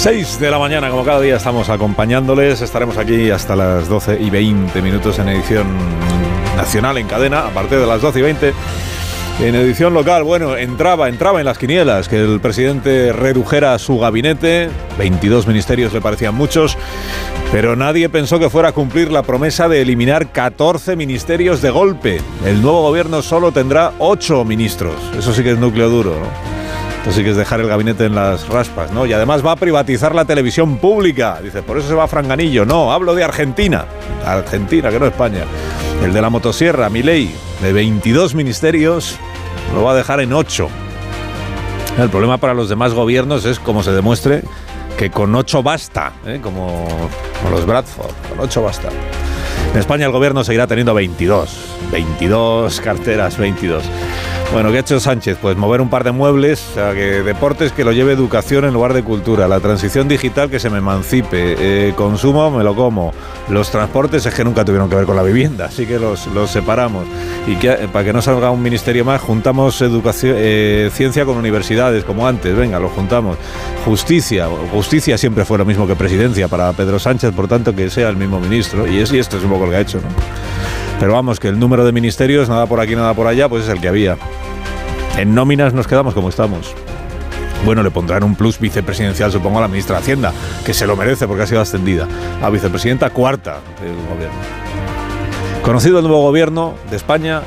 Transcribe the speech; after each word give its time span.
6 0.00 0.40
de 0.40 0.50
la 0.50 0.58
mañana, 0.58 0.88
como 0.88 1.04
cada 1.04 1.20
día 1.20 1.36
estamos 1.36 1.68
acompañándoles, 1.68 2.62
estaremos 2.62 2.96
aquí 2.96 3.30
hasta 3.30 3.54
las 3.54 3.86
12 3.86 4.18
y 4.18 4.30
20 4.30 4.80
minutos 4.80 5.18
en 5.18 5.28
edición 5.28 5.66
nacional 6.56 6.96
en 6.96 7.06
cadena, 7.06 7.40
a 7.40 7.50
partir 7.50 7.78
de 7.78 7.86
las 7.86 8.00
12 8.00 8.18
y 8.18 8.22
20. 8.22 8.54
En 9.40 9.54
edición 9.56 9.92
local, 9.92 10.22
bueno, 10.22 10.56
entraba, 10.56 11.10
entraba 11.10 11.40
en 11.40 11.44
las 11.44 11.58
quinielas 11.58 12.08
que 12.08 12.16
el 12.16 12.40
presidente 12.40 13.12
redujera 13.12 13.78
su 13.78 13.98
gabinete, 13.98 14.70
22 14.96 15.46
ministerios 15.46 15.92
le 15.92 16.00
parecían 16.00 16.34
muchos, 16.34 16.78
pero 17.52 17.76
nadie 17.76 18.08
pensó 18.08 18.38
que 18.38 18.48
fuera 18.48 18.70
a 18.70 18.72
cumplir 18.72 19.12
la 19.12 19.22
promesa 19.22 19.68
de 19.68 19.82
eliminar 19.82 20.32
14 20.32 20.96
ministerios 20.96 21.60
de 21.60 21.68
golpe. 21.68 22.22
El 22.46 22.62
nuevo 22.62 22.80
gobierno 22.80 23.20
solo 23.20 23.52
tendrá 23.52 23.92
8 23.98 24.46
ministros, 24.46 24.94
eso 25.18 25.34
sí 25.34 25.42
que 25.42 25.50
es 25.50 25.58
núcleo 25.58 25.90
duro, 25.90 26.14
¿no? 26.18 26.59
Esto 27.00 27.12
sí 27.12 27.24
que 27.24 27.30
es 27.30 27.36
dejar 27.36 27.60
el 27.60 27.66
gabinete 27.66 28.04
en 28.04 28.14
las 28.14 28.46
raspas, 28.48 28.92
¿no? 28.92 29.06
Y 29.06 29.14
además 29.14 29.44
va 29.44 29.52
a 29.52 29.56
privatizar 29.56 30.14
la 30.14 30.26
televisión 30.26 30.76
pública. 30.76 31.40
Dice, 31.42 31.62
por 31.62 31.78
eso 31.78 31.88
se 31.88 31.94
va 31.94 32.04
a 32.04 32.08
Franganillo. 32.08 32.66
No, 32.66 32.92
hablo 32.92 33.14
de 33.14 33.24
Argentina. 33.24 33.86
Argentina, 34.26 34.90
que 34.90 35.00
no 35.00 35.06
España. 35.06 35.44
El 36.04 36.12
de 36.12 36.20
la 36.20 36.28
motosierra, 36.28 36.90
Milei, 36.90 37.34
de 37.62 37.72
22 37.72 38.34
ministerios, 38.34 39.16
lo 39.74 39.82
va 39.82 39.92
a 39.92 39.94
dejar 39.94 40.20
en 40.20 40.34
8. 40.34 40.68
El 41.98 42.10
problema 42.10 42.36
para 42.36 42.52
los 42.52 42.68
demás 42.68 42.92
gobiernos 42.92 43.46
es, 43.46 43.58
como 43.58 43.82
se 43.82 43.92
demuestre, 43.92 44.42
que 44.98 45.10
con 45.10 45.34
8 45.34 45.62
basta, 45.62 46.12
¿eh? 46.26 46.38
como, 46.42 46.86
como 47.38 47.50
los 47.50 47.64
Bradford, 47.64 48.12
con 48.28 48.40
8 48.40 48.62
basta. 48.62 48.90
En 49.72 49.78
España 49.78 50.04
el 50.04 50.12
gobierno 50.12 50.44
seguirá 50.44 50.66
teniendo 50.66 50.92
22. 50.92 51.78
22 51.92 52.78
carteras, 52.82 53.38
22. 53.38 53.84
Bueno, 54.52 54.72
¿qué 54.72 54.78
ha 54.78 54.80
hecho 54.80 54.98
Sánchez? 54.98 55.38
Pues 55.40 55.56
mover 55.56 55.80
un 55.80 55.88
par 55.88 56.02
de 56.02 56.10
muebles, 56.10 56.58
sea, 56.74 56.92
que 56.92 57.22
deportes 57.22 57.70
que 57.70 57.84
lo 57.84 57.92
lleve 57.92 58.12
educación 58.12 58.64
en 58.64 58.74
lugar 58.74 58.94
de 58.94 59.04
cultura, 59.04 59.46
la 59.46 59.60
transición 59.60 60.08
digital 60.08 60.50
que 60.50 60.58
se 60.58 60.68
me 60.68 60.78
emancipe, 60.78 61.54
eh, 61.56 61.92
consumo 61.94 62.50
me 62.50 62.64
lo 62.64 62.74
como, 62.74 63.14
los 63.48 63.70
transportes 63.70 64.26
es 64.26 64.34
que 64.34 64.42
nunca 64.42 64.64
tuvieron 64.64 64.90
que 64.90 64.96
ver 64.96 65.06
con 65.06 65.14
la 65.14 65.22
vivienda, 65.22 65.66
así 65.66 65.86
que 65.86 66.00
los, 66.00 66.26
los 66.28 66.50
separamos. 66.50 67.04
Y 67.46 67.54
que, 67.56 67.70
eh, 67.70 67.88
para 67.92 68.06
que 68.06 68.12
no 68.12 68.20
salga 68.20 68.50
un 68.50 68.60
ministerio 68.60 69.04
más, 69.04 69.20
juntamos 69.20 69.80
educación, 69.82 70.34
eh, 70.36 70.90
ciencia 70.92 71.24
con 71.24 71.36
universidades, 71.36 72.02
como 72.02 72.26
antes, 72.26 72.54
venga, 72.56 72.80
lo 72.80 72.88
juntamos. 72.88 73.38
Justicia, 73.84 74.48
justicia 74.72 75.16
siempre 75.16 75.44
fue 75.44 75.58
lo 75.58 75.64
mismo 75.64 75.86
que 75.86 75.94
presidencia 75.94 76.48
para 76.48 76.72
Pedro 76.72 76.98
Sánchez, 76.98 77.32
por 77.34 77.46
tanto 77.46 77.72
que 77.72 77.88
sea 77.88 78.08
el 78.08 78.16
mismo 78.16 78.40
ministro, 78.40 78.84
y, 78.88 78.98
es, 78.98 79.12
y 79.12 79.18
esto 79.20 79.36
es 79.36 79.44
un 79.44 79.50
poco 79.50 79.66
lo 79.66 79.70
que 79.70 79.76
ha 79.76 79.80
hecho, 79.80 79.98
¿no? 79.98 80.08
Pero 81.00 81.14
vamos, 81.14 81.40
que 81.40 81.48
el 81.48 81.58
número 81.58 81.84
de 81.84 81.92
ministerios, 81.92 82.48
nada 82.48 82.66
por 82.66 82.78
aquí, 82.78 82.94
nada 82.94 83.14
por 83.14 83.26
allá, 83.26 83.48
pues 83.48 83.64
es 83.64 83.70
el 83.70 83.80
que 83.80 83.88
había. 83.88 84.18
En 85.16 85.34
nóminas 85.34 85.72
nos 85.72 85.86
quedamos 85.86 86.14
como 86.14 86.28
estamos. 86.28 86.74
Bueno, 87.64 87.82
le 87.82 87.90
pondrán 87.90 88.22
un 88.22 88.36
plus 88.36 88.60
vicepresidencial, 88.60 89.32
supongo, 89.32 89.58
a 89.58 89.62
la 89.62 89.68
ministra 89.68 89.96
de 89.96 90.02
Hacienda, 90.02 90.32
que 90.64 90.72
se 90.72 90.86
lo 90.86 90.96
merece 90.96 91.26
porque 91.26 91.42
ha 91.42 91.46
sido 91.46 91.60
ascendida 91.60 92.06
a 92.42 92.50
vicepresidenta 92.50 93.10
cuarta 93.10 93.58
del 93.80 93.96
gobierno. 94.14 94.38
Conocido 95.62 95.98
el 95.98 96.04
nuevo 96.04 96.22
gobierno 96.22 96.74
de 96.90 96.96
España, 96.96 97.42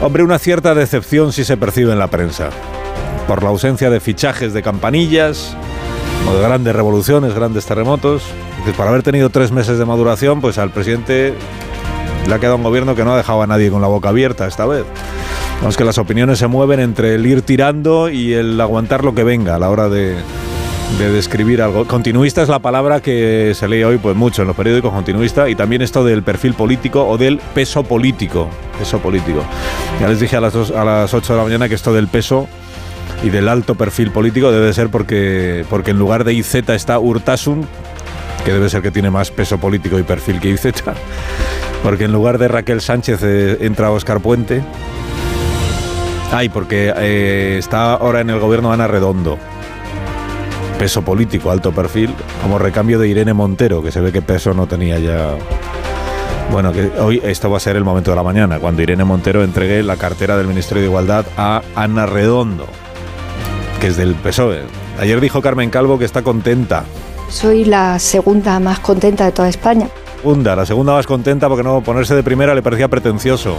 hombre, 0.00 0.22
una 0.22 0.38
cierta 0.38 0.74
decepción 0.74 1.32
sí 1.32 1.44
se 1.44 1.56
percibe 1.56 1.92
en 1.92 1.98
la 1.98 2.08
prensa. 2.08 2.50
Por 3.28 3.42
la 3.42 3.50
ausencia 3.50 3.90
de 3.90 4.00
fichajes 4.00 4.52
de 4.52 4.62
campanillas, 4.62 5.56
o 6.28 6.34
de 6.34 6.42
grandes 6.42 6.74
revoluciones, 6.74 7.34
grandes 7.34 7.66
terremotos. 7.66 8.22
Por 8.76 8.88
haber 8.88 9.02
tenido 9.02 9.30
tres 9.30 9.52
meses 9.52 9.78
de 9.78 9.84
maduración, 9.84 10.40
pues 10.40 10.58
al 10.58 10.70
presidente 10.70 11.34
le 12.26 12.34
ha 12.34 12.38
quedado 12.38 12.56
un 12.56 12.62
gobierno 12.62 12.94
que 12.94 13.04
no 13.04 13.12
ha 13.12 13.16
dejado 13.16 13.42
a 13.42 13.46
nadie 13.46 13.70
con 13.70 13.80
la 13.80 13.88
boca 13.88 14.08
abierta 14.08 14.46
esta 14.46 14.66
vez. 14.66 14.84
Vamos 15.60 15.76
que 15.76 15.84
las 15.84 15.98
opiniones 15.98 16.38
se 16.38 16.46
mueven 16.46 16.80
entre 16.80 17.14
el 17.14 17.26
ir 17.26 17.42
tirando 17.42 18.10
y 18.10 18.34
el 18.34 18.60
aguantar 18.60 19.04
lo 19.04 19.14
que 19.14 19.24
venga 19.24 19.54
a 19.54 19.58
la 19.58 19.70
hora 19.70 19.88
de, 19.88 20.16
de 20.98 21.10
describir 21.10 21.62
algo. 21.62 21.86
Continuista 21.86 22.42
es 22.42 22.48
la 22.48 22.58
palabra 22.58 23.00
que 23.00 23.52
se 23.54 23.68
lee 23.68 23.84
hoy 23.84 23.98
pues 23.98 24.16
mucho 24.16 24.42
en 24.42 24.48
los 24.48 24.56
periódicos 24.56 24.92
continuista 24.92 25.48
y 25.48 25.54
también 25.54 25.82
esto 25.82 26.04
del 26.04 26.22
perfil 26.22 26.54
político 26.54 27.06
o 27.06 27.18
del 27.18 27.38
peso 27.54 27.82
político. 27.84 28.48
Peso 28.78 28.98
político. 28.98 29.42
Ya 30.00 30.08
les 30.08 30.20
dije 30.20 30.36
a 30.36 30.40
las, 30.40 30.52
dos, 30.52 30.70
a 30.70 30.84
las 30.84 31.12
8 31.12 31.32
de 31.32 31.38
la 31.38 31.44
mañana 31.44 31.68
que 31.68 31.74
esto 31.74 31.92
del 31.92 32.08
peso 32.08 32.48
y 33.22 33.30
del 33.30 33.48
alto 33.48 33.74
perfil 33.74 34.10
político 34.10 34.50
debe 34.52 34.72
ser 34.72 34.88
porque, 34.88 35.64
porque 35.70 35.90
en 35.90 35.98
lugar 35.98 36.24
de 36.24 36.34
IZ 36.34 36.54
está 36.54 36.98
Urtasun, 36.98 37.66
que 38.46 38.52
debe 38.52 38.70
ser 38.70 38.80
que 38.80 38.92
tiene 38.92 39.10
más 39.10 39.32
peso 39.32 39.58
político 39.58 39.98
y 39.98 40.04
perfil 40.04 40.38
que 40.38 40.50
IZ, 40.50 40.66
porque 41.82 42.04
en 42.04 42.12
lugar 42.12 42.38
de 42.38 42.46
Raquel 42.46 42.80
Sánchez 42.80 43.18
eh, 43.24 43.58
entra 43.62 43.90
Oscar 43.90 44.20
Puente. 44.20 44.62
Ay, 46.30 46.48
porque 46.48 46.94
eh, 46.96 47.56
está 47.58 47.94
ahora 47.94 48.20
en 48.20 48.30
el 48.30 48.38
gobierno 48.38 48.72
Ana 48.72 48.86
Redondo. 48.86 49.36
Peso 50.78 51.02
político, 51.02 51.50
alto 51.50 51.72
perfil, 51.72 52.14
como 52.40 52.60
recambio 52.60 53.00
de 53.00 53.08
Irene 53.08 53.34
Montero, 53.34 53.82
que 53.82 53.90
se 53.90 54.00
ve 54.00 54.12
que 54.12 54.22
peso 54.22 54.54
no 54.54 54.68
tenía 54.68 55.00
ya. 55.00 55.34
Bueno, 56.52 56.72
que 56.72 56.88
hoy 57.00 57.20
esto 57.24 57.50
va 57.50 57.56
a 57.56 57.60
ser 57.60 57.74
el 57.74 57.82
momento 57.82 58.12
de 58.12 58.16
la 58.16 58.22
mañana, 58.22 58.60
cuando 58.60 58.80
Irene 58.80 59.02
Montero 59.02 59.42
entregue 59.42 59.82
la 59.82 59.96
cartera 59.96 60.36
del 60.36 60.46
Ministerio 60.46 60.82
de 60.82 60.88
Igualdad 60.88 61.26
a 61.36 61.62
Ana 61.74 62.06
Redondo, 62.06 62.68
que 63.80 63.88
es 63.88 63.96
del 63.96 64.14
PSOE. 64.14 64.62
Ayer 65.00 65.20
dijo 65.20 65.42
Carmen 65.42 65.68
Calvo 65.68 65.98
que 65.98 66.04
está 66.04 66.22
contenta. 66.22 66.84
Soy 67.28 67.64
la 67.64 67.98
segunda 67.98 68.58
más 68.60 68.78
contenta 68.80 69.24
de 69.24 69.32
toda 69.32 69.48
España. 69.48 69.88
Segunda, 70.16 70.56
la 70.56 70.66
segunda 70.66 70.92
más 70.92 71.06
contenta 71.06 71.48
porque 71.48 71.62
no 71.62 71.82
ponerse 71.82 72.14
de 72.14 72.22
primera 72.22 72.54
le 72.54 72.62
parecía 72.62 72.88
pretencioso. 72.88 73.56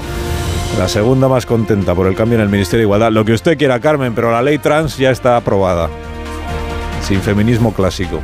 La 0.77 0.87
segunda 0.87 1.27
más 1.27 1.45
contenta 1.45 1.95
por 1.95 2.07
el 2.07 2.15
cambio 2.15 2.37
en 2.37 2.43
el 2.43 2.49
Ministerio 2.49 2.79
de 2.79 2.83
Igualdad. 2.85 3.11
Lo 3.11 3.25
que 3.25 3.33
usted 3.33 3.57
quiera, 3.57 3.79
Carmen, 3.79 4.13
pero 4.13 4.31
la 4.31 4.41
ley 4.41 4.57
trans 4.57 4.97
ya 4.97 5.11
está 5.11 5.37
aprobada. 5.37 5.89
Sin 7.01 7.21
feminismo 7.21 7.73
clásico. 7.73 8.21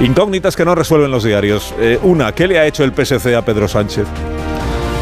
Incógnitas 0.00 0.56
que 0.56 0.64
no 0.64 0.74
resuelven 0.74 1.10
los 1.10 1.24
diarios. 1.24 1.74
Eh, 1.78 1.98
una, 2.02 2.32
¿qué 2.32 2.46
le 2.46 2.58
ha 2.58 2.66
hecho 2.66 2.84
el 2.84 2.92
PSC 2.92 3.34
a 3.34 3.42
Pedro 3.42 3.68
Sánchez 3.68 4.06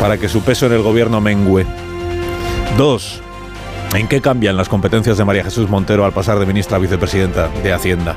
para 0.01 0.19
que 0.19 0.29
su 0.29 0.43
peso 0.43 0.67
en 0.67 0.73
el 0.73 0.83
gobierno 0.83 1.21
mengüe? 1.21 1.67
Dos, 2.79 3.21
¿en 3.95 4.07
qué 4.07 4.21
cambian 4.21 4.57
las 4.57 4.69
competencias 4.69 5.19
de 5.19 5.25
María 5.25 5.45
Jesús 5.45 5.69
Montero 5.69 6.05
al 6.05 6.13
pasar 6.13 6.39
de 6.39 6.47
ministra 6.47 6.77
a 6.77 6.81
vicepresidenta 6.81 7.49
de 7.63 7.73
Hacienda? 7.73 8.17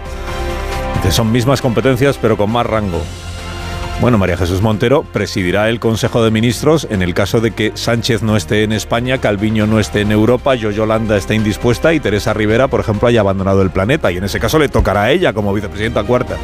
Son 1.09 1.31
mismas 1.31 1.61
competencias 1.61 2.17
pero 2.21 2.37
con 2.37 2.51
más 2.51 2.65
rango. 2.65 3.01
Bueno, 3.99 4.19
María 4.19 4.37
Jesús 4.37 4.61
Montero 4.61 5.01
presidirá 5.01 5.69
el 5.69 5.79
Consejo 5.79 6.23
de 6.23 6.29
Ministros 6.29 6.85
en 6.91 7.01
el 7.01 7.15
caso 7.15 7.41
de 7.41 7.51
que 7.51 7.71
Sánchez 7.73 8.21
no 8.21 8.37
esté 8.37 8.63
en 8.63 8.71
España, 8.71 9.17
Calviño 9.17 9.65
no 9.65 9.79
esté 9.79 10.01
en 10.01 10.11
Europa, 10.11 10.53
Yolanda 10.53 11.17
esté 11.17 11.33
indispuesta 11.33 11.93
y 11.93 11.99
Teresa 11.99 12.33
Rivera, 12.33 12.67
por 12.67 12.79
ejemplo, 12.79 13.07
haya 13.07 13.21
abandonado 13.21 13.63
el 13.63 13.71
planeta. 13.71 14.11
Y 14.11 14.17
en 14.17 14.25
ese 14.25 14.39
caso 14.39 14.59
le 14.59 14.69
tocará 14.69 15.03
a 15.03 15.11
ella, 15.11 15.33
como 15.33 15.51
vicepresidenta 15.51 16.03
cuarta, 16.03 16.37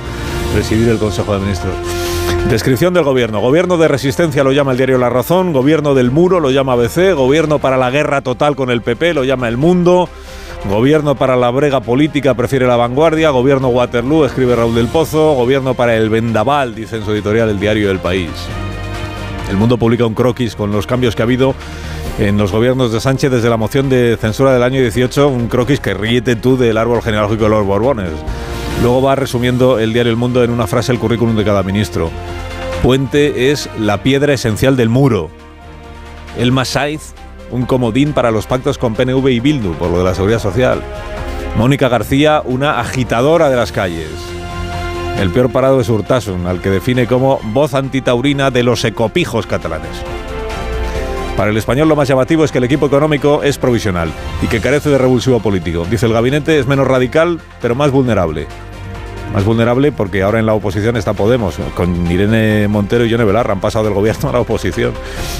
presidir 0.51 0.89
el 0.89 0.97
Consejo 0.97 1.33
de 1.35 1.41
Ministros. 1.41 1.75
Descripción 2.49 2.95
del 2.95 3.03
gobierno. 3.03 3.39
Gobierno 3.39 3.77
de 3.77 3.87
resistencia 3.87 4.43
lo 4.43 4.51
llama 4.51 4.71
el 4.71 4.77
diario 4.77 4.97
La 4.97 5.09
Razón, 5.09 5.53
gobierno 5.53 5.93
del 5.93 6.09
muro 6.09 6.39
lo 6.39 6.49
llama 6.49 6.73
ABC, 6.73 7.13
gobierno 7.13 7.59
para 7.59 7.77
la 7.77 7.91
guerra 7.91 8.21
total 8.21 8.55
con 8.55 8.71
el 8.71 8.81
PP 8.81 9.13
lo 9.13 9.23
llama 9.23 9.47
El 9.47 9.57
Mundo. 9.57 10.09
Gobierno 10.69 11.15
para 11.15 11.35
la 11.35 11.51
brega 11.51 11.81
política 11.81 12.35
prefiere 12.35 12.65
la 12.65 12.77
vanguardia. 12.77 13.31
Gobierno 13.31 13.67
Waterloo, 13.67 14.25
escribe 14.25 14.55
Raúl 14.55 14.73
del 14.73 14.87
Pozo. 14.87 15.33
Gobierno 15.33 15.73
para 15.73 15.95
el 15.97 16.09
vendaval, 16.09 16.73
dice 16.73 16.95
en 16.95 17.05
su 17.05 17.11
editorial 17.11 17.49
El 17.49 17.59
Diario 17.59 17.89
del 17.89 17.99
País. 17.99 18.29
El 19.49 19.57
mundo 19.57 19.77
publica 19.77 20.05
un 20.05 20.13
croquis 20.13 20.55
con 20.55 20.71
los 20.71 20.87
cambios 20.87 21.15
que 21.15 21.21
ha 21.21 21.25
habido 21.25 21.53
en 22.17 22.37
los 22.37 22.53
gobiernos 22.53 22.93
de 22.93 23.01
Sánchez 23.01 23.29
desde 23.29 23.49
la 23.49 23.57
moción 23.57 23.89
de 23.89 24.17
censura 24.19 24.53
del 24.53 24.63
año 24.63 24.79
18. 24.79 25.27
Un 25.27 25.49
croquis 25.49 25.81
que 25.81 25.93
ríete 25.93 26.37
tú 26.37 26.55
del 26.55 26.77
árbol 26.77 27.01
genealógico 27.01 27.43
de 27.43 27.49
los 27.49 27.65
Borbones. 27.65 28.11
Luego 28.81 29.01
va 29.01 29.15
resumiendo 29.15 29.79
el 29.79 29.91
diario 29.91 30.11
El 30.11 30.17
Mundo 30.17 30.45
en 30.45 30.49
una 30.49 30.65
frase 30.65 30.93
el 30.93 30.99
currículum 30.99 31.35
de 31.35 31.43
cada 31.43 31.61
ministro. 31.63 32.09
Puente 32.81 33.51
es 33.51 33.69
la 33.77 34.01
piedra 34.01 34.33
esencial 34.33 34.77
del 34.77 34.89
muro. 34.89 35.29
El 36.37 36.53
Masaiz 36.53 37.13
un 37.53 37.65
comodín 37.65 38.13
para 38.13 38.31
los 38.31 38.47
pactos 38.47 38.77
con 38.77 38.95
PNV 38.95 39.27
y 39.29 39.39
Bildu 39.39 39.73
por 39.73 39.89
lo 39.89 39.99
de 39.99 40.03
la 40.03 40.15
seguridad 40.15 40.39
social. 40.39 40.81
Mónica 41.55 41.87
García, 41.87 42.41
una 42.43 42.79
agitadora 42.79 43.49
de 43.49 43.55
las 43.55 43.71
calles. 43.71 44.09
El 45.19 45.29
peor 45.29 45.51
parado 45.51 45.79
es 45.79 45.87
Urtasun, 45.87 46.47
al 46.47 46.59
que 46.59 46.71
define 46.71 47.05
como 47.05 47.39
voz 47.43 47.75
antitaurina 47.75 48.49
de 48.49 48.63
los 48.63 48.83
ecopijos 48.83 49.45
catalanes. 49.45 50.03
Para 51.37 51.51
el 51.51 51.57
español 51.57 51.87
lo 51.87 51.95
más 51.95 52.07
llamativo 52.07 52.43
es 52.43 52.51
que 52.51 52.57
el 52.57 52.63
equipo 52.63 52.87
económico 52.87 53.43
es 53.43 53.57
provisional 53.57 54.11
y 54.41 54.47
que 54.47 54.59
carece 54.59 54.89
de 54.89 54.97
revulsivo 54.97 55.39
político. 55.39 55.85
Dice 55.89 56.07
el 56.07 56.13
gabinete 56.13 56.57
es 56.57 56.67
menos 56.67 56.87
radical, 56.87 57.39
pero 57.61 57.75
más 57.75 57.91
vulnerable. 57.91 58.47
Más 59.33 59.45
vulnerable 59.45 59.91
porque 59.91 60.21
ahora 60.21 60.39
en 60.39 60.45
la 60.45 60.53
oposición 60.53 60.95
está 60.95 61.13
Podemos, 61.13 61.55
con 61.75 62.09
Irene 62.11 62.67
Montero 62.67 63.05
y 63.05 63.09
Yone 63.09 63.23
Belarra 63.23 63.53
han 63.53 63.61
pasado 63.61 63.85
del 63.85 63.93
gobierno 63.93 64.29
a 64.29 64.33
la 64.33 64.39
oposición. 64.39 64.93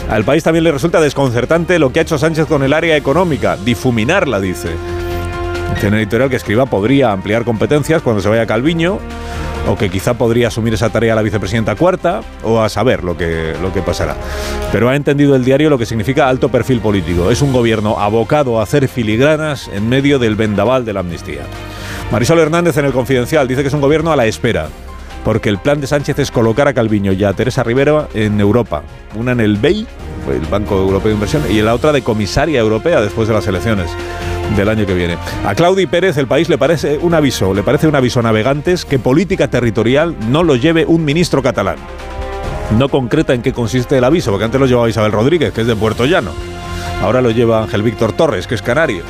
Al 0.09 0.23
país 0.23 0.43
también 0.43 0.63
le 0.63 0.71
resulta 0.71 0.99
desconcertante 0.99 1.77
lo 1.77 1.93
que 1.93 1.99
ha 1.99 2.01
hecho 2.01 2.17
Sánchez 2.17 2.47
con 2.47 2.63
el 2.63 2.73
área 2.73 2.97
económica, 2.97 3.55
difuminarla, 3.55 4.39
dice. 4.39 4.69
En 5.81 5.93
el 5.93 5.99
editorial 5.99 6.29
que 6.29 6.37
escriba 6.37 6.65
podría 6.65 7.11
ampliar 7.11 7.43
competencias 7.43 8.01
cuando 8.01 8.21
se 8.21 8.29
vaya 8.29 8.45
Calviño 8.45 8.99
o 9.67 9.77
que 9.77 9.89
quizá 9.89 10.13
podría 10.15 10.47
asumir 10.47 10.73
esa 10.73 10.89
tarea 10.89 11.15
la 11.15 11.21
vicepresidenta 11.21 11.75
cuarta, 11.75 12.21
o 12.43 12.61
a 12.61 12.69
saber 12.69 13.03
lo 13.03 13.17
que, 13.17 13.53
lo 13.61 13.71
que 13.73 13.81
pasará. 13.81 14.15
Pero 14.71 14.89
ha 14.89 14.95
entendido 14.95 15.35
el 15.35 15.45
diario 15.45 15.69
lo 15.69 15.77
que 15.77 15.85
significa 15.85 16.27
alto 16.27 16.49
perfil 16.49 16.79
político. 16.79 17.31
Es 17.31 17.41
un 17.41 17.53
gobierno 17.53 17.99
abocado 17.99 18.59
a 18.59 18.63
hacer 18.63 18.87
filigranas 18.87 19.69
en 19.73 19.87
medio 19.87 20.19
del 20.19 20.35
vendaval 20.35 20.85
de 20.85 20.93
la 20.93 20.99
amnistía. 20.99 21.43
Marisol 22.11 22.39
Hernández 22.39 22.77
en 22.77 22.85
el 22.85 22.93
Confidencial 22.93 23.47
dice 23.47 23.61
que 23.61 23.67
es 23.67 23.73
un 23.73 23.81
gobierno 23.81 24.11
a 24.11 24.15
la 24.15 24.25
espera 24.25 24.69
porque 25.23 25.49
el 25.49 25.57
plan 25.57 25.79
de 25.79 25.87
Sánchez 25.87 26.19
es 26.19 26.31
colocar 26.31 26.67
a 26.67 26.73
Calviño 26.73 27.13
y 27.13 27.23
a 27.23 27.33
Teresa 27.33 27.63
Rivera 27.63 28.07
en 28.13 28.39
Europa, 28.39 28.83
una 29.15 29.31
en 29.31 29.39
el 29.39 29.57
BEI, 29.57 29.87
el 30.29 30.45
Banco 30.47 30.75
Europeo 30.75 31.09
de 31.09 31.13
Inversión, 31.13 31.43
y 31.49 31.61
la 31.61 31.73
otra 31.73 31.91
de 31.91 32.01
comisaria 32.01 32.59
europea 32.59 33.01
después 33.01 33.27
de 33.27 33.33
las 33.33 33.47
elecciones 33.47 33.89
del 34.57 34.69
año 34.69 34.85
que 34.85 34.93
viene. 34.93 35.17
A 35.45 35.55
Claudi 35.55 35.85
Pérez 35.85 36.17
el 36.17 36.27
país 36.27 36.49
le 36.49 36.57
parece 36.57 36.97
un 36.97 37.13
aviso, 37.13 37.53
le 37.53 37.63
parece 37.63 37.87
un 37.87 37.95
aviso 37.95 38.19
a 38.19 38.23
navegantes 38.23 38.85
que 38.85 38.99
política 38.99 39.47
territorial 39.47 40.15
no 40.29 40.43
lo 40.43 40.55
lleve 40.55 40.85
un 40.85 41.05
ministro 41.05 41.41
catalán. 41.41 41.77
No 42.77 42.89
concreta 42.89 43.33
en 43.33 43.41
qué 43.41 43.53
consiste 43.53 43.97
el 43.97 44.03
aviso, 44.03 44.31
porque 44.31 44.45
antes 44.45 44.59
lo 44.59 44.67
llevaba 44.67 44.89
Isabel 44.89 45.11
Rodríguez, 45.11 45.53
que 45.53 45.61
es 45.61 45.67
de 45.67 45.75
Puerto 45.75 46.05
Llano. 46.05 46.31
Ahora 47.01 47.21
lo 47.21 47.31
lleva 47.31 47.61
Ángel 47.61 47.83
Víctor 47.83 48.13
Torres, 48.13 48.47
que 48.47 48.55
es 48.55 48.61
canario. 48.61 49.03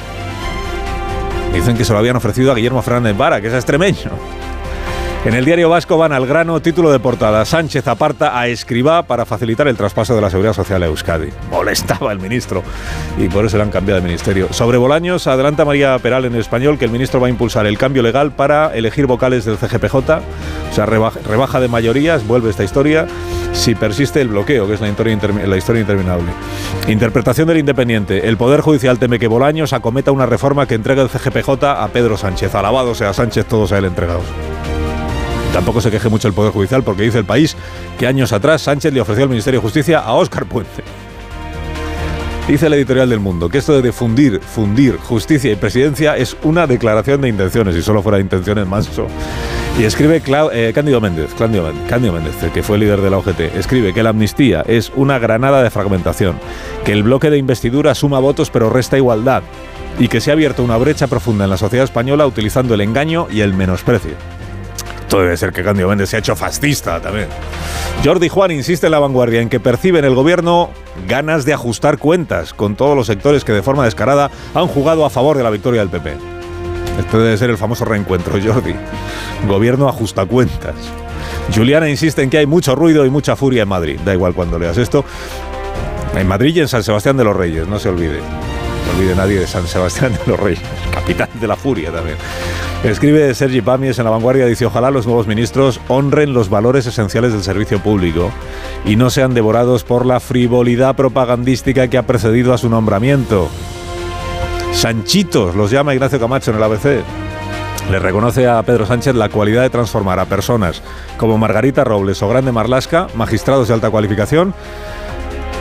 Dicen 1.54 1.78
que 1.78 1.86
se 1.86 1.94
lo 1.94 2.00
habían 2.00 2.16
ofrecido 2.16 2.52
a 2.52 2.56
Guillermo 2.56 2.82
Fernández 2.82 3.16
Vara, 3.16 3.40
que 3.40 3.48
es 3.48 3.54
extremeño. 3.54 4.10
En 5.26 5.34
el 5.36 5.46
diario 5.46 5.70
vasco 5.70 5.98
van 5.98 6.12
al 6.12 6.28
grano, 6.28 6.62
título 6.62 6.92
de 6.92 7.00
portada. 7.00 7.46
Sánchez 7.46 7.88
aparta 7.88 8.38
a 8.38 8.50
Escribá 8.50 9.04
para 9.04 9.26
facilitar 9.26 9.70
el 9.70 9.78
traspaso 9.78 10.14
de 10.16 10.20
la 10.20 10.30
Seguridad 10.30 10.52
Social 10.52 10.84
a 10.84 10.88
Euskadi. 10.88 11.30
Molestaba 11.50 12.12
el 12.12 12.20
ministro 12.20 12.62
y 13.18 13.30
por 13.30 13.46
eso 13.46 13.56
le 13.56 13.64
han 13.64 13.72
cambiado 13.72 14.02
de 14.02 14.06
ministerio. 14.06 14.52
Sobre 14.52 14.78
Bolaños, 14.78 15.26
adelanta 15.28 15.64
María 15.64 15.98
Peral 16.00 16.26
en 16.26 16.36
español 16.36 16.78
que 16.78 16.84
el 16.84 16.92
ministro 16.92 17.22
va 17.22 17.28
a 17.28 17.30
impulsar 17.30 17.66
el 17.68 17.78
cambio 17.78 18.04
legal 18.04 18.34
para 18.34 18.76
elegir 18.76 19.06
vocales 19.06 19.46
del 19.46 19.58
CGPJ. 19.58 19.96
O 19.96 20.74
sea, 20.74 20.86
rebaja 20.86 21.62
de 21.62 21.70
mayorías, 21.70 22.28
vuelve 22.28 22.50
esta 22.50 22.66
historia, 22.66 23.08
si 23.54 23.76
persiste 23.76 24.20
el 24.20 24.28
bloqueo, 24.28 24.68
que 24.68 24.74
es 24.74 24.82
la 24.82 24.90
historia, 24.90 25.14
interminable. 25.14 26.32
Interpretación 26.90 27.48
del 27.48 27.60
Independiente. 27.60 28.28
El 28.28 28.36
Poder 28.36 28.60
Judicial 28.60 29.00
teme 29.00 29.20
que 29.20 29.28
Bolaños 29.28 29.72
acometa 29.72 30.12
una 30.12 30.26
reforma 30.26 30.68
que 30.68 30.76
entrega 30.76 31.02
el 31.02 31.08
CGPJ 31.08 31.64
a 31.64 31.88
Pedro 31.94 32.18
Sánchez. 32.18 32.54
Alabado 32.56 32.94
sea 32.94 33.14
Sánchez, 33.14 33.46
todos 33.46 33.72
a 33.72 33.78
él 33.78 33.86
entregados. 33.86 34.26
Tampoco 35.54 35.82
se 35.82 35.92
queje 35.92 36.10
mucho 36.10 36.28
el 36.28 36.34
Poder 36.34 36.52
Judicial 36.52 36.84
porque 36.84 37.04
dice 37.04 37.20
el 37.20 37.26
país 37.26 37.56
que 38.00 38.08
años 38.08 38.34
atrás 38.34 38.64
Sánchez 38.64 38.92
le 38.92 39.02
ofreció 39.02 39.24
al 39.24 39.30
Ministerio 39.30 39.60
de 39.60 39.64
Justicia 39.64 40.00
a 40.00 40.14
Óscar 40.14 40.46
Puente. 40.46 40.84
Dice 42.48 42.66
el 42.66 42.74
editorial 42.74 43.10
del 43.10 43.22
Mundo 43.22 43.48
que 43.48 43.60
esto 43.60 43.80
de 43.82 43.92
fundir, 43.94 44.42
fundir 44.42 44.98
justicia 44.98 45.52
y 45.52 45.56
presidencia 45.56 46.18
es 46.18 46.36
una 46.44 46.68
declaración 46.68 47.22
de 47.22 47.30
intenciones, 47.30 47.76
y 47.76 47.82
solo 47.82 48.02
fuera 48.02 48.20
intenciones 48.20 48.68
manso. 48.68 49.08
Y 49.80 49.86
escribe 49.86 50.22
eh, 50.52 50.72
Cándido 50.76 51.00
Méndez, 51.00 51.34
Cándido, 51.36 51.72
Méndez, 52.12 52.36
que 52.54 52.64
fue 52.64 52.78
líder 52.78 53.00
de 53.00 53.12
la 53.12 53.20
OGT, 53.20 53.40
escribe 53.56 53.94
que 53.94 54.04
la 54.04 54.10
amnistía 54.10 54.62
es 54.68 54.92
una 54.96 55.20
granada 55.20 55.64
de 55.64 55.70
fragmentación, 55.70 56.36
que 56.84 56.92
el 56.92 57.04
bloque 57.04 57.30
de 57.30 57.38
investidura 57.38 57.96
suma 57.96 58.20
votos 58.20 58.50
pero 58.50 58.70
resta 58.70 58.98
igualdad, 58.98 59.44
y 59.98 60.10
que 60.10 60.20
se 60.20 60.32
ha 60.32 60.34
abierto 60.34 60.64
una 60.64 60.78
brecha 60.78 61.08
profunda 61.08 61.46
en 61.46 61.52
la 61.52 61.58
sociedad 61.58 61.86
española 61.86 62.28
utilizando 62.28 62.74
el 62.74 62.82
engaño 62.82 63.28
y 63.32 63.40
el 63.40 63.54
menosprecio 63.54 64.33
debe 65.10 65.38
ser 65.38 65.52
que 65.52 65.64
Candido 65.64 65.90
Méndez 65.90 66.10
se 66.10 66.16
ha 66.16 66.20
hecho 66.20 66.36
fascista 66.36 67.00
también. 67.00 67.28
Jordi 68.04 68.30
Juan 68.30 68.52
insiste 68.52 68.88
en 68.88 68.92
la 68.92 69.00
vanguardia 69.00 69.42
en 69.42 69.50
que 69.50 69.60
percibe 69.60 70.00
en 70.00 70.06
el 70.06 70.16
gobierno 70.16 70.72
ganas 71.08 71.46
de 71.46 71.54
ajustar 71.54 71.98
cuentas 71.98 72.54
con 72.54 72.76
todos 72.76 72.96
los 72.96 73.08
sectores 73.08 73.44
que 73.44 73.54
de 73.54 73.64
forma 73.64 73.86
descarada 73.86 74.32
han 74.54 74.68
jugado 74.68 75.06
a 75.06 75.10
favor 75.10 75.38
de 75.38 75.44
la 75.44 75.50
victoria 75.50 75.82
del 75.82 75.90
PP. 75.90 76.18
Este 77.00 77.18
debe 77.18 77.38
ser 77.38 77.50
el 77.50 77.58
famoso 77.58 77.86
reencuentro, 77.86 78.34
Jordi. 78.44 78.76
Gobierno 79.48 79.88
ajusta 79.88 80.26
cuentas. 80.26 80.76
Juliana 81.54 81.90
insiste 81.90 82.22
en 82.22 82.30
que 82.30 82.38
hay 82.38 82.46
mucho 82.46 82.76
ruido 82.76 83.06
y 83.06 83.10
mucha 83.10 83.36
furia 83.36 83.64
en 83.64 83.70
Madrid. 83.70 84.00
Da 84.06 84.14
igual 84.14 84.34
cuando 84.34 84.60
leas 84.60 84.78
esto. 84.78 85.04
En 86.16 86.28
Madrid 86.28 86.56
y 86.56 86.60
en 86.60 86.68
San 86.68 86.84
Sebastián 86.84 87.18
de 87.18 87.24
los 87.24 87.36
Reyes, 87.36 87.68
no 87.68 87.80
se 87.80 87.90
olvide. 87.90 88.20
No 88.20 88.98
olvide 88.98 89.16
nadie 89.16 89.40
de 89.40 89.48
San 89.48 89.68
Sebastián 89.68 90.14
de 90.14 90.32
los 90.32 90.40
Reyes, 90.40 90.62
capitán 90.94 91.30
de 91.40 91.48
la 91.48 91.56
furia 91.56 91.92
también. 91.92 92.18
Escribe 92.84 93.34
Sergi 93.34 93.62
Pamies 93.62 93.98
en 93.98 94.04
La 94.04 94.12
Vanguardia, 94.12 94.46
dice, 94.46 94.66
ojalá 94.66 94.92
los 94.92 95.06
nuevos 95.06 95.26
ministros 95.26 95.80
honren 95.88 96.34
los 96.34 96.50
valores 96.50 96.86
esenciales 96.86 97.32
del 97.32 97.42
servicio 97.42 97.80
público 97.80 98.30
y 98.84 98.98
no 98.98 99.10
sean 99.10 99.34
devorados 99.34 99.86
por 99.86 100.06
la 100.06 100.20
frivolidad 100.20 100.94
propagandística 100.94 101.88
que 101.88 101.98
ha 101.98 102.06
precedido 102.06 102.54
a 102.54 102.58
su 102.58 102.70
nombramiento. 102.70 103.48
Sanchitos, 104.74 105.56
los 105.56 105.72
llama 105.72 105.94
Ignacio 105.94 106.20
Camacho 106.20 106.52
en 106.52 106.58
el 106.58 106.64
ABC. 106.64 106.86
Le 107.90 108.00
reconoce 108.00 108.50
a 108.50 108.62
Pedro 108.64 108.86
Sánchez 108.86 109.16
la 109.16 109.30
cualidad 109.30 109.62
de 109.62 109.70
transformar 109.70 110.20
a 110.20 110.26
personas 110.26 110.82
como 111.18 111.38
Margarita 111.38 111.86
Robles 111.86 112.22
o 112.22 112.28
Grande 112.28 112.52
Marlasca, 112.52 113.08
magistrados 113.16 113.70
de 113.70 113.76
alta 113.76 113.92
cualificación, 113.92 114.54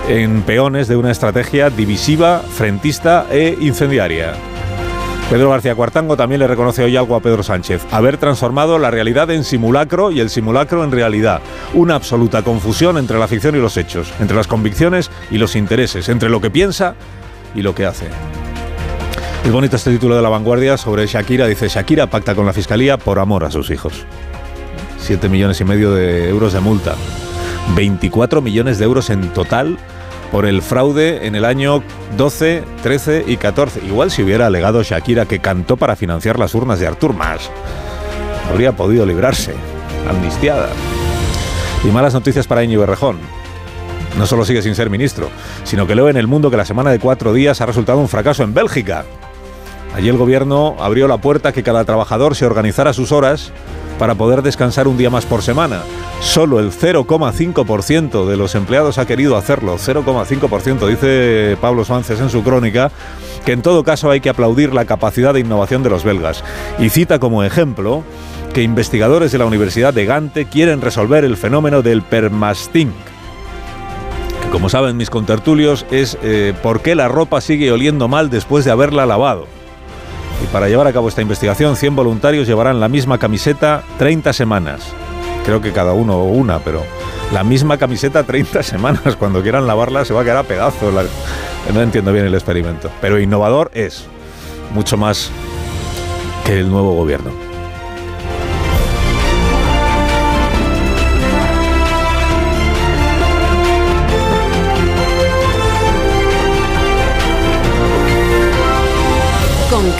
en 0.08 0.42
peones 0.42 0.88
de 0.88 0.96
una 0.96 1.12
estrategia 1.12 1.70
divisiva, 1.70 2.40
frentista 2.40 3.26
e 3.30 3.56
incendiaria. 3.60 4.34
Pedro 5.32 5.48
García 5.48 5.74
Cuartango 5.74 6.14
también 6.14 6.40
le 6.40 6.46
reconoce 6.46 6.84
hoy 6.84 6.94
algo 6.94 7.16
a 7.16 7.20
Pedro 7.20 7.42
Sánchez, 7.42 7.86
haber 7.90 8.18
transformado 8.18 8.78
la 8.78 8.90
realidad 8.90 9.30
en 9.30 9.44
simulacro 9.44 10.10
y 10.10 10.20
el 10.20 10.28
simulacro 10.28 10.84
en 10.84 10.92
realidad. 10.92 11.40
Una 11.72 11.94
absoluta 11.94 12.42
confusión 12.42 12.98
entre 12.98 13.18
la 13.18 13.26
ficción 13.26 13.56
y 13.56 13.58
los 13.58 13.78
hechos, 13.78 14.12
entre 14.20 14.36
las 14.36 14.46
convicciones 14.46 15.10
y 15.30 15.38
los 15.38 15.56
intereses, 15.56 16.10
entre 16.10 16.28
lo 16.28 16.42
que 16.42 16.50
piensa 16.50 16.96
y 17.54 17.62
lo 17.62 17.74
que 17.74 17.86
hace. 17.86 18.08
Es 19.42 19.50
bonito 19.50 19.76
este 19.76 19.92
título 19.92 20.16
de 20.16 20.20
La 20.20 20.28
Vanguardia 20.28 20.76
sobre 20.76 21.06
Shakira. 21.06 21.46
Dice, 21.46 21.66
Shakira 21.68 22.08
pacta 22.08 22.34
con 22.34 22.44
la 22.44 22.52
Fiscalía 22.52 22.98
por 22.98 23.18
amor 23.18 23.44
a 23.44 23.50
sus 23.50 23.70
hijos. 23.70 24.04
Siete 24.98 25.30
millones 25.30 25.58
y 25.62 25.64
medio 25.64 25.94
de 25.94 26.28
euros 26.28 26.52
de 26.52 26.60
multa. 26.60 26.94
24 27.74 28.42
millones 28.42 28.78
de 28.78 28.84
euros 28.84 29.08
en 29.08 29.26
total 29.30 29.78
por 30.32 30.46
el 30.46 30.62
fraude 30.62 31.26
en 31.26 31.36
el 31.36 31.44
año 31.44 31.82
12, 32.16 32.64
13 32.82 33.24
y 33.28 33.36
14. 33.36 33.84
Igual 33.84 34.10
si 34.10 34.22
hubiera 34.22 34.46
alegado 34.46 34.82
Shakira 34.82 35.26
que 35.26 35.40
cantó 35.40 35.76
para 35.76 35.94
financiar 35.94 36.38
las 36.38 36.54
urnas 36.54 36.80
de 36.80 36.86
Artur 36.86 37.14
Mas, 37.14 37.50
habría 38.50 38.72
podido 38.72 39.04
librarse, 39.04 39.54
amnistiada. 40.08 40.70
Y 41.84 41.88
malas 41.88 42.14
noticias 42.14 42.46
para 42.46 42.64
Íñigo 42.64 42.80
Berrejón. 42.80 43.18
No 44.18 44.26
solo 44.26 44.44
sigue 44.46 44.62
sin 44.62 44.74
ser 44.74 44.88
ministro, 44.88 45.28
sino 45.64 45.86
que 45.86 45.94
leo 45.94 46.08
en 46.08 46.16
el 46.16 46.26
mundo 46.26 46.50
que 46.50 46.56
la 46.56 46.64
semana 46.64 46.90
de 46.90 46.98
cuatro 46.98 47.34
días 47.34 47.60
ha 47.60 47.66
resultado 47.66 47.98
un 47.98 48.08
fracaso 48.08 48.42
en 48.42 48.54
Bélgica. 48.54 49.04
Allí 49.94 50.08
el 50.08 50.16
gobierno 50.16 50.76
abrió 50.80 51.08
la 51.08 51.18
puerta 51.18 51.52
que 51.52 51.62
cada 51.62 51.84
trabajador 51.84 52.34
se 52.36 52.46
organizara 52.46 52.94
sus 52.94 53.12
horas 53.12 53.52
para 54.02 54.16
poder 54.16 54.42
descansar 54.42 54.88
un 54.88 54.98
día 54.98 55.10
más 55.10 55.26
por 55.26 55.42
semana. 55.42 55.82
Solo 56.18 56.58
el 56.58 56.72
0,5% 56.72 58.26
de 58.26 58.36
los 58.36 58.56
empleados 58.56 58.98
ha 58.98 59.06
querido 59.06 59.36
hacerlo. 59.36 59.76
0,5% 59.78 60.88
dice 60.88 61.56
Pablo 61.60 61.84
Sánchez 61.84 62.18
en 62.18 62.28
su 62.28 62.42
crónica 62.42 62.90
que 63.44 63.52
en 63.52 63.62
todo 63.62 63.84
caso 63.84 64.10
hay 64.10 64.20
que 64.20 64.28
aplaudir 64.28 64.74
la 64.74 64.86
capacidad 64.86 65.32
de 65.32 65.38
innovación 65.38 65.84
de 65.84 65.90
los 65.90 66.02
belgas. 66.02 66.42
Y 66.80 66.88
cita 66.88 67.20
como 67.20 67.44
ejemplo 67.44 68.02
que 68.52 68.64
investigadores 68.64 69.30
de 69.30 69.38
la 69.38 69.46
Universidad 69.46 69.94
de 69.94 70.04
Gante 70.04 70.46
quieren 70.46 70.80
resolver 70.80 71.24
el 71.24 71.36
fenómeno 71.36 71.80
del 71.80 72.02
permastink 72.02 72.90
como 74.50 74.68
saben 74.68 74.96
mis 74.96 75.10
contertulios 75.10 75.86
es 75.92 76.18
eh, 76.24 76.54
por 76.60 76.82
qué 76.82 76.96
la 76.96 77.06
ropa 77.06 77.40
sigue 77.40 77.70
oliendo 77.70 78.08
mal 78.08 78.30
después 78.30 78.64
de 78.64 78.72
haberla 78.72 79.06
lavado. 79.06 79.46
Y 80.42 80.46
para 80.46 80.68
llevar 80.68 80.86
a 80.86 80.92
cabo 80.92 81.08
esta 81.08 81.22
investigación, 81.22 81.76
100 81.76 81.94
voluntarios 81.94 82.46
llevarán 82.46 82.80
la 82.80 82.88
misma 82.88 83.18
camiseta 83.18 83.82
30 83.98 84.32
semanas. 84.32 84.82
Creo 85.44 85.60
que 85.60 85.72
cada 85.72 85.92
uno 85.92 86.16
o 86.16 86.24
una, 86.24 86.58
pero 86.60 86.82
la 87.32 87.44
misma 87.44 87.78
camiseta 87.78 88.24
30 88.24 88.62
semanas. 88.62 89.16
Cuando 89.16 89.42
quieran 89.42 89.66
lavarla 89.66 90.04
se 90.04 90.14
va 90.14 90.22
a 90.22 90.24
quedar 90.24 90.38
a 90.38 90.42
pedazos. 90.44 90.92
No 91.72 91.80
entiendo 91.80 92.12
bien 92.12 92.26
el 92.26 92.34
experimento. 92.34 92.90
Pero 93.00 93.20
innovador 93.20 93.70
es 93.74 94.06
mucho 94.74 94.96
más 94.96 95.30
que 96.44 96.58
el 96.58 96.70
nuevo 96.70 96.94
gobierno. 96.94 97.51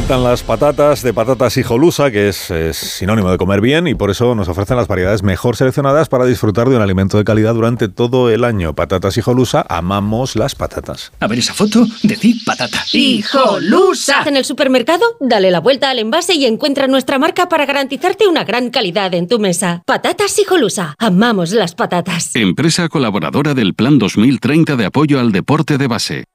Encantan 0.00 0.24
las 0.24 0.42
patatas 0.42 1.02
de 1.02 1.12
patatas 1.12 1.58
hijolusa, 1.58 2.10
que 2.10 2.30
es, 2.30 2.50
es, 2.50 2.78
sinónimo 2.78 3.30
de 3.30 3.36
comer 3.36 3.60
bien, 3.60 3.86
y 3.86 3.94
por 3.94 4.08
eso 4.08 4.34
nos 4.34 4.48
ofrecen 4.48 4.78
las 4.78 4.88
variedades 4.88 5.22
mejor 5.22 5.56
seleccionadas 5.56 6.08
para 6.08 6.24
disfrutar 6.24 6.70
de 6.70 6.76
un 6.76 6.80
alimento 6.80 7.18
de 7.18 7.24
calidad 7.24 7.52
durante 7.52 7.88
todo 7.88 8.30
el 8.30 8.44
año. 8.44 8.74
Patatas 8.74 9.18
hijolusa, 9.18 9.66
amamos 9.68 10.36
las 10.36 10.54
patatas. 10.54 11.12
A 11.20 11.26
ver 11.26 11.40
esa 11.40 11.52
foto, 11.52 11.84
decir 12.02 12.36
patata. 12.46 12.82
¡Hijolusa! 12.92 14.22
En 14.24 14.38
el 14.38 14.46
supermercado, 14.46 15.04
dale 15.20 15.50
la 15.50 15.60
vuelta 15.60 15.90
al 15.90 15.98
envase 15.98 16.34
y 16.34 16.46
encuentra 16.46 16.86
nuestra 16.86 17.18
marca 17.18 17.50
para 17.50 17.66
garantizarte 17.66 18.26
una 18.26 18.44
gran 18.44 18.70
calidad 18.70 19.12
en 19.12 19.28
tu 19.28 19.38
mesa. 19.38 19.82
Patatas 19.84 20.38
hijolusa, 20.38 20.94
amamos 20.98 21.52
las 21.52 21.74
patatas. 21.74 22.34
Empresa 22.36 22.88
colaboradora 22.88 23.52
del 23.52 23.74
Plan 23.74 23.98
2030 23.98 24.76
de 24.76 24.86
apoyo 24.86 25.20
al 25.20 25.30
deporte 25.30 25.76
de 25.76 25.88
base. 25.88 26.29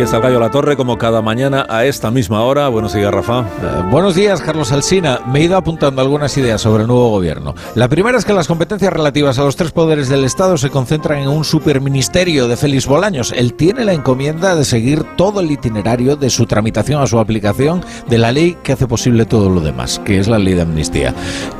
Aquí 0.00 0.06
está 0.06 0.18
Gallo 0.18 0.40
La 0.40 0.50
Torre, 0.50 0.78
como 0.78 0.96
cada 0.96 1.20
mañana 1.20 1.66
a 1.68 1.84
esta 1.84 2.10
misma 2.10 2.42
hora. 2.42 2.68
Buenos 2.68 2.94
días, 2.94 3.12
Rafa. 3.12 3.40
Eh, 3.40 3.82
buenos 3.90 4.14
días, 4.14 4.40
Carlos 4.40 4.72
Alsina. 4.72 5.20
Me 5.26 5.40
he 5.40 5.42
ido 5.42 5.58
apuntando 5.58 6.00
algunas 6.00 6.38
ideas 6.38 6.62
sobre 6.62 6.84
el 6.84 6.88
nuevo 6.88 7.10
gobierno. 7.10 7.54
La 7.74 7.86
primera 7.86 8.16
es 8.16 8.24
que 8.24 8.32
las 8.32 8.48
competencias 8.48 8.94
relativas 8.94 9.38
a 9.38 9.44
los 9.44 9.56
tres 9.56 9.72
poderes 9.72 10.08
del 10.08 10.24
Estado 10.24 10.56
se 10.56 10.70
concentran 10.70 11.18
en 11.18 11.28
un 11.28 11.44
superministerio 11.44 12.48
de 12.48 12.56
Félix 12.56 12.86
Bolaños. 12.86 13.34
Él 13.36 13.52
tiene 13.52 13.84
la 13.84 13.92
encomienda 13.92 14.56
de 14.56 14.64
seguir 14.64 15.04
todo 15.18 15.40
el 15.40 15.50
itinerario 15.50 16.16
de 16.16 16.30
su 16.30 16.46
tramitación 16.46 17.02
a 17.02 17.06
su 17.06 17.18
aplicación 17.18 17.84
de 18.08 18.16
la 18.16 18.32
ley 18.32 18.56
que 18.62 18.72
hace 18.72 18.86
posible 18.86 19.26
todo 19.26 19.50
lo 19.50 19.60
demás, 19.60 19.98
que 20.02 20.18
es 20.18 20.28
la 20.28 20.38
ley 20.38 20.54
de 20.54 20.62
amnistía. 20.62 21.14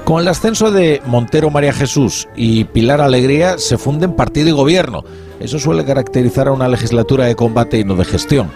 Con 0.05 0.23
el 0.23 0.29
ascenso 0.29 0.71
de 0.71 1.03
Montero 1.05 1.51
María 1.51 1.75
Jesús 1.75 2.27
y 2.35 2.65
Pilar 2.65 3.03
Alegría 3.03 3.59
se 3.59 3.77
funden 3.77 4.17
partido 4.17 4.49
y 4.49 4.53
gobierno. 4.53 5.05
Eso 5.41 5.59
suele 5.59 5.85
caracterizar 5.85 6.49
a 6.49 6.53
una 6.53 6.69
legislatura 6.69 7.25
de 7.25 7.35
combate 7.35 7.79
y 7.79 7.85
no 7.85 7.97
de 7.97 8.05
gestión. 8.05 8.51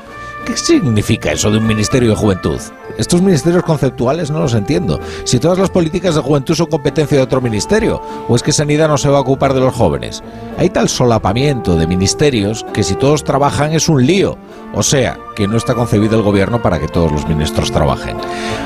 ¿Qué 0.44 0.58
significa 0.58 1.32
eso 1.32 1.50
de 1.50 1.56
un 1.56 1.66
ministerio 1.66 2.10
de 2.10 2.16
juventud? 2.16 2.60
Estos 2.98 3.22
ministerios 3.22 3.62
conceptuales 3.62 4.30
no 4.30 4.40
los 4.40 4.52
entiendo. 4.52 5.00
Si 5.24 5.38
todas 5.38 5.58
las 5.58 5.70
políticas 5.70 6.14
de 6.14 6.20
juventud 6.20 6.54
son 6.54 6.66
competencia 6.66 7.16
de 7.16 7.22
otro 7.22 7.40
ministerio, 7.40 8.02
o 8.28 8.36
es 8.36 8.42
que 8.42 8.52
Sanidad 8.52 8.88
no 8.88 8.98
se 8.98 9.08
va 9.08 9.16
a 9.16 9.22
ocupar 9.22 9.54
de 9.54 9.60
los 9.60 9.72
jóvenes. 9.72 10.22
Hay 10.58 10.68
tal 10.68 10.90
solapamiento 10.90 11.76
de 11.76 11.86
ministerios 11.86 12.66
que 12.74 12.82
si 12.82 12.94
todos 12.94 13.24
trabajan 13.24 13.72
es 13.72 13.88
un 13.88 14.04
lío. 14.06 14.36
O 14.75 14.83
sea, 14.83 15.19
que 15.35 15.49
no 15.49 15.57
está 15.57 15.75
concebido 15.75 16.16
el 16.16 16.23
gobierno 16.23 16.62
para 16.62 16.78
que 16.78 16.88
todos 16.88 17.11
los 17.11 17.28
ministros 17.28 17.71
trabajen. 17.71 18.16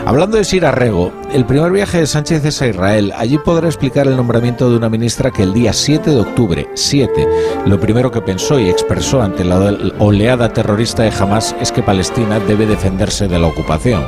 Hablando 0.06 0.36
de 0.36 0.44
Sir 0.44 0.66
Arrego, 0.66 1.12
el 1.32 1.44
primer 1.44 1.72
viaje 1.72 2.00
de 2.00 2.06
Sánchez 2.06 2.44
es 2.44 2.62
a 2.62 2.68
Israel. 2.68 3.12
Allí 3.16 3.38
podrá 3.38 3.66
explicar 3.68 4.06
el 4.06 4.16
nombramiento 4.16 4.70
de 4.70 4.76
una 4.76 4.88
ministra 4.88 5.30
que 5.30 5.42
el 5.42 5.52
día 5.52 5.72
7 5.72 6.10
de 6.10 6.20
octubre, 6.20 6.68
7, 6.74 7.28
lo 7.66 7.80
primero 7.80 8.10
que 8.10 8.20
pensó 8.20 8.58
y 8.58 8.68
expresó 8.68 9.22
ante 9.22 9.44
la 9.44 9.58
oleada 9.98 10.52
terrorista 10.52 11.02
de 11.02 11.12
Hamas 11.18 11.54
es 11.60 11.72
que 11.72 11.82
Palestina 11.82 12.40
debe 12.40 12.66
defenderse 12.66 13.28
de 13.28 13.38
la 13.38 13.46
ocupación. 13.46 14.06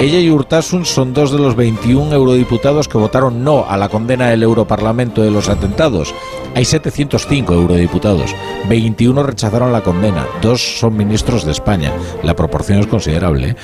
Ella 0.00 0.20
y 0.20 0.30
Urtasun 0.30 0.84
son 0.84 1.12
dos 1.12 1.32
de 1.32 1.38
los 1.38 1.56
21 1.56 2.12
eurodiputados 2.14 2.88
que 2.88 2.98
votaron 2.98 3.42
no 3.42 3.64
a 3.68 3.76
la 3.76 3.88
condena 3.88 4.28
del 4.28 4.42
Europarlamento 4.42 5.22
de 5.22 5.30
los 5.30 5.48
atentados. 5.48 6.14
Hay 6.58 6.64
705 6.64 7.54
eurodiputados, 7.54 8.34
21 8.68 9.22
rechazaron 9.22 9.70
la 9.70 9.84
condena, 9.84 10.26
dos 10.42 10.80
son 10.80 10.96
ministros 10.96 11.44
de 11.44 11.52
España. 11.52 11.92
La 12.24 12.34
proporción 12.34 12.80
es 12.80 12.88
considerable. 12.88 13.50
¿eh? 13.50 13.56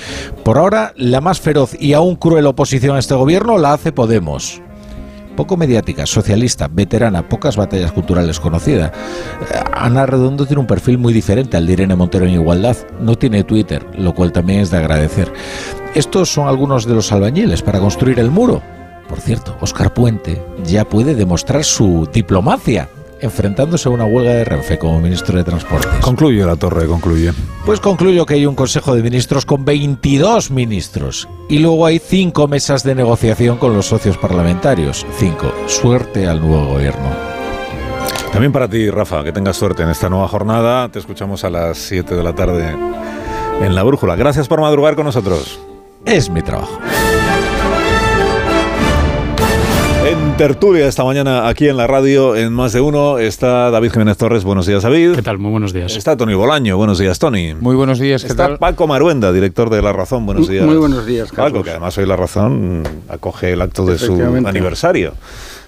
Por 0.44 0.58
ahora, 0.58 0.92
la 0.94 1.20
más 1.20 1.40
feroz 1.40 1.74
y 1.80 1.94
aún 1.94 2.14
cruel 2.14 2.46
oposición 2.46 2.94
a 2.94 3.00
este 3.00 3.14
gobierno 3.14 3.58
la 3.58 3.72
hace 3.72 3.90
Podemos 3.90 4.62
poco 5.36 5.56
mediática, 5.56 6.06
socialista, 6.06 6.68
veterana, 6.68 7.28
pocas 7.28 7.56
batallas 7.56 7.90
culturales 7.90 8.38
conocida. 8.38 8.92
Ana 9.72 10.06
Redondo 10.06 10.46
tiene 10.46 10.60
un 10.60 10.68
perfil 10.68 10.96
muy 10.96 11.12
diferente 11.12 11.56
al 11.56 11.66
de 11.66 11.72
Irene 11.72 11.96
Montero 11.96 12.26
en 12.26 12.34
igualdad. 12.34 12.76
No 13.00 13.16
tiene 13.16 13.42
Twitter, 13.42 13.84
lo 13.98 14.14
cual 14.14 14.30
también 14.30 14.60
es 14.60 14.70
de 14.70 14.76
agradecer. 14.76 15.32
Estos 15.96 16.32
son 16.32 16.46
algunos 16.46 16.86
de 16.86 16.94
los 16.94 17.10
albañiles 17.10 17.60
para 17.60 17.80
construir 17.80 18.20
el 18.20 18.30
muro. 18.30 18.62
Por 19.08 19.20
cierto, 19.20 19.56
Oscar 19.60 19.92
Puente 19.92 20.42
ya 20.64 20.84
puede 20.84 21.14
demostrar 21.14 21.64
su 21.64 22.08
diplomacia 22.12 22.88
enfrentándose 23.20 23.88
a 23.88 23.92
una 23.92 24.04
huelga 24.04 24.32
de 24.32 24.44
Renfe 24.44 24.78
como 24.78 25.00
ministro 25.00 25.38
de 25.38 25.44
Transportes. 25.44 26.00
Concluye 26.00 26.44
la 26.44 26.56
torre, 26.56 26.86
concluye. 26.86 27.32
Pues 27.64 27.80
concluyo 27.80 28.26
que 28.26 28.34
hay 28.34 28.46
un 28.46 28.54
Consejo 28.54 28.94
de 28.94 29.02
Ministros 29.02 29.46
con 29.46 29.64
22 29.64 30.50
ministros 30.50 31.28
y 31.48 31.58
luego 31.58 31.86
hay 31.86 31.98
cinco 31.98 32.48
mesas 32.48 32.82
de 32.82 32.94
negociación 32.94 33.56
con 33.56 33.72
los 33.72 33.86
socios 33.86 34.18
parlamentarios. 34.18 35.06
Cinco. 35.18 35.52
Suerte 35.66 36.26
al 36.26 36.40
nuevo 36.40 36.66
gobierno. 36.66 37.10
También 38.30 38.52
para 38.52 38.68
ti, 38.68 38.90
Rafa, 38.90 39.22
que 39.22 39.32
tengas 39.32 39.56
suerte 39.56 39.84
en 39.84 39.90
esta 39.90 40.10
nueva 40.10 40.28
jornada. 40.28 40.88
Te 40.88 40.98
escuchamos 40.98 41.44
a 41.44 41.50
las 41.50 41.78
7 41.78 42.16
de 42.16 42.22
la 42.22 42.34
tarde 42.34 42.76
en 43.62 43.74
La 43.74 43.84
Brújula. 43.84 44.16
Gracias 44.16 44.48
por 44.48 44.60
madrugar 44.60 44.96
con 44.96 45.06
nosotros. 45.06 45.60
Es 46.04 46.28
mi 46.28 46.42
trabajo. 46.42 46.80
En 50.34 50.38
tertulia 50.38 50.88
esta 50.88 51.04
mañana 51.04 51.46
aquí 51.46 51.68
en 51.68 51.76
la 51.76 51.86
radio, 51.86 52.34
en 52.34 52.52
más 52.52 52.72
de 52.72 52.80
uno, 52.80 53.18
está 53.20 53.70
David 53.70 53.92
Jiménez 53.92 54.16
Torres. 54.16 54.42
Buenos 54.42 54.66
días, 54.66 54.82
David. 54.82 55.12
¿Qué 55.14 55.22
tal? 55.22 55.38
Muy 55.38 55.52
buenos 55.52 55.72
días. 55.72 55.96
Está 55.96 56.16
Tony 56.16 56.34
Bolaño. 56.34 56.76
Buenos 56.76 56.98
días, 56.98 57.20
Tony. 57.20 57.54
Muy 57.54 57.76
buenos 57.76 58.00
días. 58.00 58.22
¿qué 58.22 58.32
está 58.32 58.48
tal? 58.48 58.58
Paco 58.58 58.88
Maruenda, 58.88 59.32
director 59.32 59.70
de 59.70 59.80
La 59.80 59.92
Razón. 59.92 60.26
Buenos 60.26 60.48
días. 60.48 60.66
Muy 60.66 60.76
buenos 60.76 61.06
días, 61.06 61.30
Carlos. 61.30 61.52
Paco, 61.52 61.62
que 61.62 61.70
además 61.70 61.96
hoy 61.98 62.06
La 62.06 62.16
Razón 62.16 62.82
acoge 63.08 63.52
el 63.52 63.62
acto 63.62 63.86
de 63.86 63.96
su 63.96 64.20
aniversario. 64.44 65.12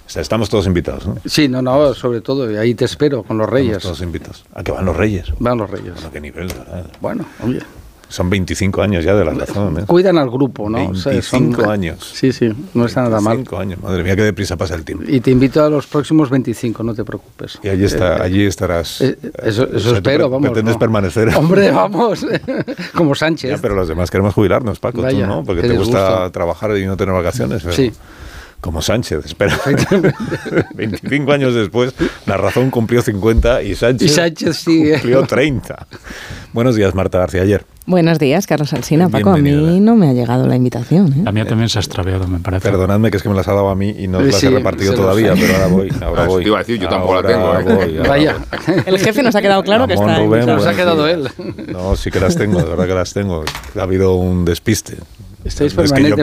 O 0.05 0.09
sea, 0.09 0.21
estamos 0.21 0.49
todos 0.49 0.67
invitados, 0.67 1.07
¿no? 1.07 1.15
Sí, 1.23 1.47
no, 1.47 1.61
no, 1.61 1.93
sobre 1.93 2.19
todo, 2.19 2.51
y 2.51 2.57
ahí 2.57 2.75
te 2.75 2.83
espero 2.83 3.23
con 3.23 3.37
los 3.37 3.49
reyes. 3.49 3.77
Estamos 3.77 3.99
todos 3.99 4.05
invitados. 4.05 4.45
¿A 4.53 4.63
qué 4.63 4.73
van 4.73 4.83
los 4.83 4.97
reyes? 4.97 5.31
Van 5.39 5.57
los 5.59 5.69
reyes. 5.69 6.03
¿A 6.03 6.11
qué 6.11 6.19
nivel? 6.19 6.47
¿verdad? 6.49 6.91
Bueno, 6.99 7.25
oye. 7.41 7.61
Son 8.09 8.29
25 8.29 8.81
años 8.81 9.03
ya 9.03 9.15
de 9.15 9.25
la 9.25 9.31
razón. 9.31 9.79
¿eh? 9.79 9.83
Cuidan 9.85 10.17
al 10.17 10.29
grupo, 10.29 10.69
¿no? 10.69 10.77
25 10.77 11.09
o 11.09 11.11
sea, 11.11 11.21
son... 11.21 11.69
años. 11.69 12.11
Sí, 12.13 12.31
sí, 12.31 12.49
no 12.73 12.85
está 12.85 13.01
nada 13.01 13.19
mal. 13.19 13.37
25 13.37 13.57
años, 13.61 13.81
madre 13.81 14.03
mía, 14.03 14.15
qué 14.15 14.23
deprisa 14.23 14.55
pasa 14.55 14.75
el 14.75 14.85
tiempo. 14.85 15.03
Y 15.07 15.19
te 15.19 15.31
invito 15.31 15.63
a 15.63 15.69
los 15.69 15.87
próximos 15.87 16.29
25, 16.29 16.83
no 16.83 16.93
te 16.93 17.03
preocupes. 17.03 17.59
Y 17.61 17.69
allí, 17.69 17.83
está, 17.85 18.17
eh, 18.17 18.21
allí 18.23 18.45
estarás. 18.45 19.01
Eh, 19.01 19.17
eso 19.43 19.65
eso 19.65 19.75
o 19.75 19.79
sea, 19.79 19.93
espero, 19.93 20.29
vamos. 20.29 20.49
Pretendes 20.49 20.75
no. 20.75 20.79
permanecer. 20.79 21.35
Hombre, 21.35 21.71
vamos, 21.71 22.25
como 22.95 23.13
Sánchez. 23.13 23.51
Ya, 23.51 23.57
pero 23.57 23.75
los 23.75 23.87
demás 23.87 24.09
queremos 24.09 24.33
jubilarnos, 24.33 24.79
Paco, 24.79 25.01
Vaya, 25.01 25.25
tú 25.25 25.27
no, 25.27 25.43
porque 25.43 25.63
te 25.63 25.77
gusta 25.77 26.29
trabajar 26.31 26.77
y 26.77 26.85
no 26.85 26.95
tener 26.95 27.13
vacaciones. 27.13 27.61
Pero... 27.63 27.75
Sí. 27.75 27.91
Como 28.59 28.81
Sánchez, 28.81 29.23
espera. 29.25 29.57
25 30.73 31.31
años 31.31 31.53
después, 31.53 31.93
la 32.25 32.37
razón 32.37 32.71
cumplió 32.71 33.01
50 33.01 33.61
y 33.63 33.75
Sánchez, 33.75 34.09
y 34.11 34.13
Sánchez 34.13 34.57
sigue. 34.57 34.93
cumplió 34.93 35.23
30. 35.25 35.87
Buenos 36.53 36.75
días, 36.75 36.95
Marta 36.95 37.19
García. 37.19 37.43
Ayer. 37.43 37.65
Buenos 37.85 38.17
días, 38.19 38.47
Carlos 38.47 38.73
Alsina. 38.73 39.07
Paco, 39.09 39.29
a 39.29 39.37
mí 39.37 39.51
no 39.79 39.95
me 39.95 40.09
ha 40.09 40.13
llegado 40.13 40.47
la 40.47 40.55
invitación. 40.55 41.07
¿eh? 41.13 41.21
La 41.23 41.31
mía 41.31 41.45
también 41.45 41.69
se 41.69 41.77
ha 41.77 41.81
extraviado, 41.81 42.27
me 42.27 42.39
parece. 42.39 42.67
Perdonadme 42.69 43.11
que 43.11 43.17
es 43.17 43.23
que 43.23 43.29
me 43.29 43.35
las 43.35 43.47
ha 43.47 43.53
dado 43.53 43.69
a 43.69 43.75
mí 43.75 43.95
y 43.97 44.07
no 44.07 44.19
las 44.21 44.35
Sí, 44.35 44.47
he 44.47 44.49
repartido 44.49 44.93
todavía, 44.93 45.33
pero 45.39 45.53
ahora 45.53 45.67
voy. 45.67 45.89
Ahora 46.01 46.23
Ah, 46.23 46.27
voy. 46.27 46.43
te 46.43 46.49
iba 46.49 46.57
a 46.57 46.61
decir, 46.63 46.79
yo 46.79 46.89
tampoco 46.89 47.21
la 47.21 47.35
Ahora 47.35 47.59
tengo, 47.63 47.81
¿eh? 47.83 47.85
voy, 47.99 48.07
Vaya. 48.07 48.35
voy. 48.67 48.75
El 48.87 48.99
jefe 48.99 49.23
nos 49.23 49.35
ha 49.35 49.41
quedado 49.41 49.63
claro 49.63 49.87
que 49.87 49.93
está. 49.93 50.17
Rubén, 50.19 50.45
nos 50.47 50.65
ha 50.65 50.73
quedado 50.75 51.07
él. 51.07 51.29
No, 51.71 51.95
sí 51.95 52.09
que 52.11 52.19
las 52.19 52.35
tengo, 52.35 52.57
de 52.59 52.65
verdad 52.65 52.87
que 52.87 52.93
las 52.95 53.13
tengo. 53.13 53.45
Ha 53.77 53.81
habido 53.81 54.15
un 54.15 54.43
despiste. 54.43 54.97
Estáis 55.47 55.75
No 55.75 55.83
es 55.83 55.91
que 55.91 56.03
yo- 56.09 56.15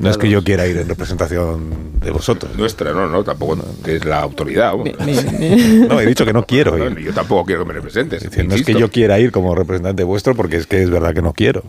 No 0.00 0.10
es 0.10 0.18
que 0.18 0.28
yo 0.28 0.42
quiera 0.44 0.66
ir 0.66 0.76
en 0.76 0.88
representación 0.88 1.92
de 2.00 2.10
vosotros. 2.10 2.56
Nuestra, 2.56 2.92
no, 2.92 3.06
no, 3.08 3.22
tampoco, 3.24 3.56
que 3.84 3.96
es 3.96 4.04
la 4.04 4.20
autoridad. 4.20 4.72
No, 5.88 6.00
he 6.00 6.06
dicho 6.06 6.24
que 6.24 6.32
no 6.32 6.44
quiero 6.46 6.76
No, 6.76 6.88
ir. 6.90 6.98
yo 7.06 7.12
tampoco 7.12 7.44
quiero 7.46 7.62
que 7.62 7.68
me 7.68 7.74
representes. 7.74 8.22
Es 8.22 8.30
decir, 8.30 8.46
no 8.48 8.54
es 8.54 8.62
que 8.64 8.74
yo 8.74 8.90
quiera 8.90 9.18
ir 9.18 9.30
como 9.32 9.54
representante 9.54 10.04
vuestro, 10.04 10.34
porque 10.34 10.56
es 10.56 10.66
que 10.66 10.82
es 10.82 10.90
verdad 10.90 11.14
que 11.14 11.22
no 11.22 11.32
quiero. 11.32 11.62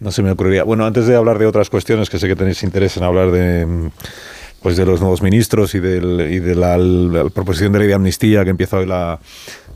No 0.00 0.10
se 0.10 0.22
me 0.22 0.30
ocurriría. 0.32 0.64
Bueno, 0.64 0.84
antes 0.84 1.06
de 1.06 1.14
hablar 1.14 1.38
de 1.38 1.46
otras 1.46 1.70
cuestiones 1.70 2.10
que 2.10 2.18
sé 2.18 2.26
que 2.26 2.34
tenéis 2.36 2.62
interés 2.64 2.96
en 2.96 3.04
hablar 3.04 3.30
de 3.30 3.90
pues 4.60 4.76
de 4.76 4.86
los 4.86 5.00
nuevos 5.00 5.22
ministros 5.22 5.74
y, 5.74 5.80
del, 5.80 6.20
y 6.30 6.38
de 6.38 6.54
la, 6.54 6.78
la 6.78 7.24
proposición 7.30 7.72
de 7.72 7.80
ley 7.80 7.88
de 7.88 7.94
amnistía 7.94 8.44
que 8.44 8.50
empieza 8.50 8.76
hoy 8.78 8.86
la 8.86 9.18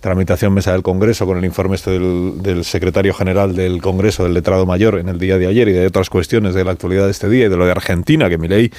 tramitación 0.01 0.53
mesa 0.53 0.73
del 0.73 0.83
Congreso 0.83 1.27
con 1.27 1.39
el 1.39 1.45
informe 1.45 1.77
este 1.77 1.91
del, 1.91 2.43
del 2.43 2.65
secretario 2.65 3.15
general 3.15 3.55
del 3.55 3.81
Congreso, 3.83 4.25
del 4.25 4.35
letrado 4.35 4.67
mayor, 4.67 4.99
en 4.99 5.09
el 5.09 5.19
día 5.19 5.39
de 5.39 5.47
ayer 5.47 5.69
y 5.69 5.73
de 5.73 5.87
otras 5.87 6.11
cuestiones 6.11 6.55
de 6.55 6.65
la 6.65 6.73
actualidad 6.73 7.05
de 7.05 7.11
este 7.11 7.29
día 7.29 7.47
y 7.47 7.49
de 7.49 7.57
lo 7.57 7.65
de 7.65 7.73
Argentina, 7.73 8.29
que 8.29 8.39
mi 8.39 8.49
ley 8.49 8.73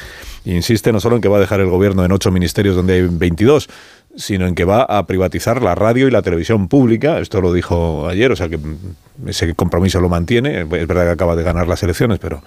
insiste 0.45 0.91
no 0.91 0.99
solo 0.99 1.15
en 1.15 1.21
que 1.21 1.27
va 1.27 1.37
a 1.37 1.41
dejar 1.41 1.59
el 1.59 1.69
gobierno 1.69 2.05
en 2.05 2.11
ocho 2.11 2.31
ministerios 2.31 2.75
donde 2.75 2.93
hay 2.93 3.01
22, 3.01 3.69
sino 4.17 4.47
en 4.47 4.55
que 4.55 4.65
va 4.65 4.81
a 4.81 5.05
privatizar 5.05 5.61
la 5.61 5.75
radio 5.75 6.07
y 6.07 6.11
la 6.11 6.23
televisión 6.23 6.67
pública. 6.67 7.19
Esto 7.19 7.39
lo 7.39 7.53
dijo 7.53 8.07
ayer, 8.09 8.31
o 8.31 8.35
sea 8.35 8.49
que 8.49 8.59
ese 9.25 9.53
compromiso 9.53 10.01
lo 10.01 10.09
mantiene. 10.09 10.61
Es 10.61 10.69
verdad 10.69 11.05
que 11.05 11.11
acaba 11.11 11.35
de 11.35 11.43
ganar 11.43 11.67
las 11.67 11.81
elecciones, 11.83 12.19
pero 12.19 12.41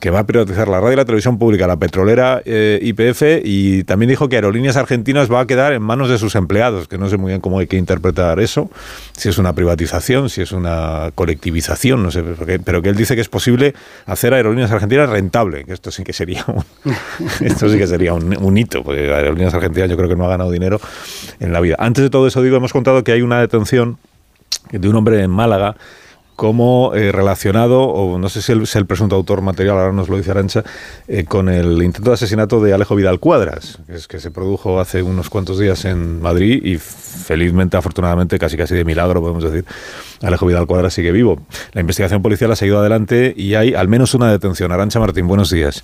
que 0.00 0.10
va 0.10 0.20
a 0.20 0.26
privatizar 0.26 0.68
la 0.68 0.80
radio 0.80 0.92
y 0.92 0.96
la 0.96 1.04
televisión 1.04 1.38
pública, 1.38 1.66
la 1.66 1.76
petrolera 1.76 2.40
eh, 2.44 2.78
YPF, 2.82 3.44
y 3.44 3.82
también 3.84 4.08
dijo 4.08 4.28
que 4.28 4.36
Aerolíneas 4.36 4.76
Argentinas 4.76 5.30
va 5.30 5.40
a 5.40 5.46
quedar 5.46 5.72
en 5.72 5.82
manos 5.82 6.08
de 6.08 6.18
sus 6.18 6.36
empleados, 6.36 6.86
que 6.86 6.98
no 6.98 7.08
sé 7.08 7.16
muy 7.16 7.30
bien 7.30 7.40
cómo 7.40 7.58
hay 7.58 7.66
que 7.66 7.76
interpretar 7.76 8.38
eso, 8.38 8.70
si 9.16 9.28
es 9.28 9.38
una 9.38 9.52
privatización, 9.54 10.30
si 10.30 10.40
es 10.42 10.52
una 10.52 11.10
colectivización, 11.16 12.02
no 12.04 12.12
sé, 12.12 12.22
pero 12.64 12.80
que 12.80 12.90
él 12.90 12.96
dice 12.96 13.16
que 13.16 13.22
es 13.22 13.28
posible 13.28 13.74
hacer 14.06 14.34
Aerolíneas 14.34 14.70
Argentinas 14.70 15.10
rentable, 15.10 15.64
que 15.64 15.72
esto 15.72 15.90
sí 15.90 16.04
que 16.04 16.12
sería 16.12 16.44
un, 16.46 16.64
esto 17.40 17.68
sí 17.68 17.76
que 17.76 17.86
sería 17.88 18.14
un 18.14 18.58
hito, 18.58 18.84
porque 18.84 19.12
Aerolíneas 19.12 19.54
Argentinas 19.54 19.90
yo 19.90 19.96
creo 19.96 20.08
que 20.08 20.16
no 20.16 20.26
ha 20.26 20.28
ganado 20.28 20.52
dinero 20.52 20.80
en 21.40 21.52
la 21.52 21.60
vida. 21.60 21.76
Antes 21.78 22.04
de 22.04 22.10
todo 22.10 22.26
eso, 22.26 22.42
digo, 22.42 22.56
hemos 22.56 22.72
contado 22.72 23.04
que 23.04 23.12
hay 23.12 23.22
una 23.22 23.40
detención 23.40 23.98
de 24.70 24.88
un 24.88 24.96
hombre 24.96 25.22
en 25.22 25.30
Málaga 25.30 25.76
como 26.38 26.92
eh, 26.94 27.10
relacionado, 27.10 27.82
o 27.82 28.16
no 28.16 28.28
sé 28.28 28.42
si 28.42 28.52
es 28.52 28.76
el 28.76 28.86
presunto 28.86 29.16
autor 29.16 29.42
material, 29.42 29.76
ahora 29.76 29.92
nos 29.92 30.08
lo 30.08 30.16
dice 30.16 30.30
Arancha, 30.30 30.62
eh, 31.08 31.24
con 31.24 31.48
el 31.48 31.82
intento 31.82 32.10
de 32.10 32.14
asesinato 32.14 32.62
de 32.62 32.72
Alejo 32.72 32.94
Vidal 32.94 33.18
Cuadras, 33.18 33.80
es, 33.88 34.06
que 34.06 34.20
se 34.20 34.30
produjo 34.30 34.78
hace 34.78 35.02
unos 35.02 35.30
cuantos 35.30 35.58
días 35.58 35.84
en 35.84 36.22
Madrid 36.22 36.64
y 36.64 36.78
felizmente, 36.78 37.76
afortunadamente, 37.76 38.38
casi 38.38 38.56
casi 38.56 38.76
de 38.76 38.84
milagro, 38.84 39.20
podemos 39.20 39.42
decir, 39.42 39.64
Alejo 40.22 40.46
Vidal 40.46 40.68
Cuadras 40.68 40.94
sigue 40.94 41.10
vivo. 41.10 41.40
La 41.72 41.80
investigación 41.80 42.22
policial 42.22 42.52
ha 42.52 42.56
seguido 42.56 42.78
adelante 42.78 43.34
y 43.36 43.54
hay 43.54 43.74
al 43.74 43.88
menos 43.88 44.14
una 44.14 44.30
detención. 44.30 44.70
Arancha 44.70 45.00
Martín, 45.00 45.26
buenos 45.26 45.50
días. 45.50 45.82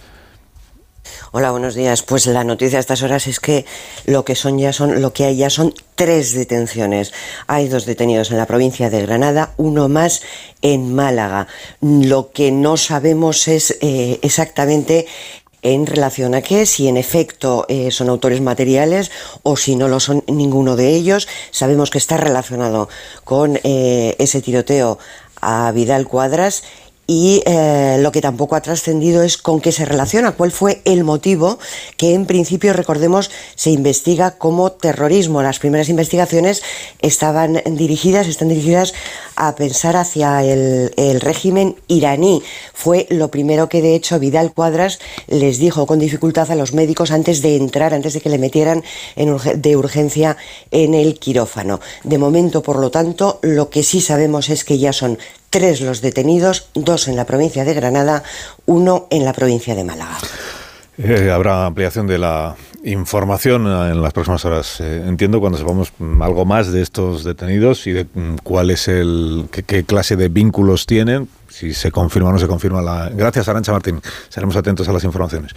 Hola, 1.36 1.50
buenos 1.50 1.74
días. 1.74 2.04
Pues 2.04 2.26
la 2.26 2.44
noticia 2.44 2.78
a 2.78 2.80
estas 2.80 3.02
horas 3.02 3.26
es 3.26 3.40
que 3.40 3.66
lo 4.04 4.24
que 4.24 4.36
son 4.36 4.56
ya 4.56 4.72
son, 4.72 5.02
lo 5.02 5.12
que 5.12 5.24
hay 5.24 5.36
ya 5.36 5.50
son 5.50 5.74
tres 5.96 6.32
detenciones. 6.32 7.12
Hay 7.48 7.66
dos 7.66 7.86
detenidos 7.86 8.30
en 8.30 8.36
la 8.36 8.46
provincia 8.46 8.88
de 8.88 9.02
Granada, 9.02 9.52
uno 9.56 9.88
más 9.88 10.22
en 10.62 10.94
Málaga. 10.94 11.48
Lo 11.80 12.30
que 12.30 12.52
no 12.52 12.76
sabemos 12.76 13.48
es 13.48 13.76
eh, 13.80 14.20
exactamente 14.22 15.08
en 15.62 15.86
relación 15.86 16.36
a 16.36 16.42
qué, 16.42 16.66
si 16.66 16.86
en 16.86 16.96
efecto 16.96 17.66
eh, 17.68 17.90
son 17.90 18.10
autores 18.10 18.40
materiales 18.40 19.10
o 19.42 19.56
si 19.56 19.74
no 19.74 19.88
lo 19.88 19.98
son 19.98 20.22
ninguno 20.28 20.76
de 20.76 20.90
ellos. 20.90 21.26
Sabemos 21.50 21.90
que 21.90 21.98
está 21.98 22.16
relacionado 22.16 22.88
con 23.24 23.58
eh, 23.64 24.14
ese 24.20 24.40
tiroteo 24.40 25.00
a 25.40 25.72
Vidal 25.72 26.06
Cuadras 26.06 26.62
y 27.06 27.42
eh, 27.46 27.98
lo 28.00 28.12
que 28.12 28.20
tampoco 28.20 28.56
ha 28.56 28.60
trascendido 28.60 29.22
es 29.22 29.36
con 29.36 29.60
qué 29.60 29.72
se 29.72 29.84
relaciona, 29.84 30.32
cuál 30.32 30.50
fue 30.50 30.80
el 30.84 31.04
motivo 31.04 31.58
que 31.96 32.14
en 32.14 32.26
principio, 32.26 32.72
recordemos, 32.72 33.30
se 33.54 33.70
investiga 33.70 34.32
como 34.32 34.72
terrorismo. 34.72 35.42
Las 35.42 35.58
primeras 35.58 35.88
investigaciones 35.88 36.62
estaban 37.00 37.62
dirigidas, 37.72 38.26
están 38.26 38.48
dirigidas 38.48 38.94
a 39.36 39.54
pensar 39.54 39.96
hacia 39.96 40.42
el, 40.44 40.92
el 40.96 41.20
régimen 41.20 41.76
iraní. 41.88 42.42
Fue 42.72 43.06
lo 43.10 43.28
primero 43.30 43.68
que 43.68 43.82
de 43.82 43.94
hecho 43.94 44.18
Vidal 44.18 44.52
Cuadras 44.52 44.98
les 45.26 45.58
dijo 45.58 45.86
con 45.86 45.98
dificultad 45.98 46.50
a 46.50 46.54
los 46.54 46.72
médicos 46.72 47.10
antes 47.10 47.42
de 47.42 47.56
entrar, 47.56 47.94
antes 47.94 48.14
de 48.14 48.20
que 48.20 48.28
le 48.28 48.38
metieran 48.38 48.82
en 49.16 49.34
de 49.56 49.76
urgencia 49.76 50.36
en 50.70 50.94
el 50.94 51.18
quirófano. 51.18 51.80
De 52.02 52.18
momento, 52.18 52.62
por 52.62 52.78
lo 52.78 52.90
tanto, 52.90 53.38
lo 53.42 53.70
que 53.70 53.82
sí 53.82 54.00
sabemos 54.00 54.48
es 54.48 54.64
que 54.64 54.78
ya 54.78 54.92
son 54.92 55.18
tres 55.54 55.80
los 55.80 56.00
detenidos, 56.00 56.66
dos 56.74 57.06
en 57.06 57.14
la 57.14 57.26
provincia 57.26 57.64
de 57.64 57.74
Granada, 57.74 58.24
uno 58.66 59.06
en 59.08 59.24
la 59.24 59.32
provincia 59.32 59.76
de 59.76 59.84
Málaga. 59.84 60.18
Eh, 60.98 61.30
habrá 61.30 61.66
ampliación 61.66 62.08
de 62.08 62.18
la 62.18 62.56
información 62.82 63.68
en 63.68 64.02
las 64.02 64.12
próximas 64.12 64.44
horas. 64.44 64.80
Eh, 64.80 65.04
entiendo 65.06 65.38
cuando 65.38 65.56
sepamos 65.56 65.92
algo 66.20 66.44
más 66.44 66.72
de 66.72 66.82
estos 66.82 67.22
detenidos 67.22 67.86
y 67.86 67.92
de 67.92 68.02
mm, 68.02 68.38
cuál 68.42 68.72
es 68.72 68.88
el 68.88 69.46
qué 69.52 69.84
clase 69.84 70.16
de 70.16 70.28
vínculos 70.28 70.86
tienen, 70.86 71.28
si 71.54 71.72
se 71.72 71.92
confirma 71.92 72.30
o 72.30 72.32
no 72.32 72.38
se 72.40 72.48
confirma 72.48 72.82
la... 72.82 73.08
Gracias, 73.10 73.48
Arancha 73.48 73.70
Martín. 73.70 74.00
Seremos 74.28 74.56
atentos 74.56 74.88
a 74.88 74.92
las 74.92 75.04
informaciones. 75.04 75.52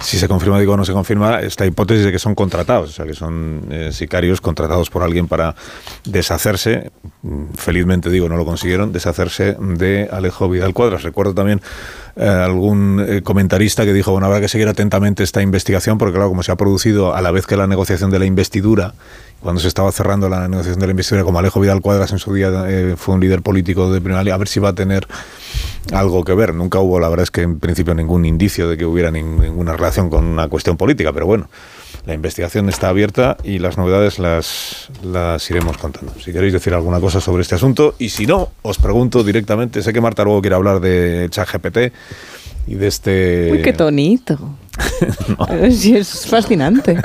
Si 0.00 0.18
se 0.18 0.26
confirma, 0.26 0.58
digo, 0.58 0.76
no 0.76 0.84
se 0.84 0.92
confirma 0.92 1.38
esta 1.40 1.64
hipótesis 1.64 2.04
de 2.04 2.10
que 2.10 2.18
son 2.18 2.34
contratados, 2.34 2.90
o 2.90 2.92
sea, 2.92 3.06
que 3.06 3.14
son 3.14 3.64
eh, 3.70 3.90
sicarios 3.92 4.40
contratados 4.40 4.90
por 4.90 5.04
alguien 5.04 5.28
para 5.28 5.54
deshacerse, 6.04 6.90
felizmente 7.54 8.10
digo, 8.10 8.28
no 8.28 8.36
lo 8.36 8.44
consiguieron, 8.44 8.92
deshacerse 8.92 9.56
de 9.60 10.08
Alejo 10.10 10.48
Vidal 10.48 10.74
Cuadras. 10.74 11.04
Recuerdo 11.04 11.32
también 11.32 11.60
eh, 12.16 12.26
algún 12.26 13.04
eh, 13.06 13.22
comentarista 13.22 13.84
que 13.84 13.92
dijo, 13.92 14.10
bueno, 14.10 14.26
habrá 14.26 14.40
que 14.40 14.48
seguir 14.48 14.66
atentamente 14.66 15.22
esta 15.22 15.42
investigación, 15.42 15.96
porque 15.96 16.14
claro, 16.14 16.28
como 16.28 16.42
se 16.42 16.50
ha 16.50 16.56
producido 16.56 17.14
a 17.14 17.22
la 17.22 17.30
vez 17.30 17.46
que 17.46 17.56
la 17.56 17.68
negociación 17.68 18.10
de 18.10 18.18
la 18.18 18.24
investidura, 18.24 18.94
cuando 19.40 19.60
se 19.60 19.68
estaba 19.68 19.92
cerrando 19.92 20.28
la 20.28 20.48
negociación 20.48 20.80
de 20.80 20.86
la 20.86 20.90
investidura, 20.90 21.24
como 21.24 21.38
Alejo 21.38 21.60
Vidal 21.60 21.80
Cuadras 21.80 22.12
en 22.12 22.18
su 22.18 22.32
día 22.34 22.50
eh, 22.68 22.94
fue 22.96 23.14
un 23.14 23.20
líder 23.20 23.42
político 23.42 23.92
de 23.92 24.00
primera 24.00 24.22
línea, 24.22 24.34
a 24.34 24.38
ver 24.38 24.48
si 24.48 24.60
va 24.60 24.70
a 24.70 24.74
tener 24.74 25.06
algo 25.92 26.24
que 26.24 26.34
ver. 26.34 26.54
Nunca 26.54 26.80
hubo, 26.80 26.98
la 26.98 27.08
verdad 27.08 27.24
es 27.24 27.30
que 27.30 27.42
en 27.42 27.58
principio 27.58 27.94
ningún 27.94 28.24
indicio 28.24 28.68
de 28.68 28.76
que 28.76 28.84
hubiera 28.84 29.10
ninguna 29.10 29.76
relación 29.76 30.10
con 30.10 30.24
una 30.24 30.48
cuestión 30.48 30.76
política, 30.76 31.12
pero 31.12 31.26
bueno, 31.26 31.48
la 32.06 32.14
investigación 32.14 32.68
está 32.68 32.88
abierta 32.88 33.36
y 33.42 33.58
las 33.58 33.76
novedades 33.76 34.18
las, 34.18 34.88
las 35.02 35.48
iremos 35.50 35.76
contando. 35.76 36.12
Si 36.20 36.32
queréis 36.32 36.52
decir 36.52 36.72
alguna 36.74 37.00
cosa 37.00 37.20
sobre 37.20 37.42
este 37.42 37.56
asunto, 37.56 37.94
y 37.98 38.10
si 38.10 38.26
no, 38.26 38.50
os 38.62 38.78
pregunto 38.78 39.24
directamente, 39.24 39.82
sé 39.82 39.92
que 39.92 40.00
Marta 40.00 40.24
luego 40.24 40.40
quiere 40.40 40.56
hablar 40.56 40.80
de 40.80 41.26
ChatGPT 41.30 41.78
y 42.66 42.74
de 42.74 42.86
este... 42.86 43.50
Uy, 43.52 43.62
qué 43.62 43.72
tonito. 43.72 44.38
no. 45.38 45.70
Sí, 45.70 45.96
es 45.96 46.26
fascinante. 46.26 46.96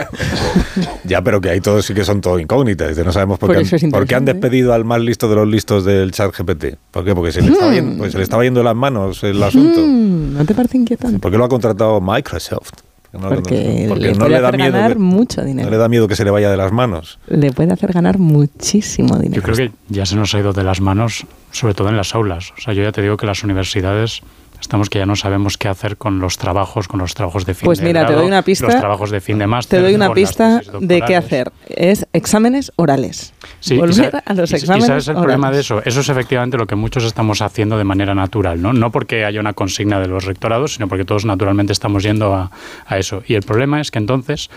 ya, 1.04 1.22
pero 1.22 1.42
que 1.42 1.50
hay 1.50 1.62
todos 1.62 1.86
sí 1.86 1.94
que 1.94 2.04
son 2.04 2.22
todo 2.22 2.40
incógnitas. 2.40 2.98
No 2.98 3.12
sabemos 3.12 3.40
por, 3.40 3.48
por, 3.48 3.64
qué, 3.64 3.76
han, 3.76 3.92
por, 3.92 4.08
qué, 4.08 4.16
han, 4.16 4.26
despedido 4.26 4.74
al 4.74 4.86
más 4.86 5.02
listo 5.02 5.30
de 5.30 5.36
los 5.36 5.48
listos 5.48 5.86
del 5.86 6.12
chat 6.12 6.36
GPT. 6.36 6.76
¿Por 6.92 7.06
qué? 7.06 7.16
Porque 7.16 7.32
se 7.32 7.42
le, 7.42 7.50
mm. 7.50 7.54
estaba, 7.54 7.74
yendo, 7.74 7.98
pues 7.98 8.12
se 8.12 8.18
le 8.18 8.24
estaba 8.24 8.44
yendo 8.44 8.64
las 8.64 8.76
manos 8.76 9.24
el 9.24 9.42
asunto. 9.42 9.82
Mm, 9.82 10.34
¿No 10.34 10.46
te 10.46 10.54
parece 10.54 10.78
inquietante? 10.78 11.20
¿Por 11.20 11.32
qué 11.32 11.38
lo 11.38 11.46
ha 11.46 11.50
contratado 11.50 12.00
Microsoft? 12.02 12.72
No, 13.14 13.28
porque, 13.28 13.88
porque 13.90 14.04
le 14.04 14.14
no 14.14 14.20
puede 14.20 14.30
le 14.30 14.42
da 14.42 14.48
hacer 14.48 14.60
miedo 14.60 14.72
ganar 14.72 14.94
que, 14.94 15.00
mucho 15.00 15.44
dinero. 15.44 15.66
No 15.66 15.72
le 15.72 15.78
da 15.78 15.90
miedo 15.90 16.08
que 16.08 16.16
se 16.16 16.24
le 16.24 16.32
vaya 16.32 16.50
de 16.50 16.56
las 16.56 16.72
manos. 16.72 17.20
Le 17.28 17.52
puede 17.52 17.74
hacer 17.74 17.92
ganar 17.92 18.20
muchísimo 18.20 19.18
dinero. 19.18 19.36
Yo 19.36 19.44
creo 19.44 19.56
que 19.56 19.72
ya 19.90 20.06
se 20.06 20.16
nos 20.16 20.34
ha 20.34 20.40
ido 20.40 20.54
de 20.54 20.64
las 20.64 20.80
manos, 20.80 21.26
sobre 21.52 21.74
todo 21.74 21.90
en 21.90 21.98
las 21.98 22.16
aulas. 22.16 22.54
O 22.58 22.62
sea, 22.62 22.74
yo 22.74 22.84
ya 22.84 22.94
te 22.94 23.02
digo 23.02 23.18
que 23.18 23.26
las 23.26 23.44
universidades 23.44 24.22
estamos 24.62 24.90
que 24.90 25.00
ya 25.00 25.06
no 25.06 25.16
sabemos 25.16 25.58
qué 25.58 25.68
hacer 25.68 25.98
con 25.98 26.20
los 26.20 26.38
trabajos, 26.38 26.88
con 26.88 27.00
los 27.00 27.14
trabajos 27.14 27.46
de 27.46 27.54
fin 27.54 27.66
pues 27.66 27.80
de 27.80 27.86
mira, 27.86 28.02
grado, 28.02 28.14
te 28.16 28.20
doy 28.20 28.28
una 28.28 28.42
pista, 28.44 28.68
los 28.68 28.76
trabajos 28.78 29.12
de 29.12 29.20
fin 29.20 29.38
de 29.40 29.48
máster. 29.48 29.80
Te 29.80 29.84
doy 29.84 29.96
una 29.96 30.14
pista 30.14 30.62
de 30.80 31.02
qué 31.02 31.16
hacer. 31.16 31.52
Es 31.68 32.08
exámenes 32.14 32.72
orales. 32.78 33.34
Sí, 33.60 33.78
Volver 33.78 34.22
a 34.24 34.34
los 34.34 34.54
exámenes 34.54 34.86
y 34.86 34.88
sabes 34.88 35.08
el 35.08 35.16
orales. 35.16 35.24
problema 35.26 35.52
de 35.52 35.60
eso. 35.60 35.82
Eso 35.84 36.00
es 36.00 36.10
efectivamente 36.10 36.58
lo 36.58 36.68
que 36.68 36.76
muchos 36.76 37.04
estamos 37.04 37.42
haciendo 37.42 37.78
de 37.78 37.84
manera 37.84 38.16
natural, 38.16 38.62
¿no? 38.62 38.72
No 38.72 38.92
porque 38.92 39.26
haya 39.26 39.40
una 39.40 39.54
consigna 39.54 40.00
de 40.00 40.08
los 40.08 40.26
rectorados, 40.26 40.76
sino 40.76 40.88
porque 40.88 41.04
todos 41.06 41.26
naturalmente 41.26 41.74
estamos 41.74 42.04
yendo 42.04 42.34
a, 42.34 42.52
a 42.86 42.98
eso. 42.98 43.24
Y 43.28 43.34
el 43.34 43.42
problema 43.44 43.82
es 43.82 43.92
que 43.92 44.00
entonces 44.00 44.50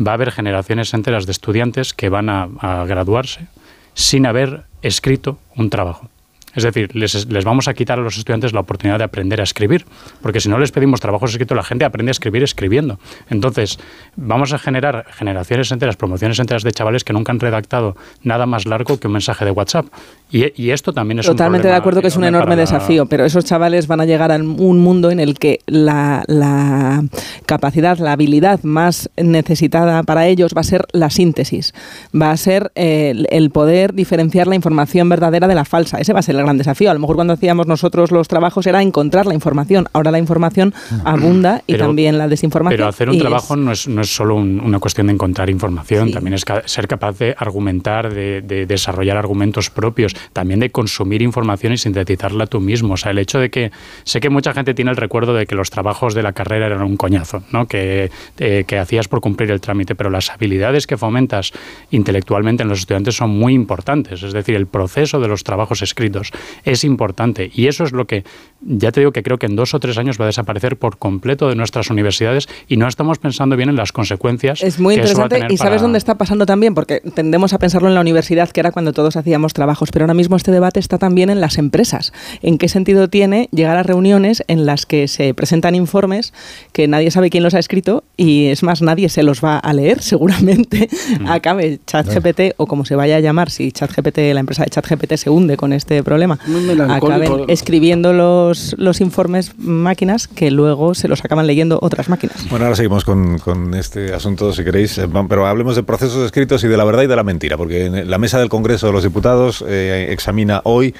va 0.00 0.12
a 0.12 0.14
haber 0.14 0.30
generaciones 0.30 0.94
enteras 0.94 1.26
de 1.26 1.32
estudiantes 1.32 1.92
que 1.92 2.08
van 2.08 2.28
a, 2.30 2.48
a 2.60 2.84
graduarse 2.84 3.48
sin 3.94 4.26
haber 4.26 4.62
escrito 4.82 5.38
un 5.56 5.70
trabajo. 5.70 6.08
Es 6.54 6.64
decir, 6.64 6.94
les, 6.94 7.26
les, 7.26 7.44
vamos 7.44 7.68
a 7.68 7.74
quitar 7.74 7.98
a 7.98 8.02
los 8.02 8.16
estudiantes 8.16 8.52
la 8.52 8.60
oportunidad 8.60 8.98
de 8.98 9.04
aprender 9.04 9.40
a 9.40 9.44
escribir, 9.44 9.84
porque 10.22 10.40
si 10.40 10.48
no 10.48 10.58
les 10.58 10.72
pedimos 10.72 11.00
trabajos 11.00 11.30
escritos, 11.30 11.56
la 11.56 11.62
gente 11.62 11.84
aprende 11.84 12.10
a 12.10 12.12
escribir 12.12 12.42
escribiendo. 12.42 12.98
Entonces, 13.30 13.78
vamos 14.16 14.52
a 14.52 14.58
generar 14.58 15.06
generaciones 15.10 15.70
enteras, 15.72 15.96
promociones 15.96 16.38
enteras 16.38 16.62
de 16.62 16.72
chavales 16.72 17.04
que 17.04 17.12
nunca 17.12 17.32
han 17.32 17.40
redactado 17.40 17.96
nada 18.22 18.46
más 18.46 18.66
largo 18.66 18.98
que 18.98 19.06
un 19.06 19.14
mensaje 19.14 19.44
de 19.44 19.50
WhatsApp. 19.50 19.86
Y, 20.30 20.52
y 20.60 20.70
esto 20.70 20.92
también 20.92 21.20
es 21.20 21.26
Totalmente 21.26 21.68
un 21.68 21.72
de 21.72 21.78
acuerdo 21.78 22.00
que 22.02 22.08
es 22.08 22.16
un 22.16 22.24
enorme 22.24 22.50
para... 22.50 22.60
desafío, 22.60 23.06
pero 23.06 23.24
esos 23.24 23.44
chavales 23.44 23.86
van 23.86 24.00
a 24.00 24.04
llegar 24.04 24.32
a 24.32 24.36
un 24.36 24.78
mundo 24.78 25.10
en 25.10 25.20
el 25.20 25.38
que 25.38 25.60
la, 25.66 26.24
la 26.26 27.04
capacidad, 27.46 27.98
la 27.98 28.12
habilidad 28.12 28.62
más 28.62 29.10
necesitada 29.16 30.02
para 30.02 30.26
ellos 30.26 30.52
va 30.56 30.60
a 30.60 30.64
ser 30.64 30.86
la 30.92 31.10
síntesis, 31.10 31.74
va 32.14 32.30
a 32.30 32.36
ser 32.36 32.72
eh, 32.74 33.24
el 33.30 33.50
poder 33.50 33.94
diferenciar 33.94 34.46
la 34.46 34.54
información 34.54 35.08
verdadera 35.08 35.48
de 35.48 35.54
la 35.54 35.64
falsa. 35.64 35.98
Ese 35.98 36.12
va 36.12 36.20
a 36.20 36.22
ser 36.22 36.37
el 36.38 36.44
gran 36.44 36.58
desafío. 36.58 36.90
A 36.90 36.94
lo 36.94 37.00
mejor 37.00 37.16
cuando 37.16 37.32
hacíamos 37.34 37.66
nosotros 37.66 38.10
los 38.10 38.28
trabajos 38.28 38.66
era 38.66 38.82
encontrar 38.82 39.26
la 39.26 39.34
información. 39.34 39.88
Ahora 39.92 40.10
la 40.10 40.18
información 40.18 40.74
abunda 41.04 41.62
y 41.66 41.72
pero, 41.72 41.86
también 41.86 42.18
la 42.18 42.28
desinformación. 42.28 42.76
Pero 42.76 42.88
hacer 42.88 43.08
un 43.10 43.18
trabajo 43.18 43.54
es... 43.54 43.60
no, 43.60 43.72
es, 43.72 43.88
no 43.88 44.00
es 44.00 44.14
solo 44.14 44.36
un, 44.36 44.60
una 44.60 44.78
cuestión 44.78 45.08
de 45.08 45.14
encontrar 45.14 45.50
información, 45.50 46.08
sí. 46.08 46.14
también 46.14 46.34
es 46.34 46.44
ca 46.44 46.62
ser 46.66 46.88
capaz 46.88 47.18
de 47.18 47.34
argumentar, 47.38 48.12
de, 48.12 48.42
de, 48.42 48.66
desarrollar 48.66 49.16
argumentos 49.16 49.70
propios, 49.70 50.14
también 50.32 50.60
de 50.60 50.70
consumir 50.70 51.22
información 51.22 51.72
y 51.72 51.78
sintetizarla 51.78 52.46
tú 52.46 52.60
mismo. 52.60 52.94
O 52.94 52.96
sea, 52.96 53.12
el 53.12 53.18
hecho 53.18 53.38
de 53.38 53.50
que 53.50 53.70
sé 54.04 54.20
que 54.20 54.30
mucha 54.30 54.52
gente 54.52 54.74
tiene 54.74 54.90
el 54.90 54.96
recuerdo 54.96 55.34
de 55.34 55.46
que 55.46 55.54
los 55.54 55.70
trabajos 55.70 56.14
de 56.14 56.22
la 56.22 56.32
carrera 56.32 56.66
eran 56.66 56.82
un 56.82 56.96
coñazo, 56.96 57.42
¿no? 57.52 57.66
que, 57.66 58.10
eh, 58.38 58.64
que 58.66 58.78
hacías 58.78 59.08
por 59.08 59.20
cumplir 59.20 59.50
el 59.50 59.60
trámite, 59.60 59.94
pero 59.94 60.10
las 60.10 60.30
habilidades 60.30 60.86
que 60.86 60.96
fomentas 60.96 61.52
intelectualmente 61.90 62.62
en 62.62 62.68
los 62.68 62.80
estudiantes 62.80 63.16
son 63.16 63.30
muy 63.30 63.54
importantes. 63.54 64.22
Es 64.22 64.32
decir, 64.32 64.54
el 64.54 64.66
proceso 64.66 65.20
de 65.20 65.28
los 65.28 65.44
trabajos 65.44 65.82
escritos 65.82 66.27
Es 66.64 66.84
importante 66.84 67.50
y 67.54 67.66
eso 67.66 67.84
es 67.84 67.92
lo 67.92 68.06
que, 68.06 68.24
ya 68.60 68.90
te 68.92 69.00
digo 69.00 69.12
que 69.12 69.22
creo 69.22 69.38
que 69.38 69.46
en 69.46 69.56
dos 69.56 69.74
o 69.74 69.80
tres 69.80 69.98
años 69.98 70.18
va 70.20 70.24
a 70.24 70.26
desaparecer 70.26 70.76
por 70.76 70.98
completo 70.98 71.48
de 71.48 71.54
nuestras 71.54 71.90
universidades 71.90 72.48
y 72.68 72.76
no 72.76 72.88
estamos 72.88 73.18
pensando 73.18 73.56
bien 73.56 73.68
en 73.68 73.76
las 73.76 73.92
consecuencias. 73.92 74.62
Es 74.62 74.78
muy 74.80 74.96
que 74.96 75.02
eso 75.02 75.16
va 75.16 75.22
a 75.22 75.26
interesante 75.26 75.36
tener 75.36 75.52
y 75.52 75.56
sabes 75.56 75.70
para- 75.72 75.82
dónde 75.82 75.98
está 75.98 76.16
pasando 76.16 76.46
también, 76.46 76.74
porque 76.74 77.00
tendemos 77.14 77.52
a 77.52 77.58
pensarlo 77.58 77.88
en 77.88 77.94
la 77.94 78.00
universidad, 78.00 78.48
que 78.50 78.60
era 78.60 78.72
cuando 78.72 78.92
todos 78.92 79.16
hacíamos 79.16 79.52
trabajos, 79.54 79.90
pero 79.92 80.04
ahora 80.04 80.14
mismo 80.14 80.36
este 80.36 80.50
debate 80.50 80.80
está 80.80 80.98
también 80.98 81.30
en 81.30 81.40
las 81.40 81.58
empresas. 81.58 82.12
¿En 82.42 82.58
qué 82.58 82.68
sentido 82.68 83.08
tiene 83.08 83.48
llegar 83.52 83.76
a 83.76 83.82
reuniones 83.82 84.42
en 84.48 84.66
las 84.66 84.86
que 84.86 85.08
se 85.08 85.32
presentan 85.34 85.74
informes 85.74 86.32
que 86.72 86.88
nadie 86.88 87.10
sabe 87.10 87.30
quién 87.30 87.42
los 87.44 87.54
ha 87.54 87.58
escrito 87.58 88.04
y 88.16 88.46
es 88.46 88.62
más, 88.62 88.82
nadie 88.82 89.08
se 89.08 89.22
los 89.22 89.42
va 89.42 89.58
a 89.58 89.72
leer 89.72 90.02
seguramente? 90.02 90.88
Acabe 91.26 91.78
ChatGPT 91.86 92.54
o 92.56 92.66
como 92.66 92.84
se 92.84 92.94
vaya 92.96 93.16
a 93.16 93.20
llamar, 93.20 93.50
si 93.50 93.70
ChatGPT, 93.72 94.18
la 94.34 94.40
empresa 94.40 94.64
de 94.64 94.70
ChatGPT 94.70 95.14
se 95.14 95.30
hunde 95.30 95.56
con 95.56 95.72
este 95.72 96.02
problema, 96.02 96.17
Muy 96.46 96.62
melancólico. 96.62 97.06
acaben 97.34 97.44
escribiendo 97.48 98.12
los, 98.12 98.74
los 98.78 99.00
informes 99.00 99.52
máquinas 99.58 100.26
que 100.28 100.50
luego 100.50 100.94
se 100.94 101.08
los 101.08 101.24
acaban 101.24 101.46
leyendo 101.46 101.78
otras 101.82 102.08
máquinas. 102.08 102.48
Bueno, 102.50 102.64
ahora 102.66 102.76
seguimos 102.76 103.04
con, 103.04 103.38
con 103.38 103.74
este 103.74 104.12
asunto, 104.12 104.52
si 104.52 104.64
queréis, 104.64 104.98
eh, 104.98 105.08
pero 105.28 105.46
hablemos 105.46 105.76
de 105.76 105.82
procesos 105.82 106.24
escritos 106.26 106.64
y 106.64 106.68
de 106.68 106.76
la 106.76 106.84
verdad 106.84 107.02
y 107.02 107.06
de 107.06 107.16
la 107.16 107.22
mentira, 107.24 107.56
porque 107.56 107.86
en 107.86 108.10
la 108.10 108.18
mesa 108.18 108.38
del 108.38 108.48
Congreso 108.48 108.86
de 108.88 108.92
los 108.92 109.02
Diputados 109.04 109.64
eh, 109.66 110.08
examina 110.10 110.60
hoy 110.64 110.94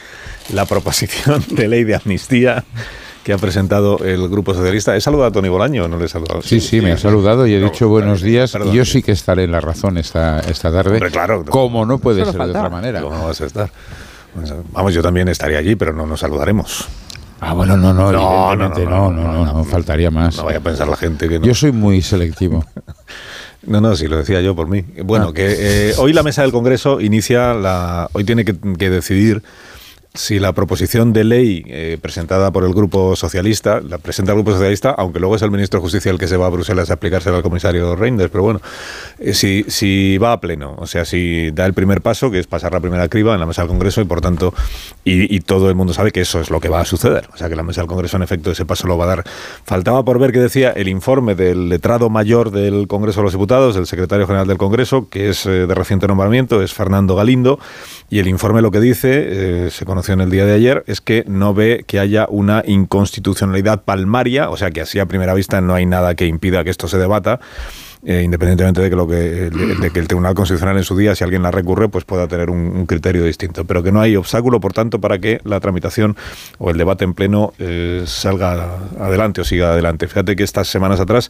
la 0.53 0.65
proposición 0.67 1.45
de 1.51 1.69
ley 1.69 1.85
de 1.85 1.95
amnistía 1.97 2.65
que 3.25 3.35
ha 3.35 3.39
presentado 3.39 3.99
el 3.99 4.27
Grupo 4.29 4.55
Socialista. 4.55 4.97
¿He 4.97 5.03
saludado 5.03 5.29
a 5.29 5.33
Tony 5.33 5.51
Bolaño 5.51 5.85
o 5.85 5.89
no 5.89 5.99
le 5.99 6.07
he 6.07 6.09
saludado? 6.09 6.41
Sí, 6.41 6.61
sí, 6.61 6.81
me 6.81 6.93
ha 6.93 6.97
saludado 6.97 7.47
y 7.47 7.53
he 7.55 7.61
No, 7.61 7.67
dicho 7.67 7.87
buenos 7.89 8.23
días. 8.23 8.53
perdón. 8.53 8.73
Y 8.73 8.77
yo 8.79 8.87
sí 8.87 9.03
que 9.03 9.13
estaré 9.13 9.45
en 9.45 9.53
la 9.53 9.61
razón 9.61 9.99
esta, 9.99 10.41
esta 10.41 10.73
tarde. 10.73 10.93
Hombre, 10.95 11.11
claro. 11.11 11.45
Como 11.45 11.85
no 11.85 11.99
puede 11.99 12.25
ser 12.25 12.33
de 12.35 12.41
otra 12.51 12.71
manera. 12.71 13.03
¿Cómo 13.03 13.17
no 13.19 13.25
vas 13.27 13.39
a 13.43 13.47
estar? 13.47 13.71
Vamos, 14.73 14.95
yo 14.95 15.03
también 15.03 15.29
estaría 15.29 15.59
allí, 15.59 15.77
pero 15.77 15.93
no 15.93 16.07
nos 16.07 16.21
saludaremos. 16.21 16.89
Ah, 17.41 17.53
bueno, 17.55 17.77
no, 17.77 17.93
no, 17.95 18.11
No, 18.11 18.57
no, 18.57 18.69
no, 18.69 18.75
no, 18.79 18.85
no, 18.85 19.11
no, 19.11 19.45
no, 19.45 19.53
no. 19.59 19.65
faltaría 19.65 20.11
más. 20.11 20.37
No 20.39 20.45
vaya 20.45 20.59
a 20.59 20.61
pensar 20.63 20.89
la 20.89 20.97
gente 20.97 21.29
que 21.29 21.39
no. 21.39 21.47
Yo 21.47 21.55
soy 21.55 21.73
muy 21.73 22.03
selectivo. 22.03 22.65
No, 23.67 23.81
no, 23.83 23.97
sí, 23.97 24.07
lo 24.07 24.17
decía 24.17 24.41
yo 24.41 24.55
por 24.55 24.69
mí. 24.69 24.83
Bueno, 25.05 25.27
Ah. 25.31 25.35
que 25.35 25.91
eh, 25.91 25.95
hoy 25.99 26.13
la 26.15 26.23
mesa 26.23 26.41
del 26.43 26.53
Congreso 26.53 27.01
inicia 27.01 27.53
la. 27.55 28.09
Hoy 28.13 28.25
tiene 28.25 28.45
que, 28.45 28.57
que 28.57 28.89
decidir 28.89 29.43
si 30.19 30.41
la 30.41 30.53
proposición 30.53 31.13
de 31.13 31.23
ley 31.23 31.65
eh, 31.69 31.97
presentada 32.03 32.51
por 32.51 32.65
el 32.65 32.75
Grupo 32.75 33.15
Socialista, 33.15 33.81
la 33.81 33.99
presenta 33.99 34.33
el 34.33 34.39
Grupo 34.39 34.51
Socialista, 34.51 34.91
aunque 34.91 35.21
luego 35.21 35.37
es 35.37 35.43
el 35.43 35.53
ministro 35.53 35.79
de 35.79 35.83
Justicia 35.83 36.11
el 36.11 36.19
que 36.19 36.27
se 36.27 36.37
va 36.37 36.47
a 36.47 36.49
Bruselas 36.49 36.91
a 36.91 36.95
aplicársela 36.95 37.37
al 37.37 37.45
comisario 37.45 37.95
Reinders, 37.95 38.29
pero 38.29 38.43
bueno, 38.43 38.61
eh, 39.21 39.33
si, 39.33 39.65
si 39.69 40.19
va 40.19 40.33
a 40.33 40.41
pleno, 40.41 40.75
o 40.77 40.89
sea, 40.89 41.05
si 41.05 41.53
da 41.53 41.67
el 41.67 41.73
primer 41.73 42.03
paso, 42.03 42.33
que 42.33 42.41
es 42.41 42.49
pasar 42.49 42.73
la 42.73 42.81
primera 42.81 43.09
criba 43.09 43.33
en 43.35 43.39
la 43.39 43.47
mesa 43.47 43.63
del 43.63 43.69
Congreso 43.69 44.01
y 44.01 44.07
por 44.07 44.21
tanto, 44.21 44.53
y, 45.05 45.39
todo 45.41 45.69
el 45.69 45.77
mundo 45.77 45.95
sabe 45.95 46.11
que 46.11 46.21
eso 46.21 46.41
es 46.41 46.51
lo 46.51 46.59
que 46.59 46.69
va 46.69 46.81
a 46.81 46.85
suceder, 46.85 47.29
o 47.33 47.37
sea, 47.37 47.49
que 47.49 47.55
la 47.55 47.63
mesa 47.63 47.81
del 47.81 47.89
Congreso 47.89 48.17
en 48.17 48.25
efecto 48.25 48.51
ese 48.51 48.67
paso 48.67 48.89
lo 48.89 48.99
va 48.99 49.05
a 49.05 49.09
dar. 49.09 49.25
Faltaba 49.65 50.05
por 50.05 50.19
ver 50.19 50.33
que 50.33 50.41
decía 50.41 50.73
el 50.73 50.89
informe 50.89 51.37
del 51.37 51.69
letrado 51.69 52.11
mayor 52.11 52.51
del 52.51 52.89
Congreso 52.89 53.21
de 53.21 53.25
los 53.25 53.33
Diputados, 53.33 53.77
del 53.77 53.87
secretario 53.87 54.27
general 54.27 54.49
del 54.49 54.59
Congreso, 54.59 55.09
que 55.09 55.31
es 55.31 55.47
eh, 55.47 55.67
de 55.69 55.75
reciente 55.75 56.09
nombramiento, 56.09 56.61
es 56.61 56.75
Fernando 56.75 57.15
Galindo, 57.15 57.61
y 58.11 58.19
el 58.19 58.27
informe 58.27 58.63
lo 58.63 58.73
que 58.73 58.81
dice, 58.81 59.71
se 59.71 59.85
conoció 59.85 60.08
el 60.21 60.31
día 60.31 60.45
de 60.45 60.55
ayer, 60.55 60.85
es 60.87 61.01
que 61.01 61.25
no 61.27 61.55
ve 61.55 61.85
que 61.87 61.99
haya 61.99 62.27
una 62.29 62.63
inconstitucionalidad 62.67 63.85
palmaria, 63.85 64.51
o 64.51 64.57
sea 64.57 64.71
que 64.71 64.81
así 64.81 64.99
a 64.99 65.07
primera 65.07 65.35
vista 65.35 65.61
no 65.61 65.75
hay 65.75 65.87
nada 65.87 66.15
que 66.15 66.27
impida 66.27 66.65
que 66.65 66.71
esto 66.71 66.89
se 66.89 66.99
debata. 66.99 67.41
eh, 68.05 68.23
independientemente 68.25 68.81
de 68.81 68.91
que, 68.91 68.97
lo 68.97 69.09
que, 69.09 69.47
el 69.47 70.09
Tribunal 70.09 70.35
Constitucional 70.35 70.77
en 70.77 70.85
su 70.85 70.97
día, 70.97 71.15
si 71.15 71.25
alguien 71.25 71.43
la 71.43 71.51
recurre, 71.51 71.89
pues 71.89 72.05
pueda 72.05 72.29
tener 72.29 72.51
un, 72.51 72.59
un 72.59 72.87
criterio 72.87 73.25
distinto. 73.25 73.65
Pero 73.65 73.83
que 73.83 73.93
no 73.93 74.01
hay 74.01 74.17
obstáculo, 74.17 74.61
por 74.61 74.73
tanto, 74.73 75.01
para 75.01 75.19
que 75.19 75.41
la 75.45 75.61
tramitación 75.61 76.17
o 76.59 76.71
el 76.71 76.79
debate 76.79 77.05
en 77.05 77.15
pleno 77.15 77.53
eh, 77.59 78.05
salga 78.07 78.79
adelante 79.01 79.41
o 79.41 79.45
siga 79.45 79.73
adelante. 79.73 80.07
Fíjate 80.07 80.37
que 80.37 80.45
estas 80.45 80.69
semanas 80.69 81.01
atrás 81.01 81.29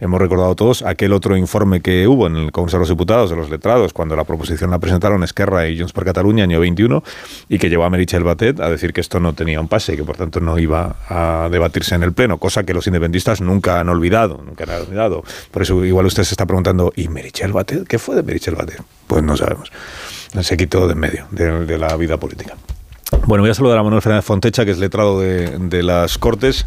hemos 0.00 0.20
recordado 0.20 0.54
todos 0.54 0.82
aquel 0.82 1.12
otro 1.12 1.36
informe 1.36 1.80
que 1.80 2.06
hubo 2.06 2.26
en 2.26 2.36
el 2.36 2.52
Congreso 2.52 2.76
de 2.76 2.80
los 2.80 2.88
Diputados, 2.88 3.30
de 3.30 3.36
los 3.36 3.50
letrados, 3.50 3.92
cuando 3.92 4.16
la 4.16 4.24
proposición 4.24 4.70
la 4.70 4.78
presentaron 4.78 5.22
Esquerra 5.24 5.68
y 5.68 5.78
Junts 5.78 5.92
per 5.92 6.04
Catalunya, 6.04 6.44
año 6.44 6.60
21, 6.60 7.02
y 7.48 7.58
que 7.58 7.68
llevó 7.68 7.84
a 7.84 7.90
Meritxell 7.90 8.24
Batet 8.24 8.60
a 8.60 8.68
decir 8.68 8.92
que 8.92 9.00
esto 9.00 9.20
no 9.20 9.32
tenía 9.32 9.60
un 9.60 9.68
pase 9.68 9.96
que 9.96 10.04
por 10.04 10.16
tanto 10.16 10.40
no 10.40 10.58
iba 10.58 10.96
a 11.08 11.48
debatirse 11.50 11.94
en 11.94 12.02
el 12.02 12.12
Pleno, 12.12 12.38
cosa 12.38 12.64
que 12.64 12.74
los 12.74 12.86
independentistas 12.86 13.40
nunca 13.40 13.80
han 13.80 13.88
olvidado, 13.88 14.42
nunca 14.44 14.64
han 14.64 14.82
olvidado. 14.82 15.24
Por 15.50 15.62
eso 15.62 15.84
igual 15.84 16.06
usted 16.06 16.24
se 16.24 16.34
está 16.34 16.46
preguntando, 16.46 16.92
¿y 16.94 17.08
Meritxell 17.08 17.52
Batet? 17.52 17.86
¿Qué 17.86 17.98
fue 17.98 18.16
de 18.16 18.22
Meritxell 18.22 18.54
Batet? 18.54 18.82
Pues 19.06 19.22
no 19.22 19.36
sabemos. 19.36 19.72
Se 20.40 20.56
quitó 20.56 20.86
de 20.86 20.92
en 20.92 20.98
medio 20.98 21.26
de, 21.30 21.64
de 21.64 21.78
la 21.78 21.96
vida 21.96 22.18
política. 22.18 22.54
Bueno, 23.26 23.42
voy 23.42 23.50
a 23.50 23.54
saludar 23.54 23.78
a 23.78 23.82
Manuel 23.82 24.02
Fernández 24.02 24.24
Fontecha, 24.24 24.64
que 24.64 24.72
es 24.72 24.78
letrado 24.78 25.20
de, 25.20 25.58
de 25.58 25.82
las 25.82 26.18
Cortes 26.18 26.66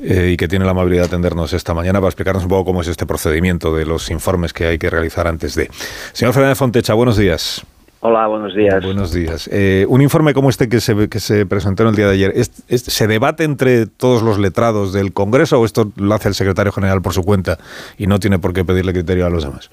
eh, 0.00 0.30
y 0.32 0.36
que 0.36 0.48
tiene 0.48 0.64
la 0.64 0.72
amabilidad 0.72 1.02
de 1.02 1.08
atendernos 1.08 1.52
esta 1.52 1.74
mañana 1.74 1.98
para 2.00 2.08
explicarnos 2.08 2.42
un 2.44 2.48
poco 2.48 2.64
cómo 2.64 2.80
es 2.80 2.88
este 2.88 3.06
procedimiento 3.06 3.74
de 3.74 3.86
los 3.86 4.10
informes 4.10 4.52
que 4.52 4.66
hay 4.66 4.78
que 4.78 4.90
realizar 4.90 5.26
antes 5.26 5.54
de. 5.54 5.68
Señor 6.12 6.34
Fernández 6.34 6.58
Fontecha, 6.58 6.94
buenos 6.94 7.16
días. 7.16 7.64
Hola, 8.00 8.26
buenos 8.26 8.54
días. 8.54 8.84
Buenos 8.84 9.14
días. 9.14 9.48
Eh, 9.50 9.86
un 9.88 10.02
informe 10.02 10.34
como 10.34 10.50
este 10.50 10.68
que 10.68 10.80
se, 10.80 11.08
que 11.08 11.20
se 11.20 11.46
presentó 11.46 11.84
en 11.84 11.88
el 11.90 11.94
día 11.96 12.06
de 12.06 12.12
ayer, 12.12 12.32
¿es- 12.34 12.62
es- 12.68 12.82
¿se 12.82 13.06
debate 13.06 13.44
entre 13.44 13.86
todos 13.86 14.22
los 14.22 14.38
letrados 14.38 14.92
del 14.92 15.14
Congreso 15.14 15.58
o 15.58 15.64
esto 15.64 15.90
lo 15.96 16.12
hace 16.12 16.28
el 16.28 16.34
secretario 16.34 16.70
general 16.70 17.00
por 17.00 17.14
su 17.14 17.22
cuenta 17.24 17.56
y 17.96 18.06
no 18.06 18.18
tiene 18.18 18.38
por 18.38 18.52
qué 18.52 18.62
pedirle 18.62 18.92
criterio 18.92 19.24
a 19.24 19.30
los 19.30 19.42
demás? 19.44 19.70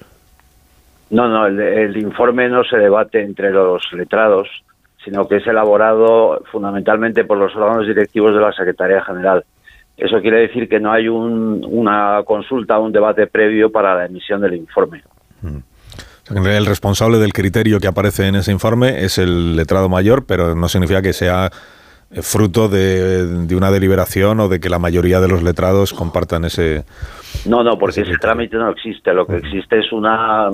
No, 1.10 1.28
no, 1.28 1.46
el, 1.46 1.60
el 1.60 1.96
informe 1.98 2.48
no 2.48 2.64
se 2.64 2.78
debate 2.78 3.22
entre 3.22 3.50
los 3.50 3.82
letrados, 3.92 4.48
sino 5.04 5.28
que 5.28 5.36
es 5.36 5.46
elaborado 5.46 6.42
fundamentalmente 6.50 7.24
por 7.24 7.36
los 7.36 7.54
órganos 7.54 7.86
directivos 7.86 8.34
de 8.34 8.40
la 8.40 8.52
Secretaría 8.52 9.02
General. 9.04 9.44
Eso 9.96 10.20
quiere 10.20 10.40
decir 10.40 10.68
que 10.68 10.80
no 10.80 10.90
hay 10.92 11.08
un- 11.08 11.64
una 11.68 12.22
consulta, 12.24 12.78
un 12.78 12.92
debate 12.92 13.26
previo 13.26 13.70
para 13.70 13.94
la 13.94 14.06
emisión 14.06 14.40
del 14.40 14.54
informe. 14.54 15.02
O 15.44 15.48
sea, 15.48 16.34
que 16.34 16.38
en 16.38 16.44
realidad 16.44 16.58
el 16.58 16.66
responsable 16.66 17.18
del 17.18 17.32
criterio 17.32 17.78
que 17.80 17.88
aparece 17.88 18.26
en 18.26 18.36
ese 18.36 18.52
informe 18.52 19.04
es 19.04 19.18
el 19.18 19.56
letrado 19.56 19.88
mayor, 19.88 20.24
pero 20.26 20.54
no 20.54 20.68
significa 20.68 21.02
que 21.02 21.12
sea 21.12 21.50
eh, 22.14 22.22
fruto 22.22 22.68
de, 22.68 23.26
de 23.46 23.56
una 23.56 23.70
deliberación 23.70 24.38
o 24.40 24.48
de 24.48 24.60
que 24.60 24.68
la 24.68 24.78
mayoría 24.78 25.20
de 25.20 25.28
los 25.28 25.42
letrados 25.42 25.92
compartan 25.92 26.44
ese... 26.44 26.84
No, 27.46 27.62
no, 27.64 27.78
porque 27.78 28.02
ese 28.02 28.16
trámite 28.18 28.56
no 28.56 28.70
existe. 28.70 29.12
Lo 29.14 29.26
que 29.26 29.36
existe 29.36 29.78
es 29.78 29.92
una 29.92 30.50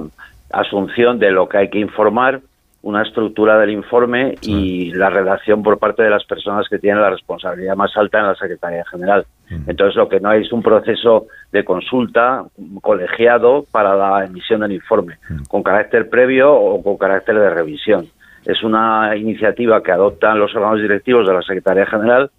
asunción 0.52 1.18
de 1.18 1.30
lo 1.30 1.48
que 1.48 1.58
hay 1.58 1.68
que 1.70 1.78
informar, 1.80 2.40
una 2.82 3.02
estructura 3.02 3.58
del 3.58 3.70
informe 3.70 4.36
y 4.42 4.92
la 4.92 5.10
redacción 5.10 5.62
por 5.62 5.78
parte 5.78 6.02
de 6.02 6.10
las 6.10 6.24
personas 6.24 6.68
que 6.68 6.78
tienen 6.78 7.02
la 7.02 7.10
responsabilidad 7.10 7.74
más 7.76 7.96
alta 7.96 8.20
en 8.20 8.26
la 8.26 8.34
Secretaría 8.36 8.84
General. 8.90 9.26
Entonces, 9.66 9.96
lo 9.96 10.08
que 10.08 10.20
no 10.20 10.28
hay 10.28 10.42
es 10.42 10.52
un 10.52 10.62
proceso 10.62 11.26
de 11.50 11.64
consulta 11.64 12.44
colegiado 12.80 13.64
para 13.70 13.96
la 13.96 14.24
emisión 14.24 14.60
del 14.60 14.72
informe, 14.72 15.18
con 15.48 15.62
carácter 15.62 16.08
previo 16.08 16.54
o 16.54 16.82
con 16.82 16.96
carácter 16.96 17.38
de 17.38 17.50
revisión. 17.50 18.06
Es 18.44 18.62
una 18.62 19.16
iniciativa 19.16 19.82
que 19.82 19.92
adoptan 19.92 20.38
los 20.38 20.54
órganos 20.54 20.80
directivos 20.80 21.26
de 21.26 21.34
la 21.34 21.42
Secretaría 21.42 21.86
General 21.86 22.30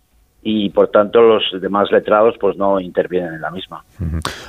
y, 0.41 0.69
por 0.69 0.87
tanto, 0.87 1.21
los 1.21 1.43
demás 1.61 1.91
letrados 1.91 2.35
pues 2.39 2.55
no 2.57 2.79
intervienen 2.79 3.33
en 3.33 3.41
la 3.41 3.51
misma. 3.51 3.83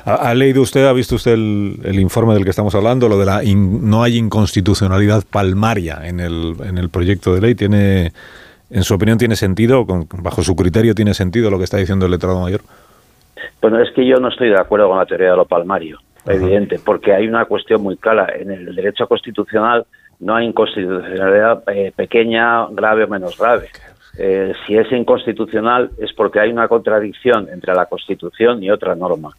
¿Ha, 0.05 0.15
ha 0.31 0.35
leído 0.35 0.63
usted, 0.63 0.87
ha 0.87 0.93
visto 0.93 1.17
usted 1.17 1.33
el, 1.33 1.81
el 1.85 1.99
informe 1.99 2.35
del 2.35 2.45
que 2.45 2.51
estamos 2.51 2.75
hablando, 2.75 3.09
lo 3.09 3.19
de 3.19 3.27
la 3.27 3.43
in- 3.43 3.91
no 3.91 4.03
hay 4.05 4.17
inconstitucionalidad 4.17 5.25
palmaria 5.29 6.01
en 6.05 6.21
el, 6.21 6.55
en 6.65 6.79
el 6.79 6.91
proyecto 6.91 7.35
de 7.35 7.41
ley? 7.41 7.55
¿Tiene, 7.57 8.13
en 8.71 8.85
su 8.85 8.95
opinión, 8.95 9.19
tiene 9.19 9.35
sentido? 9.35 9.85
Con- 9.85 10.07
bajo 10.23 10.43
su 10.43 10.55
criterio, 10.55 10.95
¿tiene 10.95 11.13
sentido 11.15 11.51
lo 11.51 11.59
que 11.59 11.65
está 11.65 11.77
diciendo 11.79 12.07
el 12.07 12.13
letrado 12.13 12.41
mayor? 12.41 12.61
Bueno, 13.61 13.81
es 13.83 13.91
que 13.95 14.07
yo 14.07 14.17
no 14.19 14.29
estoy 14.29 14.49
de 14.51 14.61
acuerdo 14.61 14.89
con 14.89 14.99
la 14.99 15.07
teoría 15.07 15.33
de 15.33 15.37
lo 15.37 15.45
palmario, 15.45 15.99
evidente, 16.27 16.79
porque 16.79 17.13
hay 17.13 17.27
una 17.27 17.47
cuestión 17.47 17.83
muy 17.83 17.97
clara. 17.97 18.29
En 18.39 18.51
el 18.51 18.75
derecho 18.77 19.07
constitucional 19.09 19.85
no 20.21 20.37
hay 20.37 20.47
inconstitucionalidad 20.47 21.63
eh, 21.67 21.93
pequeña, 21.97 22.67
grave 22.69 23.05
o 23.05 23.09
menos 23.09 23.37
grave. 23.37 23.69
Eh, 24.23 24.53
si 24.67 24.77
es 24.77 24.93
inconstitucional 24.93 25.93
es 25.97 26.13
porque 26.13 26.41
hay 26.41 26.53
una 26.53 26.69
contradicción 26.69 27.49
entre 27.51 27.73
la 27.73 27.87
Constitución 27.87 28.63
y 28.63 28.71
otra 28.71 28.95
norma. 28.95 29.31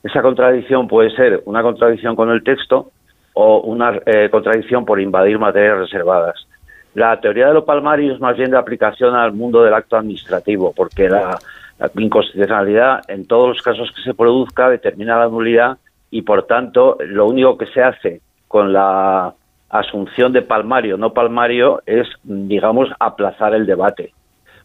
Esa 0.00 0.22
contradicción 0.22 0.86
puede 0.86 1.10
ser 1.10 1.42
una 1.46 1.60
contradicción 1.60 2.14
con 2.14 2.30
el 2.30 2.44
texto 2.44 2.92
o 3.34 3.58
una 3.62 3.98
eh, 4.06 4.28
contradicción 4.30 4.84
por 4.84 5.00
invadir 5.00 5.40
materias 5.40 5.78
reservadas. 5.78 6.46
La 6.94 7.20
teoría 7.20 7.48
de 7.48 7.54
lo 7.54 7.64
palmario 7.64 8.14
es 8.14 8.20
más 8.20 8.36
bien 8.36 8.52
de 8.52 8.58
aplicación 8.58 9.16
al 9.16 9.32
mundo 9.32 9.64
del 9.64 9.74
acto 9.74 9.96
administrativo, 9.96 10.72
porque 10.72 11.08
la, 11.08 11.36
la 11.80 11.90
inconstitucionalidad 11.96 13.10
en 13.10 13.26
todos 13.26 13.48
los 13.48 13.60
casos 13.60 13.90
que 13.90 14.02
se 14.02 14.14
produzca 14.14 14.70
determina 14.70 15.18
la 15.18 15.26
nulidad 15.26 15.78
y, 16.12 16.22
por 16.22 16.46
tanto, 16.46 16.96
lo 17.00 17.26
único 17.26 17.58
que 17.58 17.66
se 17.66 17.82
hace 17.82 18.20
con 18.46 18.72
la 18.72 19.34
asunción 19.68 20.32
de 20.32 20.42
palmario 20.42 20.96
no 20.96 21.12
palmario 21.12 21.82
es, 21.86 22.06
digamos, 22.22 22.88
aplazar 23.00 23.52
el 23.52 23.66
debate 23.66 24.12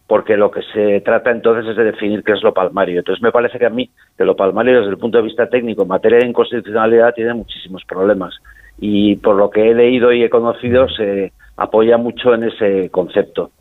porque 0.07 0.35
lo 0.37 0.51
que 0.51 0.61
se 0.73 1.01
trata 1.01 1.31
entonces 1.31 1.69
es 1.71 1.77
de 1.77 1.85
definir 1.85 2.23
qué 2.23 2.33
es 2.33 2.43
lo 2.43 2.53
palmario. 2.53 2.99
Entonces 2.99 3.21
me 3.23 3.31
parece 3.31 3.57
que 3.57 3.65
a 3.65 3.69
mí 3.69 3.89
que 4.17 4.25
lo 4.25 4.35
palmario 4.35 4.77
desde 4.79 4.91
el 4.91 4.97
punto 4.97 5.17
de 5.17 5.23
vista 5.23 5.47
técnico 5.49 5.83
en 5.83 5.87
materia 5.87 6.19
de 6.19 6.27
inconstitucionalidad 6.27 7.13
tiene 7.13 7.33
muchísimos 7.33 7.83
problemas 7.85 8.35
y 8.79 9.15
por 9.17 9.35
lo 9.35 9.49
que 9.49 9.69
he 9.71 9.73
leído 9.73 10.11
y 10.11 10.23
he 10.23 10.29
conocido 10.29 10.87
se 10.89 11.31
apoya 11.57 11.97
mucho 11.97 12.33
en 12.33 12.43
ese 12.43 12.89
concepto. 12.89 13.51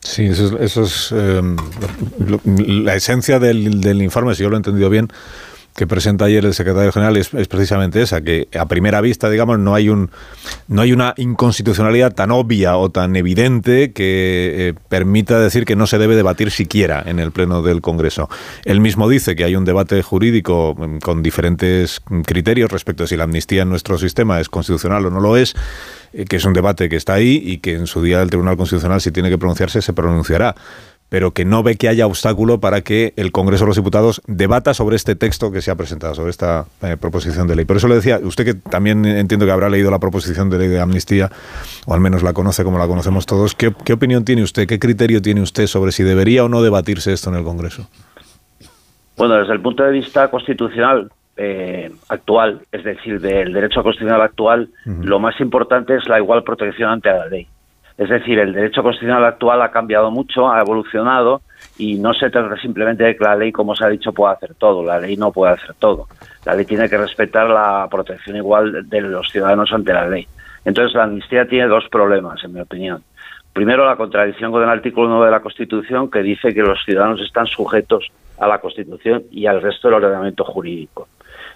Sí, 0.00 0.26
eso 0.26 0.46
es, 0.46 0.52
eso 0.60 0.82
es, 0.82 1.12
lo- 1.12 2.40
la 2.84 2.94
esencia 2.96 3.38
del 3.38 4.02
informe, 4.02 4.34
si 4.34 4.42
yo 4.42 4.48
lo 4.50 4.56
he 4.56 4.58
entendido 4.58 4.90
bien, 4.90 5.08
que 5.74 5.86
presenta 5.86 6.26
ayer 6.26 6.44
el 6.44 6.54
secretario 6.54 6.92
general 6.92 7.16
es, 7.16 7.28
precisamente 7.28 8.02
esa, 8.02 8.20
que 8.20 8.48
a 8.58 8.66
primera 8.66 9.00
vista, 9.00 9.30
digamos, 9.30 9.58
no 9.58 9.74
hay 9.74 9.88
un 9.88 10.10
no 10.68 10.82
hay 10.82 10.92
una 10.92 11.14
inconstitucionalidad 11.16 12.14
tan 12.14 12.30
obvia 12.30 12.76
o 12.76 12.90
tan 12.90 13.16
evidente 13.16 13.92
que 13.92 14.68
eh, 14.68 14.74
permita 14.88 15.38
decir 15.40 15.64
que 15.64 15.76
no 15.76 15.86
se 15.86 15.98
debe 15.98 16.14
debatir 16.14 16.50
siquiera 16.50 17.02
en 17.06 17.18
el 17.18 17.32
pleno 17.32 17.62
del 17.62 17.80
Congreso. 17.80 18.28
Él 18.64 18.80
mismo 18.80 19.08
dice 19.08 19.34
que 19.34 19.44
hay 19.44 19.56
un 19.56 19.64
debate 19.64 20.02
jurídico 20.02 20.74
mm, 20.76 20.98
con 20.98 21.22
diferentes 21.22 22.00
criterios 22.26 22.70
respecto 22.70 23.04
a 23.04 23.06
si 23.06 23.16
la 23.16 23.24
amnistía 23.24 23.62
en 23.62 23.70
nuestro 23.70 23.98
sistema 23.98 24.40
es 24.40 24.48
constitucional 24.48 25.06
o 25.06 25.10
no 25.10 25.20
lo 25.20 25.36
es, 25.36 25.54
eh, 26.12 26.24
que 26.26 26.36
es 26.36 26.44
un 26.44 26.52
debate 26.52 26.88
que 26.88 26.96
está 26.96 27.14
ahí 27.14 27.42
y 27.44 27.58
que 27.58 27.74
en 27.74 27.86
su 27.86 28.02
día 28.02 28.20
el 28.20 28.28
Tribunal 28.28 28.56
Constitucional 28.56 29.00
si 29.00 29.10
tiene 29.10 29.30
que 29.30 29.38
pronunciarse 29.38 29.80
se 29.80 29.92
pronunciará 29.92 30.54
pero 31.12 31.32
que 31.32 31.44
no 31.44 31.62
ve 31.62 31.76
que 31.76 31.90
haya 31.90 32.06
obstáculo 32.06 32.58
para 32.58 32.80
que 32.80 33.12
el 33.16 33.32
Congreso 33.32 33.64
de 33.64 33.68
los 33.68 33.76
Diputados 33.76 34.22
debata 34.26 34.72
sobre 34.72 34.96
este 34.96 35.14
texto 35.14 35.52
que 35.52 35.60
se 35.60 35.70
ha 35.70 35.76
presentado, 35.76 36.14
sobre 36.14 36.30
esta 36.30 36.64
eh, 36.82 36.96
proposición 36.98 37.46
de 37.46 37.54
ley. 37.54 37.66
Por 37.66 37.76
eso 37.76 37.86
le 37.86 37.96
decía, 37.96 38.18
usted 38.22 38.46
que 38.46 38.54
también 38.54 39.04
entiendo 39.04 39.44
que 39.44 39.52
habrá 39.52 39.68
leído 39.68 39.90
la 39.90 39.98
proposición 39.98 40.48
de 40.48 40.58
ley 40.58 40.68
de 40.68 40.80
amnistía, 40.80 41.28
o 41.84 41.92
al 41.92 42.00
menos 42.00 42.22
la 42.22 42.32
conoce 42.32 42.64
como 42.64 42.78
la 42.78 42.86
conocemos 42.86 43.26
todos, 43.26 43.54
¿qué, 43.54 43.74
qué 43.84 43.92
opinión 43.92 44.24
tiene 44.24 44.42
usted, 44.42 44.66
qué 44.66 44.78
criterio 44.78 45.20
tiene 45.20 45.42
usted 45.42 45.66
sobre 45.66 45.92
si 45.92 46.02
debería 46.02 46.44
o 46.44 46.48
no 46.48 46.62
debatirse 46.62 47.12
esto 47.12 47.28
en 47.28 47.36
el 47.36 47.44
Congreso? 47.44 47.86
Bueno, 49.18 49.34
desde 49.34 49.52
el 49.52 49.60
punto 49.60 49.82
de 49.82 49.90
vista 49.90 50.30
constitucional 50.30 51.10
eh, 51.36 51.92
actual, 52.08 52.62
es 52.72 52.84
decir, 52.84 53.20
del 53.20 53.52
derecho 53.52 53.82
constitucional 53.82 54.22
actual, 54.22 54.70
lo 54.86 55.20
más 55.20 55.38
importante 55.42 55.94
es 55.94 56.08
la 56.08 56.16
igual 56.16 56.42
protección 56.42 56.88
ante 56.88 57.10
la 57.10 57.26
ley. 57.26 57.46
Es 57.98 58.08
decir, 58.08 58.38
el 58.38 58.52
derecho 58.52 58.82
constitucional 58.82 59.24
actual 59.24 59.62
ha 59.62 59.70
cambiado 59.70 60.10
mucho, 60.10 60.50
ha 60.50 60.60
evolucionado 60.60 61.42
y 61.78 61.94
no 61.94 62.14
se 62.14 62.30
trata 62.30 62.56
simplemente 62.56 63.04
de 63.04 63.16
que 63.16 63.24
la 63.24 63.36
ley, 63.36 63.52
como 63.52 63.74
se 63.74 63.84
ha 63.84 63.88
dicho, 63.88 64.12
pueda 64.12 64.32
hacer 64.32 64.54
todo. 64.54 64.82
La 64.82 64.98
ley 64.98 65.16
no 65.16 65.30
puede 65.30 65.52
hacer 65.52 65.74
todo. 65.78 66.06
La 66.44 66.54
ley 66.54 66.64
tiene 66.64 66.88
que 66.88 66.96
respetar 66.96 67.48
la 67.48 67.86
protección 67.90 68.36
igual 68.36 68.88
de 68.88 69.00
los 69.02 69.28
ciudadanos 69.28 69.72
ante 69.72 69.92
la 69.92 70.08
ley. 70.08 70.26
Entonces, 70.64 70.94
la 70.94 71.04
amnistía 71.04 71.46
tiene 71.46 71.68
dos 71.68 71.84
problemas, 71.90 72.42
en 72.44 72.54
mi 72.54 72.60
opinión. 72.60 73.02
Primero, 73.52 73.84
la 73.84 73.96
contradicción 73.96 74.50
con 74.50 74.62
el 74.62 74.68
artículo 74.68 75.08
9 75.08 75.26
de 75.26 75.30
la 75.30 75.40
Constitución, 75.40 76.10
que 76.10 76.22
dice 76.22 76.54
que 76.54 76.62
los 76.62 76.82
ciudadanos 76.84 77.20
están 77.20 77.46
sujetos 77.46 78.08
a 78.38 78.48
la 78.48 78.58
Constitución 78.58 79.24
y 79.30 79.46
al 79.46 79.60
resto 79.60 79.88
del 79.88 79.96
ordenamiento 79.96 80.44
jurídico. 80.44 81.08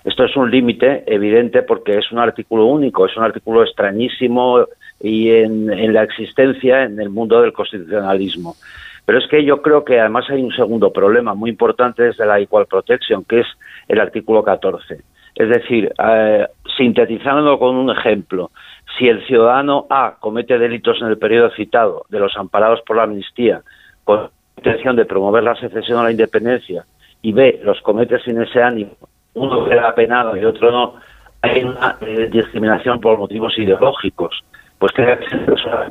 Esto 0.05 0.25
es 0.25 0.37
un 0.37 0.51
límite 0.51 1.03
evidente 1.07 1.63
porque 1.63 1.99
es 1.99 2.13
un 2.13 2.19
artículo 2.19 2.67
único, 2.67 3.07
es 3.07 3.17
un 3.17 3.25
artículo 3.25 3.65
extrañísimo 3.65 4.67
y 5.01 5.31
en, 5.31 5.93
la 5.93 6.03
existencia 6.03 6.85
en 6.85 7.01
el 7.01 7.11
mundo 7.11 7.41
del 7.41 7.53
constitucionalismo. 7.53 8.57
Pero 9.05 9.19
es 9.19 9.27
que 9.29 9.45
yo 9.45 9.63
creo 9.63 9.85
que 9.85 10.01
además 10.01 10.25
hay 10.31 10.43
un 10.43 10.53
segundo 10.53 10.93
problema 10.93 11.35
muy 11.35 11.51
importante 11.51 12.03
desde 12.03 12.27
la 12.27 12.41
Equal 12.41 12.67
Protection, 12.67 13.25
que 13.25 13.41
es 13.41 13.47
el 13.89 14.01
artículo 14.01 14.43
14. 14.43 14.99
Es 15.35 15.49
decir, 15.49 15.93
eh, 16.03 16.47
sintetizándolo 16.77 17.59
con 17.59 17.77
un 17.77 17.91
ejemplo, 17.91 18.51
si 18.99 19.07
el 19.09 19.25
ciudadano 19.27 19.87
A 19.91 20.17
comete 20.19 20.59
delitos 20.59 21.01
en 21.03 21.09
el 21.09 21.19
periodo 21.19 21.51
citado 21.51 22.07
de 22.09 22.19
los 22.19 22.37
amparados 22.37 22.81
por 22.87 22.97
la 22.97 23.05
amnistía 23.05 23.61
con 24.05 24.31
intención 24.57 24.97
de 24.97 25.05
promover 25.05 25.43
la 25.43 25.55
secesión 25.57 25.99
a 25.99 26.05
la 26.05 26.11
independencia 26.11 26.85
y 27.23 27.33
B 27.33 27.61
los 27.63 27.81
comete 27.83 28.19
sin 28.21 28.41
ese 28.41 28.63
ánimo, 28.63 28.93
uno 29.35 29.69
queda 29.69 29.95
penado 29.95 30.37
y 30.37 30.45
otro 30.45 30.71
no, 30.71 30.95
hay 31.43 31.65
una 31.65 31.97
discriminación 32.31 33.01
por 33.01 33.19
motivos 33.19 33.57
ideológicos. 33.59 34.43
Pues 34.79 34.93
que 34.93 35.03
ser 35.05 35.47
persona, 35.47 35.89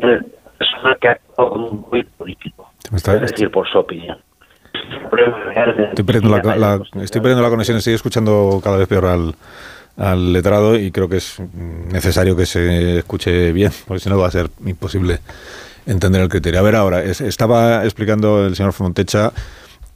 persona 0.58 0.98
que 1.02 1.08
ha 1.08 1.12
actuado 1.12 1.50
con 1.52 1.63
un 1.63 1.82
móvil 1.82 2.06
político, 2.17 2.71
Está- 2.93 3.15
es 3.15 3.32
decir, 3.32 3.50
por 3.52 3.67
su 3.67 3.78
opinión. 3.80 4.17
Estoy 5.89 6.04
perdiendo 6.06 6.38
la, 6.38 6.56
la- 6.56 7.04
estoy 7.04 7.21
perdiendo 7.21 7.41
la 7.41 7.50
conexión, 7.50 7.78
estoy 7.78 7.93
escuchando 7.93 8.60
cada 8.63 8.78
vez 8.78 8.88
peor 8.88 9.06
al, 9.06 9.36
al 9.98 10.34
letrado 10.34 10.78
y 10.78 10.91
creo 10.91 11.08
que 11.10 11.17
es 11.17 11.39
necesario 11.91 12.36
que 12.36 12.45
se 12.45 13.00
escuche 13.00 13.52
bien, 13.52 13.71
porque 13.88 14.00
si 14.02 14.10
no 14.10 14.17
va 14.17 14.28
a 14.28 14.32
ser 14.32 14.50
imposible 14.65 15.19
entender 15.88 16.21
el 16.21 16.30
criterio. 16.30 16.60
A 16.60 16.63
ver, 16.63 16.76
ahora, 16.76 17.04
es- 17.04 17.21
estaba 17.21 17.84
explicando 17.86 18.45
el 18.45 18.56
señor 18.56 18.74
Fontecha 18.74 19.32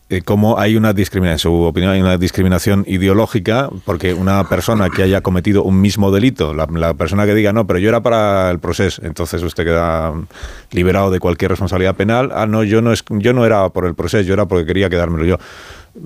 eh, 0.09 0.21
cómo 0.23 0.57
hay 0.59 0.75
una 0.75 0.93
discriminación, 0.93 1.33
en 1.53 1.57
su 1.57 1.61
opinión, 1.63 1.91
hay 1.93 2.01
una 2.01 2.17
discriminación 2.17 2.83
ideológica, 2.87 3.69
porque 3.85 4.13
una 4.13 4.47
persona 4.49 4.89
que 4.89 5.03
haya 5.03 5.21
cometido 5.21 5.63
un 5.63 5.79
mismo 5.81 6.11
delito, 6.11 6.53
la, 6.53 6.67
la 6.71 6.93
persona 6.95 7.25
que 7.25 7.35
diga, 7.35 7.53
no, 7.53 7.67
pero 7.67 7.79
yo 7.79 7.89
era 7.89 8.01
para 8.01 8.49
el 8.49 8.59
proceso, 8.59 9.01
entonces 9.05 9.43
usted 9.43 9.63
queda 9.65 10.13
liberado 10.71 11.11
de 11.11 11.19
cualquier 11.19 11.51
responsabilidad 11.51 11.95
penal. 11.95 12.31
Ah, 12.33 12.45
no, 12.47 12.63
yo 12.63 12.81
no, 12.81 12.91
es, 12.91 13.03
yo 13.09 13.33
no 13.33 13.45
era 13.45 13.69
por 13.69 13.85
el 13.85 13.93
proceso, 13.95 14.23
yo 14.23 14.33
era 14.33 14.47
porque 14.47 14.65
quería 14.65 14.89
quedármelo 14.89 15.25
yo. 15.25 15.37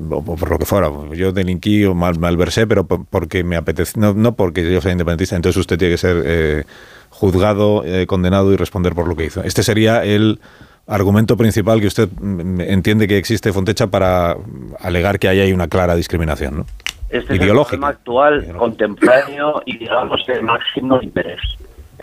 O 0.10 0.24
por 0.24 0.50
lo 0.50 0.58
que 0.58 0.66
fuera, 0.66 0.90
yo 1.14 1.32
delinquí 1.34 1.84
o 1.86 1.94
mal, 1.94 2.18
malversé, 2.18 2.66
pero 2.66 2.86
por- 2.86 3.06
porque 3.06 3.44
me 3.44 3.58
apetece, 3.58 4.00
no, 4.00 4.14
no 4.14 4.34
porque 4.36 4.70
yo 4.72 4.82
sea 4.82 4.92
independentista, 4.94 5.36
entonces 5.36 5.60
usted 5.60 5.78
tiene 5.78 5.94
que 5.94 5.98
ser 5.98 6.24
eh, 6.26 6.64
juzgado, 7.10 7.84
eh, 7.86 8.08
condenado 8.08 8.52
y 8.54 8.56
responder 8.56 8.96
por 8.96 9.08
lo 9.08 9.16
que 9.16 9.26
hizo. 9.26 9.44
Este 9.44 9.62
sería 9.62 10.04
el 10.04 10.40
argumento 10.88 11.38
principal 11.38 11.80
que 11.80 11.88
usted 11.88 12.10
entiende 12.22 13.08
que 13.08 13.18
existe 13.18 13.54
Fontecha 13.54 13.88
para 13.88 14.36
alegar 14.80 15.20
que 15.20 15.28
ahí 15.28 15.40
hay 15.40 15.54
una 15.54 15.68
clara 15.68 15.96
discriminación, 15.96 16.58
¿no? 16.58 16.66
Este 17.10 17.36
es 17.36 17.42
el 17.42 17.50
problema 17.50 17.90
actual, 17.90 18.56
contemporáneo 18.58 19.62
y 19.66 19.78
digamos 19.78 20.26
de 20.26 20.42
máximo 20.42 21.00
interés. 21.00 21.42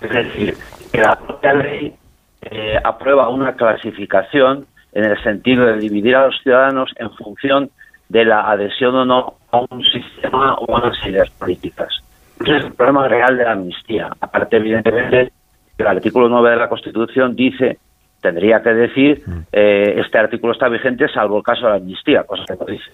Es 0.00 0.10
decir, 0.10 0.56
que 0.92 1.00
la 1.00 1.18
propia 1.18 1.52
ley 1.54 1.92
eh, 2.42 2.78
aprueba 2.82 3.28
una 3.28 3.54
clasificación 3.54 4.66
en 4.92 5.04
el 5.04 5.22
sentido 5.22 5.66
de 5.66 5.78
dividir 5.78 6.14
a 6.14 6.26
los 6.26 6.40
ciudadanos 6.42 6.92
en 6.96 7.10
función 7.10 7.70
de 8.08 8.24
la 8.24 8.50
adhesión 8.50 8.94
o 8.94 9.04
no 9.04 9.34
a 9.50 9.60
un 9.68 9.84
sistema 9.84 10.54
o 10.54 10.76
a 10.76 10.80
unas 10.80 11.06
ideas 11.06 11.28
políticas. 11.30 11.92
Ese 12.40 12.56
es 12.56 12.64
el 12.66 12.72
problema 12.72 13.08
real 13.08 13.36
de 13.36 13.44
la 13.44 13.52
amnistía. 13.52 14.10
Aparte, 14.20 14.56
evidentemente, 14.56 15.32
que 15.76 15.82
el 15.82 15.88
artículo 15.88 16.28
9 16.28 16.50
de 16.50 16.56
la 16.56 16.68
Constitución 16.68 17.36
dice, 17.36 17.78
tendría 18.20 18.62
que 18.62 18.70
decir, 18.70 19.22
eh, 19.52 19.94
este 19.98 20.18
artículo 20.18 20.52
está 20.52 20.68
vigente 20.68 21.08
salvo 21.08 21.38
el 21.38 21.42
caso 21.42 21.66
de 21.66 21.70
la 21.70 21.76
amnistía, 21.76 22.24
cosa 22.24 22.44
que 22.46 22.56
no 22.58 22.66
dice. 22.66 22.90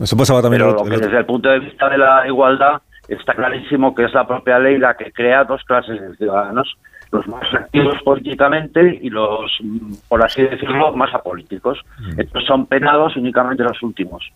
Eso 0.00 0.16
pasaba 0.16 0.40
también 0.40 0.62
Pero 0.62 0.72
lo 0.72 0.84
que 0.84 0.96
desde 0.96 1.18
el 1.18 1.26
punto 1.26 1.50
de 1.50 1.58
vista 1.58 1.88
de 1.88 1.98
la 1.98 2.26
igualdad 2.26 2.80
está 3.08 3.34
clarísimo 3.34 3.94
que 3.94 4.04
es 4.04 4.14
la 4.14 4.26
propia 4.26 4.58
ley 4.58 4.78
la 4.78 4.94
que 4.94 5.12
crea 5.12 5.44
dos 5.44 5.62
clases 5.64 6.00
de 6.00 6.16
ciudadanos, 6.16 6.74
los 7.12 7.26
más 7.28 7.52
activos 7.52 8.00
políticamente 8.02 8.98
y 9.02 9.10
los, 9.10 9.52
mm, 9.60 9.94
por 10.08 10.24
así 10.24 10.42
decirlo, 10.42 10.92
más 10.92 11.12
apolíticos. 11.12 11.78
Mm. 11.98 12.20
Estos 12.20 12.44
son 12.46 12.66
penados 12.66 13.16
únicamente 13.16 13.62
los 13.62 13.82
últimos. 13.82 14.30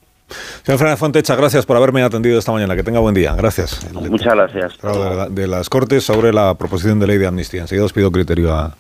Señor 0.65 0.79
Fernández 0.79 0.99
Fontecha, 0.99 1.37
gracias 1.37 1.67
por 1.67 1.77
haberme 1.77 2.03
atendido 2.03 2.39
esta 2.39 2.51
mañana. 2.53 2.75
Que 2.75 2.83
tenga 2.83 2.99
buen 3.01 3.15
día. 3.15 3.35
Gracias. 3.35 3.81
Muchas 3.93 4.35
gracias. 4.35 4.73
de, 4.83 4.89
la- 5.17 5.29
de 5.29 5.47
las 5.47 5.69
Cortes 5.69 6.05
sobre 6.05 6.33
la 6.33 6.55
proposición 6.55 6.99
de 6.99 7.07
ley 7.07 7.19
de 7.19 7.27
amnistía. 7.27 7.63
Enseguida 7.63 7.85
os 7.85 7.93
pido 7.93 8.11
criterio 8.11 8.53
a 8.55 8.75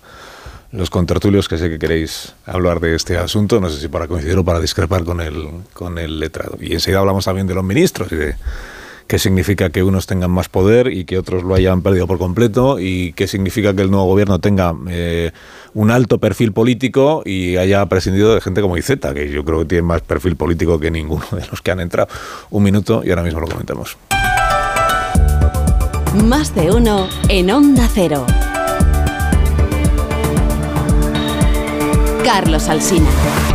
los 0.72 0.90
contertulios 0.90 1.48
que 1.48 1.58
sé 1.58 1.68
que 1.68 1.78
queréis 1.78 2.34
hablar 2.46 2.80
de 2.80 2.94
este 2.96 3.16
asunto. 3.18 3.60
No 3.60 3.68
sé 3.68 3.80
si 3.80 3.88
para 3.88 4.08
coincidir 4.08 4.36
o 4.38 4.44
para 4.44 4.58
discrepar 4.60 5.04
con 5.04 5.20
el, 5.20 5.48
con 5.72 5.98
el 5.98 6.18
letrado. 6.18 6.56
Y 6.60 6.72
enseguida 6.72 7.00
hablamos 7.00 7.24
también 7.26 7.46
de 7.46 7.54
los 7.54 7.62
ministros 7.64 8.10
y 8.10 8.16
de 8.16 8.36
qué 9.06 9.18
significa 9.18 9.70
que 9.70 9.82
unos 9.82 10.06
tengan 10.06 10.30
más 10.30 10.48
poder 10.48 10.92
y 10.92 11.04
que 11.04 11.18
otros 11.18 11.42
lo 11.42 11.54
hayan 11.54 11.82
perdido 11.82 12.06
por 12.06 12.18
completo 12.18 12.78
y 12.78 13.12
qué 13.12 13.26
significa 13.26 13.74
que 13.74 13.82
el 13.82 13.90
nuevo 13.90 14.06
gobierno 14.06 14.38
tenga 14.38 14.74
eh, 14.88 15.32
un 15.74 15.90
alto 15.90 16.18
perfil 16.18 16.52
político 16.52 17.22
y 17.24 17.56
haya 17.56 17.84
prescindido 17.86 18.34
de 18.34 18.40
gente 18.40 18.60
como 18.60 18.76
Iceta, 18.76 19.12
que 19.14 19.30
yo 19.30 19.44
creo 19.44 19.60
que 19.60 19.66
tiene 19.66 19.82
más 19.82 20.02
perfil 20.02 20.36
político 20.36 20.78
que 20.78 20.90
ninguno 20.90 21.24
de 21.32 21.46
los 21.50 21.60
que 21.60 21.70
han 21.70 21.80
entrado. 21.80 22.08
Un 22.50 22.62
minuto 22.62 23.02
y 23.04 23.10
ahora 23.10 23.22
mismo 23.22 23.40
lo 23.40 23.48
comentamos. 23.48 23.96
Más 26.24 26.54
de 26.54 26.70
uno 26.70 27.08
en 27.28 27.50
Onda 27.50 27.88
Cero. 27.92 28.24
Carlos 32.24 32.68
Alsina. 32.68 33.53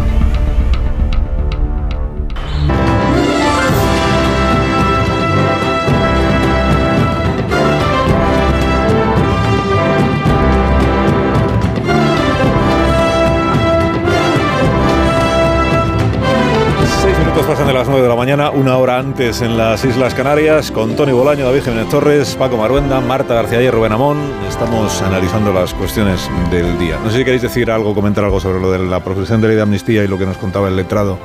Las 17.80 17.88
9 17.88 18.04
de 18.04 18.10
la 18.10 18.16
mañana, 18.16 18.50
una 18.52 18.78
hora 18.78 18.98
antes 19.00 19.42
en 19.42 19.56
las 19.58 19.86
Islas 19.86 20.14
Canarias, 20.14 20.70
con 20.70 20.98
Tony 20.98 21.14
Bolaño, 21.14 21.46
David 21.46 21.64
Jiménez 21.64 21.88
Torres, 21.90 22.36
Paco 22.38 22.58
Maruenda, 22.58 23.00
Marta 23.00 23.34
García 23.36 23.62
y 23.62 23.70
Rubén 23.70 23.94
Amón. 23.94 24.18
Estamos 24.50 25.02
analizando 25.02 25.54
las 25.54 25.74
cuestiones 25.74 26.30
del 26.52 26.78
día. 26.78 26.98
No 27.02 27.10
sé 27.10 27.20
si 27.20 27.24
queréis 27.24 27.42
decir 27.42 27.72
algo, 27.72 27.96
comentar 27.96 28.26
algo 28.26 28.40
sobre 28.42 28.60
lo 28.60 28.70
de 28.72 28.80
la 28.80 29.02
proposición 29.02 29.40
de 29.40 29.48
ley 29.48 29.56
de 29.56 29.62
amnistía 29.62 30.04
y 30.04 30.08
lo 30.10 30.18
que 30.18 30.26
nos 30.26 30.36
contaba 30.38 30.68
el 30.68 30.76
letrado 30.76 31.18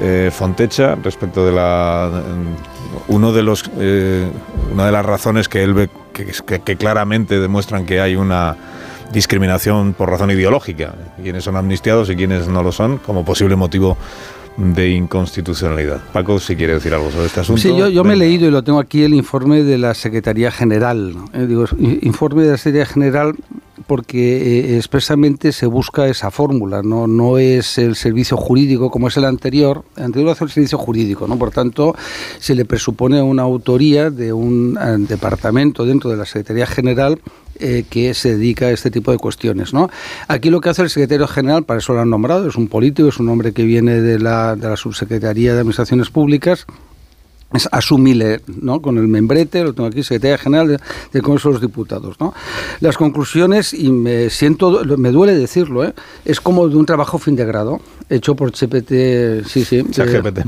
eh, 0.00 0.30
Fontecha 0.32 0.94
respecto 1.02 1.44
de 1.44 1.52
la. 1.52 2.10
mm, 2.10 3.12
Uno 3.12 3.32
de 3.32 3.42
los, 3.42 3.64
eh, 3.78 4.26
una 4.72 4.86
de 4.86 4.92
las 4.92 5.04
razones 5.04 5.46
que 5.48 5.62
él 5.62 5.74
ve 5.74 5.90
que, 6.14 6.26
que- 6.64 6.76
claramente 6.76 7.38
demuestran 7.38 7.84
que 7.84 8.00
hay 8.00 8.16
una 8.16 8.56
discriminación 9.12 9.92
por 9.92 10.08
razón 10.08 10.30
ideológica, 10.30 10.94
quiénes 11.22 11.44
son 11.44 11.56
amnistiados 11.56 12.08
y 12.08 12.16
quiénes 12.16 12.48
no 12.48 12.62
lo 12.62 12.72
son, 12.72 12.96
como 12.96 13.26
posible 13.26 13.56
motivo 13.56 13.98
de 14.56 14.90
inconstitucionalidad. 14.90 16.00
Paco, 16.12 16.38
si 16.38 16.56
quiere 16.56 16.74
decir 16.74 16.92
algo 16.94 17.10
sobre 17.10 17.26
este 17.26 17.40
asunto. 17.40 17.60
Sí, 17.60 17.68
yo, 17.68 17.88
yo 17.88 18.04
me 18.04 18.14
he 18.14 18.16
leído 18.16 18.46
y 18.46 18.50
lo 18.50 18.62
tengo 18.62 18.78
aquí 18.78 19.02
el 19.02 19.14
informe 19.14 19.62
de 19.62 19.78
la 19.78 19.94
Secretaría 19.94 20.50
General. 20.50 21.14
Eh, 21.32 21.46
digo, 21.46 21.64
informe 22.02 22.42
de 22.42 22.52
la 22.52 22.56
Secretaría 22.56 22.86
General 22.86 23.34
porque 23.86 24.74
eh, 24.74 24.76
expresamente 24.76 25.52
se 25.52 25.66
busca 25.66 26.06
esa 26.06 26.30
fórmula, 26.30 26.82
¿no? 26.82 27.06
no 27.06 27.38
es 27.38 27.78
el 27.78 27.96
servicio 27.96 28.36
jurídico 28.36 28.90
como 28.90 29.08
es 29.08 29.16
el 29.16 29.24
anterior, 29.24 29.84
el 29.96 30.04
anterior 30.04 30.26
lo 30.26 30.32
hace 30.32 30.44
el 30.44 30.50
servicio 30.50 30.78
jurídico, 30.78 31.26
¿no? 31.26 31.38
por 31.38 31.50
tanto 31.50 31.94
se 32.38 32.54
le 32.54 32.64
presupone 32.64 33.20
una 33.22 33.42
autoría 33.42 34.10
de 34.10 34.32
un 34.32 34.78
eh, 34.80 34.96
departamento 34.98 35.84
dentro 35.84 36.10
de 36.10 36.16
la 36.16 36.26
Secretaría 36.26 36.66
General 36.66 37.18
eh, 37.58 37.84
que 37.88 38.14
se 38.14 38.36
dedica 38.36 38.66
a 38.66 38.70
este 38.70 38.90
tipo 38.90 39.12
de 39.12 39.18
cuestiones. 39.18 39.72
¿no? 39.72 39.90
Aquí 40.28 40.50
lo 40.50 40.60
que 40.60 40.70
hace 40.70 40.82
el 40.82 40.90
secretario 40.90 41.26
general, 41.26 41.64
para 41.64 41.78
eso 41.78 41.92
lo 41.92 42.00
han 42.00 42.10
nombrado, 42.10 42.48
es 42.48 42.56
un 42.56 42.68
político, 42.68 43.08
es 43.08 43.18
un 43.18 43.28
hombre 43.28 43.52
que 43.52 43.64
viene 43.64 44.00
de 44.00 44.18
la, 44.18 44.56
de 44.56 44.68
la 44.68 44.76
Subsecretaría 44.76 45.52
de 45.52 45.60
Administraciones 45.60 46.10
Públicas, 46.10 46.66
es 47.52 47.68
asumible 47.72 48.40
¿no? 48.46 48.80
con 48.80 48.98
el 48.98 49.08
membrete, 49.08 49.62
lo 49.62 49.72
tengo 49.72 49.88
aquí, 49.88 50.02
secretaria 50.02 50.38
general 50.38 50.68
del 50.68 50.80
de 51.12 51.22
Congreso 51.22 51.48
de 51.48 51.52
los 51.54 51.62
Diputados. 51.62 52.18
¿no? 52.20 52.34
Las 52.80 52.96
conclusiones, 52.96 53.74
y 53.74 53.90
me 53.90 54.30
siento, 54.30 54.82
me 54.96 55.10
duele 55.10 55.34
decirlo, 55.34 55.84
¿eh? 55.84 55.94
es 56.24 56.40
como 56.40 56.68
de 56.68 56.76
un 56.76 56.86
trabajo 56.86 57.18
fin 57.18 57.36
de 57.36 57.44
grado, 57.44 57.80
hecho 58.08 58.34
por 58.34 58.52
ChatGPT, 58.52 59.46
sí, 59.46 59.64
sí. 59.64 59.84
ChatGPT. 59.90 60.40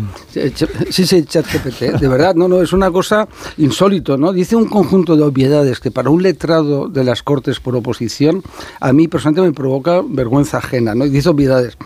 Sí, 0.90 1.06
sí, 1.06 1.24
ChatGPT, 1.24 1.98
de 2.00 2.08
verdad, 2.08 2.34
no, 2.34 2.48
no, 2.48 2.60
es 2.60 2.72
una 2.72 2.90
cosa 2.90 3.28
insólito, 3.56 4.16
¿no? 4.16 4.32
Dice 4.32 4.56
un 4.56 4.66
conjunto 4.66 5.16
de 5.16 5.22
obviedades 5.22 5.80
que 5.80 5.90
para 5.90 6.10
un 6.10 6.22
letrado 6.22 6.88
de 6.88 7.04
las 7.04 7.22
Cortes 7.22 7.60
por 7.60 7.74
oposición, 7.76 8.42
a 8.80 8.92
mí 8.92 9.08
personalmente 9.08 9.48
me 9.48 9.54
provoca 9.54 10.02
vergüenza 10.06 10.58
ajena, 10.58 10.94
¿no? 10.94 11.06
Y 11.06 11.10
dice 11.10 11.28
obviedades. 11.28 11.76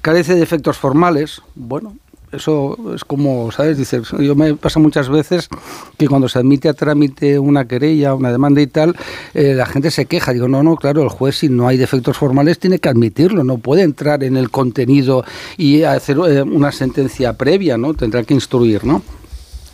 Carece 0.00 0.34
de 0.34 0.42
efectos 0.42 0.76
formales, 0.76 1.42
bueno, 1.54 1.94
eso 2.32 2.76
es 2.94 3.04
como, 3.04 3.50
¿sabes? 3.52 3.78
Dice, 3.78 4.02
yo 4.18 4.34
me 4.34 4.54
pasa 4.54 4.80
muchas 4.80 5.08
veces 5.08 5.48
que 5.96 6.08
cuando 6.08 6.28
se 6.28 6.38
admite 6.38 6.68
a 6.68 6.74
trámite 6.74 7.38
una 7.38 7.66
querella, 7.66 8.14
una 8.14 8.30
demanda 8.30 8.60
y 8.60 8.66
tal, 8.66 8.96
eh, 9.34 9.54
la 9.54 9.66
gente 9.66 9.90
se 9.90 10.06
queja. 10.06 10.32
Digo, 10.32 10.48
no, 10.48 10.62
no, 10.62 10.76
claro, 10.76 11.02
el 11.02 11.08
juez 11.08 11.38
si 11.38 11.48
no 11.48 11.68
hay 11.68 11.76
defectos 11.76 12.16
formales 12.16 12.58
tiene 12.58 12.78
que 12.78 12.88
admitirlo, 12.88 13.44
no 13.44 13.58
puede 13.58 13.82
entrar 13.82 14.22
en 14.24 14.36
el 14.36 14.50
contenido 14.50 15.24
y 15.56 15.82
hacer 15.82 16.18
eh, 16.18 16.42
una 16.42 16.72
sentencia 16.72 17.32
previa, 17.32 17.78
¿no? 17.78 17.94
Tendrá 17.94 18.22
que 18.22 18.34
instruir, 18.34 18.84
¿no? 18.84 19.02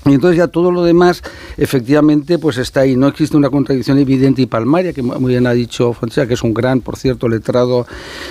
Y 0.06 0.12
entonces 0.12 0.36
ya 0.36 0.48
todo 0.48 0.70
lo 0.70 0.84
demás, 0.84 1.22
efectivamente, 1.56 2.38
pues 2.38 2.58
está 2.58 2.80
ahí. 2.80 2.94
No 2.94 3.08
existe 3.08 3.38
una 3.38 3.48
contradicción 3.48 3.98
evidente 3.98 4.42
y 4.42 4.46
palmaria, 4.46 4.92
que 4.92 5.02
muy 5.02 5.32
bien 5.32 5.46
ha 5.46 5.52
dicho 5.52 5.94
Fonseca, 5.94 6.28
que 6.28 6.34
es 6.34 6.42
un 6.42 6.52
gran, 6.52 6.82
por 6.82 6.96
cierto, 6.96 7.26
letrado 7.26 7.86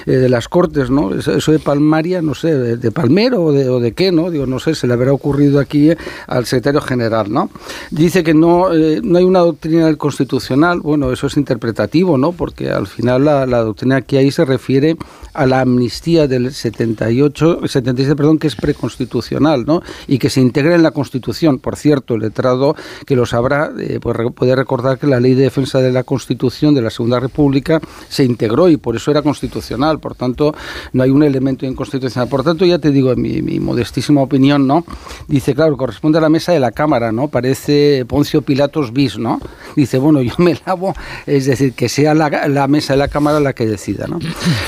eh, 0.06 0.12
de 0.12 0.30
las 0.30 0.48
Cortes, 0.48 0.92
¿no? 0.92 1.16
Eso 1.16 1.52
de 1.52 1.60
palmaria, 1.60 2.22
no 2.22 2.36
sé, 2.36 2.54
de, 2.54 2.92
palmero 2.92 3.44
o 3.46 3.52
de, 3.52 3.70
o 3.70 3.80
de, 3.80 3.94
qué, 3.94 4.12
¿no? 4.12 4.30
Digo, 4.30 4.46
no 4.46 4.60
sé, 4.60 4.76
se 4.76 4.86
le 4.86 4.94
habrá 4.94 5.12
ocurrido 5.14 5.60
aquí 5.60 5.90
eh, 5.90 5.98
al 6.28 6.46
secretario 6.46 6.82
general, 6.82 7.32
¿no? 7.32 7.50
Dice 7.90 8.24
que 8.24 8.36
no, 8.36 8.72
eh, 8.72 9.02
no 9.04 9.18
hay 9.18 9.24
una 9.24 9.40
doctrina 9.40 9.94
constitucional, 9.96 10.80
bueno, 10.80 11.12
eso 11.12 11.26
es 11.26 11.38
interpretativo, 11.38 12.20
¿no? 12.20 12.34
Porque 12.34 12.70
al 12.70 12.86
final 12.86 13.26
la, 13.26 13.48
la 13.48 13.64
doctrina 13.64 14.02
que 14.02 14.20
hay 14.20 14.30
se 14.30 14.46
refiere 14.46 14.96
a 15.34 15.48
la 15.48 15.62
amnistía 15.62 16.28
del 16.28 16.54
78, 16.54 17.68
77, 17.68 18.16
perdón, 18.16 18.38
que 18.38 18.48
es 18.48 18.56
preconstitucional, 18.56 19.66
¿no? 19.66 19.82
Y 20.08 20.20
que 20.20 20.30
se 20.30 20.40
integra 20.40 20.76
en 20.76 20.84
la 20.84 20.92
Constitución 20.92 21.60
por 21.64 21.78
cierto, 21.78 22.16
el 22.16 22.22
letrado 22.22 22.76
que 23.08 23.16
lo 23.16 23.26
sabrá, 23.26 23.72
eh, 23.80 24.00
pues 24.02 24.18
puede 24.36 24.56
recordar 24.56 25.00
que 25.00 25.08
la 25.08 25.22
Ley 25.22 25.34
de 25.34 25.44
Defensa 25.44 25.80
de 25.80 25.92
la 25.92 26.04
Constitución 26.04 26.76
de 26.76 26.82
la 26.82 26.90
Segunda 26.90 27.22
República 27.22 27.80
se 28.10 28.26
integró 28.26 28.68
y 28.70 28.76
por 28.76 28.98
eso 28.98 29.10
era 29.10 29.22
constitucional. 29.22 30.00
Por 30.00 30.14
tanto, 30.14 30.54
no 30.92 31.04
hay 31.04 31.10
un 31.10 31.24
elemento 31.24 31.66
inconstitucional. 31.66 32.28
Por 32.28 32.44
tanto, 32.44 32.66
ya 32.66 32.80
te 32.80 32.92
digo, 32.92 33.14
en 33.14 33.22
mi, 33.22 33.42
mi 33.42 33.60
modestísima 33.62 34.22
opinión, 34.22 34.68
¿no? 34.68 34.86
Dice, 35.28 35.56
claro, 35.56 35.78
corresponde 35.78 36.18
a 36.18 36.22
la 36.22 36.30
mesa 36.30 36.52
de 36.52 36.60
la 36.60 36.72
Cámara, 36.72 37.14
¿no? 37.14 37.30
Parece 37.30 38.06
Poncio 38.08 38.42
Pilatos 38.42 38.92
bis, 38.92 39.18
¿no? 39.18 39.40
Dice, 39.78 39.98
bueno, 40.00 40.22
yo 40.22 40.34
me 40.38 40.60
lavo, 40.66 40.94
es 41.26 41.46
decir, 41.46 41.74
que 41.74 41.88
sea 41.88 42.14
la, 42.14 42.48
la 42.50 42.68
mesa 42.68 42.94
de 42.94 43.00
la 43.00 43.08
Cámara 43.08 43.40
la 43.40 43.54
que 43.54 43.66
decida, 43.66 44.06
¿no? 44.08 44.20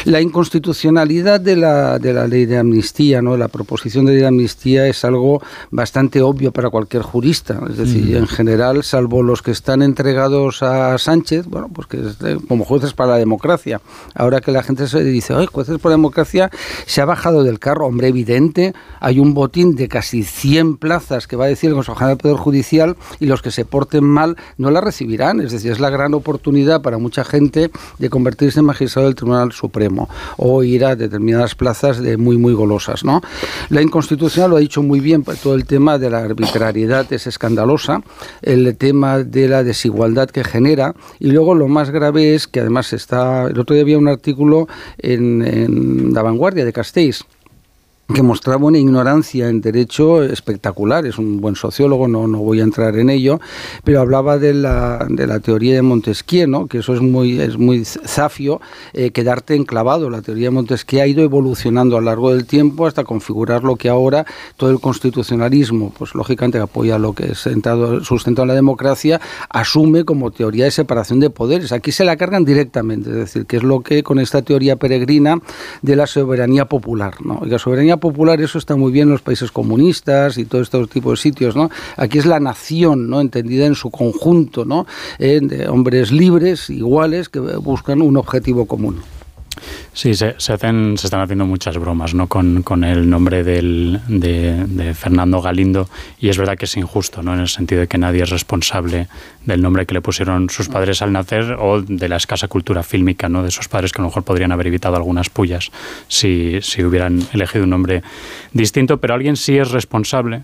La 0.06 0.22
inconstitucionalidad 0.22 1.42
de 1.42 1.58
la, 1.58 2.00
de 2.00 2.14
la 2.14 2.26
ley 2.26 2.46
de 2.46 2.58
amnistía, 2.58 3.22
¿no? 3.22 3.36
La 3.36 3.50
proposición 3.50 4.06
de 4.06 4.14
ley 4.14 4.22
de 4.22 4.28
amnistía 4.28 4.88
es 4.88 5.04
algo 5.04 5.42
bastante 5.72 6.22
obvio 6.22 6.54
para 6.54 6.70
cualquier 6.70 6.85
cualquier 6.86 7.02
jurista, 7.02 7.60
es 7.68 7.78
decir, 7.78 8.16
en 8.16 8.28
general, 8.28 8.84
salvo 8.84 9.24
los 9.24 9.42
que 9.42 9.50
están 9.50 9.82
entregados 9.82 10.62
a 10.62 10.96
Sánchez, 11.00 11.48
bueno, 11.48 11.68
pues 11.74 11.88
que 11.88 11.98
es 11.98 12.18
como 12.48 12.64
jueces 12.64 12.94
para 12.94 13.12
la 13.12 13.18
democracia. 13.18 13.82
Ahora 14.14 14.40
que 14.40 14.52
la 14.52 14.62
gente 14.62 14.88
se 14.88 15.04
dice, 15.04 15.34
ay, 15.34 15.48
jueces 15.52 15.80
para 15.80 15.92
la 15.92 15.98
democracia, 15.98 16.52
se 16.86 17.02
ha 17.02 17.06
bajado 17.06 17.44
del 17.44 17.58
carro, 17.58 17.88
hombre, 17.88 18.10
evidente, 18.10 18.76
hay 19.00 19.20
un 19.20 19.34
botín 19.34 19.76
de 19.76 19.88
casi 19.88 20.24
100 20.24 20.78
plazas 20.78 21.26
que 21.26 21.36
va 21.36 21.46
a 21.46 21.48
decir 21.48 21.70
el 21.70 21.76
Consejo 21.76 21.96
General 21.96 22.18
del 22.18 22.22
Poder 22.22 22.38
Judicial 22.38 22.98
y 23.20 23.26
los 23.26 23.42
que 23.42 23.50
se 23.50 23.66
porten 23.66 24.04
mal 24.04 24.38
no 24.58 24.70
la 24.70 24.80
recibirán, 24.80 25.42
es 25.42 25.52
decir, 25.52 25.72
es 25.72 25.80
la 25.80 25.90
gran 25.90 26.14
oportunidad 26.14 26.84
para 26.84 27.00
mucha 27.00 27.24
gente 27.24 27.72
de 27.98 28.10
convertirse 28.12 28.60
en 28.60 28.66
magistrado 28.66 29.08
del 29.08 29.16
Tribunal 29.16 29.54
Supremo 29.54 30.08
o 30.38 30.62
ir 30.62 30.86
a 30.86 30.96
determinadas 30.96 31.56
plazas 31.56 32.00
de 32.00 32.18
muy, 32.18 32.38
muy 32.38 32.54
golosas, 32.54 33.04
¿no? 33.04 33.22
La 33.70 33.82
inconstitucional 33.82 34.52
lo 34.52 34.58
ha 34.58 34.60
dicho 34.60 34.84
muy 34.84 35.00
bien, 35.00 35.24
pues, 35.24 35.40
todo 35.40 35.56
el 35.56 35.66
tema 35.66 35.98
de 35.98 36.12
la 36.12 36.20
arbitrariedad 36.20 36.75
es 36.76 37.28
escandalosa, 37.28 38.02
el 38.42 38.76
tema 38.78 39.20
de 39.20 39.48
la 39.48 39.64
desigualdad 39.64 40.30
que 40.30 40.44
genera 40.44 40.94
y 41.20 41.32
luego 41.32 41.56
lo 41.56 41.68
más 41.68 41.90
grave 41.90 42.36
es 42.36 42.48
que 42.48 42.60
además 42.60 42.94
está, 42.94 43.46
el 43.46 43.60
otro 43.60 43.74
día 43.74 43.84
había 43.84 43.98
un 43.98 44.08
artículo 44.08 44.68
en, 44.98 45.42
en 45.46 46.14
La 46.14 46.22
Vanguardia 46.22 46.66
de 46.66 46.74
Castells 46.74 47.26
que 48.14 48.22
mostraba 48.22 48.66
una 48.66 48.78
ignorancia 48.78 49.50
en 49.50 49.62
derecho 49.62 50.24
espectacular. 50.24 51.06
Es 51.06 51.18
un 51.18 51.42
buen 51.42 51.56
sociólogo, 51.56 52.08
no, 52.08 52.28
no 52.28 52.40
voy 52.40 52.60
a 52.60 52.64
entrar 52.64 52.98
en 52.98 53.10
ello, 53.10 53.40
pero 53.84 54.00
hablaba 54.00 54.38
de 54.38 54.54
la, 54.54 55.08
de 55.10 55.26
la 55.26 55.40
teoría 55.40 55.74
de 55.74 55.82
Montesquieu, 55.82 56.48
¿no? 56.48 56.68
que 56.68 56.80
eso 56.80 56.94
es 56.94 57.02
muy, 57.02 57.42
es 57.42 57.58
muy 57.58 57.84
zafio, 57.84 58.62
eh, 58.94 59.12
quedarte 59.12 59.56
enclavado. 59.56 60.10
La 60.10 60.22
teoría 60.22 60.48
de 60.48 60.52
Montesquieu 60.52 61.02
ha 61.02 61.08
ido 61.08 61.24
evolucionando 61.24 61.98
a 61.98 62.00
lo 62.00 62.06
largo 62.06 62.32
del 62.32 62.46
tiempo 62.46 62.86
hasta 62.86 63.04
configurar 63.04 63.64
lo 63.64 63.76
que 63.76 63.90
ahora 63.90 64.26
todo 64.56 64.70
el 64.70 64.80
constitucionalismo, 64.80 65.92
pues 65.98 66.14
lógicamente 66.14 66.60
apoya 66.60 67.00
lo 67.00 67.14
que 67.14 67.32
es 67.32 67.40
sentado, 67.40 68.04
sustentado 68.04 68.44
en 68.44 68.50
la 68.50 68.56
democracia, 68.56 69.20
asume 69.50 70.06
como 70.06 70.30
teoría 70.30 70.66
de 70.66 70.72
separación 70.72 71.20
de 71.20 71.32
poderes. 71.32 71.72
Aquí 71.72 71.92
se 71.92 72.06
la 72.06 72.18
cargan 72.18 72.46
directamente, 72.46 73.10
es 73.10 73.16
decir, 73.16 73.46
que 73.48 73.58
es 73.58 73.64
lo 73.64 73.82
que 73.82 74.04
con 74.04 74.20
esta 74.20 74.44
teoría 74.44 74.76
peregrina 74.76 75.40
de 75.82 75.96
la 75.96 76.06
soberanía 76.06 76.66
popular. 76.66 77.16
¿no? 77.24 77.42
La 77.46 77.58
soberanía 77.58 77.95
popular, 77.98 78.42
eso 78.42 78.58
está 78.58 78.76
muy 78.76 78.92
bien 78.92 79.08
en 79.08 79.14
los 79.14 79.22
países 79.22 79.52
comunistas 79.52 80.38
y 80.38 80.46
todo 80.46 80.62
este 80.62 80.86
tipo 80.88 81.12
de 81.12 81.18
sitios, 81.18 81.56
¿no? 81.56 81.70
Aquí 81.98 82.18
es 82.18 82.26
la 82.26 82.40
nación, 82.40 83.10
¿no? 83.10 83.22
Entendida 83.22 83.66
en 83.66 83.76
su 83.76 83.90
conjunto, 83.90 84.66
¿no? 84.66 84.86
Eh, 85.20 85.40
de 85.42 85.68
hombres 85.68 86.12
libres, 86.12 86.70
iguales, 86.70 87.30
que 87.30 87.40
buscan 87.40 88.02
un 88.02 88.18
objetivo 88.18 88.66
común. 88.66 89.02
Sí, 89.94 90.14
se, 90.14 90.36
hacen, 90.52 90.98
se 90.98 91.08
están 91.08 91.22
haciendo 91.22 91.46
muchas 91.46 91.78
bromas 91.78 92.14
¿no? 92.14 92.28
con, 92.28 92.84
el 92.84 93.10
nombre 93.10 93.44
del, 93.44 94.02
de, 94.08 94.94
Fernando 94.94 95.42
Galindo 95.42 95.90
y 96.20 96.30
es 96.30 96.38
verdad 96.38 96.58
que 96.58 96.66
es 96.66 96.78
injusto, 96.78 97.24
¿no? 97.24 97.34
en 97.34 97.40
el 97.40 97.48
sentido 97.48 97.82
de 97.82 97.88
que 97.88 97.98
nadie 97.98 98.24
es 98.24 98.30
responsable 98.30 99.08
del 99.46 99.62
nombre 99.62 99.86
que 99.86 99.94
le 99.94 100.02
pusieron 100.02 100.50
sus 100.50 100.70
padres 100.70 101.02
al 101.02 101.12
nacer 101.12 101.58
o 101.60 101.82
de 101.82 102.10
la 102.10 102.18
escasa 102.18 102.48
cultura 102.48 102.84
fílmica 102.84 103.30
¿no? 103.30 103.44
de 103.44 103.50
esos 103.50 103.68
padres 103.68 103.92
que 103.92 104.02
a 104.02 104.04
lo 104.04 104.10
mejor 104.10 104.24
podrían 104.24 104.52
haber 104.52 104.68
evitado 104.68 104.96
algunas 104.96 105.30
pullas 105.30 105.72
si 106.08 106.60
hubieran 106.84 107.28
elegido 107.34 107.64
un 107.64 107.70
nombre 107.70 108.04
distinto, 108.54 108.98
pero 108.98 109.14
alguien 109.14 109.36
sí 109.38 109.58
es 109.58 109.72
responsable 109.72 110.44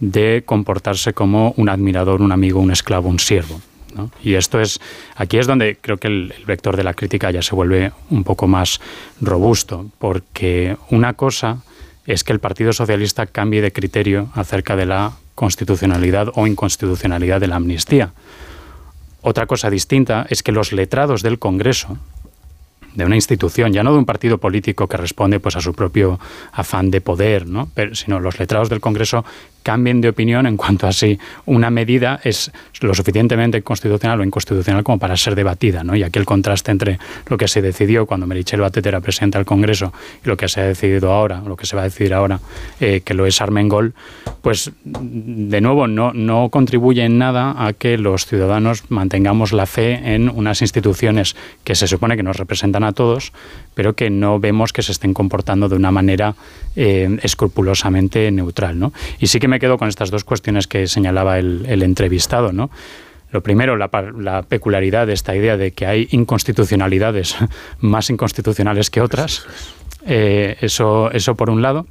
de 0.00 0.42
comportarse 0.44 1.12
como 1.12 1.54
un 1.56 1.68
admirador, 1.68 2.22
un 2.22 2.32
amigo, 2.32 2.60
un 2.60 2.70
esclavo, 2.70 3.08
un 3.08 3.18
siervo. 3.18 3.60
Y 4.22 4.34
esto 4.34 4.60
es, 4.60 4.80
aquí 5.16 5.38
es 5.38 5.46
donde 5.46 5.76
creo 5.80 5.96
que 5.96 6.08
el, 6.08 6.34
vector 6.46 6.76
de 6.76 6.84
la 6.84 6.94
crítica 6.94 7.30
ya 7.30 7.42
se 7.42 7.54
vuelve 7.54 7.92
un 8.10 8.24
poco 8.24 8.46
más 8.46 8.80
robusto, 9.20 9.86
porque 9.98 10.76
una 10.90 11.14
cosa 11.14 11.62
es 12.06 12.24
que 12.24 12.32
el 12.32 12.40
Partido 12.40 12.72
Socialista 12.72 13.26
cambie 13.26 13.60
de 13.60 13.72
criterio 13.72 14.30
acerca 14.34 14.76
de 14.76 14.86
la 14.86 15.12
constitucionalidad 15.34 16.28
o 16.34 16.46
inconstitucionalidad 16.46 17.40
de 17.40 17.48
la 17.48 17.56
amnistía. 17.56 18.12
Otra 19.20 19.46
cosa 19.46 19.68
distinta 19.68 20.26
es 20.30 20.42
que 20.42 20.52
los 20.52 20.72
letrados 20.72 21.22
del 21.22 21.38
Congreso, 21.38 21.98
de 22.94 23.04
una 23.04 23.14
institución, 23.14 23.72
ya 23.72 23.82
no 23.82 23.92
de 23.92 23.98
un 23.98 24.06
partido 24.06 24.38
político 24.38 24.88
que 24.88 24.96
responde 24.96 25.38
pues 25.38 25.54
a 25.56 25.60
su 25.60 25.74
propio 25.74 26.18
afán 26.52 26.90
de 26.90 27.00
poder, 27.00 27.46
¿no? 27.46 27.70
Sino 27.92 28.20
los 28.20 28.38
letrados 28.38 28.68
del 28.68 28.80
Congreso 28.80 29.24
cambien 29.62 30.00
de 30.00 30.08
opinión 30.08 30.46
en 30.46 30.56
cuanto 30.56 30.86
a 30.86 30.92
si 30.92 31.18
una 31.46 31.70
medida 31.70 32.20
es 32.24 32.50
lo 32.80 32.94
suficientemente 32.94 33.62
constitucional 33.62 34.20
o 34.20 34.24
inconstitucional 34.24 34.82
como 34.82 34.98
para 34.98 35.16
ser 35.16 35.34
debatida. 35.34 35.84
¿no? 35.84 35.94
Y 35.94 36.02
aquí 36.02 36.18
el 36.18 36.24
contraste 36.24 36.70
entre 36.70 36.98
lo 37.26 37.36
que 37.36 37.48
se 37.48 37.62
decidió 37.62 38.06
cuando 38.06 38.26
Merichel 38.26 38.60
Batet 38.60 38.86
era 38.86 39.00
presidente 39.00 39.38
del 39.38 39.44
Congreso 39.44 39.92
y 40.24 40.28
lo 40.28 40.36
que 40.36 40.48
se 40.48 40.60
ha 40.60 40.64
decidido 40.64 41.12
ahora, 41.12 41.42
lo 41.46 41.56
que 41.56 41.66
se 41.66 41.76
va 41.76 41.82
a 41.82 41.84
decidir 41.84 42.14
ahora, 42.14 42.40
eh, 42.80 43.02
que 43.04 43.14
lo 43.14 43.26
es 43.26 43.40
Armengol, 43.40 43.94
pues 44.42 44.70
de 44.84 45.60
nuevo 45.60 45.86
no, 45.86 46.12
no 46.12 46.48
contribuye 46.50 47.04
en 47.04 47.18
nada 47.18 47.54
a 47.66 47.72
que 47.72 47.98
los 47.98 48.26
ciudadanos 48.26 48.84
mantengamos 48.88 49.52
la 49.52 49.66
fe 49.66 50.14
en 50.14 50.28
unas 50.28 50.62
instituciones 50.62 51.36
que 51.64 51.74
se 51.74 51.86
supone 51.86 52.16
que 52.16 52.22
nos 52.22 52.36
representan 52.36 52.84
a 52.84 52.92
todos, 52.92 53.32
pero 53.78 53.94
que 53.94 54.10
no 54.10 54.40
vemos 54.40 54.72
que 54.72 54.82
se 54.82 54.90
estén 54.90 55.14
comportando 55.14 55.68
de 55.68 55.76
una 55.76 55.92
manera 55.92 56.34
eh, 56.74 57.16
escrupulosamente 57.22 58.28
neutral. 58.32 58.76
¿no? 58.76 58.92
Y 59.20 59.28
sí 59.28 59.38
que 59.38 59.46
me 59.46 59.60
quedo 59.60 59.78
con 59.78 59.86
estas 59.88 60.10
dos 60.10 60.24
cuestiones 60.24 60.66
que 60.66 60.88
señalaba 60.88 61.38
el, 61.38 61.64
el 61.68 61.84
entrevistado, 61.84 62.52
¿no? 62.52 62.70
Lo 63.30 63.40
primero, 63.40 63.76
la, 63.76 63.88
la, 64.18 64.42
peculiaridad 64.42 65.06
de 65.06 65.12
esta 65.12 65.36
idea 65.36 65.56
de 65.56 65.70
que 65.70 65.86
hay 65.86 66.08
inconstitucionalidades 66.10 67.36
más 67.78 68.10
inconstitucionales 68.10 68.90
que 68.90 69.00
otras. 69.00 69.46
Eh, 70.04 70.56
eso, 70.60 71.12
eso 71.12 71.36
por 71.36 71.48
un 71.48 71.62
lado. 71.62 71.86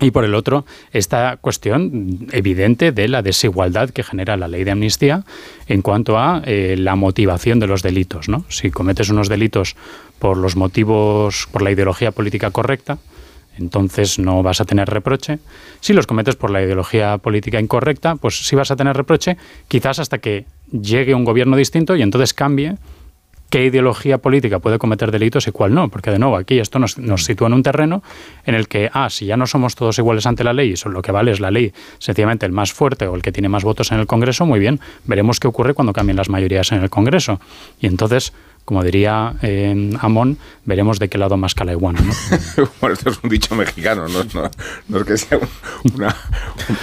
Y 0.00 0.10
por 0.10 0.24
el 0.24 0.34
otro, 0.34 0.66
esta 0.92 1.36
cuestión 1.40 2.26
evidente 2.32 2.90
de 2.90 3.06
la 3.06 3.22
desigualdad 3.22 3.90
que 3.90 4.02
genera 4.02 4.36
la 4.36 4.48
ley 4.48 4.64
de 4.64 4.72
amnistía 4.72 5.24
en 5.68 5.82
cuanto 5.82 6.18
a 6.18 6.42
eh, 6.44 6.74
la 6.76 6.96
motivación 6.96 7.60
de 7.60 7.68
los 7.68 7.82
delitos. 7.82 8.28
¿no? 8.28 8.44
Si 8.48 8.70
cometes 8.70 9.10
unos 9.10 9.28
delitos 9.28 9.76
por 10.18 10.36
los 10.36 10.56
motivos, 10.56 11.48
por 11.52 11.62
la 11.62 11.70
ideología 11.70 12.10
política 12.10 12.50
correcta, 12.50 12.98
entonces 13.56 14.18
no 14.18 14.42
vas 14.42 14.60
a 14.60 14.64
tener 14.64 14.88
reproche. 14.88 15.38
Si 15.80 15.92
los 15.92 16.06
cometes 16.06 16.34
por 16.34 16.50
la 16.50 16.62
ideología 16.62 17.18
política 17.18 17.60
incorrecta, 17.60 18.16
pues 18.16 18.46
sí 18.46 18.56
vas 18.56 18.70
a 18.70 18.76
tener 18.76 18.96
reproche, 18.96 19.36
quizás 19.68 20.00
hasta 20.00 20.18
que 20.18 20.44
llegue 20.72 21.14
un 21.14 21.24
gobierno 21.24 21.56
distinto 21.56 21.94
y 21.94 22.02
entonces 22.02 22.34
cambie 22.34 22.76
qué 23.54 23.66
ideología 23.66 24.18
política 24.18 24.58
puede 24.58 24.80
cometer 24.80 25.12
delitos 25.12 25.46
y 25.46 25.52
cuál 25.52 25.76
no, 25.76 25.88
porque 25.88 26.10
de 26.10 26.18
nuevo 26.18 26.36
aquí 26.36 26.58
esto 26.58 26.80
nos, 26.80 26.98
nos, 26.98 27.22
sitúa 27.22 27.46
en 27.46 27.54
un 27.54 27.62
terreno 27.62 28.02
en 28.46 28.56
el 28.56 28.66
que, 28.66 28.90
ah, 28.92 29.08
si 29.08 29.26
ya 29.26 29.36
no 29.36 29.46
somos 29.46 29.76
todos 29.76 29.96
iguales 29.96 30.26
ante 30.26 30.42
la 30.42 30.52
ley 30.52 30.74
y 30.74 30.88
lo 30.88 31.00
que 31.02 31.12
vale 31.12 31.30
es 31.30 31.38
la 31.38 31.52
ley, 31.52 31.72
sencillamente 32.00 32.46
el 32.46 32.50
más 32.50 32.72
fuerte 32.72 33.06
o 33.06 33.14
el 33.14 33.22
que 33.22 33.30
tiene 33.30 33.48
más 33.48 33.62
votos 33.62 33.92
en 33.92 34.00
el 34.00 34.08
Congreso, 34.08 34.44
muy 34.44 34.58
bien, 34.58 34.80
veremos 35.04 35.38
qué 35.38 35.46
ocurre 35.46 35.72
cuando 35.72 35.92
cambien 35.92 36.16
las 36.16 36.28
mayorías 36.28 36.72
en 36.72 36.82
el 36.82 36.90
Congreso. 36.90 37.38
Y 37.80 37.86
entonces 37.86 38.32
como 38.64 38.82
diría 38.82 39.34
eh, 39.42 39.92
Amón, 40.00 40.38
veremos 40.64 40.98
de 40.98 41.08
qué 41.08 41.18
lado 41.18 41.36
más 41.36 41.54
cala 41.54 41.72
iguana. 41.72 42.00
¿no? 42.00 42.68
bueno, 42.80 42.94
esto 42.94 43.10
es 43.10 43.20
un 43.22 43.28
dicho 43.28 43.54
mexicano, 43.54 44.06
no, 44.08 44.24
no, 44.24 44.50
no 44.88 44.98
es 44.98 45.04
que 45.04 45.16
sea 45.18 45.38
un, 45.38 45.48
una, 45.94 46.16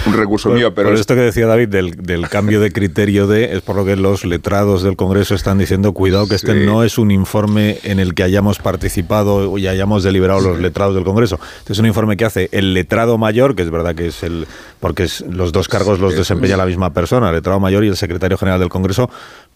un 0.06 0.12
recurso 0.14 0.48
por, 0.48 0.58
mío, 0.58 0.74
pero... 0.74 0.90
Por 0.90 0.98
esto 0.98 1.14
que 1.14 1.22
decía 1.22 1.46
David 1.46 1.68
del, 1.68 1.90
del, 2.02 2.28
cambio 2.28 2.60
de 2.60 2.70
criterio 2.70 3.26
de, 3.26 3.56
es 3.56 3.62
por 3.62 3.74
lo 3.74 3.84
que 3.84 3.96
los 3.96 4.24
letrados 4.24 4.82
del 4.82 4.96
Congreso 4.96 5.34
están 5.34 5.58
diciendo, 5.58 5.92
cuidado 5.92 6.28
que 6.28 6.36
este 6.36 6.54
no 6.54 6.84
es 6.84 6.98
un 6.98 7.10
informe 7.10 7.78
en 7.82 7.98
el 7.98 8.14
que 8.14 8.22
hayamos 8.22 8.58
participado 8.58 9.58
y 9.58 9.66
hayamos 9.66 10.04
deliberado 10.04 10.40
sí. 10.40 10.48
los 10.48 10.60
letrados 10.60 10.94
del 10.94 11.04
Congreso. 11.04 11.40
Este 11.58 11.72
es 11.72 11.78
un 11.80 11.86
informe 11.86 12.16
que 12.16 12.24
hace 12.24 12.48
el 12.52 12.74
letrado 12.74 13.18
mayor, 13.18 13.56
que 13.56 13.62
es 13.62 13.70
verdad 13.70 13.94
que 13.94 14.06
es 14.06 14.22
el... 14.22 14.46
porque 14.78 15.04
es, 15.04 15.22
los 15.22 15.52
dos 15.52 15.68
cargos 15.68 15.98
los 15.98 16.14
desempeña 16.14 16.56
la 16.56 16.66
misma 16.66 16.92
persona, 16.92 17.30
el 17.30 17.36
letrado 17.36 17.58
mayor 17.58 17.84
y 17.84 17.88
el 17.88 17.96
secretario 17.96 18.38
general 18.38 18.60
del 18.60 18.68
Congreso, 18.68 19.10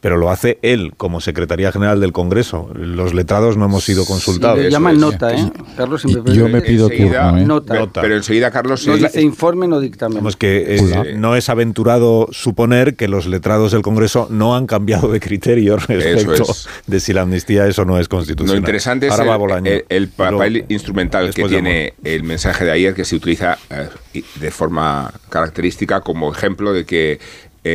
pero 0.07 0.19
lo 0.19 0.31
hace 0.31 0.61
él 0.63 0.93
como 0.97 1.21
Secretaría 1.21 1.73
General 1.73 1.99
del 1.99 2.13
Congreso. 2.13 2.71
Los 2.77 3.13
letrados 3.13 3.57
no 3.57 3.65
hemos 3.65 3.83
sido 3.83 4.05
consultados. 4.05 4.59
Sí, 4.59 4.67
le 4.67 4.71
llaman 4.71 5.01
nota, 5.01 5.35
¿eh? 5.35 5.51
Carlos 5.77 6.03
siempre 6.03 6.33
Yo 6.33 6.49
me 6.49 6.61
pido 6.61 6.89
turno, 6.89 7.37
¿eh? 7.37 7.45
nota. 7.45 7.75
nota. 7.75 8.03
Pero 8.03 8.15
enseguida, 8.15 8.53
Carlos... 8.53 8.87
No 8.87 8.97
dice 8.97 9.21
informe, 9.21 9.67
no 9.67 9.81
dictamen. 9.81 10.19
Vamos, 10.19 10.37
que 10.37 10.77
eh, 10.77 11.15
no 11.17 11.35
es 11.35 11.49
aventurado 11.49 12.29
suponer 12.31 12.95
que 12.95 13.09
los 13.09 13.27
letrados 13.27 13.73
del 13.73 13.83
Congreso 13.83 14.29
no 14.31 14.55
han 14.55 14.69
cambiado 14.69 15.11
de 15.11 15.19
criterio 15.19 15.77
respecto 15.89 16.45
es. 16.45 16.69
de 16.87 17.01
si 17.01 17.13
la 17.13 17.23
amnistía 17.23 17.67
eso 17.67 17.85
no 17.85 17.99
es 17.99 18.07
constitucional. 18.07 18.55
Lo 18.55 18.61
interesante 18.61 19.09
Ahora 19.09 19.59
es 19.59 19.67
el, 19.67 19.85
el, 19.89 20.09
papel 20.09 20.53
Luego, 20.53 20.67
instrumental 20.69 21.35
que 21.35 21.49
tiene 21.49 21.95
el 22.05 22.23
mensaje 22.23 22.65
de 22.65 22.71
ayer 22.71 22.95
que 22.95 23.05
se 23.05 23.17
utiliza 23.17 23.59
eh, 23.71 24.23
de 24.37 24.51
forma 24.53 25.13
característica 25.31 26.01
como 26.01 26.33
ejemplo 26.33 26.73
de 26.73 26.87
que 26.87 27.19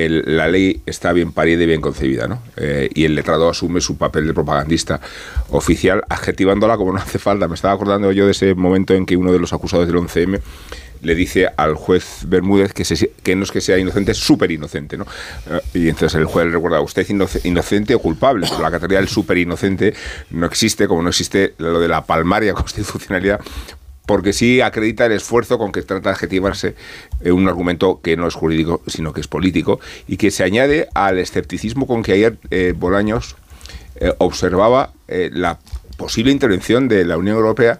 la 0.09 0.47
ley 0.47 0.81
está 0.85 1.11
bien 1.11 1.31
parida 1.31 1.63
y 1.63 1.65
bien 1.65 1.81
concebida, 1.81 2.27
¿no? 2.27 2.41
Eh, 2.57 2.89
y 2.93 3.05
el 3.05 3.15
letrado 3.15 3.49
asume 3.49 3.81
su 3.81 3.97
papel 3.97 4.27
de 4.27 4.33
propagandista 4.33 5.01
oficial, 5.49 6.03
adjetivándola 6.09 6.77
como 6.77 6.93
no 6.93 6.99
hace 6.99 7.19
falta. 7.19 7.47
Me 7.47 7.55
estaba 7.55 7.73
acordando 7.73 8.11
yo 8.11 8.25
de 8.25 8.31
ese 8.31 8.55
momento 8.55 8.93
en 8.93 9.05
que 9.05 9.17
uno 9.17 9.31
de 9.31 9.39
los 9.39 9.53
acusados 9.53 9.87
del 9.87 9.97
11M 9.97 10.39
le 11.01 11.15
dice 11.15 11.47
al 11.57 11.75
juez 11.75 12.19
Bermúdez 12.27 12.73
que, 12.73 13.35
no 13.35 13.43
es 13.43 13.51
que 13.51 13.61
sea 13.61 13.77
inocente, 13.77 14.11
es 14.11 14.17
súper 14.17 14.51
inocente, 14.51 14.97
¿no? 14.97 15.05
Eh, 15.49 15.61
y 15.73 15.89
entonces 15.89 16.15
el 16.15 16.25
juez 16.25 16.45
le 16.45 16.53
recuerda, 16.53 16.79
usted 16.81 17.01
es 17.01 17.45
inocente 17.45 17.95
o 17.95 17.99
culpable, 17.99 18.47
la 18.61 18.71
categoría 18.71 18.99
del 18.99 19.07
súper 19.07 19.37
inocente 19.37 19.93
no 20.29 20.45
existe, 20.45 20.87
como 20.87 21.01
no 21.01 21.09
existe 21.09 21.53
lo 21.57 21.79
de 21.79 21.87
la 21.87 22.05
palmaria 22.05 22.53
constitucionalidad, 22.55 23.41
porque 24.05 24.33
sí 24.33 24.61
acredita 24.61 25.05
el 25.05 25.13
esfuerzo 25.13 25.57
con 25.57 25.71
que 25.71 25.81
trata 25.81 26.09
de 26.09 26.15
adjetivarse 26.15 26.75
un 27.25 27.47
argumento 27.47 28.01
que 28.01 28.17
no 28.17 28.27
es 28.27 28.33
jurídico, 28.33 28.81
sino 28.87 29.13
que 29.13 29.21
es 29.21 29.27
político, 29.27 29.79
y 30.07 30.17
que 30.17 30.31
se 30.31 30.43
añade 30.43 30.87
al 30.93 31.19
escepticismo 31.19 31.87
con 31.87 32.03
que 32.03 32.13
ayer 32.13 32.37
eh, 32.49 32.73
Bolaños 32.75 33.35
eh, 33.95 34.13
observaba 34.17 34.93
eh, 35.07 35.29
la 35.31 35.59
posible 35.97 36.31
intervención 36.31 36.87
de 36.87 37.05
la 37.05 37.17
Unión 37.17 37.35
Europea, 37.35 37.79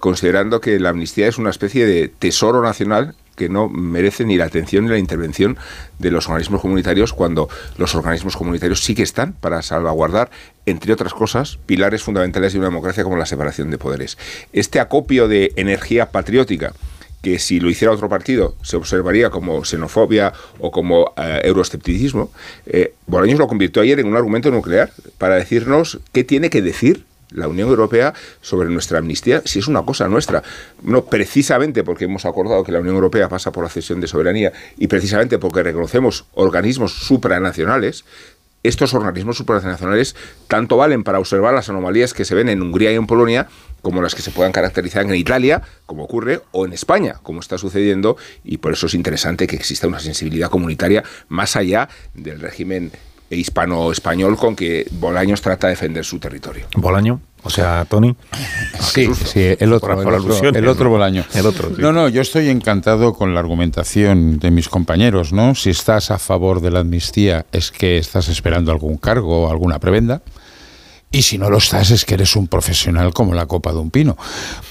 considerando 0.00 0.60
que 0.60 0.78
la 0.80 0.90
amnistía 0.90 1.28
es 1.28 1.38
una 1.38 1.50
especie 1.50 1.86
de 1.86 2.08
tesoro 2.08 2.62
nacional 2.62 3.14
que 3.38 3.48
no 3.48 3.68
merece 3.68 4.24
ni 4.24 4.36
la 4.36 4.44
atención 4.44 4.84
ni 4.84 4.90
la 4.90 4.98
intervención 4.98 5.56
de 5.98 6.10
los 6.10 6.28
organismos 6.28 6.60
comunitarios 6.60 7.12
cuando 7.14 7.48
los 7.78 7.94
organismos 7.94 8.36
comunitarios 8.36 8.84
sí 8.84 8.94
que 8.94 9.04
están 9.04 9.32
para 9.32 9.62
salvaguardar, 9.62 10.28
entre 10.66 10.92
otras 10.92 11.14
cosas, 11.14 11.58
pilares 11.64 12.02
fundamentales 12.02 12.52
de 12.52 12.58
una 12.58 12.68
democracia 12.68 13.04
como 13.04 13.16
la 13.16 13.24
separación 13.24 13.70
de 13.70 13.78
poderes. 13.78 14.18
Este 14.52 14.80
acopio 14.80 15.28
de 15.28 15.52
energía 15.56 16.10
patriótica 16.10 16.74
que 17.22 17.38
si 17.38 17.58
lo 17.60 17.70
hiciera 17.70 17.92
otro 17.92 18.08
partido 18.08 18.54
se 18.62 18.76
observaría 18.76 19.30
como 19.30 19.64
xenofobia 19.64 20.32
o 20.58 20.70
como 20.70 21.14
eh, 21.16 21.40
euroescepticismo, 21.44 22.30
eh, 22.66 22.94
Bolaños 23.06 23.38
lo 23.38 23.48
convirtió 23.48 23.82
ayer 23.82 23.98
en 24.00 24.06
un 24.06 24.16
argumento 24.16 24.50
nuclear 24.50 24.90
para 25.18 25.36
decirnos 25.36 25.98
qué 26.12 26.22
tiene 26.24 26.50
que 26.50 26.62
decir 26.62 27.07
la 27.30 27.48
Unión 27.48 27.68
Europea 27.68 28.14
sobre 28.40 28.68
nuestra 28.68 28.98
amnistía 28.98 29.42
si 29.44 29.58
es 29.58 29.68
una 29.68 29.82
cosa 29.82 30.08
nuestra. 30.08 30.42
No 30.82 31.04
precisamente 31.04 31.84
porque 31.84 32.04
hemos 32.04 32.24
acordado 32.24 32.64
que 32.64 32.72
la 32.72 32.80
Unión 32.80 32.94
Europea 32.94 33.28
pasa 33.28 33.52
por 33.52 33.64
la 33.64 33.70
cesión 33.70 34.00
de 34.00 34.06
soberanía 34.06 34.52
y 34.76 34.86
precisamente 34.86 35.38
porque 35.38 35.62
reconocemos 35.62 36.26
organismos 36.34 36.92
supranacionales, 36.92 38.04
estos 38.62 38.92
organismos 38.92 39.36
supranacionales 39.36 40.16
tanto 40.48 40.76
valen 40.76 41.04
para 41.04 41.20
observar 41.20 41.54
las 41.54 41.68
anomalías 41.68 42.12
que 42.12 42.24
se 42.24 42.34
ven 42.34 42.48
en 42.48 42.60
Hungría 42.60 42.92
y 42.92 42.96
en 42.96 43.06
Polonia 43.06 43.48
como 43.82 44.02
las 44.02 44.14
que 44.14 44.22
se 44.22 44.32
puedan 44.32 44.52
caracterizar 44.52 45.04
en 45.04 45.14
Italia, 45.14 45.62
como 45.86 46.04
ocurre, 46.04 46.40
o 46.50 46.66
en 46.66 46.72
España, 46.72 47.20
como 47.22 47.40
está 47.40 47.58
sucediendo, 47.58 48.16
y 48.42 48.58
por 48.58 48.72
eso 48.72 48.86
es 48.86 48.94
interesante 48.94 49.46
que 49.46 49.56
exista 49.56 49.86
una 49.86 50.00
sensibilidad 50.00 50.50
comunitaria 50.50 51.04
más 51.28 51.54
allá 51.54 51.88
del 52.12 52.40
régimen 52.40 52.90
hispano-español 53.30 54.36
con 54.36 54.56
que 54.56 54.86
Bolaños 54.92 55.42
trata 55.42 55.66
de 55.66 55.74
defender 55.74 56.04
su 56.04 56.18
territorio. 56.18 56.66
¿Bolaño? 56.76 57.20
O 57.42 57.50
sea, 57.50 57.84
Tony. 57.84 58.16
Sí, 58.80 59.08
sí, 59.14 59.54
el 59.58 59.72
otro, 59.72 59.94
por, 59.94 60.04
por 60.04 60.14
el, 60.14 60.20
otro 60.20 60.48
el 60.48 60.68
otro 60.68 60.90
Bolaño. 60.90 61.24
El 61.34 61.46
otro, 61.46 61.68
sí. 61.68 61.80
No, 61.80 61.92
no, 61.92 62.08
yo 62.08 62.20
estoy 62.20 62.48
encantado 62.48 63.14
con 63.14 63.34
la 63.34 63.40
argumentación 63.40 64.38
de 64.38 64.50
mis 64.50 64.68
compañeros, 64.68 65.32
¿no? 65.32 65.54
Si 65.54 65.70
estás 65.70 66.10
a 66.10 66.18
favor 66.18 66.60
de 66.60 66.70
la 66.70 66.80
amnistía 66.80 67.46
es 67.52 67.70
que 67.70 67.98
estás 67.98 68.28
esperando 68.28 68.72
algún 68.72 68.96
cargo 68.96 69.44
o 69.44 69.50
alguna 69.50 69.78
prebenda. 69.78 70.22
Y 71.10 71.22
si 71.22 71.38
no 71.38 71.48
lo 71.48 71.58
estás 71.58 71.90
es 71.90 72.04
que 72.04 72.14
eres 72.14 72.36
un 72.36 72.48
profesional 72.48 73.14
como 73.14 73.34
la 73.34 73.46
copa 73.46 73.72
de 73.72 73.78
un 73.78 73.90
pino. 73.90 74.16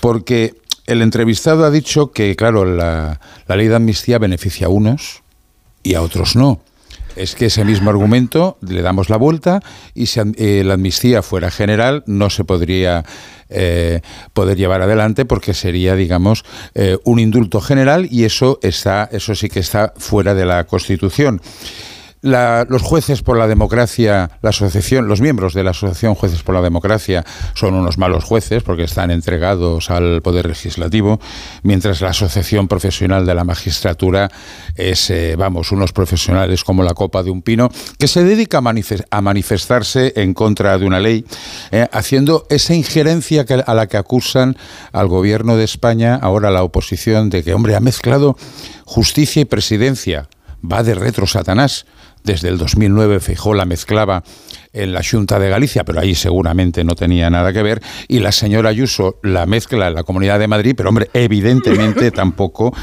Porque 0.01 0.55
el 0.85 1.01
entrevistado 1.01 1.65
ha 1.65 1.71
dicho 1.71 2.11
que, 2.11 2.35
claro, 2.35 2.65
la, 2.65 3.19
la 3.47 3.55
ley 3.55 3.67
de 3.67 3.75
amnistía 3.75 4.19
beneficia 4.19 4.67
a 4.67 4.69
unos 4.69 5.23
y 5.83 5.95
a 5.95 6.01
otros 6.01 6.35
no 6.35 6.59
es 7.17 7.35
que 7.35 7.47
ese 7.47 7.63
mismo 7.63 7.89
argumento 7.89 8.57
le 8.61 8.81
damos 8.81 9.09
la 9.09 9.17
vuelta 9.17 9.61
y 9.93 10.07
si 10.07 10.19
eh, 10.37 10.63
la 10.65 10.75
amnistía 10.75 11.21
fuera 11.21 11.51
general 11.51 12.03
no 12.05 12.29
se 12.29 12.43
podría 12.43 13.03
eh, 13.49 14.01
poder 14.33 14.57
llevar 14.57 14.81
adelante 14.81 15.25
porque 15.25 15.53
sería, 15.53 15.95
digamos, 15.95 16.43
eh, 16.75 16.97
un 17.03 17.19
indulto 17.19 17.61
general 17.61 18.07
y 18.11 18.25
eso 18.25 18.59
está, 18.61 19.09
eso 19.11 19.35
sí 19.35 19.49
que 19.49 19.59
está 19.59 19.93
fuera 19.97 20.33
de 20.33 20.45
la 20.45 20.65
Constitución. 20.65 21.41
La- 22.21 22.65
los 22.67 22.81
jueces 22.81 23.21
por 23.21 23.37
la 23.37 23.47
democracia, 23.47 24.31
la 24.41 24.49
asociación, 24.49 25.07
los 25.07 25.21
miembros 25.21 25.53
de 25.53 25.63
la 25.63 25.71
asociación 25.71 26.15
Jueces 26.15 26.41
por 26.43 26.55
la 26.55 26.61
Democracia 26.61 27.23
son 27.53 27.75
unos 27.75 27.97
malos 27.97 28.23
jueces 28.23 28.63
porque 28.63 28.83
están 28.83 29.11
entregados 29.11 29.89
al 29.89 30.21
poder 30.21 30.47
legislativo, 30.47 31.19
mientras 31.63 32.01
la 32.01 32.09
asociación 32.09 32.67
profesional 32.67 33.25
de 33.25 33.35
la 33.35 33.43
magistratura 33.43 34.29
es, 34.75 35.09
eh, 35.09 35.35
vamos, 35.37 35.71
unos 35.71 35.93
profesionales 35.93 36.63
como 36.63 36.83
la 36.83 36.93
copa 36.93 37.23
de 37.23 37.29
un 37.29 37.41
pino 37.41 37.69
que 37.99 38.07
se 38.07 38.23
dedica 38.23 38.57
a, 38.59 38.63
a 39.17 39.21
manifestarse 39.21 40.13
en 40.15 40.33
contra 40.33 40.77
de 40.77 40.85
una 40.85 40.99
ley, 40.99 41.25
eh, 41.71 41.87
haciendo 41.91 42.45
esa 42.49 42.73
injerencia 42.73 43.45
a 43.65 43.73
la 43.73 43.87
que 43.87 43.97
acusan 43.97 44.57
al 44.91 45.07
gobierno 45.07 45.55
de 45.55 45.63
España, 45.63 46.15
ahora 46.15 46.51
la 46.51 46.63
oposición, 46.63 47.29
de 47.29 47.43
que, 47.43 47.53
hombre, 47.53 47.75
ha 47.75 47.79
mezclado 47.79 48.37
justicia 48.85 49.41
y 49.41 49.45
presidencia. 49.45 50.27
Va 50.69 50.81
de 50.81 50.95
retro 50.95 51.27
Satanás. 51.27 51.85
Desde 52.27 52.49
el 52.49 52.57
2009 52.57 53.21
Feijóo 53.21 53.53
la 53.53 53.63
mezclaba 53.63 54.21
en 54.73 54.91
la 54.91 55.01
Junta 55.01 55.39
de 55.39 55.49
Galicia, 55.49 55.85
pero 55.85 56.01
ahí 56.01 56.13
seguramente 56.13 56.83
no 56.83 56.93
tenía 56.93 57.29
nada 57.29 57.53
que 57.53 57.63
ver. 57.63 57.81
Y 58.09 58.19
la 58.19 58.33
señora 58.33 58.67
Ayuso 58.67 59.17
la 59.23 59.45
mezcla 59.45 59.87
en 59.87 59.93
la 59.95 60.03
Comunidad 60.03 60.37
de 60.37 60.49
Madrid, 60.49 60.73
pero 60.75 60.89
hombre, 60.89 61.09
evidentemente 61.13 62.11
tampoco 62.11 62.75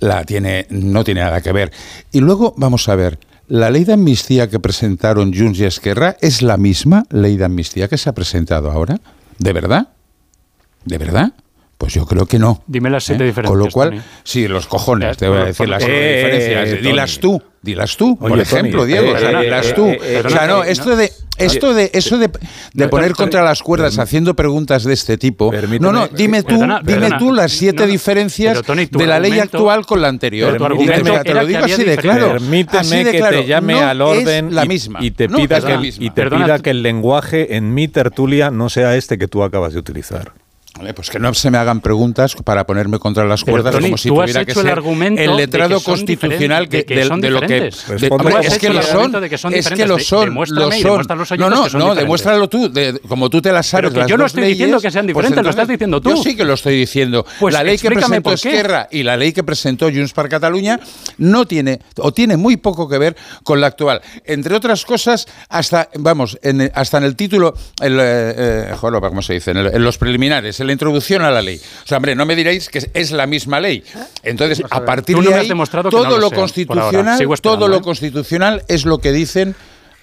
la 0.00 0.24
tiene, 0.24 0.66
no 0.70 1.04
tiene 1.04 1.20
nada 1.20 1.42
que 1.42 1.52
ver. 1.52 1.70
Y 2.12 2.20
luego 2.20 2.54
vamos 2.56 2.88
a 2.88 2.94
ver, 2.96 3.18
la 3.46 3.68
ley 3.68 3.84
de 3.84 3.92
amnistía 3.92 4.48
que 4.48 4.58
presentaron 4.58 5.34
Junts 5.34 5.58
y 5.60 5.66
Esquerra 5.66 6.16
es 6.22 6.40
la 6.40 6.56
misma 6.56 7.04
ley 7.10 7.36
de 7.36 7.44
amnistía 7.44 7.88
que 7.88 7.98
se 7.98 8.08
ha 8.08 8.14
presentado 8.14 8.70
ahora. 8.70 8.96
¿De 9.38 9.52
verdad? 9.52 9.88
¿De 10.86 10.96
verdad? 10.96 11.34
Pues 11.76 11.92
yo 11.94 12.06
creo 12.06 12.26
que 12.26 12.38
no. 12.40 12.64
Dime 12.66 12.90
las 12.90 13.04
siete 13.04 13.22
¿eh? 13.22 13.26
diferencias. 13.26 13.50
Con 13.56 13.66
lo 13.66 13.70
cual, 13.70 13.90
Tony. 13.90 14.00
sí, 14.24 14.48
los 14.48 14.66
cojones, 14.66 15.14
Eh, 15.14 15.18
te 15.18 15.28
voy 15.28 15.38
a 15.38 15.44
decir 15.44 15.68
las 15.68 15.82
eh, 15.82 15.86
siete 15.86 16.36
diferencias. 16.36 16.78
eh, 16.80 16.82
dilas 16.82 17.18
tú, 17.20 17.40
dilas 17.62 17.96
tú, 17.96 18.16
por 18.16 18.38
ejemplo, 18.38 18.80
Tony, 18.82 18.92
Diego, 18.92 19.16
eh, 19.16 19.20
eh, 19.20 19.40
dilas 19.44 19.66
eh, 19.66 19.72
tú. 19.74 19.86
eh, 19.86 19.98
eh, 20.02 20.22
o 20.24 20.30
sea, 20.30 20.46
no, 20.46 20.58
Tony, 20.58 20.70
esto 20.70 20.96
de 20.96 21.12
esto 21.38 21.72
de 21.74 21.90
eso 21.94 22.18
de, 22.18 22.28
de 22.28 22.84
No, 22.84 22.90
poner 22.90 23.12
contra 23.12 23.42
las 23.44 23.62
cuerdas 23.62 23.98
haciendo 23.98 24.34
preguntas 24.34 24.82
de 24.84 24.92
este 24.94 25.16
tipo. 25.18 25.52
No, 25.80 25.92
no, 25.92 26.08
dime 26.08 26.42
tú, 26.42 26.48
Perdona, 26.58 26.80
dime 26.84 27.00
perdona. 27.00 27.18
tú 27.18 27.32
las 27.32 27.52
siete 27.52 27.78
No, 27.82 27.86
no, 27.86 27.92
diferencias 27.92 28.62
Tony, 28.62 28.86
de 28.86 29.06
la 29.06 29.20
ley 29.20 29.38
actual 29.38 29.86
con 29.86 30.02
la 30.02 30.08
anterior. 30.08 30.56
pero 30.58 30.74
tu 30.76 30.82
Y 30.82 30.86
te- 30.86 30.98
lo 31.04 31.22
que 31.22 31.46
digo 31.46 31.64
así 31.64 31.84
de 31.84 31.96
claro. 31.96 32.32
Permíteme 32.32 32.78
así 32.80 33.04
de 33.04 33.12
que 33.12 33.18
claro. 33.18 33.40
te 33.40 33.46
llame 33.46 33.72
No 33.74 33.86
al 33.86 34.00
orden 34.00 34.54
la 34.54 34.64
y- 34.64 34.68
misma. 34.68 34.98
y 35.02 35.10
te 35.12 35.28
No, 35.28 35.36
pida, 35.38 35.60
que, 35.60 35.78
misma. 35.78 36.04
y 36.04 36.10
te 36.10 36.28
pida 36.30 36.58
que 36.58 36.70
el 36.70 36.82
lenguaje 36.82 37.54
en 37.56 37.72
mi 37.74 37.86
tertulia 37.88 38.50
no 38.50 38.68
sea 38.68 38.96
este 38.96 39.16
que 39.18 39.28
tú 39.28 39.42
acabas 39.44 39.72
de 39.74 39.78
utilizar. 39.78 40.32
Vale, 40.78 40.94
Pues 40.94 41.10
que 41.10 41.18
no 41.18 41.34
se 41.34 41.50
me 41.50 41.58
hagan 41.58 41.80
preguntas 41.80 42.34
para 42.44 42.64
ponerme 42.64 42.98
contra 42.98 43.24
las 43.24 43.42
Pero, 43.44 43.54
cuerdas 43.54 43.74
Tony, 43.74 43.84
como 43.86 43.98
si 43.98 44.08
tuviera 44.08 44.44
que 44.44 44.52
el 44.52 44.56
ser 44.56 44.78
el 44.78 45.16
de 45.16 45.26
letrado 45.36 45.78
que 45.78 45.84
constitucional 45.84 46.68
que, 46.68 46.78
de 46.78 46.84
que 46.84 47.04
son 47.04 47.20
de 47.20 47.30
lo 47.30 47.40
que 47.40 47.46
de- 47.48 48.08
hombre, 48.10 48.34
es 48.46 48.58
que 48.58 48.68
lo 48.70 48.78
el 48.80 48.84
son 48.86 49.12
de 49.12 49.58
es 49.58 49.68
que 49.68 49.86
lo 49.86 49.96
De- 49.96 50.02
son. 50.04 50.34
lo 50.34 50.70
no 51.36 51.50
no 51.50 51.68
no 51.68 51.94
demuéstralo 51.94 52.48
tú 52.48 52.72
de- 52.72 53.00
como 53.08 53.28
tú 53.28 53.42
te 53.42 53.52
las 53.52 53.66
sabes 53.66 53.90
Pero 53.90 54.04
que 54.04 54.10
yo 54.10 54.16
no 54.16 54.26
estoy 54.26 54.44
diciendo 54.44 54.80
que 54.80 54.90
sean 54.90 55.06
pues 55.06 55.14
diferentes, 55.16 55.44
lo 55.44 55.50
estás 55.50 55.68
diciendo 55.68 56.00
tú. 56.00 56.10
yo 56.10 56.16
sí 56.22 56.36
que 56.36 56.44
lo 56.44 56.54
estoy 56.54 56.76
diciendo. 56.78 57.24
Pues 57.40 57.52
la 57.54 57.62
ley 57.64 57.78
que 57.78 57.90
presentó. 57.90 58.32
Esquerra 58.32 58.88
y 58.90 59.02
la 59.02 59.16
ley 59.16 59.32
que 59.32 59.42
presentó 59.42 59.86
Junts 59.90 60.12
per 60.12 60.28
Cataluña 60.28 60.78
no 61.18 61.46
tiene 61.46 61.80
o 61.96 62.12
tiene 62.12 62.36
muy 62.36 62.56
poco 62.56 62.88
que 62.88 62.98
ver 62.98 63.16
con 63.42 63.60
la 63.60 63.66
actual. 63.68 64.00
Entre 64.24 64.54
otras 64.54 64.84
cosas 64.84 65.26
hasta 65.48 65.88
vamos 65.98 66.38
en, 66.42 66.70
hasta 66.74 66.98
en 66.98 67.04
el 67.04 67.16
título 67.16 67.54
el, 67.80 67.98
eh, 68.00 68.34
eh, 68.36 68.72
joder, 68.76 69.00
¿cómo 69.00 69.22
se 69.22 69.34
dice? 69.34 69.50
En, 69.52 69.56
el- 69.58 69.74
en 69.74 69.82
los 69.82 69.98
preliminares 69.98 70.60
en 70.60 70.67
la 70.68 70.72
introducción 70.72 71.22
a 71.22 71.30
la 71.30 71.42
ley. 71.42 71.60
O 71.84 71.86
sea 71.86 71.96
hombre 71.98 72.14
no 72.14 72.24
me 72.24 72.36
diréis 72.36 72.68
que 72.68 72.78
es- 72.94 73.10
la 73.10 73.26
misma 73.26 73.58
ley. 73.60 73.82
Entonces 74.22 74.62
a 74.70 74.84
partir 74.84 75.16
de 75.16 75.34
ahí 75.34 75.48
todo 75.90 76.04
no 76.04 76.18
lo 76.18 76.30
constitucional 76.30 77.18
todo 77.42 77.68
lo 77.68 77.76
¿eh? 77.78 77.80
constitucional 77.80 78.62
es 78.68 78.84
lo 78.84 78.98
que 78.98 79.12
dicen 79.12 79.54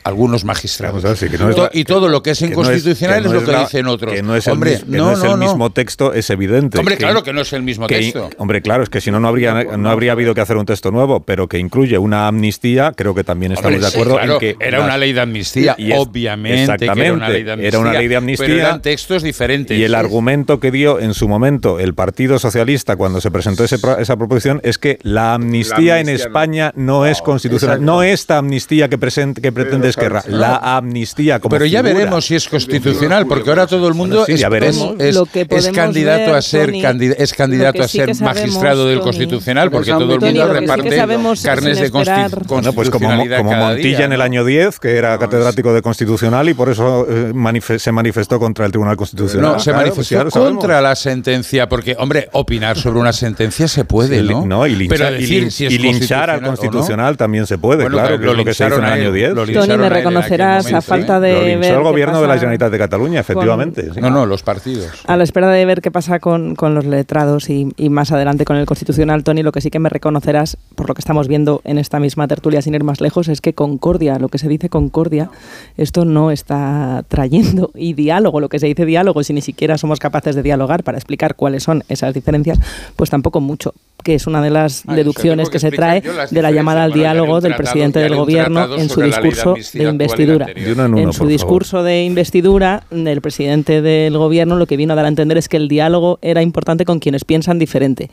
algunos 0.06 0.46
magistrados. 0.46 1.04
Vamos 1.04 1.06
a 1.06 1.08
ver, 1.10 1.18
sí, 1.18 1.30
que 1.30 1.38
no 1.44 1.50
es 1.50 1.56
To- 1.56 1.64
la- 1.64 1.70
y 1.74 1.84
todo 1.84 2.08
lo 2.08 2.24
que 2.24 2.30
es 2.32 2.40
que 2.40 2.46
no 2.46 2.52
inconstitucional 2.52 3.22
que 3.24 3.28
es, 3.28 3.34
no 3.34 3.40
lo 3.42 3.46
que 3.46 3.52
la- 3.52 3.60
dicen 3.62 3.88
otros. 3.88 4.14
Que 4.14 4.24
no 4.24 4.36
es 4.36 4.48
hombre, 4.48 4.74
el, 4.76 4.86
mis- 4.86 4.92
que 4.92 4.98
no, 4.98 5.12
es 5.12 5.20
el 5.20 5.26
no, 5.32 5.38
no. 5.38 5.46
mismo 5.46 5.70
texto, 5.72 6.14
es 6.14 6.30
evidente. 6.30 6.78
Hombre, 6.80 6.96
claro 6.98 7.24
que 7.24 7.34
no 7.34 7.42
es 7.42 7.52
el 7.54 7.64
mismo 7.64 7.88
que- 7.88 7.96
texto. 7.98 8.30
Hombre, 8.38 8.62
claro, 8.62 8.84
es 8.84 8.90
que 8.90 9.02
si 9.02 9.12
no, 9.12 9.20
no 9.20 9.28
habría, 9.28 9.64
no 9.78 9.90
habría 9.90 10.12
habido 10.14 10.34
que 10.36 10.42
hacer 10.42 10.58
un 10.58 10.66
texto 10.66 10.92
nuevo, 10.92 11.24
pero 11.24 11.48
que 11.48 11.58
incluye 11.60 11.98
una 11.98 12.28
amnistía, 12.28 12.94
creo 12.96 13.14
que 13.16 13.24
también 13.24 13.52
estamos 13.52 13.74
Hombre, 13.74 13.86
de 13.86 13.92
sí, 13.92 13.98
acuerdo 13.98 14.16
claro, 14.18 14.34
en 14.34 14.40
que. 14.40 14.56
era 14.60 14.82
una 14.82 14.98
ley 14.98 15.12
de 15.12 15.22
amnistía, 15.22 15.76
Y 15.78 15.92
es- 15.92 15.98
obviamente 16.00 16.78
que 16.78 16.86
era 16.86 17.14
una 17.14 17.30
ley 17.30 17.44
de 17.44 17.52
amnistía. 17.52 17.68
Era 17.68 17.80
una 17.80 17.94
ley 17.94 18.08
de 18.08 18.16
amnistía. 18.16 18.46
Pero 18.48 18.60
eran 18.60 18.82
textos 18.82 19.24
diferentes. 19.24 19.78
Y 19.78 19.84
el 19.84 19.96
argumento 19.96 20.60
que 20.60 20.70
dio 20.72 21.00
en 21.00 21.14
su 21.16 21.28
momento 21.28 21.80
el 21.80 21.96
Partido 21.96 22.38
Socialista 22.38 22.96
cuando 22.96 23.22
se 23.22 23.32
presentó 23.32 23.64
ese 23.64 23.80
pro- 23.80 23.98
esa 23.98 24.16
proposición 24.18 24.62
es 24.64 24.78
que 24.78 25.00
la 25.02 25.34
amnistía, 25.34 26.00
en 26.00 26.08
amnistía 26.08 26.26
no. 26.26 26.30
España 26.30 26.72
no, 26.76 27.06
es 27.08 27.22
constitucional. 27.22 27.78
exacto. 27.78 27.92
No 27.92 28.04
esta 28.04 28.38
amnistía 28.38 28.88
que, 28.88 29.00
present- 29.00 29.40
que 29.42 29.52
pretende 29.52 29.95
Esquerra, 29.96 30.24
la 30.28 30.56
amnistía 30.78 31.40
como 31.40 31.52
Pero 31.52 31.66
ya 31.66 31.80
figura. 31.82 31.94
veremos 32.00 32.26
si 32.26 32.36
es 32.36 32.48
constitucional, 32.50 33.26
porque 33.28 33.50
ahora 33.50 33.68
todo 33.68 33.88
el 33.88 33.94
mundo 33.94 34.16
Bueno, 34.18 34.26
sí, 34.28 34.34
es, 34.34 34.40
ya 34.40 34.50
veremos. 34.50 34.96
es- 35.00 35.16
es- 35.50 35.70
candidato 35.72 36.26
ver, 36.26 36.36
a 36.36 36.42
ser 36.42 36.66
Tony, 36.68 36.82
candid- 36.82 37.16
es 37.18 37.34
candidato 37.34 37.84
a 37.84 37.88
sí 37.88 37.98
ser 37.98 38.16
sabemos, 38.16 38.36
magistrado 38.36 38.88
del 38.88 39.00
Tony, 39.00 39.06
constitucional, 39.10 39.72
porque 39.72 39.92
todo 39.92 40.14
el 40.16 40.20
mundo 40.22 40.48
sí 40.48 40.54
reparte 40.54 40.96
sabemos 40.96 41.42
carnes 41.42 41.80
de 41.80 41.92
consti- 41.92 42.00
esperar- 42.02 42.46
Bueno, 42.48 42.74
pues 42.74 42.90
como, 42.90 43.08
constitucionalidad 43.08 43.38
como 43.40 43.52
Montilla 43.56 43.98
día, 43.98 44.06
en 44.06 44.12
el 44.14 44.18
¿no? 44.20 44.24
año 44.24 44.46
10, 44.46 44.80
que 44.80 44.96
era 44.98 45.18
catedrático 45.18 45.74
de 45.74 45.82
constitucional 45.82 46.50
y 46.50 46.54
por 46.54 46.70
eso 46.70 47.06
eh, 47.10 47.32
manife- 47.34 47.80
se 47.80 47.92
manifestó 47.92 48.40
contra 48.40 48.66
el 48.66 48.72
Tribunal 48.72 48.98
Constitucional. 48.98 49.54
No, 49.54 49.60
se 49.60 49.72
Claro, 49.72 49.94
pues 49.94 50.12
manifestó 50.12 50.30
sabemos. 50.32 50.58
contra 50.60 50.82
la 50.82 50.96
sentencia, 50.96 51.68
porque, 51.70 51.96
hombre, 52.00 52.30
opinar 52.34 52.78
sobre 52.78 53.00
una 53.00 53.14
sentencia 53.14 53.68
se 53.68 53.86
puede, 53.86 54.20
Sí, 54.22 54.28
¿no? 54.28 54.46
no, 54.46 54.68
y 54.68 54.76
linchar, 54.76 54.98
Pero 54.98 55.18
y 55.18 55.22
decir 55.22 55.44
lin- 55.44 55.52
si 55.52 55.66
es 55.66 55.74
y 55.74 55.78
linchar 55.78 56.30
al 56.30 56.42
constitucional 56.42 57.14
no. 57.14 57.18
también 57.18 57.48
se 57.48 57.58
puede, 57.58 57.84
Bueno, 57.84 57.98
claro, 57.98 58.20
que 58.20 58.26
es 58.30 58.36
lo 58.36 58.46
que 58.46 58.54
se 58.54 58.66
hizo 58.66 58.76
en 58.78 58.84
el 58.84 58.90
año 58.92 59.08
él, 59.10 59.14
10. 59.14 59.34
lo 59.34 59.46
lincharon 59.46 59.85
me 59.90 59.96
reconocerás 59.96 60.66
a 60.66 60.70
momento, 60.70 60.88
falta 60.88 61.18
¿eh? 61.18 61.20
de 61.22 61.54
Lo 61.56 61.60
ver 61.60 61.74
el 61.74 61.84
gobierno 61.84 62.22
de 62.22 62.28
la 62.28 62.36
Generalitat 62.36 62.72
de 62.72 62.78
Cataluña, 62.78 63.20
efectivamente. 63.20 63.90
No, 64.00 64.10
no, 64.10 64.26
los 64.26 64.44
partidos. 64.44 65.04
A 65.06 65.18
la 65.18 65.24
espera 65.24 65.50
de 65.50 65.66
ver 65.66 65.82
qué 65.82 65.92
pasa 65.92 66.20
con, 66.20 66.56
con 66.56 66.76
los 66.76 66.86
letrados 66.86 67.50
y, 67.50 67.70
y 67.78 67.90
más 67.90 68.12
adelante 68.12 68.46
con 68.46 68.58
el 68.58 68.66
Constitucional, 68.66 69.24
Tony, 69.24 69.44
lo 69.44 69.52
que 69.52 69.62
sí 69.62 69.70
que 69.70 69.80
me 69.80 69.90
reconocerás, 69.90 70.58
por 70.76 70.88
lo 70.88 70.94
que 70.96 71.00
estamos 71.00 71.28
viendo 71.28 71.62
en 71.64 71.78
esta 71.78 72.00
misma 72.00 72.28
tertulia 72.28 72.62
sin 72.62 72.76
ir 72.76 72.84
más 72.84 73.02
lejos, 73.02 73.28
es 73.28 73.42
que 73.42 73.54
concordia, 73.54 74.20
lo 74.20 74.30
que 74.30 74.38
se 74.38 74.48
dice 74.48 74.70
concordia, 74.70 75.30
esto 75.78 76.06
no 76.06 76.32
está 76.32 77.04
trayendo. 77.08 77.72
Y 77.76 77.94
diálogo, 77.94 78.40
lo 78.40 78.50
que 78.50 78.60
se 78.60 78.68
dice 78.68 78.86
diálogo, 78.86 79.24
si 79.24 79.34
ni 79.34 79.42
siquiera 79.42 79.78
somos 79.78 80.00
capaces 80.00 80.36
de 80.36 80.44
dialogar 80.44 80.84
para 80.84 80.98
explicar 80.98 81.36
cuáles 81.36 81.64
son 81.64 81.84
esas 81.90 82.14
diferencias, 82.14 82.60
pues 82.96 83.10
tampoco 83.10 83.42
mucho, 83.42 83.74
que 84.06 84.14
es 84.14 84.28
una 84.28 84.40
de 84.40 84.52
las 84.52 84.84
Ay, 84.86 84.98
deducciones 84.98 85.50
que 85.50 85.58
se 85.58 85.72
trae 85.72 86.04
de 86.30 86.42
la 86.44 86.52
llamada 86.52 86.84
al 86.84 86.94
diálogo 86.94 87.42
del 87.42 87.56
presidente 87.56 87.98
del 87.98 88.16
gobierno 88.16 88.78
en 88.78 88.88
su 88.88 89.02
discurso 89.02 89.56
de 89.74 89.84
investidura. 89.84 90.46
anterior. 90.46 90.66
De 90.68 90.74
uno 90.74 90.86
en 90.86 90.92
uno, 90.94 90.98
en 91.00 91.06
por 91.06 91.14
su 91.14 91.18
favor. 91.18 91.32
discurso 91.32 91.84
de 91.84 92.04
investidura, 92.04 92.84
el 92.92 93.22
presidente 93.22 93.82
del 93.82 94.16
gobierno 94.16 94.58
lo 94.58 94.68
que 94.68 94.78
vino 94.78 94.94
a 94.94 94.96
dar 94.96 95.06
a 95.06 95.08
entender 95.08 95.40
es 95.40 95.50
que 95.50 95.58
el 95.58 95.68
diálogo 95.68 96.20
era 96.22 96.44
importante 96.44 96.86
con 96.86 97.00
quienes 97.00 97.26
piensan 97.26 97.58
diferente, 97.58 98.12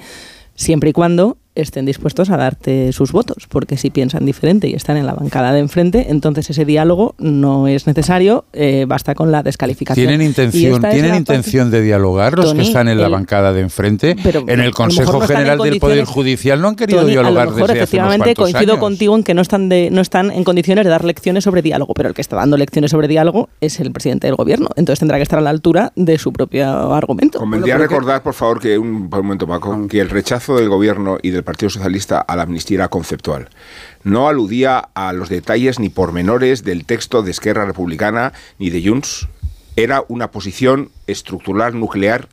siempre 0.55 0.89
y 0.89 0.93
cuando 0.95 1.37
estén 1.55 1.85
dispuestos 1.87 2.31
a 2.31 2.37
darte 2.37 2.93
sus 2.93 3.13
votos, 3.13 3.47
porque 3.49 3.77
si 3.77 3.91
piensan 3.91 4.25
diferente 4.25 4.69
y 4.69 4.75
están 4.75 4.97
en 4.97 5.07
la 5.07 5.15
bancada 5.15 5.53
de 5.53 5.59
enfrente, 5.61 6.07
entonces 6.11 6.49
ese 6.51 6.65
diálogo 6.65 7.15
no 7.19 7.69
es 7.69 7.87
necesario, 7.87 8.45
eh, 8.53 8.85
basta 8.89 9.15
con 9.15 9.31
la 9.33 9.43
descalificación. 9.43 10.07
¿Tienen 10.07 10.27
intención, 10.27 10.81
¿tienen 10.81 11.11
la 11.11 11.17
intención 11.17 11.71
de 11.71 11.83
dialogar 11.83 12.35
los 12.37 12.47
Tony, 12.47 12.61
que 12.61 12.67
están 12.67 12.89
en 12.89 12.99
la 12.99 13.07
el- 13.07 13.13
bancada 13.13 13.53
de 13.53 13.61
enfrente? 13.61 14.17
Pero 14.23 14.45
en 14.47 14.61
el 14.61 14.73
Consejo 14.73 15.13
no 15.15 15.21
General 15.27 15.59
del 15.59 15.79
Poder 15.79 16.05
Judicial 16.05 16.61
no 16.61 16.69
han 16.69 16.77
querido 16.77 17.01
Tony, 17.01 17.13
dialogar 17.13 17.43
a 17.43 17.51
lo 17.51 17.51
mejor 17.53 17.69
desde 17.71 17.83
hace 17.83 17.97
unos 17.97 18.07
efectivamente 18.15 18.35
coincido 18.35 18.73
años. 18.73 18.81
contigo 18.81 19.17
en 19.17 19.23
que 19.25 19.35
no 19.35 19.43
están 19.43 19.69
de, 19.69 19.91
no 19.91 20.01
están 20.01 20.31
en 20.31 20.45
condiciones 20.45 20.85
de 20.85 20.91
dar 20.91 21.05
lecciones 21.05 21.45
sobre 21.45 21.63
diálogo, 21.63 21.93
pero 21.95 22.09
el 22.09 22.15
que 22.15 22.21
está 22.23 22.37
dando 22.37 22.57
lecciones 22.57 22.91
sobre 22.91 23.09
diálogo 23.09 23.49
es 23.61 23.79
el 23.81 23.93
presidente 23.93 24.27
del 24.27 24.37
gobierno, 24.37 24.69
entonces 24.77 24.99
tendrá 25.01 25.19
que 25.19 25.23
estar 25.23 25.39
a 25.39 25.43
la 25.43 25.51
altura 25.51 25.93
de 25.97 26.17
su 26.19 26.33
propio 26.33 26.67
argumento. 26.95 27.39
Convendría 27.39 27.77
recordar, 27.79 28.23
por 28.23 28.35
favor, 28.35 28.61
que 28.61 28.79
un, 28.79 29.11
por 29.11 29.21
un 29.21 29.27
momento, 29.27 29.47
Paco, 29.47 29.87
que 29.89 30.01
el 30.01 30.09
rechazo 30.09 30.57
del 30.57 30.69
gobierno 30.69 31.19
y 31.23 31.31
del 31.31 31.42
Partido 31.45 31.71
Socialista 31.71 32.21
a 32.21 32.37
la 32.37 32.43
amnistía 32.43 32.77
era 32.77 32.89
conceptual. 32.89 33.49
No 34.05 34.29
aludía 34.29 34.79
a 34.95 35.13
los 35.13 35.29
detalles 35.29 35.79
ni 35.79 35.89
pormenores 35.89 36.65
del 36.65 36.85
texto 36.85 37.23
de 37.23 37.31
Esquerra 37.31 37.65
Republicana 37.67 38.33
ni 38.59 38.71
de 38.71 38.87
Junts. 38.87 39.29
Era 39.77 40.05
una 40.09 40.31
posición 40.31 40.91
estructural 41.07 41.79
nuclear 41.79 42.29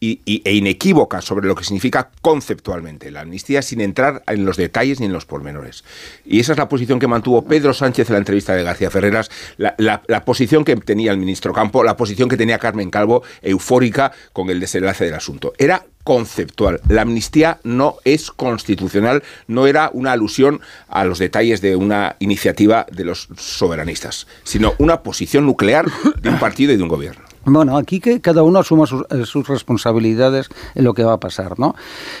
y, 0.00 0.20
e 0.44 0.52
inequívoca 0.52 1.22
sobre 1.22 1.46
lo 1.46 1.54
que 1.54 1.64
significa 1.64 2.10
conceptualmente 2.20 3.10
la 3.10 3.22
amnistía 3.22 3.62
sin 3.62 3.80
entrar 3.80 4.22
en 4.26 4.44
los 4.44 4.58
detalles 4.58 5.00
ni 5.00 5.06
en 5.06 5.14
los 5.14 5.24
pormenores. 5.24 5.82
Y 6.26 6.40
esa 6.40 6.52
es 6.52 6.58
la 6.58 6.68
posición 6.68 6.98
que 6.98 7.06
mantuvo 7.06 7.46
Pedro 7.46 7.72
Sánchez 7.72 8.10
en 8.10 8.14
la 8.14 8.18
entrevista 8.18 8.54
de 8.54 8.64
García 8.64 8.90
Ferreras, 8.90 9.30
la, 9.56 9.74
la- 9.78 10.02
la 10.06 10.22
posición 10.26 10.62
que 10.66 10.76
tenía 10.76 11.10
el 11.10 11.16
ministro 11.16 11.54
Campo, 11.54 11.82
la 11.84 11.96
posición 11.96 12.28
que 12.28 12.36
tenía 12.36 12.58
Carmen 12.58 12.90
Calvo, 12.90 13.22
eufórica 13.40 14.12
con 14.34 14.50
el 14.50 14.60
desenlace 14.60 15.06
del 15.06 15.14
asunto. 15.14 15.54
Era 15.56 15.86
conceptual. 16.04 16.80
La 16.88 17.02
amnistía 17.02 17.58
no 17.64 17.96
es 18.04 18.30
constitucional, 18.30 19.22
no 19.48 19.66
era 19.66 19.90
una 19.92 20.12
alusión 20.12 20.60
a 20.88 21.04
los 21.04 21.18
detalles 21.18 21.60
de 21.60 21.76
una 21.76 22.16
iniciativa 22.20 22.86
de 22.92 23.04
los 23.04 23.28
soberanistas, 23.36 24.26
sino 24.44 24.74
una 24.78 25.02
posición 25.02 25.46
nuclear 25.46 25.86
de 26.20 26.28
un 26.28 26.38
partido 26.38 26.72
y 26.72 26.76
de 26.76 26.82
un 26.82 26.88
gobierno. 26.88 27.33
Bueno, 27.46 27.76
aquí 27.76 28.00
que 28.00 28.20
cada 28.20 28.42
uno 28.42 28.60
asuma 28.60 28.86
sus, 28.86 29.04
eh, 29.10 29.26
sus, 29.26 29.46
responsabilidades 29.46 30.48
en 30.74 30.84
lo 30.84 30.94
que 30.94 31.04
va 31.04 31.14
a 31.14 31.20
pasar, 31.20 31.58
¿no? 31.58 31.74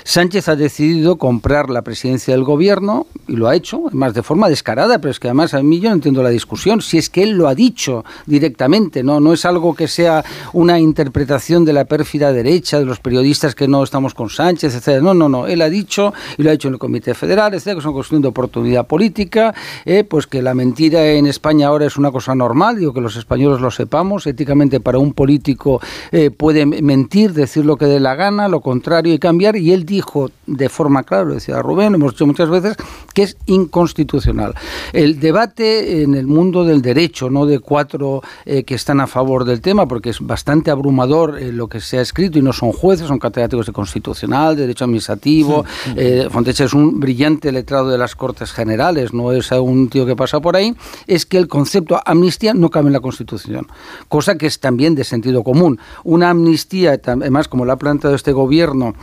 Sánchez 0.04 0.48
ha 0.48 0.56
decidido 0.56 1.16
comprar 1.16 1.70
la 1.70 1.82
presidencia 1.82 2.34
del 2.34 2.44
gobierno 2.44 3.06
y 3.26 3.36
lo 3.36 3.48
ha 3.48 3.56
hecho, 3.56 3.84
además 3.86 4.12
de 4.12 4.22
forma 4.22 4.48
descarada, 4.48 4.98
pero 4.98 5.10
es 5.10 5.18
que 5.18 5.28
además 5.28 5.54
a 5.54 5.62
mí 5.62 5.80
yo 5.80 5.88
no 5.88 5.94
entiendo 5.94 6.22
la 6.22 6.28
discusión, 6.28 6.82
si 6.82 6.98
es 6.98 7.08
que 7.08 7.22
él 7.22 7.30
lo 7.30 7.48
ha 7.48 7.54
dicho 7.54 8.04
directamente, 8.26 9.02
¿no? 9.02 9.18
No 9.18 9.32
es 9.32 9.46
algo 9.46 9.74
que 9.74 9.88
sea 9.88 10.22
una 10.52 10.78
interpretación 10.78 11.64
de 11.64 11.72
la 11.72 11.86
pérfida 11.86 12.32
derecha, 12.32 12.78
de 12.78 12.84
los 12.84 13.00
periodistas 13.00 13.54
que 13.54 13.66
no 13.66 13.82
estamos 13.82 14.12
con 14.12 14.28
Sánchez, 14.28 14.74
etcétera. 14.74 15.00
No, 15.00 15.14
no, 15.14 15.28
no, 15.28 15.46
él 15.46 15.62
ha 15.62 15.70
dicho, 15.70 16.12
y 16.36 16.42
lo 16.42 16.50
ha 16.50 16.52
dicho 16.52 16.68
en 16.68 16.74
el 16.74 16.80
Comité 16.80 17.14
Federal, 17.14 17.54
etcétera, 17.54 17.80
que 17.80 18.00
es 18.00 18.12
una 18.12 18.20
de 18.20 18.28
oportunidad 18.28 18.86
política, 18.86 19.54
eh, 19.86 20.04
pues 20.04 20.26
que 20.26 20.42
la 20.42 20.54
mentira 20.54 21.06
en 21.06 21.26
España 21.26 21.68
ahora 21.68 21.86
es 21.86 21.96
una 21.96 22.10
cosa 22.12 22.34
normal, 22.34 22.78
digo 22.78 22.92
que 22.92 23.00
los 23.00 23.16
españoles 23.16 23.60
lo 23.60 23.70
sepamos, 23.70 24.26
éticamente 24.26 24.80
para 24.80 24.98
un 24.98 25.13
político 25.14 25.80
eh, 26.12 26.30
puede 26.30 26.66
mentir, 26.66 27.32
decir 27.32 27.64
lo 27.64 27.76
que 27.76 27.86
dé 27.86 28.00
la 28.00 28.14
gana, 28.14 28.48
lo 28.48 28.60
contrario 28.60 29.14
y 29.14 29.18
cambiar. 29.18 29.56
Y 29.56 29.72
él 29.72 29.84
dijo 29.84 30.30
de 30.46 30.68
forma 30.68 31.02
clara, 31.02 31.24
lo 31.24 31.34
decía 31.34 31.62
Rubén, 31.62 31.92
lo 31.92 31.96
hemos 31.96 32.12
dicho 32.12 32.26
muchas 32.26 32.50
veces, 32.50 32.76
que 33.14 33.22
es 33.22 33.36
inconstitucional. 33.46 34.54
El 34.92 35.20
debate 35.20 36.02
en 36.02 36.14
el 36.14 36.26
mundo 36.26 36.64
del 36.64 36.82
derecho, 36.82 37.30
no 37.30 37.46
de 37.46 37.60
cuatro 37.60 38.22
eh, 38.44 38.64
que 38.64 38.74
están 38.74 39.00
a 39.00 39.06
favor 39.06 39.44
del 39.44 39.60
tema, 39.60 39.86
porque 39.86 40.10
es 40.10 40.20
bastante 40.20 40.70
abrumador 40.70 41.38
eh, 41.38 41.52
lo 41.52 41.68
que 41.68 41.80
se 41.80 41.98
ha 41.98 42.00
escrito 42.00 42.38
y 42.38 42.42
no 42.42 42.52
son 42.52 42.72
jueces, 42.72 43.08
son 43.08 43.18
catedráticos 43.18 43.66
de 43.66 43.72
constitucional, 43.72 44.56
de 44.56 44.62
derecho 44.62 44.84
administrativo. 44.84 45.64
Eh, 45.96 46.28
Fontecha 46.30 46.64
es 46.64 46.74
un 46.74 47.00
brillante 47.00 47.52
letrado 47.52 47.88
de 47.88 47.98
las 47.98 48.14
Cortes 48.14 48.52
Generales, 48.52 49.12
no 49.12 49.32
es 49.32 49.50
un 49.52 49.88
tío 49.88 50.06
que 50.06 50.16
pasa 50.16 50.40
por 50.40 50.56
ahí. 50.56 50.74
Es 51.06 51.26
que 51.26 51.38
el 51.38 51.48
concepto 51.48 52.00
amnistía 52.04 52.54
no 52.54 52.70
cabe 52.70 52.88
en 52.88 52.92
la 52.94 53.00
Constitución, 53.00 53.66
cosa 54.08 54.36
que 54.36 54.46
es 54.46 54.60
también 54.60 54.94
de 54.94 55.03
sentido 55.04 55.42
común. 55.42 55.78
Una 56.02 56.30
amnistía, 56.30 57.00
además, 57.04 57.48
como 57.48 57.64
lo 57.64 57.72
ha 57.72 57.76
planteado 57.76 58.16
este 58.16 58.32
gobierno, 58.32 58.94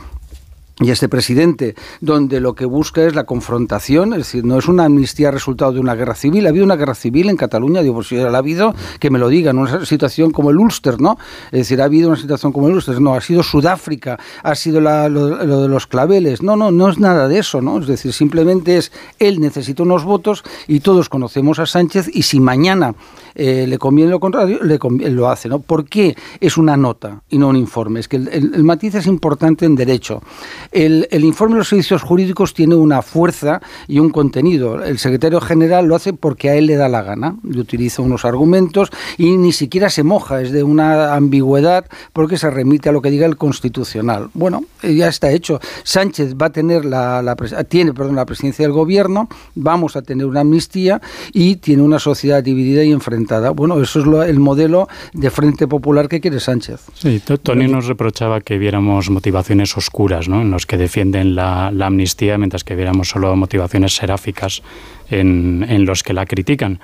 y 0.80 0.90
este 0.90 1.08
presidente, 1.08 1.74
donde 2.00 2.40
lo 2.40 2.54
que 2.54 2.64
busca 2.64 3.04
es 3.04 3.14
la 3.14 3.24
confrontación, 3.24 4.12
es 4.12 4.20
decir, 4.20 4.44
no 4.44 4.58
es 4.58 4.68
una 4.68 4.86
amnistía 4.86 5.30
resultado 5.30 5.72
de 5.72 5.80
una 5.80 5.94
guerra 5.94 6.14
civil. 6.14 6.46
Ha 6.46 6.48
habido 6.48 6.64
una 6.64 6.76
guerra 6.76 6.94
civil 6.94 7.28
en 7.28 7.36
Cataluña, 7.36 7.82
digo, 7.82 7.94
pues 7.94 8.08
si 8.08 8.16
la 8.16 8.30
ha 8.30 8.38
habido, 8.38 8.74
que 8.98 9.10
me 9.10 9.18
lo 9.18 9.28
digan, 9.28 9.58
una 9.58 9.84
situación 9.84 10.32
como 10.32 10.50
el 10.50 10.58
Ulster, 10.58 11.00
¿no? 11.00 11.18
Es 11.46 11.60
decir, 11.60 11.80
ha 11.80 11.84
habido 11.84 12.08
una 12.08 12.18
situación 12.18 12.52
como 12.52 12.68
el 12.68 12.74
Ulster, 12.74 13.00
no, 13.00 13.14
ha 13.14 13.20
sido 13.20 13.42
Sudáfrica, 13.42 14.18
ha 14.42 14.54
sido 14.54 14.80
lo, 14.80 15.62
de 15.62 15.68
los 15.68 15.86
claveles, 15.86 16.42
no, 16.42 16.56
no, 16.56 16.70
no 16.70 16.88
es 16.88 16.98
nada 16.98 17.28
de 17.28 17.38
eso, 17.38 17.60
¿no? 17.60 17.78
Es 17.78 17.86
decir, 17.86 18.12
simplemente 18.12 18.76
es, 18.78 18.92
él 19.18 19.40
necesita 19.40 19.82
unos 19.82 20.04
votos 20.04 20.42
y 20.66 20.80
todos 20.80 21.08
conocemos 21.08 21.58
a 21.58 21.66
Sánchez 21.66 22.08
y 22.12 22.22
si 22.22 22.40
mañana 22.40 22.94
eh, 23.34 23.66
le 23.66 23.78
conviene 23.78 24.10
lo 24.10 24.20
contrario, 24.20 24.62
le 24.62 24.78
conviene, 24.78 25.14
lo 25.14 25.28
hace, 25.28 25.48
¿no? 25.48 25.60
¿Por 25.60 25.84
qué 25.84 26.16
es 26.40 26.56
una 26.56 26.76
nota 26.76 27.22
y 27.28 27.38
no 27.38 27.48
un 27.48 27.56
informe? 27.56 28.00
Es 28.00 28.08
que 28.08 28.16
el, 28.16 28.28
el, 28.28 28.64
matiz 28.64 28.94
es 28.94 29.06
importante 29.06 29.64
en 29.64 29.74
derecho. 29.74 30.22
El, 30.70 31.08
el, 31.10 31.24
informe 31.24 31.54
de 31.54 31.58
los 31.58 31.68
servicios 31.68 32.02
jurídicos 32.02 32.54
tiene 32.54 32.74
una 32.74 33.02
fuerza 33.02 33.60
y 33.88 33.98
un 33.98 34.10
contenido. 34.10 34.82
El 34.82 34.98
secretario 34.98 35.40
general 35.40 35.86
lo 35.86 35.94
hace 35.94 36.12
porque 36.12 36.50
a 36.50 36.56
él 36.56 36.66
le 36.66 36.76
da 36.76 36.88
la 36.88 37.02
gana, 37.02 37.36
le 37.42 37.60
utiliza 37.60 38.02
unos 38.02 38.24
argumentos 38.24 38.90
y 39.16 39.36
ni 39.36 39.52
siquiera 39.52 39.90
se 39.90 40.02
moja, 40.02 40.42
es 40.42 40.52
de 40.52 40.62
una 40.62 41.14
ambigüedad 41.14 41.86
porque 42.12 42.36
se 42.36 42.50
remite 42.50 42.88
a 42.88 42.92
lo 42.92 43.02
que 43.02 43.10
diga 43.10 43.26
el 43.26 43.36
constitucional. 43.36 44.30
Bueno, 44.34 44.64
ya 44.82 45.08
está 45.08 45.30
hecho. 45.30 45.60
Sánchez 45.84 46.36
va 46.40 46.46
a 46.46 46.52
tener 46.52 46.84
la, 46.84 47.22
la 47.22 47.36
tiene, 47.68 47.92
perdón, 47.92 48.16
la 48.16 48.26
presidencia 48.26 48.64
del 48.64 48.72
gobierno, 48.72 49.28
vamos 49.54 49.96
a 49.96 50.02
tener 50.02 50.26
una 50.26 50.40
amnistía 50.40 51.00
y 51.32 51.56
tiene 51.56 51.82
una 51.82 51.98
sociedad 51.98 52.42
dividida 52.42 52.84
y 52.84 52.92
enfrentada. 52.92 53.21
Bueno, 53.54 53.80
eso 53.80 54.00
es 54.00 54.06
lo, 54.06 54.22
el 54.22 54.40
modelo 54.40 54.88
de 55.12 55.30
Frente 55.30 55.66
Popular 55.66 56.08
que 56.08 56.20
quiere 56.20 56.40
Sánchez. 56.40 56.86
Sí, 56.94 57.20
Tony 57.42 57.68
nos 57.68 57.86
reprochaba 57.86 58.40
que 58.40 58.58
viéramos 58.58 59.10
motivaciones 59.10 59.76
oscuras, 59.76 60.28
¿no? 60.28 60.42
En 60.42 60.50
los 60.50 60.66
que 60.66 60.76
defienden 60.76 61.34
la, 61.34 61.70
la 61.72 61.86
amnistía, 61.86 62.38
mientras 62.38 62.64
que 62.64 62.74
viéramos 62.74 63.08
solo 63.08 63.34
motivaciones 63.36 63.94
seráficas 63.94 64.62
en, 65.10 65.64
en 65.68 65.84
los 65.84 66.02
que 66.02 66.12
la 66.12 66.26
critican. 66.26 66.80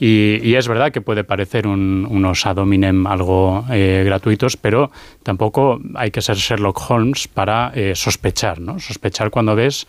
Y, 0.00 0.38
y, 0.44 0.54
es 0.54 0.68
verdad 0.68 0.92
que 0.92 1.00
puede 1.00 1.24
parecer 1.24 1.66
un, 1.66 2.06
unos 2.08 2.46
ad 2.46 2.58
hominem 2.58 3.04
algo 3.08 3.64
eh, 3.68 4.04
gratuitos, 4.06 4.56
pero 4.56 4.92
tampoco 5.24 5.80
hay 5.96 6.12
que 6.12 6.22
ser 6.22 6.36
Sherlock 6.36 6.88
Holmes 6.88 7.26
para 7.26 7.72
eh, 7.74 7.94
sospechar, 7.96 8.60
¿no? 8.60 8.78
Sospechar 8.78 9.30
cuando 9.30 9.56
ves 9.56 9.88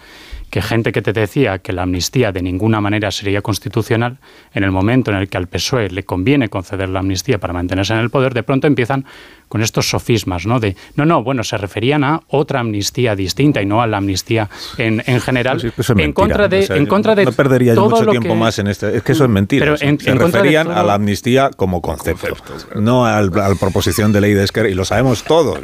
que 0.50 0.62
gente 0.62 0.92
que 0.92 1.02
te 1.02 1.14
decía 1.14 1.60
que 1.60 1.74
la 1.74 1.84
amnistía 1.84 2.32
de 2.32 2.42
ninguna 2.42 2.82
manera 2.82 3.12
sería 3.12 3.42
constitucional, 3.42 4.18
en 4.54 4.64
el 4.64 4.72
momento 4.72 5.12
en 5.12 5.18
el 5.18 5.30
que 5.30 5.38
al 5.38 5.48
PSOE 5.48 5.90
le 5.90 6.04
conviene 6.04 6.50
conceder 6.50 6.90
la 6.90 7.00
amnistía 7.00 7.38
para 7.38 7.54
mantenerse 7.54 7.94
en 7.94 8.00
el 8.00 8.10
poder, 8.10 8.34
de 8.34 8.44
pronto 8.44 8.68
empiezan 8.68 9.06
con 9.48 9.62
estos 9.64 9.90
sofismas, 9.90 10.46
¿no? 10.46 10.60
De, 10.60 10.76
no, 10.96 11.06
no, 11.06 11.24
bueno, 11.24 11.44
se 11.44 11.58
referían 11.58 12.04
a 12.04 12.22
otra 12.28 12.60
amnistía 12.60 13.16
distinta 13.16 13.62
y 13.62 13.66
no 13.66 13.82
a 13.82 13.88
la 13.88 13.98
amnistía 13.98 14.48
en, 14.78 15.02
en 15.08 15.20
general, 15.22 15.58
Pues 15.60 15.74
eso 15.74 15.82
es 15.82 15.90
en 15.92 15.96
mentira. 15.98 16.14
contra 16.14 16.48
de, 16.48 16.60
O 16.60 16.64
sea, 16.64 16.76
en 16.76 16.86
contra 16.86 17.16
de 17.16 17.26
no 17.26 17.32
perdería 17.32 17.74
yo 17.74 17.90
mucho 17.90 18.06
tiempo 18.06 18.30
que- 18.30 18.36
más 18.36 18.60
en 18.60 18.68
este. 18.68 18.96
Es 18.98 19.02
que 19.04 19.12
eso 19.14 19.24
es 19.24 19.30
mentira. 19.30 19.64
Pero 19.64 19.74
O 19.74 19.78
sea, 19.78 19.90
en- 19.90 20.00
se 20.00 20.12
en 20.12 20.20
referían 20.20 20.68
todo- 20.68 20.76
a 20.78 20.84
la 20.84 20.94
amnistía 20.94 21.50
como 21.56 21.82
concepto, 21.82 22.36
no 22.76 23.06
al, 23.08 23.32
a 23.40 23.50
la 23.50 23.56
proposición 23.56 24.12
de 24.14 24.22
ley 24.22 24.34
de 24.36 24.44
Esquerra, 24.44 24.70
y 24.70 24.76
lo 24.76 24.86
sabemos 24.86 25.24
todos. 25.24 25.60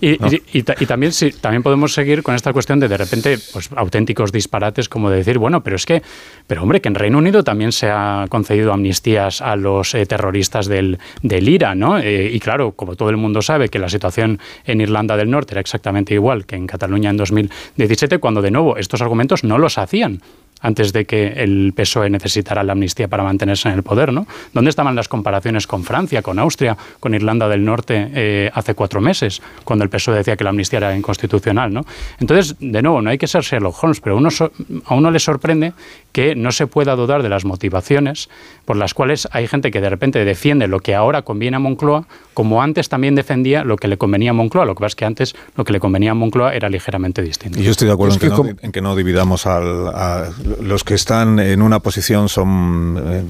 Y, 0.00 0.18
¿no? 0.18 0.26
y- 0.28 0.42
y 0.52 0.62
ta- 0.64 0.74
y 0.78 0.86
también, 0.86 1.12
sí, 1.12 1.30
también 1.40 1.62
podemos 1.62 1.94
seguir 1.94 2.22
con 2.24 2.34
esta 2.34 2.52
cuestión 2.52 2.80
de 2.80 2.88
de 2.88 2.96
repente 2.96 3.38
pues, 3.52 3.68
auténticos 3.76 4.32
disparates 4.32 4.88
como 4.88 5.10
de 5.10 5.18
decir, 5.18 5.38
bueno, 5.38 5.62
pero 5.62 5.76
es 5.76 5.86
que, 5.86 6.02
pero 6.46 6.62
hombre, 6.62 6.80
que 6.80 6.88
en 6.88 6.94
Reino 6.94 7.18
Unido 7.18 7.44
también 7.44 7.72
se 7.72 7.90
ha 7.90 8.26
concedido 8.28 8.72
amnistías 8.72 9.40
a 9.40 9.56
los 9.56 9.94
eh, 9.94 10.06
terroristas 10.06 10.66
del, 10.66 10.98
del 11.22 11.48
IRA, 11.48 11.74
¿no? 11.74 11.98
Eh, 11.98 12.30
y 12.32 12.40
claro, 12.40 12.72
como 12.72 12.96
todo 12.96 13.10
el 13.10 13.16
mundo 13.16 13.42
sabe 13.42 13.68
que 13.68 13.78
la 13.78 13.88
situación 13.88 14.38
en 14.64 14.80
Irlanda 14.80 15.16
del 15.16 15.30
Norte 15.30 15.54
era 15.54 15.60
exactamente 15.60 16.14
igual 16.14 16.46
que 16.46 16.56
en 16.56 16.66
Cataluña 16.66 17.10
en 17.10 17.16
2017, 17.16 18.18
cuando 18.18 18.42
de 18.42 18.50
nuevo 18.50 18.76
estos 18.76 19.02
argumentos 19.02 19.44
no 19.44 19.58
los 19.58 19.78
hacían 19.78 20.20
antes 20.62 20.92
de 20.92 21.04
que 21.04 21.26
el 21.36 21.72
PSOE 21.76 22.08
necesitara 22.08 22.62
la 22.62 22.72
amnistía 22.72 23.08
para 23.08 23.22
mantenerse 23.22 23.68
en 23.68 23.74
el 23.74 23.82
poder, 23.82 24.12
¿no? 24.12 24.26
¿Dónde 24.54 24.70
estaban 24.70 24.94
las 24.94 25.08
comparaciones 25.08 25.66
con 25.66 25.84
Francia, 25.84 26.22
con 26.22 26.38
Austria, 26.38 26.76
con 27.00 27.14
Irlanda 27.14 27.48
del 27.48 27.64
Norte 27.64 28.10
eh, 28.14 28.50
hace 28.54 28.74
cuatro 28.74 29.00
meses, 29.00 29.42
cuando 29.64 29.82
el 29.84 29.90
PSOE 29.90 30.16
decía 30.16 30.36
que 30.36 30.44
la 30.44 30.50
amnistía 30.50 30.78
era 30.78 30.96
inconstitucional, 30.96 31.72
¿no? 31.72 31.84
Entonces, 32.20 32.56
de 32.60 32.80
nuevo, 32.82 33.02
no 33.02 33.10
hay 33.10 33.18
que 33.18 33.26
ser 33.26 33.42
Sherlock 33.42 33.76
Holmes, 33.82 34.00
pero 34.00 34.16
uno 34.16 34.30
so- 34.30 34.52
a 34.86 34.94
uno 34.94 35.10
le 35.10 35.18
sorprende 35.18 35.72
que 36.12 36.34
no 36.36 36.52
se 36.52 36.66
pueda 36.66 36.94
dudar 36.94 37.22
de 37.22 37.28
las 37.28 37.44
motivaciones 37.44 38.28
por 38.64 38.76
las 38.76 38.94
cuales 38.94 39.26
hay 39.32 39.48
gente 39.48 39.70
que 39.70 39.80
de 39.80 39.90
repente 39.90 40.24
defiende 40.24 40.68
lo 40.68 40.80
que 40.80 40.94
ahora 40.94 41.22
conviene 41.22 41.56
a 41.56 41.60
Moncloa, 41.60 42.04
como 42.34 42.62
antes 42.62 42.88
también 42.88 43.14
defendía 43.14 43.64
lo 43.64 43.76
que 43.76 43.88
le 43.88 43.96
convenía 43.96 44.30
a 44.30 44.34
Moncloa. 44.34 44.64
Lo 44.66 44.74
que 44.74 44.80
pasa 44.80 44.88
es 44.88 44.96
que 44.96 45.04
antes 45.04 45.34
lo 45.56 45.64
que 45.64 45.72
le 45.72 45.80
convenía 45.80 46.12
a 46.12 46.14
Moncloa 46.14 46.54
era 46.54 46.68
ligeramente 46.68 47.22
distinto. 47.22 47.58
Y 47.58 47.64
yo 47.64 47.70
estoy 47.70 47.88
de 47.88 47.94
acuerdo 47.94 48.14
Es 48.16 48.22
en, 48.22 48.30
que 48.30 48.36
no, 48.36 48.48
en 48.60 48.72
que 48.72 48.80
no 48.82 48.94
dividamos 48.94 49.46
al, 49.46 49.88
a 49.88 50.30
los 50.60 50.84
que 50.84 50.94
están 50.94 51.38
en 51.38 51.62
una 51.62 51.80
posición 51.80 52.28
son 52.28 52.98
eh, 53.04 53.24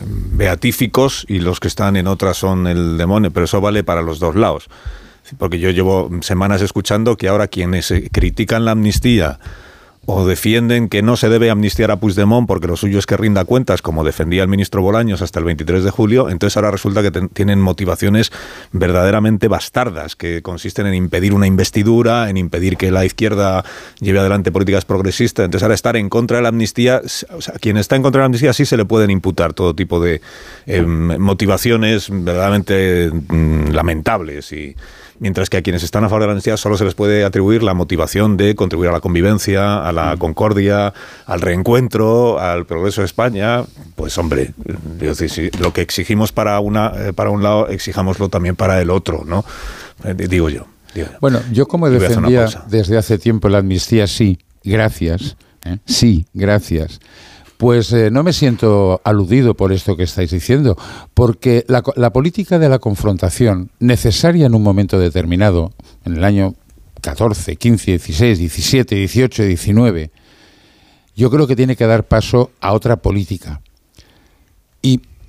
beatíficos 0.00 1.24
y 1.28 1.38
los 1.40 1.60
que 1.60 1.68
están 1.68 1.96
en 1.96 2.06
otra 2.06 2.34
son 2.34 2.66
el 2.66 2.98
demonio, 2.98 3.30
pero 3.30 3.44
eso 3.44 3.60
vale 3.60 3.84
para 3.84 4.02
los 4.02 4.18
dos 4.18 4.34
lados. 4.34 4.68
Porque 5.36 5.58
yo 5.58 5.70
llevo 5.70 6.10
semanas 6.22 6.62
escuchando 6.62 7.16
que 7.16 7.28
ahora 7.28 7.48
quienes 7.48 7.90
eh, 7.90 8.08
critican 8.10 8.64
la 8.64 8.72
amnistía 8.72 9.38
o 10.10 10.26
defienden 10.26 10.88
que 10.88 11.02
no 11.02 11.16
se 11.18 11.28
debe 11.28 11.50
amnistiar 11.50 11.90
a 11.90 11.96
Puigdemont 11.96 12.48
porque 12.48 12.66
lo 12.66 12.78
suyo 12.78 12.98
es 12.98 13.04
que 13.04 13.18
rinda 13.18 13.44
cuentas, 13.44 13.82
como 13.82 14.04
defendía 14.04 14.42
el 14.42 14.48
ministro 14.48 14.80
Bolaños 14.80 15.20
hasta 15.20 15.38
el 15.38 15.44
23 15.44 15.84
de 15.84 15.90
julio, 15.90 16.30
entonces 16.30 16.56
ahora 16.56 16.70
resulta 16.70 17.02
que 17.02 17.10
tienen 17.10 17.60
motivaciones 17.60 18.32
verdaderamente 18.72 19.48
bastardas, 19.48 20.16
que 20.16 20.40
consisten 20.40 20.86
en 20.86 20.94
impedir 20.94 21.34
una 21.34 21.46
investidura, 21.46 22.30
en 22.30 22.38
impedir 22.38 22.78
que 22.78 22.90
la 22.90 23.04
izquierda 23.04 23.66
lleve 24.00 24.18
adelante 24.18 24.50
políticas 24.50 24.86
progresistas. 24.86 25.44
Entonces 25.44 25.62
ahora 25.62 25.74
estar 25.74 25.94
en 25.94 26.08
contra 26.08 26.38
de 26.38 26.42
la 26.42 26.48
amnistía, 26.48 27.02
o 27.36 27.42
sea, 27.42 27.56
quien 27.60 27.76
está 27.76 27.94
en 27.94 28.02
contra 28.02 28.20
de 28.20 28.22
la 28.22 28.26
amnistía 28.26 28.54
sí 28.54 28.64
se 28.64 28.78
le 28.78 28.86
pueden 28.86 29.10
imputar 29.10 29.52
todo 29.52 29.74
tipo 29.74 30.00
de 30.00 30.22
eh, 30.64 30.80
motivaciones 30.80 32.08
verdaderamente 32.08 33.10
mm, 33.12 33.72
lamentables 33.72 34.52
y 34.52 34.74
mientras 35.20 35.50
que 35.50 35.56
a 35.56 35.62
quienes 35.62 35.82
están 35.82 36.04
a 36.04 36.08
favor 36.08 36.22
de 36.22 36.26
la 36.26 36.32
amnistía 36.32 36.56
solo 36.56 36.76
se 36.76 36.84
les 36.84 36.94
puede 36.94 37.24
atribuir 37.24 37.62
la 37.62 37.74
motivación 37.74 38.36
de 38.36 38.54
contribuir 38.54 38.90
a 38.90 38.92
la 38.92 39.00
convivencia, 39.00 39.82
a 39.86 39.92
la 39.92 40.16
concordia, 40.16 40.92
al 41.26 41.40
reencuentro, 41.40 42.38
al 42.38 42.66
progreso 42.66 43.02
de 43.02 43.06
España. 43.06 43.64
Pues 43.96 44.16
hombre, 44.18 44.54
lo 45.60 45.72
que 45.72 45.80
exigimos 45.80 46.32
para 46.32 46.60
una 46.60 46.92
eh, 46.96 47.12
para 47.12 47.30
un 47.30 47.42
lado, 47.42 47.68
exijámoslo 47.68 48.28
también 48.28 48.56
para 48.56 48.80
el 48.80 48.90
otro, 48.90 49.24
¿no? 49.24 49.44
Eh, 50.04 50.14
digo 50.14 50.48
yo. 50.48 50.66
digo 50.94 51.08
yo. 51.08 51.18
Bueno, 51.20 51.40
yo 51.52 51.66
como 51.66 51.90
defendía 51.90 52.48
desde 52.68 52.96
hace 52.96 53.18
tiempo 53.18 53.48
la 53.48 53.58
amnistía, 53.58 54.06
sí, 54.06 54.38
gracias, 54.62 55.36
¿eh? 55.64 55.78
sí, 55.84 56.26
gracias. 56.34 57.00
Pues 57.58 57.92
eh, 57.92 58.10
no 58.10 58.22
me 58.22 58.32
siento 58.32 59.00
aludido 59.04 59.54
por 59.54 59.72
esto 59.72 59.96
que 59.96 60.04
estáis 60.04 60.30
diciendo, 60.30 60.78
porque 61.12 61.64
la, 61.68 61.82
la 61.96 62.12
política 62.12 62.58
de 62.58 62.68
la 62.68 62.78
confrontación, 62.78 63.70
necesaria 63.80 64.46
en 64.46 64.54
un 64.54 64.62
momento 64.62 64.98
determinado, 64.98 65.72
en 66.04 66.16
el 66.16 66.24
año 66.24 66.54
14, 67.02 67.56
15, 67.56 67.90
16, 67.90 68.38
17, 68.38 68.94
18, 68.94 69.42
19, 69.42 70.10
yo 71.16 71.30
creo 71.30 71.48
que 71.48 71.56
tiene 71.56 71.74
que 71.74 71.86
dar 71.86 72.06
paso 72.06 72.52
a 72.60 72.72
otra 72.72 72.96
política. 72.96 73.60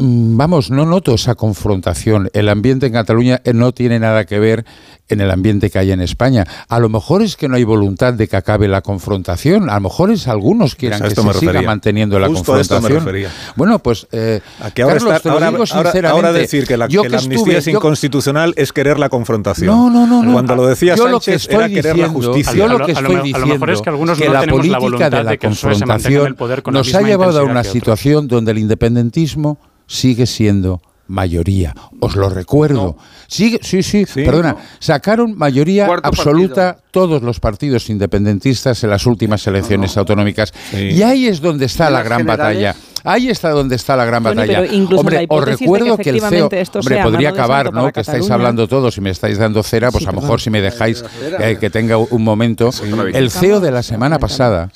Mm, 0.01 0.37
vamos, 0.37 0.71
no 0.71 0.85
noto 0.85 1.13
esa 1.13 1.35
confrontación. 1.35 2.29
El 2.33 2.47
ambiente 2.47 2.85
en 2.85 2.93
Cataluña 2.93 3.41
eh, 3.43 3.51
no 3.53 3.73
tiene 3.73 3.99
nada 3.99 4.23
que 4.25 4.39
ver 4.39 4.63
en 5.09 5.19
el 5.19 5.29
ambiente 5.29 5.69
que 5.69 5.77
hay 5.77 5.91
en 5.91 5.99
España. 5.99 6.45
A 6.69 6.79
lo 6.79 6.87
mejor 6.87 7.21
es 7.21 7.35
que 7.35 7.49
no 7.49 7.55
hay 7.57 7.65
voluntad 7.65 8.13
de 8.13 8.27
que 8.29 8.37
acabe 8.37 8.69
la 8.69 8.81
confrontación. 8.81 9.69
A 9.69 9.73
lo 9.75 9.81
mejor 9.81 10.09
es 10.11 10.27
algunos 10.29 10.75
quieran 10.75 10.99
Pues 11.01 11.15
que 11.15 11.21
se 11.21 11.39
siga 11.39 11.61
manteniendo 11.63 12.17
la 12.17 12.27
Justo 12.27 12.53
a 12.53 12.61
esto 12.61 12.75
me 12.75 12.81
confrontación. 12.81 13.05
refería. 13.25 13.53
Bueno, 13.57 13.79
pues 13.79 14.07
eh, 14.13 14.39
A 14.61 14.71
que 14.71 14.83
ahora, 14.83 14.95
Carlos, 14.95 15.13
está- 15.15 15.23
te 15.23 15.27
lo 15.29 15.33
ahora- 15.33 15.47
digo 15.47 15.57
ahora- 15.57 15.91
sinceramente. 15.91 16.07
ahora 16.27 16.31
decir 16.31 16.65
que 16.65 16.77
la, 16.77 16.87
yo 16.87 17.01
que 17.01 17.09
la 17.09 17.17
amnistía 17.17 17.37
estuve- 17.37 17.57
es 17.57 17.65
yo- 17.65 17.71
inconstitucional 17.71 18.53
es 18.55 18.71
querer 18.71 18.99
la 18.99 19.09
confrontación. 19.09 19.67
No, 19.67 19.89
no, 19.89 20.07
no, 20.07 20.23
no. 20.23 20.31
Cuando 20.31 20.55
lo 20.55 20.65
decía 20.67 20.95
Yo 20.95 21.07
lo 21.09 21.19
que 21.19 21.25
Sánchez 21.25 21.41
estoy 21.41 21.55
era 21.57 21.67
querer 21.67 21.85
la 21.97 22.05
diciendo- 22.07 22.27
justicia. 22.29 22.53
Yo 22.53 22.67
lo 22.69 22.75
A 22.83 22.85
que 22.85 22.93
lo- 22.93 22.97
a 22.99 23.01
lo 23.01 23.07
estoy 23.09 23.15
a 23.15 23.17
lo 23.17 23.23
diciendo 23.23 23.53
mejor 23.55 23.69
es 23.71 23.81
que 23.81 23.89
algunos 23.89 24.17
que 24.17 24.25
no 24.27 24.33
la 24.33 24.39
tenemos 24.39 24.57
la 24.59 24.61
política 24.61 24.79
voluntad 24.79 25.11
de 25.11 25.23
la 25.25 25.31
de 25.31 25.37
que 25.37 25.47
confrontación 25.47 26.27
el 26.27 26.35
poder 26.35 26.61
con 26.63 26.73
la 26.73 26.79
nos 26.79 26.87
misma 26.87 26.99
ha 26.99 27.03
llevado 27.03 27.39
a 27.41 27.43
una 27.43 27.63
situación 27.65 28.27
donde 28.29 28.51
el 28.51 28.59
independentismo 28.59 29.57
sigue 29.89 30.25
siendo 30.25 30.81
mayoría. 31.07 31.75
Os 31.99 32.15
lo 32.15 32.29
recuerdo. 32.29 32.95
Sigue, 33.27 33.59
sí, 33.61 33.83
sí, 33.83 34.05
perdona. 34.13 34.55
Sacaron 34.79 35.35
mayoría 35.35 35.87
Cuarto 35.87 36.07
absoluta 36.07 36.77
todos 36.91 37.21
los 37.21 37.39
partidos 37.39 37.89
independentistas 37.89 38.83
en 38.83 38.91
las 38.91 39.05
últimas 39.05 39.45
elecciones 39.47 39.97
autonómicas. 39.97 40.53
Y 40.71 41.01
ahí 41.01 41.27
es 41.27 41.41
donde 41.41 41.65
está 41.65 41.89
¿Y 41.89 41.93
la 41.93 42.03
gran 42.03 42.19
generales? 42.19 42.55
batalla. 42.63 42.75
Ahí 43.03 43.29
está 43.29 43.49
donde 43.51 43.75
está 43.75 43.95
la 43.95 44.05
gran 44.05 44.23
batalla. 44.23 44.61
pero 44.61 44.73
incluso 44.73 45.01
Hombre, 45.01 45.25
la 45.27 45.35
os 45.35 45.45
que 45.45 45.51
recuerdo 45.51 45.97
que, 45.97 46.09
el 46.09 46.21
CEO, 46.21 46.49
esto 46.51 46.79
hombre, 46.79 47.01
podría 47.01 47.29
acabar, 47.29 47.73
¿no? 47.73 47.91
Que 47.91 48.01
estáis 48.01 48.29
hablando 48.29 48.67
todos 48.67 48.97
y 48.97 49.01
me 49.01 49.09
estáis 49.09 49.37
dando 49.37 49.63
cera, 49.63 49.89
pues 49.91 50.03
Sí, 50.03 50.09
a 50.09 50.11
lo 50.11 50.21
mejor 50.21 50.41
si 50.41 50.49
me 50.49 50.61
dejáis 50.61 51.03
eh, 51.39 51.57
que 51.59 51.69
tenga 51.69 51.97
un 51.97 52.23
momento. 52.23 52.69
El 53.13 53.31
CEO 53.31 53.59
de 53.59 53.71
la 53.71 53.83
semana 53.83 54.19
pasada, 54.19 54.71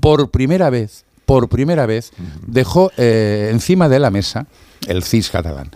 por 0.00 0.30
primera 0.30 0.70
vez, 0.70 1.04
por 1.28 1.50
primera 1.50 1.84
vez, 1.84 2.12
dejó 2.46 2.90
eh, 2.96 3.50
encima 3.52 3.90
de 3.90 3.98
la 3.98 4.10
mesa, 4.10 4.46
el 4.86 5.02
CIS 5.02 5.28
catalán, 5.28 5.70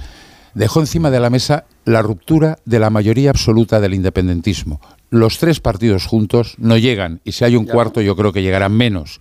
dejó 0.55 0.81
encima 0.81 1.11
de 1.11 1.21
la 1.21 1.29
mesa 1.29 1.67
la 1.85 2.01
ruptura 2.01 2.59
de 2.65 2.79
la 2.79 2.89
mayoría 2.89 3.29
absoluta 3.29 3.79
del 3.79 3.93
independentismo. 3.93 4.81
Los 5.11 5.37
tres 5.37 5.61
partidos 5.61 6.07
juntos 6.07 6.55
no 6.57 6.79
llegan, 6.79 7.21
y 7.23 7.33
si 7.33 7.45
hay 7.45 7.57
un 7.57 7.67
cuarto 7.67 8.01
yo 8.01 8.17
creo 8.17 8.33
que 8.33 8.41
llegarán 8.41 8.73
menos. 8.73 9.21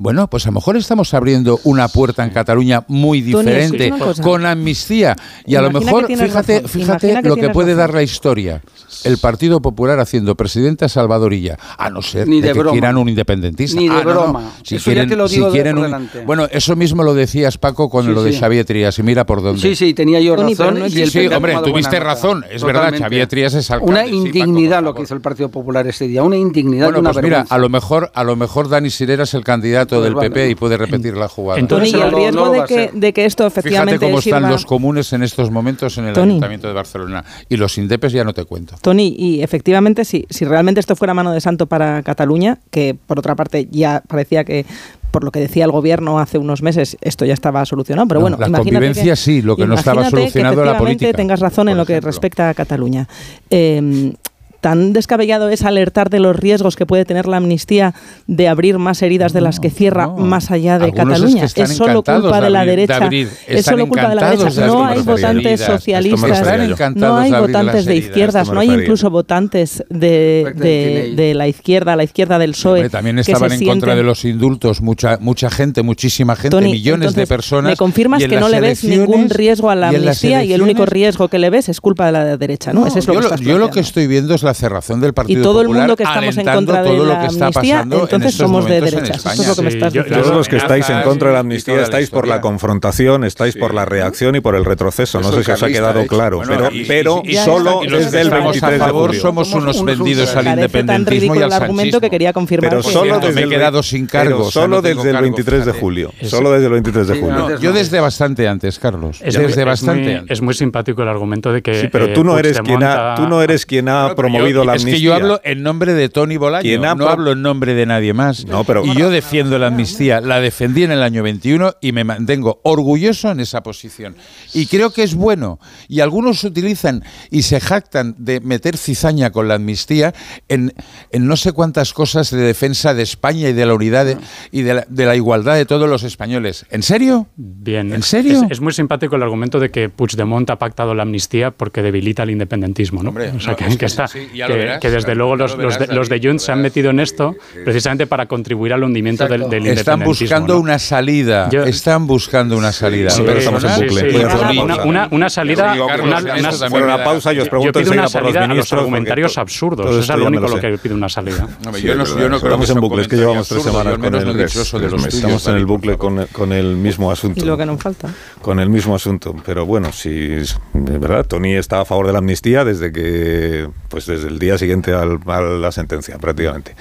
Bueno, 0.00 0.30
pues 0.30 0.46
a 0.46 0.50
lo 0.50 0.54
mejor 0.54 0.76
estamos 0.76 1.12
abriendo 1.12 1.58
una 1.64 1.88
puerta 1.88 2.22
en 2.22 2.30
Cataluña 2.30 2.84
muy 2.86 3.20
diferente, 3.20 3.92
con 4.22 4.46
amnistía. 4.46 5.16
Y 5.44 5.56
a 5.56 5.60
lo 5.62 5.72
mejor, 5.72 6.06
fíjate, 6.06 6.60
razón, 6.60 6.68
fíjate 6.68 7.20
que 7.20 7.28
lo 7.28 7.34
que 7.34 7.48
puede 7.50 7.72
razón. 7.72 7.78
dar 7.78 7.94
la 7.94 8.02
historia. 8.04 8.62
El 9.02 9.18
Partido 9.18 9.60
Popular 9.60 9.98
haciendo 9.98 10.36
presidente 10.36 10.84
a 10.84 10.88
Salvadorilla, 10.88 11.56
a 11.76 11.90
no 11.90 12.00
ser 12.02 12.28
Ni 12.28 12.40
de 12.40 12.48
de 12.48 12.52
que 12.52 12.58
broma. 12.60 12.72
quieran 12.72 12.96
un 12.96 13.08
independentista. 13.08 13.78
Ni 13.80 13.88
de 13.88 13.94
Ah, 13.94 14.02
no, 14.04 14.14
no. 14.14 14.20
broma. 14.22 14.50
Si 14.62 14.76
Eso 14.76 14.90
ya 14.90 14.94
quieren, 14.94 15.08
te 15.08 15.16
lo 15.16 15.28
si 15.28 15.34
digo 15.36 15.46
de 15.48 15.52
quieren 15.52 15.78
un-. 15.78 16.10
Bueno, 16.26 16.46
eso 16.50 16.76
mismo 16.76 17.02
lo 17.02 17.14
decías, 17.14 17.58
Paco, 17.58 17.90
con 17.90 18.06
Sí, 18.06 18.12
lo 18.12 18.22
de 18.22 18.32
sí. 18.32 18.38
Xavier 18.38 18.64
Trías, 18.64 18.96
y 19.00 19.02
mira 19.02 19.26
por 19.26 19.42
dónde. 19.42 19.60
Sí, 19.60 19.74
sí, 19.74 19.94
tenía 19.94 20.20
yo 20.20 20.36
Tony, 20.36 20.54
razón. 20.54 20.78
no 20.78 20.86
y 20.86 21.00
el 21.02 21.10
Sí, 21.10 21.26
hombre, 21.26 21.54
tuviste 21.64 21.98
nota. 21.98 22.04
razón, 22.14 22.44
es 22.50 22.62
verdad. 22.62 22.94
Xavier 22.96 23.26
Trías 23.26 23.54
es 23.54 23.68
alcalde. 23.70 23.92
Una 23.92 24.02
Paco, 24.04 24.14
indignidad 24.14 24.82
lo 24.82 24.94
que 24.94 25.02
hizo 25.02 25.14
el 25.14 25.20
Partido 25.20 25.48
Popular 25.48 25.86
ese 25.88 26.06
día, 26.06 26.22
una 26.22 26.36
indignidad 26.36 26.86
Bueno, 26.92 27.02
pues 27.02 27.16
mira, 27.16 27.28
vergüenza. 27.38 27.54
a 27.54 27.58
lo 27.58 27.68
mejor, 27.68 28.10
a 28.14 28.22
lo 28.24 28.36
mejor 28.36 28.68
Dani 28.68 28.90
Sirera 28.90 29.24
es 29.24 29.34
el 29.34 29.42
candidato 29.44 29.87
Pues 29.96 30.04
del. 30.04 30.14
PP 30.16 30.50
y 30.50 30.54
puede 30.54 30.76
repetir 30.76 31.16
la 31.16 31.28
jugada. 31.28 31.56
Tony, 31.66 31.88
Entonces, 31.88 31.92
y 31.92 32.02
el 32.02 32.10
no- 32.10 32.16
riesgo 32.18 32.44
no 32.46 32.50
de, 32.52 32.64
que, 32.64 32.90
de 32.92 33.12
que 33.12 33.24
esto 33.24 33.46
efectivamente 33.46 33.94
Fíjate 33.98 34.06
cómo 34.10 34.18
están 34.18 34.42
sirva- 34.42 34.50
los 34.50 34.66
comunes 34.66 35.12
en 35.12 35.22
estos 35.22 35.50
momentos 35.50 35.96
en 35.98 36.06
el 36.06 36.12
Tony. 36.14 36.30
Ayuntamiento 36.32 36.68
de 36.68 36.74
Barcelona. 36.74 37.24
Y 37.48 37.56
los 37.56 37.76
indepes 37.78 38.12
ya 38.12 38.24
no 38.24 38.32
te 38.34 38.44
cuento. 38.44 38.76
Tony, 38.80 39.14
y 39.18 39.42
efectivamente, 39.42 40.04
si, 40.04 40.26
si 40.30 40.44
realmente 40.44 40.80
esto 40.80 40.94
fuera 40.96 41.14
mano 41.14 41.32
de 41.32 41.40
santo 41.40 41.66
para 41.66 42.02
Cataluña, 42.02 42.58
que 42.70 42.94
por 43.06 43.18
otra 43.18 43.34
parte 43.34 43.68
ya 43.70 44.02
parecía 44.06 44.44
que, 44.44 44.66
por 45.10 45.24
lo 45.24 45.30
que 45.30 45.40
decía 45.40 45.64
el 45.64 45.70
gobierno 45.72 46.18
hace 46.18 46.36
unos 46.38 46.62
meses, 46.62 46.96
esto 47.00 47.24
ya 47.24 47.32
estaba 47.34 47.64
solucionado, 47.64 48.06
pero 48.08 48.20
No, 48.20 48.24
bueno, 48.24 48.36
la 48.38 48.48
imagínate 48.48 48.74
convivencia 48.76 49.12
que- 49.12 49.16
sí, 49.16 49.40
lo 49.42 49.56
que 49.56 49.66
no 49.66 49.74
estaba 49.74 50.02
imagínate 50.02 50.16
que 50.16 50.20
solucionado 50.32 50.56
la 50.56 50.62
efectivamente 50.72 51.04
política, 51.06 51.16
tengas 51.16 51.40
razón 51.40 51.68
en 51.70 51.76
lo 51.78 51.86
que 51.86 51.92
ejemplo. 51.94 52.08
respecta 52.10 52.50
a 52.50 52.54
Cataluña. 52.54 53.08
Eh, 53.50 54.12
Tan 54.60 54.92
descabellado 54.92 55.48
es 55.48 55.62
alertar 55.64 56.10
de 56.10 56.18
los 56.20 56.34
riesgos 56.34 56.74
que 56.76 56.84
puede 56.86 57.04
tener 57.04 57.26
la 57.28 57.36
amnistía 57.36 57.94
de 58.26 58.48
abrir 58.48 58.78
más 58.78 59.02
heridas 59.02 59.32
de 59.32 59.40
las 59.40 59.60
que 59.60 59.70
cierra 59.70 60.08
más 60.08 60.50
allá 60.50 60.78
de 60.78 60.86
Algunos 60.86 61.06
es 61.06 61.12
Cataluña. 61.12 61.40
que 61.40 61.46
están 61.46 61.68
solo 61.68 62.02
culpa 62.02 62.40
de 62.40 62.44
de 62.46 62.50
la 62.50 62.60
de 62.64 62.70
derecha. 62.70 63.04
abrir. 63.04 63.28
Es 63.46 63.64
solo 63.64 63.86
culpa 63.86 64.08
de 64.08 64.14
la 64.16 64.30
derecha. 64.30 64.60
de 64.60 64.66
No 64.66 64.84
hay 64.86 65.02
votantes 65.02 65.60
socialistas. 65.60 66.96
No 66.96 67.16
hay 67.18 67.30
votantes 67.30 67.84
de 67.84 67.96
izquierdas. 67.96 68.50
No 68.50 68.60
hay 68.60 68.70
incluso 68.70 69.10
votantes 69.10 69.84
de, 69.88 70.52
de, 70.56 71.12
de 71.16 71.34
la 71.34 71.48
izquierda, 71.48 71.96
la 71.96 72.04
izquierda 72.04 72.38
del 72.38 72.52
PSOE. 72.52 72.80
Hombre, 72.80 72.90
también 72.90 73.16
que 73.16 73.24
se 73.24 73.32
estaban 73.32 73.52
en 73.52 73.64
contra 73.66 73.94
de 73.94 74.02
los 74.02 74.24
indultos, 74.24 74.80
mucha 74.80 75.18
mucha 75.20 75.50
gente, 75.50 75.82
muchísima 75.82 76.34
gente, 76.36 76.50
Tony, 76.50 76.72
millones 76.72 77.14
de 77.14 77.26
personas. 77.26 77.70
Me 77.72 77.76
confirmas 77.76 78.24
que 78.24 78.40
no 78.40 78.48
le 78.48 78.60
ves 78.60 78.84
ningún 78.84 79.30
riesgo 79.30 79.70
a 79.70 79.74
la 79.74 79.88
amnistía 79.88 80.44
y 80.44 80.52
el 80.52 80.62
único 80.62 80.86
riesgo 80.86 81.28
que 81.28 81.38
le 81.38 81.50
ves 81.50 81.68
es 81.68 81.80
culpa 81.80 82.06
de 82.06 82.12
la 82.12 82.36
derecha, 82.36 82.72
¿no? 82.72 82.86
Es 82.86 83.06
lo 83.06 83.14
yo, 83.14 83.30
que 83.36 83.58
lo, 83.58 83.70
que 83.70 83.80
estoy 83.80 84.06
viendo 84.06 84.34
es 84.34 84.42
la 84.48 84.54
cerrazón 84.54 85.00
del 85.00 85.12
Partido 85.14 85.40
y 85.40 85.42
todo 85.42 85.60
el 85.60 85.66
Popular 85.66 85.82
mundo 85.82 85.96
que 85.96 86.02
estamos 86.02 86.36
en 86.36 86.46
contra 86.46 86.82
de 86.82 86.88
todo 86.90 87.04
la 87.06 87.14
lo 87.14 87.20
que 87.20 87.26
está 87.26 87.46
amnistía, 87.46 87.74
pasando 87.76 87.96
en 87.96 88.02
entonces 88.02 88.30
estos 88.32 88.46
somos 88.46 88.66
de 88.66 88.76
en 88.78 88.84
derechas. 88.84 89.16
Esto 89.16 89.28
España. 89.28 89.42
es 89.42 89.48
lo 89.48 89.54
que 89.56 89.62
me 89.62 89.68
estás 89.68 89.92
yo- 89.92 90.02
diciendo. 90.02 90.24
Todos 90.24 90.36
los 90.36 90.48
que 90.48 90.56
estáis 90.56 90.90
en 90.90 91.02
contra 91.02 91.28
de 91.28 91.34
la 91.34 91.40
amnistía 91.40 91.82
estáis 91.82 92.10
por 92.10 92.26
la 92.26 92.40
confrontación, 92.40 93.24
estáis 93.24 93.56
por 93.56 93.74
la 93.74 93.84
reacción 93.84 94.34
y 94.36 94.40
por 94.40 94.54
el 94.54 94.64
retroceso. 94.64 95.18
No 95.20 95.24
Eso 95.28 95.32
sé 95.34 95.38
el 95.38 95.44
si 95.44 95.50
os 95.52 95.62
ha 95.62 95.68
quedado 95.68 96.06
claro, 96.06 96.38
Bueno, 96.38 96.52
pero, 96.56 96.70
y- 96.74 96.84
pero 96.84 97.22
y- 97.24 97.32
y- 97.32 97.36
solo 97.36 97.80
desde 97.82 98.20
el 98.20 98.26
estamos 98.28 98.52
23 98.52 98.62
a 98.62 98.70
de 98.70 98.78
favor 98.78 99.06
julio. 99.08 99.20
somos 99.20 99.52
unos 99.54 99.84
vendidos 99.84 100.34
al 100.36 100.46
independentismo 100.46 101.14
y 101.14 101.18
ridículo 101.18 101.40
al 101.44 101.46
el 101.46 101.52
argumento 101.52 101.74
sanchismo. 101.82 102.00
que 102.00 102.10
quería 102.10 102.32
confirmar 102.32 102.70
Pero 102.70 102.82
solo 102.82 103.18
desde 103.20 103.34
me 103.34 103.40
he 103.40 103.44
el 103.44 103.50
quedado 103.50 103.82
sin 103.82 104.06
cargos, 104.06 104.28
pero 104.32 104.40
o 104.40 104.50
sea, 104.50 104.62
solo 104.62 104.82
desde 104.82 105.00
el 105.00 105.04
cargos, 105.06 105.22
23 105.22 105.66
de 105.66 105.72
julio. 105.72 106.12
Solo 106.22 106.52
desde 106.52 106.66
el 106.66 106.72
23 106.72 107.06
de 107.08 107.14
Sí, 107.14 107.20
julio. 107.20 107.58
yo 107.60 107.72
desde 107.72 108.00
bastante 108.00 108.48
antes, 108.48 108.78
Carlos. 108.78 109.20
Es, 109.22 109.34
desde 109.34 109.56
muy, 109.56 109.64
bastante 109.64 110.00
es, 110.02 110.06
muy, 110.08 110.14
antes. 110.16 110.30
es 110.38 110.42
muy 110.42 110.54
simpático 110.54 111.02
el 111.02 111.08
argumento 111.08 111.52
de 111.52 111.62
que. 111.62 111.74
Sí, 111.80 111.88
pero 111.90 112.06
eh, 112.06 112.12
tú 112.14 112.24
no 112.24 112.38
eres 112.38 112.60
quien 112.60 112.82
ha, 112.82 113.14
tú 113.14 113.26
no 113.28 113.42
eres 113.42 113.66
quien 113.66 113.88
ha 113.88 114.08
pero 114.16 114.28
promovido 114.38 114.62
yo- 114.62 114.66
la 114.70 114.74
es 114.76 114.84
que 114.84 115.00
yo 115.00 115.14
hablo 115.14 115.40
en 115.44 115.62
nombre 115.62 115.94
de 115.94 116.08
Tony 116.08 116.36
Bolaño, 116.36 116.62
¿Quién 116.62 116.84
ha 116.84 116.94
no 116.94 117.04
pro- 117.04 117.08
hablo 117.10 117.32
en 117.32 117.42
nombre 117.42 117.74
de 117.74 117.86
nadie 117.86 118.12
más. 118.14 118.46
No, 118.46 118.64
pero- 118.64 118.84
y 118.84 118.94
yo 118.96 119.10
defiendo 119.10 119.58
la 119.58 119.68
amnistía, 119.68 120.20
la 120.20 120.40
defendí 120.40 120.82
en 120.84 120.92
el 120.92 121.02
año 121.02 121.22
21 121.22 121.74
y 121.80 121.92
me 121.92 122.04
mantengo 122.04 122.60
orgulloso 122.64 123.30
en 123.30 123.40
esa 123.40 123.62
posición. 123.62 124.16
Y 124.54 124.66
creo 124.66 124.90
que 124.90 125.02
es 125.02 125.14
bueno. 125.14 125.58
Y 125.88 126.00
algunos 126.00 126.44
utilizan 126.44 127.04
y 127.30 127.42
se 127.42 127.60
jactan 127.60 128.14
de 128.18 128.40
meter 128.40 128.76
cizaña 128.76 129.30
con 129.30 129.48
la 129.48 129.54
amnistía 129.54 130.14
en, 130.48 130.72
en 131.12 131.26
no 131.26 131.36
sé 131.36 131.52
cuántas 131.52 131.92
cosas 131.92 132.30
de 132.30 132.38
defensa 132.40 132.94
de 132.94 133.02
España 133.02 133.48
y 133.48 133.52
de 133.52 133.66
la 133.66 133.74
unidad 133.74 134.06
de- 134.06 134.16
y 134.52 134.62
de 134.62 134.74
la, 134.74 134.86
de 134.88 135.06
la 135.06 135.16
igualdad 135.16 135.54
de 135.56 135.66
todos 135.66 135.88
los 135.88 136.02
españoles. 136.02 136.66
¿En 136.70 136.82
serio? 136.82 137.26
Bien. 137.36 137.92
¿En 137.92 138.02
serio? 138.02 138.42
Es, 138.46 138.52
es 138.52 138.60
muy 138.60 138.72
simpático 138.72 139.16
el 139.16 139.22
argumento 139.22 139.58
de 139.60 139.70
que 139.70 139.88
Puigdemont 139.88 140.48
ha 140.50 140.56
pactado 140.56 140.94
la 140.94 141.02
amnistía 141.02 141.50
porque 141.50 141.82
debilita 141.82 142.22
el 142.22 142.30
independentismo, 142.30 143.02
¿no? 143.02 143.08
Hombre, 143.10 143.30
o 143.30 143.40
sea, 143.40 143.52
no, 143.52 143.56
que, 143.56 143.64
es 143.64 143.70
que 143.72 143.78
que 143.78 143.86
está, 143.86 144.06
sí, 144.08 144.27
ya 144.34 144.48
lo 144.48 144.54
que, 144.54 144.58
verás, 144.60 144.80
que 144.80 144.90
desde 144.90 145.08
ya 145.08 145.14
luego 145.14 145.36
lo 145.36 145.44
los, 145.46 145.56
los 145.58 145.74
verás, 145.78 145.88
de, 145.88 145.94
los 145.94 146.08
de 146.08 146.20
Junts 146.22 146.42
se 146.44 146.52
han 146.52 146.62
metido 146.62 146.90
en 146.90 147.00
esto 147.00 147.34
precisamente 147.64 148.06
para 148.06 148.26
contribuir 148.26 148.72
al 148.72 148.82
hundimiento 148.84 149.26
del, 149.26 149.48
del 149.48 149.66
Están 149.66 150.00
independentismo. 150.00 150.06
buscando 150.06 150.54
¿no? 150.54 150.60
una 150.60 150.78
salida. 150.78 151.48
Yo- 151.50 151.64
Están 151.64 152.06
buscando 152.06 152.56
una 152.56 152.72
salida. 152.72 153.10
Sí, 153.10 153.22
pero 153.24 153.38
estamos 153.38 153.64
en 153.64 153.70
bucle. 153.86 154.10
sí, 154.10 154.16
a 154.22 154.26
hacer 154.26 154.58
una, 154.64 154.82
una 154.84 155.08
una, 155.10 155.30
salida, 155.30 155.74
Sí, 155.74 155.80
una, 155.80 156.68
Bueno, 156.68 156.86
una 156.86 157.04
pausa 157.04 157.32
y 157.32 157.38
os 157.38 157.44
yo 157.44 157.50
pregunto 157.50 157.78
pido 157.80 157.92
una 157.92 158.02
por 158.02 158.04
los 158.04 158.12
salida 158.12 158.44
a 158.44 158.54
los 158.54 158.72
argumentarios 158.72 159.38
absurdos. 159.38 159.86
todo 159.86 159.98
es 159.98 160.04
esto 160.04 160.16
lo 160.16 160.26
único 160.26 160.42
lo 160.48 160.56
lo 160.56 160.60
que 160.60 160.78
pido 160.78 160.94
una 160.94 161.08
salida. 161.08 161.46
Sí, 161.74 161.82
yo 161.86 161.94
no, 161.94 162.02
es 162.04 162.10
yo 162.16 162.28
no 162.28 162.40
creo 162.40 162.56
que 162.58 162.64
Estamos 162.64 162.70
en 162.70 162.80
bucle, 162.80 163.02
es 163.02 163.08
que 163.08 163.16
llevamos 163.16 163.48
tres 163.48 163.62
semanas 163.62 163.94
yo 163.94 164.00
con 164.00 164.14
el- 164.14 164.40
eso 164.40 164.78
Estamos 165.08 165.46
en 165.48 165.56
el 165.56 165.66
bucle 165.66 165.96
con, 165.96 166.26
con 166.32 166.52
el 166.52 166.76
mismo 166.76 167.10
asunto. 167.10 167.40
Y 167.40 167.46
lo 167.46 167.56
que 167.56 167.66
nos 167.66 167.80
falta. 167.82 168.08
Con 168.40 168.60
el 168.60 168.68
mismo 168.68 168.94
asunto. 168.94 169.34
Pero 169.44 169.66
bueno, 169.66 169.92
si 169.92 170.10
de 170.10 170.98
verdad, 170.98 171.26
Tony 171.26 171.54
está 171.54 171.80
a 171.80 171.84
favor 171.84 172.06
de 172.06 172.12
la 172.12 172.18
amnistía 172.18 172.64
desde 172.64 172.92
que, 172.92 173.68
pues 173.88 174.08
desde 174.18 174.28
el 174.28 174.38
día 174.38 174.58
siguiente 174.58 174.92
al- 174.92 175.20
a 175.26 175.40
la 175.40 175.72
sentencia, 175.72 176.18
prácticamente. 176.18 176.74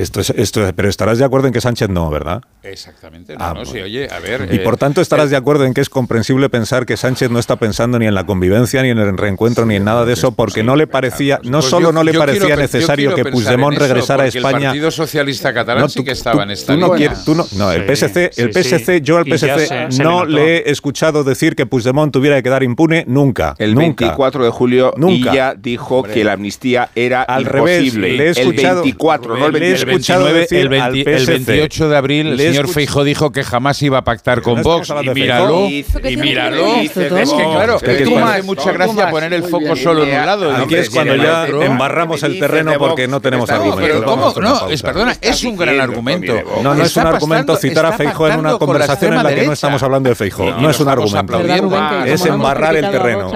Esto 0.00 0.20
es, 0.20 0.30
esto 0.30 0.66
es- 0.66 0.72
pero 0.72 0.88
estarás 0.88 1.18
de 1.18 1.24
acuerdo 1.24 1.46
en 1.48 1.52
que 1.52 1.60
Sánchez 1.60 1.88
no, 1.90 2.08
¿verdad? 2.10 2.42
Exactamente. 2.62 3.36
No, 3.36 3.44
Ah, 3.44 3.54
no, 3.54 3.64
sí, 3.64 3.78
oye, 3.80 4.08
a 4.10 4.18
ver. 4.18 4.48
Y 4.50 4.56
eh, 4.56 4.60
por 4.60 4.76
tanto 4.76 5.00
estarás 5.00 5.30
de 5.30 5.36
acuerdo 5.36 5.64
en 5.64 5.74
que 5.74 5.80
es 5.80 5.88
comprensible 5.90 6.48
pensar 6.48 6.86
que 6.86 6.96
Sánchez 6.96 7.30
no 7.30 7.38
está 7.38 7.56
pensando 7.56 7.98
ni 7.98 8.06
en 8.06 8.14
la 8.14 8.24
convivencia, 8.24 8.82
ni 8.82 8.90
en 8.90 8.98
el 8.98 9.16
reencuentro, 9.18 9.66
ni 9.66 9.76
en 9.76 9.84
nada 9.84 10.04
de 10.04 10.12
eso, 10.12 10.32
porque 10.32 10.62
no 10.62 10.76
le 10.76 10.86
parecía, 10.86 11.40
no 11.44 11.58
pues 11.58 11.66
solo 11.70 11.88
yo- 11.88 11.92
no 11.92 12.02
le 12.04 12.14
parecía 12.14 12.46
quiero 12.46 12.60
necesario 12.62 13.14
que 13.14 13.24
Puigdemont 13.24 13.76
regresara 13.78 14.22
a 14.24 14.26
porque 14.26 14.38
El 14.38 14.44
España. 14.44 14.68
Partido 14.68 14.90
Socialista 14.90 15.52
Catalán 15.52 15.82
No, 15.82 15.88
sí 15.88 15.98
tú- 15.98 16.04
que 16.04 16.12
estaba 16.12 16.36
tú- 16.36 16.42
en 16.42 16.50
esta 16.50 16.72
tú 16.74 16.78
no 16.80 16.86
línea. 16.86 16.98
quieres- 16.98 17.24
tú 17.24 17.34
no, 17.34 17.46
no, 17.56 17.72
el 17.72 17.82
Sí, 17.82 17.86
PSC, 17.88 18.30
el 18.36 18.52
sí, 18.52 18.52
PSC, 18.52 18.94
sí. 18.98 19.00
yo 19.02 19.18
al 19.18 19.24
PSC 19.24 19.66
se- 19.66 19.92
se 19.92 20.02
no 20.02 20.24
le 20.24 20.30
notó. 20.32 20.46
le 20.46 20.56
he 20.58 20.70
escuchado 20.70 21.24
decir 21.24 21.56
que 21.56 21.66
Puigdemont 21.66 22.12
tuviera 22.12 22.36
que 22.36 22.42
quedar 22.42 22.62
impune 22.62 23.04
nunca. 23.06 23.54
El 23.58 23.74
nunca. 23.74 24.04
24 24.06 24.44
de 24.44 24.50
julio 24.50 24.92
Nunca. 24.96 25.30
Illa 25.32 25.54
dijo 25.56 26.02
que 26.02 26.24
la 26.24 26.32
amnistía 26.32 26.90
era 26.94 27.22
Al 27.22 27.44
revés, 27.44 27.80
imposible. 27.82 28.12
le 28.16 28.26
he 28.26 28.30
escuchado, 28.30 28.78
el 28.78 28.84
24, 28.84 29.36
no 29.36 29.46
el 29.46 29.52
le 29.52 29.58
he 29.58 29.60
23. 29.62 29.89
Escuchado 29.90 30.24
29, 30.24 30.40
decir 30.40 30.58
el, 30.60 30.68
20 30.68 30.84
al 30.86 30.96
el 30.96 31.20
PSC. 31.20 31.44
28 31.52 31.88
de 31.88 31.96
abril, 31.96 32.26
el 32.28 32.38
señor 32.38 32.66
escuch- 32.66 32.72
Feijo 32.72 33.04
dijo 33.04 33.32
que 33.32 33.42
jamás 33.44 33.82
iba 33.82 33.98
a 33.98 34.04
pactar 34.04 34.42
con 34.42 34.56
no 34.56 34.62
Vox. 34.62 34.92
Y 35.02 35.08
míralo, 35.10 35.68
y 35.68 36.16
míralo. 36.16 36.76
Es 36.76 36.90
que 36.92 37.08
claro, 37.08 37.76
Es 37.76 37.82
que 37.82 38.04
tú 38.04 38.18
hace 38.18 38.42
mucha 38.42 38.72
gracia 38.72 39.10
poner 39.10 39.32
el 39.32 39.42
foco 39.44 39.58
bien. 39.64 39.76
solo 39.76 40.04
en 40.04 40.18
un 40.20 40.26
lado. 40.26 40.56
Aquí 40.56 40.74
es 40.76 40.90
cuando 40.90 41.16
ya 41.16 41.46
embarramos 41.46 42.22
el 42.22 42.38
terreno 42.38 42.72
porque 42.78 43.06
no 43.08 43.20
tenemos 43.20 43.48
No, 43.48 43.54
argumentos. 43.56 44.82
perdona, 44.82 45.16
es 45.20 45.44
un 45.44 45.56
gran 45.56 45.80
argumento. 45.80 46.34
No, 46.62 46.74
no 46.74 46.82
es 46.84 46.96
un 46.96 47.06
argumento 47.06 47.56
citar 47.56 47.86
a 47.86 47.90
está 47.90 48.04
Feijóo 48.04 48.28
en 48.28 48.38
una 48.40 48.58
conversación 48.58 49.14
en 49.14 49.22
la 49.22 49.34
que 49.34 49.46
no 49.46 49.52
estamos 49.52 49.82
hablando 49.82 50.08
de 50.08 50.14
Feijóo. 50.14 50.52
No, 50.60 50.70
es 50.70 50.80
un 50.80 50.88
argumento. 50.88 51.18
aplaudiendo. 51.18 51.70
¿Verdad, 51.70 51.90
Rubén, 51.90 52.04
que 52.04 52.12
Es 52.12 52.26
embarrar 52.26 52.76
el 52.76 52.90
terreno. 52.90 53.32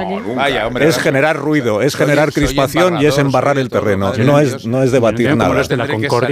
Es 0.80 0.98
generar 0.98 1.36
ruido, 1.36 1.82
es 1.82 1.96
generar 1.96 2.32
crispación 2.32 3.00
y 3.00 3.06
es 3.06 3.18
embarrar 3.18 3.58
el 3.58 3.68
terreno. 3.68 4.12
No 4.18 4.38
es, 4.38 4.50
Dios. 4.50 4.66
no 4.66 4.82
es 4.82 4.92
debatir 4.92 5.36
nada. 5.36 5.50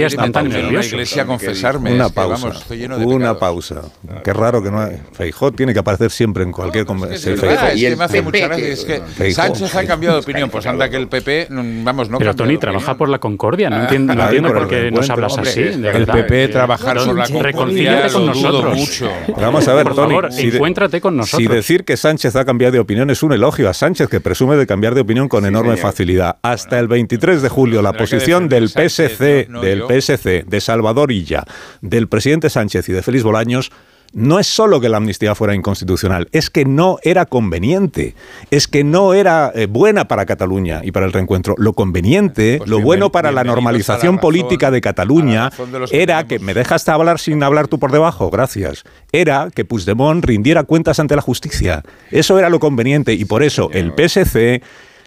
La 0.05 0.09
salir 0.09 0.25
están 0.29 0.31
tan 0.31 0.49
nerviosos. 0.49 0.91
iglesia 0.93 1.23
a 1.23 1.25
confesarme. 1.25 1.93
Una 1.93 2.05
es 2.05 2.11
que, 2.11 2.15
pausa. 2.15 2.43
vamos, 2.45 2.61
estoy 2.61 2.77
lleno 2.77 2.97
de 2.99 3.05
Una 3.05 3.17
pecados. 3.33 3.39
pausa. 3.39 3.81
Qué 4.23 4.33
raro 4.33 4.61
que 4.63 4.71
no 4.71 4.81
hay. 4.81 4.97
Feijó 5.13 5.51
tiene 5.51 5.73
que 5.73 5.79
aparecer 5.79 6.11
siempre 6.11 6.43
en 6.43 6.51
cualquier 6.51 6.81
Es 6.83 6.87
conversación. 6.87 7.39
verdad, 7.39 7.69
Feijóo. 7.69 7.75
es 7.75 7.89
que 7.91 7.95
me 7.97 8.03
hace 8.03 8.21
mucha 8.21 8.47
gracia. 8.47 8.67
Es 8.67 8.85
que 8.85 9.01
Feijóo. 9.01 9.43
Sánchez 9.45 9.75
ha 9.75 9.85
cambiado 9.85 10.15
de 10.17 10.21
opinión. 10.23 10.49
Pues 10.49 10.65
anda 10.65 10.89
que 10.89 10.97
el 10.97 11.07
PP, 11.07 11.47
mm, 11.49 11.83
vamos, 11.83 12.09
no 12.09 12.17
Pero 12.19 12.35
Tony, 12.35 12.57
trabaja 12.57 12.95
por 12.95 13.09
la 13.09 13.19
concordia. 13.19 13.69
No 13.69 13.81
entiendo, 13.81 14.13
no 14.15 14.53
por 14.53 14.67
qué 14.67 14.91
nos 14.91 15.09
hablas 15.09 15.37
así. 15.37 15.61
de 15.63 15.89
El. 15.89 16.05
PP 16.05 16.47
trabajar 16.49 16.97
por 16.97 17.07
la 17.15 17.23
concordia 17.25 17.41
Reconcíliate 17.43 18.13
con 18.13 18.25
nosotros. 18.25 19.03
vamos 19.39 19.67
a 19.67 19.73
ver, 19.73 19.83
Por 19.85 19.95
Tony. 19.95 20.15
encuéntrate 20.37 21.01
con 21.01 21.17
nosotros. 21.17 21.47
Si 21.49 21.53
decir 21.53 21.83
que 21.85 21.97
Sánchez 21.97 22.35
ha 22.35 22.45
cambiado 22.45 22.71
de 22.73 22.79
opinión 22.79 23.09
es 23.09 23.23
un 23.23 23.33
elogio 23.33 23.69
a 23.69 23.73
Sánchez, 23.73 24.07
que 24.09 24.19
presume 24.21 24.55
de 24.55 24.65
cambiar 24.67 24.95
de 24.95 25.01
opinión 25.01 25.27
con 25.27 25.45
enorme 25.45 25.77
facilidad. 25.77 26.37
Hasta 26.41 26.79
el 26.79 26.87
23 26.87 27.41
de 27.41 27.49
julio, 27.49 27.81
la 27.81 27.93
posición 27.93 28.49
del 28.49 28.69
PSC, 28.69 29.47
no- 29.49 29.59
no 29.59 29.61
del 29.65 29.79
yo. 29.79 29.87
PSC, 30.01 30.43
de 30.47 30.61
Salvador 30.61 31.11
Illa, 31.11 31.43
del 31.81 32.07
presidente 32.07 32.49
Sánchez 32.49 32.89
y 32.89 32.93
de 32.93 33.01
Félix 33.01 33.23
Bolaños, 33.23 33.71
no 34.15 34.37
es 34.37 34.45
solo 34.45 34.79
que 34.79 34.89
la 34.89 34.97
amnistía 34.97 35.33
fuera 35.33 35.55
inconstitucional, 35.55 36.27
es 36.33 36.51
que 36.51 36.65
no 36.65 36.99
era 37.01 37.25
conveniente, 37.25 38.13
es 38.51 38.67
que 38.67 38.83
no 38.83 39.15
era 39.15 39.51
eh, 39.55 39.65
buena 39.65 40.07
para 40.07 40.27
Cataluña 40.27 40.81
y 40.83 40.91
para 40.91 41.07
el 41.07 41.13
reencuentro. 41.13 41.55
Lo 41.57 41.73
conveniente, 41.73 42.59
Pues 42.59 42.69
lo 42.69 42.79
bueno 42.79 43.11
para 43.11 43.31
la 43.31 43.43
normalización 43.43 44.17
razón- 44.17 44.19
política 44.19 44.69
de 44.69 44.81
Cataluña 44.81 45.49
de 45.49 45.85
que 45.89 46.03
era 46.03 46.27
que 46.27 46.37
me 46.37 46.53
dejas 46.53 46.87
hablar 46.89 47.19
sin 47.19 47.41
hablar 47.41 47.67
tú 47.67 47.79
por 47.79 47.91
debajo, 47.91 48.29
gracias. 48.29 48.83
Era 49.11 49.49
que 49.53 49.65
Puigdemont 49.65 50.23
rindiera 50.23 50.63
cuentas 50.63 50.99
ante 50.99 51.15
la 51.15 51.23
justicia. 51.23 51.81
Eso 52.11 52.37
era 52.37 52.51
lo 52.51 52.59
conveniente 52.59 53.13
y 53.13 53.25
por 53.25 53.41
eso 53.41 53.71
el 53.73 53.93
PSC, 53.97 54.61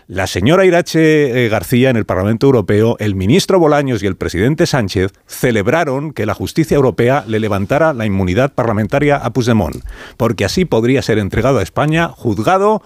la 0.09 0.27
señora 0.29 0.65
Irache 0.65 1.47
eh, 1.47 1.49
García 1.49 1.91
en 1.91 1.97
el 1.97 2.05
Parlamento 2.05 2.47
Europeo, 2.47 2.97
el 3.01 3.17
ministro 3.17 3.59
Bolaños 3.59 4.03
y 4.03 4.07
el 4.07 4.15
presidente 4.17 4.67
Sánchez 4.67 5.13
celebraron 5.27 6.13
que 6.13 6.27
la 6.27 6.35
justicia 6.35 6.77
europea 6.77 7.25
le 7.27 7.41
levantara 7.41 7.93
la 7.93 8.07
inmunidad 8.07 8.53
parlamentaria 8.53 9.17
a 9.17 9.33
Puigdemont, 9.33 9.83
porque 10.17 10.45
así 10.45 10.65
podría 10.65 11.03
ser 11.03 11.19
entregado 11.19 11.59
a 11.59 11.63
España 11.63 12.09
juzgado 12.09 12.83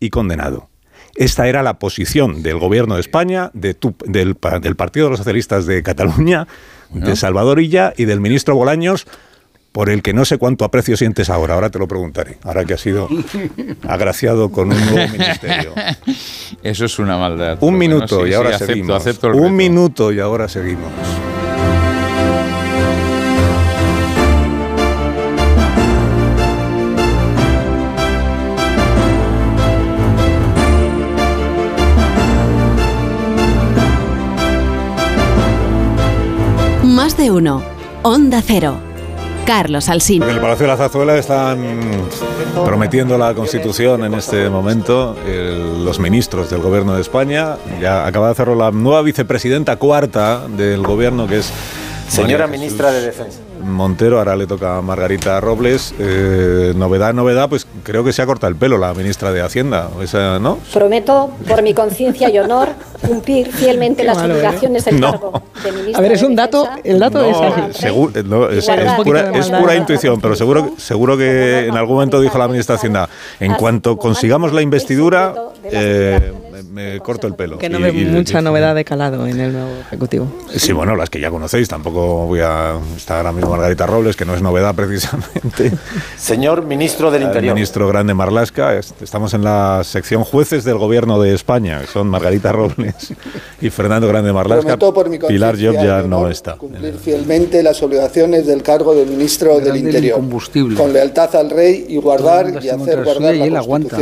y 0.00 0.10
condenado. 0.10 0.68
Esta 1.14 1.46
era 1.46 1.62
la 1.62 1.78
posición 1.78 2.42
del 2.42 2.58
gobierno 2.58 2.96
de 2.96 3.00
España, 3.02 3.52
de 3.54 3.74
tu- 3.74 3.94
del, 4.04 4.36
del 4.60 4.74
Partido 4.74 5.06
de 5.06 5.10
los 5.10 5.18
Socialistas 5.18 5.66
de 5.66 5.80
Cataluña, 5.84 6.48
de 6.90 7.14
Salvador 7.14 7.60
Illa 7.60 7.92
y 7.96 8.04
del 8.04 8.20
ministro 8.20 8.56
Bolaños, 8.56 9.06
por 9.74 9.90
el 9.90 10.02
que 10.02 10.12
no 10.12 10.24
sé 10.24 10.38
cuánto 10.38 10.64
aprecio 10.64 10.96
sientes 10.96 11.28
ahora. 11.28 11.54
Ahora 11.54 11.68
te 11.68 11.80
lo 11.80 11.88
preguntaré, 11.88 12.38
ahora 12.44 12.64
que 12.64 12.74
has 12.74 12.80
sido 12.80 13.08
agraciado 13.88 14.52
con 14.52 14.72
un 14.72 14.78
nuevo 14.86 15.12
ministerio. 15.12 15.72
Eso 16.62 16.84
es 16.84 16.96
una 17.00 17.18
maldad. 17.18 17.54
Un 17.54 17.76
bueno, 17.76 17.78
minuto 17.78 18.20
sí, 18.20 18.26
y 18.26 18.28
sí, 18.28 18.34
ahora 18.34 18.50
acepto, 18.50 18.66
seguimos. 18.66 18.96
acepto 18.96 19.26
un 19.26 19.32
reto. 19.34 19.50
minuto 19.50 20.12
y 20.12 20.20
ahora 20.20 20.48
seguimos. 20.48 20.92
Más 36.84 37.16
de 37.16 37.32
uno. 37.32 37.60
Onda 38.04 38.40
Cero. 38.40 38.93
Carlos 39.44 39.88
Alsín. 39.88 40.22
En 40.22 40.30
el 40.30 40.40
Palacio 40.40 40.64
de 40.66 40.72
la 40.72 40.76
Zazuela 40.76 41.16
están 41.16 41.58
prometiendo 42.64 43.18
la 43.18 43.34
Constitución 43.34 44.04
en 44.04 44.14
este 44.14 44.48
momento 44.48 45.16
los 45.84 45.98
ministros 45.98 46.50
del 46.50 46.60
Gobierno 46.60 46.94
de 46.94 47.02
España. 47.02 47.56
Ya 47.80 48.06
acaba 48.06 48.26
de 48.26 48.32
hacerlo 48.32 48.54
la 48.54 48.70
nueva 48.70 49.02
vicepresidenta 49.02 49.76
cuarta 49.76 50.46
del 50.48 50.82
Gobierno, 50.82 51.26
que 51.26 51.38
es 51.38 51.52
Señora 52.08 52.46
María 52.46 52.58
ministra 52.58 52.92
de 52.92 53.00
Defensa. 53.00 53.38
Montero, 53.62 54.18
ahora 54.18 54.36
le 54.36 54.46
toca 54.46 54.76
a 54.76 54.82
Margarita 54.82 55.40
Robles. 55.40 55.94
Eh, 55.98 56.72
novedad, 56.76 57.14
novedad, 57.14 57.48
pues 57.48 57.66
creo 57.82 58.04
que 58.04 58.12
se 58.12 58.20
ha 58.22 58.26
cortado 58.26 58.50
el 58.50 58.56
pelo 58.56 58.78
la 58.78 58.92
ministra 58.94 59.32
de 59.32 59.40
Hacienda. 59.40 59.88
Esa, 60.02 60.38
¿No? 60.38 60.58
Prometo, 60.72 61.30
por 61.48 61.62
mi 61.62 61.72
conciencia 61.72 62.28
y 62.28 62.38
honor, 62.38 62.68
cumplir 63.06 63.50
fielmente 63.50 64.02
Qué 64.02 64.06
las 64.08 64.18
malo 64.18 64.34
obligaciones 64.34 64.84
del 64.84 65.00
No. 65.00 65.12
cargo 65.12 65.42
de 65.62 65.72
ministra 65.72 65.98
A 65.98 66.02
ver, 66.02 66.12
es 66.12 66.20
de 66.20 66.26
un 66.26 66.36
dato, 66.36 66.68
el 66.84 66.98
dato 66.98 67.24
es 67.24 67.36
No, 67.36 67.42
así. 67.42 67.80
seguro, 67.80 68.22
no, 68.24 68.48
es, 68.50 68.68
es 68.68 68.92
pura, 69.02 69.30
es 69.38 69.78
intuición, 69.78 70.20
pero 70.20 70.36
seguro, 70.36 70.72
seguro 70.76 71.16
que 71.16 71.66
en 71.66 71.76
algún 71.76 71.96
momento 71.96 72.20
dijo 72.20 72.36
la 72.38 72.48
ministra 72.48 72.74
de 72.74 72.78
Hacienda, 72.78 73.08
en 73.40 73.54
cuanto 73.54 73.96
consigamos 73.96 74.52
la 74.52 74.62
investidura, 74.62 75.34
eh, 75.64 76.32
me, 76.74 76.98
corto 77.00 77.26
el 77.26 77.34
pelo. 77.34 77.58
Que 77.58 77.68
no 77.68 77.78
Y- 77.78 77.82
ve 77.82 77.88
y- 77.90 78.04
mucha 78.06 78.42
novedad 78.42 78.74
de 78.74 78.84
calado 78.84 79.26
en 79.26 79.38
el 79.40 79.52
nuevo 79.52 79.70
Ejecutivo. 79.86 80.26
Sí, 80.54 80.72
bueno, 80.72 80.96
las 80.96 81.08
que 81.08 81.20
ya 81.20 81.30
conocéis, 81.30 81.68
tampoco 81.68 82.26
voy 82.26 82.40
a... 82.40 82.74
Está 82.96 83.18
ahora 83.18 83.32
mismo 83.32 83.50
Margarita 83.50 83.86
Robles, 83.86 84.16
que 84.16 84.24
no 84.24 84.34
es 84.34 84.42
novedad 84.42 84.74
precisamente. 84.74 85.72
Señor 86.16 86.64
ministro 86.66 87.10
del 87.10 87.22
El 87.22 87.28
Interior. 87.28 87.54
ministro 87.54 87.86
Grande 87.88 88.12
Marlasca. 88.14 88.76
Est- 88.76 89.00
Estamos 89.02 89.32
en 89.34 89.44
la 89.44 89.82
sección 89.84 90.24
jueces 90.24 90.64
del 90.64 90.78
gobierno 90.78 91.20
de 91.22 91.34
España, 91.34 91.80
que 91.80 91.86
son 91.86 92.08
Margarita 92.08 92.50
Robles 92.52 93.12
y 93.60 93.70
Fernando 93.70 94.08
Grande 94.08 94.32
Marlasca. 94.32 94.76
Por 94.76 95.08
mi 95.08 95.18
Pilar 95.18 95.54
Job 95.56 95.74
ya 95.74 96.02
no 96.02 96.28
está. 96.28 96.56
Cumplir 96.56 96.94
fielmente 96.94 97.62
las 97.62 97.82
obligaciones 97.82 98.46
del 98.46 98.62
cargo 98.62 98.94
de 98.94 99.06
ministro 99.06 99.54
del 99.56 99.64
Grande 99.64 99.80
el 99.80 99.86
Interior. 99.86 100.18
incombustible. 100.18 100.76
Con 100.76 100.92
lealtad 100.92 101.34
al 101.36 101.50
rey 101.50 101.86
y 101.88 101.96
guardar 101.96 102.46
el 102.48 102.64
y 102.64 102.68
hacer 102.68 102.98
la 102.98 103.04
guardar 103.04 103.32
suya 103.32 103.34
y 103.34 103.42
él 103.48 103.52
la 103.52 103.58
aguanta. 103.60 103.96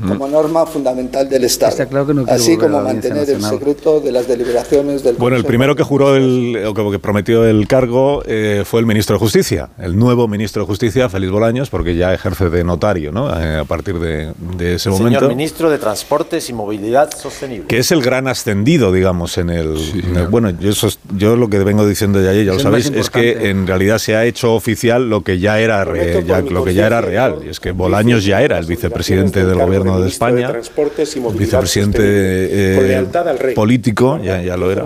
Como 0.00 0.28
norma 0.28 0.66
fundamental 0.66 1.28
del 1.28 1.44
Estado. 1.44 1.70
Está 1.72 1.86
claro 1.86 2.06
que 2.06 2.14
no 2.14 2.24
quiere 2.24 2.36
así 2.40 2.56
como 2.56 2.82
mantener 2.82 3.28
el 3.30 3.40
secreto 3.42 4.00
de 4.00 4.12
las 4.12 4.28
deliberaciones 4.28 5.02
del 5.02 5.16
Bueno, 5.16 5.36
el 5.36 5.44
primero 5.44 5.74
que 5.74 5.82
juró 5.82 6.16
el, 6.16 6.62
o 6.66 6.74
que 6.74 6.86
que 6.90 6.98
prometió 6.98 7.44
el 7.46 7.66
cargo 7.66 8.22
eh, 8.26 8.62
fue 8.66 8.80
el 8.80 8.86
ministro 8.86 9.14
de 9.16 9.20
Justicia, 9.20 9.70
el 9.78 9.98
nuevo 9.98 10.28
ministro 10.28 10.62
de 10.62 10.66
Justicia, 10.66 11.08
Félix 11.08 11.32
Bolaños, 11.32 11.70
porque 11.70 11.96
ya 11.96 12.12
ejerce 12.14 12.50
de 12.50 12.62
notario, 12.64 13.10
¿no? 13.12 13.28
Eh, 13.40 13.58
a 13.60 13.64
partir 13.64 13.98
de, 13.98 14.32
de 14.56 14.74
ese 14.74 14.90
Señor 14.90 15.00
momento. 15.00 15.28
ministro 15.28 15.70
de 15.70 15.78
Transportes 15.78 16.48
y 16.50 16.52
Movilidad 16.52 17.10
Sostenible. 17.16 17.66
Que 17.66 17.78
es 17.78 17.90
el 17.90 18.02
gran 18.02 18.28
ascendedido, 18.28 18.92
digamos, 18.92 19.38
en 19.38 19.50
el. 19.50 19.76
en 19.94 20.16
el- 20.16 20.28
bueno, 20.28 20.50
yo, 20.50 20.72
sos- 20.74 20.98
yo 21.16 21.36
lo 21.36 21.48
que 21.48 21.58
vengo 21.60 21.86
diciendo 21.86 22.20
de 22.20 22.28
ayer, 22.28 22.44
ya 22.46 22.52
Es 22.52 22.62
lo 22.64 22.74
el 22.76 22.82
sabéis, 22.82 23.00
es 23.00 23.10
que 23.10 23.50
en 23.50 23.66
realidad 23.66 23.98
se 23.98 24.14
ha 24.14 24.24
hecho 24.24 24.54
oficial 24.54 25.08
lo 25.08 25.22
que 25.22 25.38
ya 25.38 25.58
era, 25.60 25.84
re- 25.84 26.22
ya- 26.26 26.40
lo 26.42 26.64
que 26.64 26.74
ya 26.74 26.86
era 26.86 27.00
real. 27.00 27.36
Y 27.44 27.48
es 27.48 27.60
que 27.60 27.72
Bolaños 27.72 28.24
ya 28.24 28.42
era 28.42 28.58
el 28.58 28.66
vicepresidente 28.66 29.44
del 29.44 29.58
gobierno 29.58 29.85
de 30.00 30.08
España. 30.08 30.50
el 30.50 31.38
vicepresidente 31.38 32.00
eh, 32.02 33.06
político, 33.54 34.18
ya, 34.22 34.42
ya 34.42 34.56
lo 34.56 34.70
era, 34.70 34.84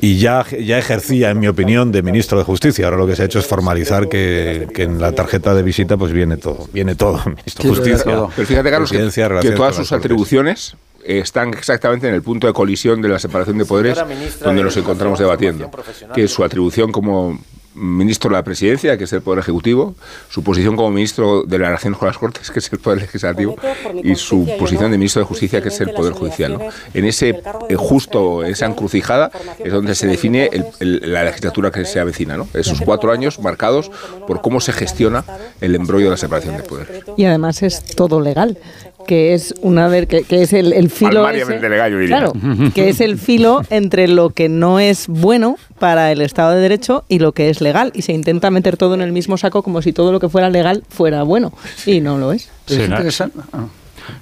y 0.00 0.18
ya, 0.18 0.46
ya 0.48 0.78
ejercía, 0.78 1.30
en 1.30 1.40
mi 1.40 1.48
opinión, 1.48 1.92
de 1.92 2.02
ministro 2.02 2.38
de 2.38 2.44
Justicia. 2.44 2.86
Ahora 2.86 2.96
lo 2.96 3.06
que 3.06 3.16
se 3.16 3.22
ha 3.22 3.24
hecho 3.26 3.38
es 3.38 3.46
formalizar 3.46 4.08
que, 4.08 4.68
que 4.74 4.84
en 4.84 5.00
la 5.00 5.12
tarjeta 5.12 5.54
de 5.54 5.62
visita 5.62 5.96
pues 5.96 6.12
viene 6.12 6.36
todo, 6.36 6.68
viene 6.72 6.94
todo, 6.94 7.20
ministro 7.26 7.62
de 7.62 7.68
Justicia. 7.68 8.04
Pero 8.04 8.28
fíjate, 8.46 8.70
Carlos, 8.70 8.90
que, 8.90 9.50
todas 9.50 9.76
sus 9.76 9.92
atribuciones 9.92 10.76
están 11.04 11.54
exactamente 11.54 12.08
en 12.08 12.14
el 12.14 12.22
punto 12.22 12.46
de 12.46 12.52
colisión 12.52 13.00
de 13.00 13.08
la 13.08 13.18
separación 13.18 13.58
de 13.58 13.64
poderes 13.64 13.96
donde 13.98 14.60
de 14.60 14.62
nos 14.62 14.76
encontramos 14.76 15.18
debatiendo. 15.18 15.70
Que 16.14 16.24
es 16.24 16.30
su 16.30 16.44
atribución 16.44 16.92
como 16.92 17.38
ministro 17.74 18.30
de 18.30 18.36
la 18.36 18.42
presidencia, 18.42 18.98
que 18.98 19.04
es 19.04 19.12
el 19.12 19.22
poder 19.22 19.38
ejecutivo, 19.40 19.94
su 20.28 20.42
posición 20.42 20.74
como 20.76 20.90
ministro 20.90 21.44
de 21.44 21.58
las 21.58 21.68
relaciones 21.68 21.98
con 21.98 22.08
las 22.08 22.18
Cortes, 22.18 22.50
que 22.50 22.58
es 22.58 22.72
el 22.72 22.78
poder 22.80 23.00
legislativo, 23.00 23.56
y 24.02 24.14
su 24.16 24.44
posición 24.58 24.90
de 24.90 24.98
ministro 24.98 25.20
de 25.22 25.26
justicia, 25.26 25.62
que 25.62 25.68
es 25.68 25.80
el 25.80 25.90
poder 25.92 26.12
judicial. 26.14 26.54
¿no? 26.54 26.60
En 26.94 27.04
ese 27.04 27.40
eh, 27.68 27.76
justo, 27.76 28.44
esa 28.44 28.66
encrucijada, 28.66 29.30
es 29.58 29.72
donde 29.72 29.94
se 29.94 30.06
define 30.06 30.50
el- 30.52 30.66
el- 30.80 31.12
la 31.12 31.24
legislatura 31.24 31.70
que 31.70 31.84
se 31.84 32.00
avecina. 32.00 32.36
¿no? 32.36 32.48
Esos 32.54 32.80
cuatro 32.80 33.12
años 33.12 33.38
marcados 33.38 33.90
por 34.26 34.40
cómo 34.40 34.60
se 34.60 34.72
gestiona 34.72 35.24
el 35.60 35.74
embrollo 35.74 36.06
de 36.06 36.10
la 36.12 36.16
separación 36.16 36.56
de 36.56 36.62
poderes. 36.64 37.02
Y 37.16 37.24
además 37.24 37.62
es 37.62 37.82
todo 37.84 38.20
legal, 38.20 38.58
que 39.10 39.34
es 39.34 39.52
una 39.60 39.88
ver 39.88 40.06
que, 40.06 40.22
que 40.22 40.40
es 40.42 40.52
el, 40.52 40.72
el 40.72 40.88
filo 40.88 41.22
ese- 41.42 41.52
diría. 41.98 42.16
claro, 42.16 42.32
que 42.72 42.88
es 42.90 43.00
el 43.00 43.18
filo 43.18 43.62
entre 43.68 44.06
lo 44.06 44.30
que 44.30 44.48
no 44.48 44.78
es 44.78 45.08
bueno 45.08 45.56
para 45.80 46.12
el 46.12 46.20
Estado 46.20 46.52
de 46.52 46.60
Derecho 46.60 47.02
y 47.08 47.18
lo 47.18 47.32
que 47.32 47.50
es 47.50 47.60
legal 47.60 47.90
y 47.92 48.02
se 48.02 48.12
intenta 48.12 48.52
meter 48.52 48.76
todo 48.76 48.94
en 48.94 49.00
el 49.00 49.10
mismo 49.10 49.36
saco 49.36 49.64
como 49.64 49.82
si 49.82 49.92
todo 49.92 50.12
lo 50.12 50.20
que 50.20 50.28
fuera 50.28 50.48
legal 50.48 50.84
fuera 50.88 51.24
bueno 51.24 51.52
y 51.86 52.00
no 52.00 52.18
lo 52.18 52.30
es. 52.32 52.42
Es 52.68 52.76
Sí, 52.76 52.82
interesante. 52.82 53.40
Ah. 53.52 53.64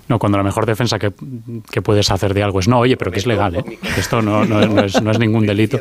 No, 0.09 0.19
cuando 0.19 0.39
la 0.39 0.45
mejor 0.45 0.67
defensa 0.67 0.99
que, 0.99 1.13
que 1.71 1.83
puedes 1.83 2.11
hacer 2.11 2.35
de 2.35 2.43
algo 2.43 2.61
es 2.61 2.69
no, 2.69 2.79
oye, 2.79 2.97
pero 2.97 3.11
que 3.11 3.19
es 3.19 3.27
legal, 3.27 3.57
¿eh? 3.57 3.79
esto 3.97 4.23
no, 4.23 4.45
no, 4.45 4.67
no, 4.67 4.83
es, 4.83 5.01
no, 5.03 5.11
es, 5.11 5.19
ningún 5.19 5.47
delito. 5.47 5.79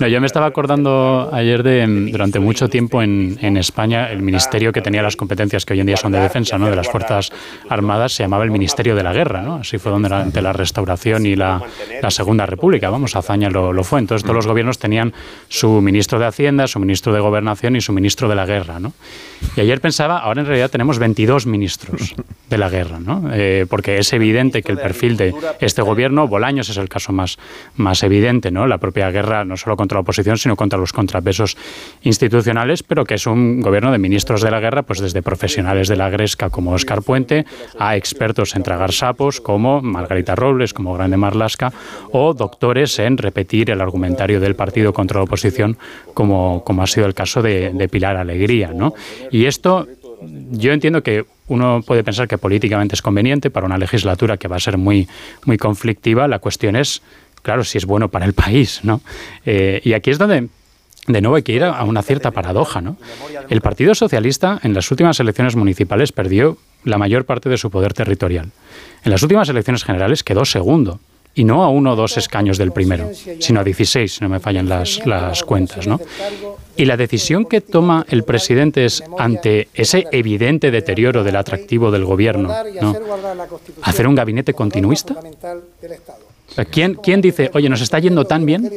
No, 0.00 0.06
yo 0.06 0.20
me 0.20 0.26
estaba 0.26 0.46
acordando 0.46 1.30
ayer 1.32 1.62
de, 1.62 1.86
durante 2.10 2.38
mucho 2.38 2.68
tiempo 2.68 3.02
en, 3.02 3.38
en, 3.40 3.56
España, 3.56 4.10
el 4.10 4.22
ministerio 4.22 4.72
que 4.72 4.80
tenía 4.80 5.02
las 5.02 5.16
competencias 5.16 5.64
que 5.64 5.74
hoy 5.74 5.80
en 5.80 5.86
día 5.86 5.96
son 5.96 6.12
de 6.12 6.20
defensa, 6.20 6.58
¿no? 6.58 6.68
de 6.68 6.76
las 6.76 6.88
Fuerzas 6.88 7.30
Armadas, 7.68 8.12
se 8.12 8.22
llamaba 8.22 8.44
el 8.44 8.50
Ministerio 8.50 8.94
de 8.94 9.02
la 9.02 9.12
Guerra, 9.12 9.42
¿no? 9.42 9.56
Así 9.56 9.78
fue 9.78 9.92
donde 9.92 10.12
ante 10.14 10.42
la 10.42 10.52
restauración 10.52 11.26
y 11.26 11.36
la, 11.36 11.62
la 12.02 12.10
Segunda 12.10 12.46
República, 12.46 12.90
vamos, 12.90 13.16
Azaña 13.16 13.50
lo, 13.50 13.72
lo, 13.72 13.84
fue. 13.84 14.00
Entonces 14.00 14.22
todos 14.22 14.36
los 14.36 14.46
gobiernos 14.46 14.78
tenían 14.78 15.12
su 15.48 15.80
ministro 15.80 16.18
de 16.18 16.26
Hacienda, 16.26 16.66
su 16.66 16.78
ministro 16.78 17.12
de 17.12 17.20
Gobernación 17.20 17.76
y 17.76 17.80
su 17.80 17.92
ministro 17.92 18.28
de 18.28 18.34
la 18.34 18.46
Guerra, 18.46 18.80
¿no? 18.80 18.92
Y 19.56 19.60
ayer 19.60 19.80
pensaba, 19.80 20.18
ahora 20.18 20.40
en 20.40 20.46
realidad 20.46 20.70
tenemos 20.70 20.98
22 20.98 21.46
ministros 21.46 22.14
de 22.48 22.58
la 22.58 22.68
guerra, 22.68 22.98
¿no? 22.98 23.30
Eh, 23.32 23.66
porque 23.68 23.98
es 23.98 24.12
evidente 24.12 24.62
que 24.62 24.72
el 24.72 24.78
perfil 24.78 25.16
de 25.16 25.34
este 25.60 25.82
gobierno, 25.82 26.28
Bolaños 26.28 26.68
es 26.70 26.76
el 26.76 26.88
caso 26.88 27.12
más, 27.12 27.38
más 27.76 28.02
evidente, 28.02 28.50
¿no? 28.50 28.66
La 28.66 28.78
propia 28.78 29.10
guerra 29.10 29.44
no 29.44 29.56
solo 29.56 29.76
contra 29.76 29.96
la 29.96 30.00
oposición, 30.00 30.38
sino 30.38 30.56
contra 30.56 30.78
los 30.78 30.92
contrapesos 30.92 31.56
institucionales, 32.02 32.82
pero 32.82 33.04
que 33.04 33.14
es 33.14 33.26
un 33.26 33.60
gobierno 33.60 33.92
de 33.92 33.98
ministros 33.98 34.42
de 34.42 34.50
la 34.50 34.60
guerra, 34.60 34.82
pues 34.82 35.00
desde 35.00 35.22
profesionales 35.22 35.88
de 35.88 35.96
la 35.96 36.08
Gresca 36.08 36.50
como 36.50 36.72
Oscar 36.72 37.02
Puente, 37.02 37.44
a 37.78 37.96
expertos 37.96 38.56
en 38.56 38.62
tragar 38.62 38.92
sapos 38.92 39.40
como 39.40 39.82
Margarita 39.82 40.34
Robles, 40.34 40.72
como 40.72 40.94
Grande 40.94 41.16
Marlasca, 41.16 41.72
o 42.12 42.32
doctores 42.32 42.98
en 42.98 43.18
repetir 43.18 43.70
el 43.70 43.80
argumentario 43.80 44.40
del 44.40 44.54
partido 44.54 44.92
contra 44.92 45.18
la 45.18 45.24
oposición, 45.24 45.76
como, 46.14 46.62
como 46.64 46.82
ha 46.82 46.86
sido 46.86 47.06
el 47.06 47.14
caso 47.14 47.42
de, 47.42 47.70
de 47.74 47.88
Pilar 47.88 48.16
Alegría, 48.16 48.72
¿no? 48.72 48.94
Y 49.30 49.46
esto 49.46 49.86
yo 50.50 50.72
entiendo 50.72 51.02
que 51.02 51.24
uno 51.48 51.82
puede 51.86 52.04
pensar 52.04 52.28
que 52.28 52.38
políticamente 52.38 52.94
es 52.94 53.02
conveniente 53.02 53.50
para 53.50 53.66
una 53.66 53.78
legislatura 53.78 54.36
que 54.36 54.48
va 54.48 54.56
a 54.56 54.60
ser 54.60 54.76
muy, 54.76 55.08
muy 55.44 55.56
conflictiva. 55.56 56.28
La 56.28 56.38
cuestión 56.38 56.76
es, 56.76 57.02
claro, 57.42 57.64
si 57.64 57.78
es 57.78 57.86
bueno 57.86 58.08
para 58.08 58.26
el 58.26 58.34
país, 58.34 58.80
¿no? 58.82 59.00
Eh, 59.46 59.80
y 59.84 59.92
aquí 59.92 60.10
es 60.10 60.18
donde 60.18 60.48
de 61.06 61.20
nuevo 61.22 61.36
hay 61.36 61.42
que 61.42 61.52
ir 61.52 61.64
a 61.64 61.82
una 61.84 62.02
cierta 62.02 62.30
paradoja, 62.32 62.82
¿no? 62.82 62.96
El 63.48 63.62
Partido 63.62 63.94
Socialista 63.94 64.60
en 64.62 64.74
las 64.74 64.90
últimas 64.90 65.18
elecciones 65.20 65.56
municipales 65.56 66.12
perdió 66.12 66.58
la 66.84 66.98
mayor 66.98 67.24
parte 67.24 67.48
de 67.48 67.56
su 67.56 67.70
poder 67.70 67.94
territorial. 67.94 68.50
En 69.04 69.10
las 69.10 69.22
últimas 69.22 69.48
elecciones 69.48 69.84
generales 69.84 70.22
quedó 70.22 70.44
segundo 70.44 71.00
y 71.38 71.44
no 71.44 71.62
a 71.62 71.68
uno 71.68 71.92
o 71.92 71.96
dos 71.96 72.16
escaños 72.16 72.58
del 72.58 72.72
primero, 72.72 73.10
sino 73.38 73.60
a 73.60 73.64
16, 73.64 74.12
si 74.12 74.20
no 74.22 74.28
me 74.28 74.40
fallan 74.40 74.68
las, 74.68 75.06
las 75.06 75.44
cuentas. 75.44 75.86
¿no? 75.86 76.00
Y 76.76 76.84
la 76.84 76.96
decisión 76.96 77.44
que 77.44 77.60
toma 77.60 78.04
el 78.08 78.24
presidente 78.24 78.84
es, 78.84 79.04
ante 79.18 79.68
ese 79.72 80.08
evidente 80.10 80.72
deterioro 80.72 81.22
del 81.22 81.36
atractivo 81.36 81.92
del 81.92 82.04
gobierno, 82.04 82.52
¿no? 82.82 82.96
hacer 83.82 84.08
un 84.08 84.16
gabinete 84.16 84.52
continuista. 84.52 85.14
¿Quién, 86.72 86.94
¿Quién 86.94 87.20
dice, 87.20 87.52
oye, 87.54 87.68
nos 87.68 87.82
está 87.82 88.00
yendo 88.00 88.24
tan 88.24 88.44
bien 88.44 88.68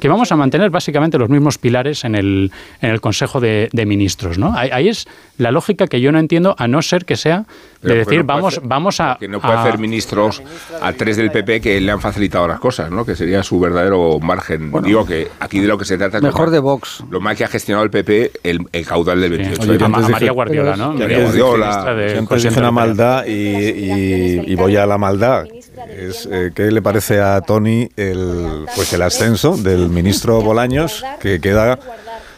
que 0.00 0.08
vamos 0.08 0.32
a 0.32 0.36
mantener 0.36 0.70
básicamente 0.70 1.18
los 1.18 1.28
mismos 1.28 1.58
pilares 1.58 2.04
en 2.04 2.14
el, 2.14 2.50
en 2.80 2.90
el 2.90 3.00
Consejo 3.00 3.40
de, 3.40 3.68
Ministros. 3.86 4.38
¿no? 4.38 4.52
Ahí, 4.56 4.88
es 4.88 5.06
la 5.38 5.50
lógica 5.50 5.86
que 5.86 6.00
yo 6.00 6.12
no 6.12 6.18
entiendo, 6.18 6.54
a 6.58 6.66
no 6.66 6.82
ser 6.82 7.04
que 7.04 7.16
sea 7.16 7.44
de 7.82 7.94
decir, 7.96 8.18
no 8.18 8.24
vamos, 8.24 8.56
hacer, 8.56 8.68
vamos 8.68 9.00
a... 9.00 9.16
Que 9.18 9.28
no 9.28 9.40
puede 9.40 9.54
a, 9.54 9.62
hacer 9.62 9.78
ministros 9.78 10.42
a 10.80 10.92
tres 10.92 11.16
del 11.16 11.30
PP 11.30 11.60
que 11.60 11.80
le 11.80 11.90
han 11.90 12.00
facilitado 12.00 12.46
las 12.46 12.60
cosas, 12.60 12.90
¿no? 12.90 13.04
que 13.04 13.16
sería 13.16 13.42
su 13.42 13.58
verdadero 13.58 14.18
margen. 14.20 14.70
Bueno, 14.70 14.86
Digo 14.86 15.04
que 15.04 15.28
aquí 15.40 15.60
de 15.60 15.66
lo 15.66 15.78
que 15.78 15.84
se 15.84 15.98
trata 15.98 16.18
es 16.18 16.22
mejor 16.22 16.46
lo 16.46 16.52
de 16.52 16.58
Vox. 16.60 17.04
Lo 17.10 17.20
mal 17.20 17.36
que 17.36 17.44
ha 17.44 17.48
gestionado 17.48 17.84
el 17.84 17.90
PP 17.90 18.32
el, 18.44 18.66
el 18.72 18.86
caudal 18.86 19.20
del 19.20 19.30
28. 19.32 19.62
Sí. 19.62 19.70
Oye, 19.70 19.82
a, 19.82 19.86
a, 19.86 19.88
María 19.88 20.32
Guardiola, 20.32 20.76
¿no? 20.76 20.92
María 20.94 21.22
Guardiola. 21.22 21.94
De, 21.94 22.10
siempre 22.10 22.36
dije 22.38 22.58
una 22.58 22.70
maldad 22.70 23.26
y, 23.26 23.32
y, 23.32 24.44
y 24.46 24.54
voy 24.54 24.76
a 24.76 24.86
la 24.86 24.98
maldad. 24.98 25.46
Es, 25.88 26.28
eh, 26.30 26.52
¿Qué 26.54 26.70
le 26.70 26.82
parece 26.82 27.20
a 27.20 27.40
Tony 27.40 27.88
el, 27.96 28.66
pues 28.74 28.92
el 28.92 29.02
ascenso 29.02 29.56
del 29.56 29.88
ministro 29.88 30.40
Bolaños, 30.40 31.04
que 31.20 31.40
queda 31.40 31.78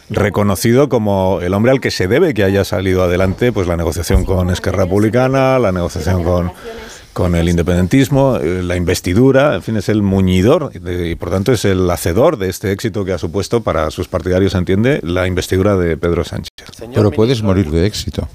reconocido 0.09 0.89
como 0.89 1.39
el 1.41 1.53
hombre 1.53 1.71
al 1.71 1.81
que 1.81 1.91
se 1.91 2.07
debe 2.07 2.33
que 2.33 2.43
haya 2.43 2.63
salido 2.63 3.03
adelante 3.03 3.51
pues 3.51 3.67
la 3.67 3.77
negociación 3.77 4.25
con 4.25 4.49
Esquerra 4.49 4.83
Republicana, 4.83 5.57
la 5.59 5.71
negociación 5.71 6.23
con, 6.23 6.51
con 7.13 7.33
el 7.35 7.49
independentismo, 7.49 8.37
eh, 8.37 8.61
la 8.61 8.75
investidura, 8.75 9.55
en 9.55 9.63
fin, 9.63 9.77
es 9.77 9.89
el 9.89 10.01
muñidor 10.01 10.71
y 10.73 11.15
por 11.15 11.29
tanto 11.29 11.53
es 11.53 11.65
el 11.65 11.89
hacedor 11.89 12.37
de 12.37 12.49
este 12.49 12.71
éxito 12.71 13.05
que 13.05 13.13
ha 13.13 13.17
supuesto 13.17 13.61
para 13.61 13.89
sus 13.89 14.07
partidarios, 14.07 14.53
entiende, 14.53 14.99
la 15.01 15.25
investidura 15.27 15.77
de 15.77 15.97
Pedro 15.97 16.23
Sánchez. 16.23 16.49
Pero 16.93 17.11
puedes 17.11 17.41
morir 17.41 17.71
de 17.71 17.85
éxito. 17.85 18.27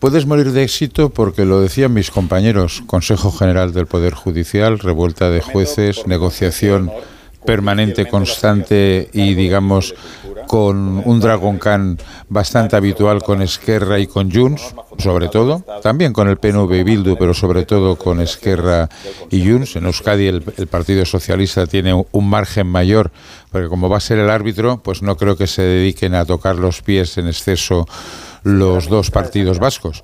Puedes 0.00 0.26
morir 0.26 0.52
de 0.52 0.64
éxito 0.64 1.08
porque 1.08 1.46
lo 1.46 1.60
decían 1.60 1.94
mis 1.94 2.10
compañeros, 2.10 2.82
Consejo 2.86 3.30
General 3.30 3.72
del 3.72 3.86
Poder 3.86 4.12
Judicial, 4.12 4.78
revuelta 4.78 5.30
de 5.30 5.40
jueces, 5.40 6.06
negociación 6.06 6.90
permanente, 7.46 8.06
constante 8.06 9.08
y, 9.12 9.34
digamos, 9.34 9.94
con 10.46 11.02
un 11.04 11.20
Dragon 11.20 11.58
Khan 11.58 11.98
bastante 12.28 12.76
habitual 12.76 13.22
con 13.22 13.42
Esquerra 13.42 13.98
y 13.98 14.06
con 14.06 14.30
Junts, 14.30 14.74
sobre 14.98 15.28
todo, 15.28 15.64
también 15.82 16.12
con 16.12 16.28
el 16.28 16.38
PNV 16.38 16.72
y 16.72 16.82
Bildu, 16.82 17.16
pero 17.16 17.34
sobre 17.34 17.64
todo 17.64 17.96
con 17.96 18.20
Esquerra 18.20 18.88
y 19.30 19.48
Junts. 19.48 19.76
En 19.76 19.86
Euskadi 19.86 20.26
el, 20.26 20.44
el, 20.56 20.66
Partido 20.66 21.04
Socialista 21.04 21.66
tiene 21.66 21.94
un 21.94 22.28
margen 22.28 22.66
mayor, 22.66 23.10
porque 23.50 23.68
como 23.68 23.88
va 23.88 23.98
a 23.98 24.00
ser 24.00 24.18
el 24.18 24.30
árbitro, 24.30 24.82
pues 24.82 25.02
no 25.02 25.16
creo 25.16 25.36
que 25.36 25.46
se 25.46 25.62
dediquen 25.62 26.14
a 26.14 26.24
tocar 26.24 26.56
los 26.56 26.82
pies 26.82 27.18
en 27.18 27.26
exceso 27.26 27.86
los 28.42 28.88
dos 28.88 29.10
partidos 29.10 29.58
vascos. 29.58 30.02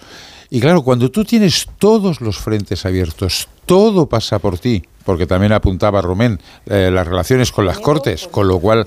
Y 0.52 0.60
claro, 0.60 0.82
cuando 0.82 1.12
tú 1.12 1.24
tienes 1.24 1.68
todos 1.78 2.20
los 2.20 2.38
frentes 2.38 2.84
abiertos, 2.84 3.46
todo 3.70 4.08
pasa 4.08 4.40
por 4.40 4.58
ti, 4.58 4.82
porque 5.04 5.28
también 5.28 5.52
apuntaba 5.52 6.02
Romén, 6.02 6.40
eh, 6.66 6.90
las 6.92 7.06
relaciones 7.06 7.52
con 7.52 7.64
las 7.64 7.78
Cortes, 7.78 8.26
con 8.26 8.48
lo 8.48 8.58
cual 8.58 8.84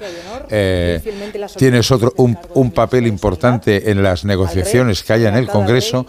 eh, 0.49 0.99
tienes 1.55 1.89
otro 1.89 2.11
un, 2.17 2.37
un, 2.55 2.71
papel 2.71 3.07
importante 3.07 3.89
en 3.89 4.03
las 4.03 4.25
negociaciones 4.25 5.01
que 5.03 5.13
haya 5.13 5.29
en 5.29 5.35
el 5.35 5.47
Congreso, 5.47 6.05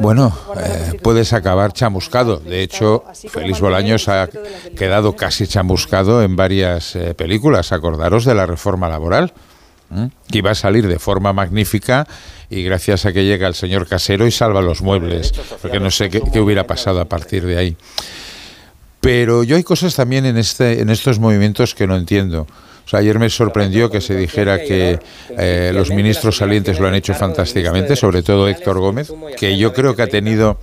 bueno, 0.00 0.34
eh, 0.56 0.98
puedes 1.02 1.34
acabar 1.34 1.74
chamuscado. 1.74 2.38
De 2.38 2.62
hecho, 2.62 3.04
Félix 3.28 3.60
Bolaños 3.60 4.08
ha 4.08 4.30
quedado 4.74 5.14
casi 5.14 5.46
chamuscado 5.46 6.22
en 6.22 6.36
varias 6.36 6.96
eh, 6.96 7.12
películas. 7.12 7.70
Acordaros 7.70 8.24
de 8.24 8.34
la 8.34 8.46
reforma 8.46 8.88
laboral 8.88 9.34
que 10.30 10.38
iba 10.38 10.50
a 10.50 10.54
salir 10.54 10.86
de 10.86 10.98
forma 10.98 11.32
magnífica 11.32 12.06
y 12.50 12.62
gracias 12.62 13.06
a 13.06 13.12
que 13.12 13.24
llega 13.24 13.46
el 13.48 13.54
señor 13.54 13.86
Casero 13.88 14.26
y 14.26 14.30
salva 14.30 14.60
los 14.62 14.82
muebles, 14.82 15.32
porque 15.62 15.80
no 15.80 15.90
sé 15.90 16.10
qué, 16.10 16.22
qué, 16.32 16.40
hubiera 16.40 16.66
pasado 16.66 17.00
a 17.00 17.04
partir 17.04 17.44
de 17.44 17.58
ahí. 17.58 17.76
Pero 19.00 19.44
yo 19.44 19.56
hay 19.56 19.62
cosas 19.62 19.94
también 19.94 20.26
en, 20.26 20.36
este, 20.36 20.80
en 20.80 20.90
estos 20.90 21.18
movimientos 21.18 21.74
que 21.74 21.86
no 21.86 21.96
entiendo. 21.96 22.46
O 22.86 22.88
sea, 22.88 23.00
ayer 23.00 23.18
me 23.18 23.28
sorprendió 23.28 23.90
que 23.90 24.00
se 24.00 24.14
dijera 24.14 24.60
que 24.60 25.00
eh, 25.30 25.72
los 25.74 25.90
ministros 25.90 26.36
salientes 26.36 26.78
lo 26.78 26.86
han 26.86 26.94
hecho 26.94 27.14
fantásticamente, 27.14 27.96
sobre 27.96 28.22
todo 28.22 28.46
Héctor 28.46 28.78
Gómez, 28.78 29.12
que 29.36 29.58
yo 29.58 29.72
creo 29.72 29.96
que 29.96 30.02
ha 30.02 30.06
tenido 30.06 30.60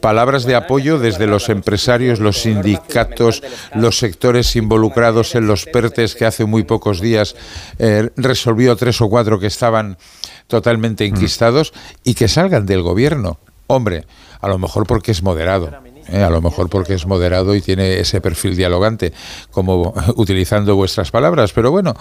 palabras 0.00 0.46
de 0.46 0.54
apoyo 0.54 0.98
desde 0.98 1.26
los 1.26 1.50
empresarios, 1.50 2.18
los 2.18 2.40
sindicatos, 2.40 3.42
los 3.74 3.98
sectores 3.98 4.56
involucrados 4.56 5.34
en 5.34 5.46
los 5.46 5.66
PERTES, 5.66 6.14
que 6.14 6.24
hace 6.24 6.46
muy 6.46 6.62
pocos 6.62 6.98
días 6.98 7.36
eh, 7.78 8.08
resolvió 8.16 8.74
tres 8.76 8.98
o 9.02 9.10
cuatro 9.10 9.38
que 9.38 9.48
estaban 9.48 9.98
totalmente 10.46 11.04
enquistados, 11.04 11.74
y 12.04 12.14
que 12.14 12.28
salgan 12.28 12.64
del 12.64 12.80
gobierno. 12.80 13.38
Hombre, 13.66 14.06
a 14.40 14.48
lo 14.48 14.58
mejor 14.58 14.86
porque 14.86 15.12
es 15.12 15.22
moderado. 15.22 15.70
¿Eh? 16.10 16.22
a 16.22 16.30
lo 16.30 16.40
mejor 16.40 16.68
porque 16.68 16.94
es 16.94 17.06
moderado 17.06 17.54
y 17.54 17.60
tiene 17.60 18.00
ese 18.00 18.20
perfil 18.20 18.56
dialogante, 18.56 19.12
como 19.50 19.94
utilizando 20.16 20.76
vuestras 20.76 21.10
palabras, 21.10 21.52
pero 21.52 21.70
bueno, 21.70 21.94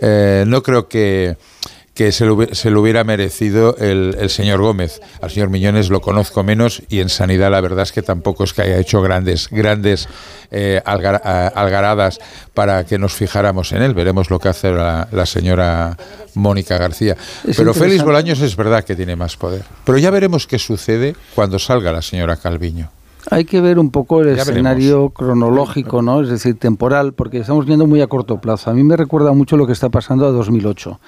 eh, 0.00 0.44
no 0.46 0.62
creo 0.62 0.88
que 0.88 1.36
que 1.94 2.10
se 2.10 2.24
lo, 2.24 2.38
se 2.54 2.70
lo, 2.70 2.80
hubiera 2.80 3.04
merecido 3.04 3.76
el, 3.76 4.16
el, 4.18 4.30
señor 4.30 4.60
Gómez. 4.62 5.00
Al 5.20 5.30
señor 5.30 5.50
Miñones 5.50 5.90
lo 5.90 6.00
conozco 6.00 6.42
menos 6.42 6.82
y 6.88 7.00
en 7.00 7.10
sanidad 7.10 7.50
la 7.50 7.60
verdad 7.60 7.82
es 7.82 7.92
que 7.92 8.02
tampoco 8.02 8.44
es 8.44 8.54
que 8.54 8.62
haya 8.62 8.78
hecho 8.78 9.02
grandes, 9.02 9.48
grandes 9.50 10.08
eh, 10.50 10.80
algar, 10.86 11.20
algaradas 11.54 12.18
para 12.54 12.84
que 12.84 12.98
nos 12.98 13.12
fijáramos 13.12 13.72
en 13.72 13.82
él. 13.82 13.92
Veremos 13.92 14.30
lo 14.30 14.38
que 14.38 14.48
hace 14.48 14.72
la, 14.72 15.06
la 15.12 15.26
señora 15.26 15.96
Mónica 16.34 16.78
García. 16.78 17.16
Es 17.46 17.56
Pero 17.58 17.74
Félix 17.74 18.02
Bolaños 18.02 18.40
es 18.40 18.56
verdad 18.56 18.84
que 18.84 18.96
tiene 18.96 19.14
más 19.14 19.36
poder. 19.36 19.64
Pero 19.84 19.98
ya 19.98 20.10
veremos 20.10 20.46
qué 20.46 20.58
sucede 20.58 21.14
cuando 21.34 21.58
salga 21.58 21.92
la 21.92 22.00
señora 22.00 22.36
Calviño. 22.36 22.90
Hay 23.30 23.44
que 23.44 23.60
ver 23.60 23.78
un 23.78 23.90
poco 23.90 24.20
el 24.20 24.34
ya 24.36 24.42
escenario 24.42 24.94
veremos. 24.94 25.12
cronológico, 25.14 26.02
¿no? 26.02 26.22
Es 26.22 26.28
decir, 26.28 26.58
temporal, 26.58 27.12
porque 27.12 27.38
estamos 27.38 27.66
viendo 27.66 27.86
muy 27.86 28.00
a 28.00 28.06
corto 28.06 28.40
plazo. 28.40 28.70
A 28.70 28.74
mí 28.74 28.82
me 28.82 28.96
recuerda 28.96 29.32
mucho 29.32 29.56
lo 29.56 29.66
que 29.66 29.72
está 29.72 29.88
pasando 29.90 30.26
a 30.26 30.30
2008. 30.30 30.98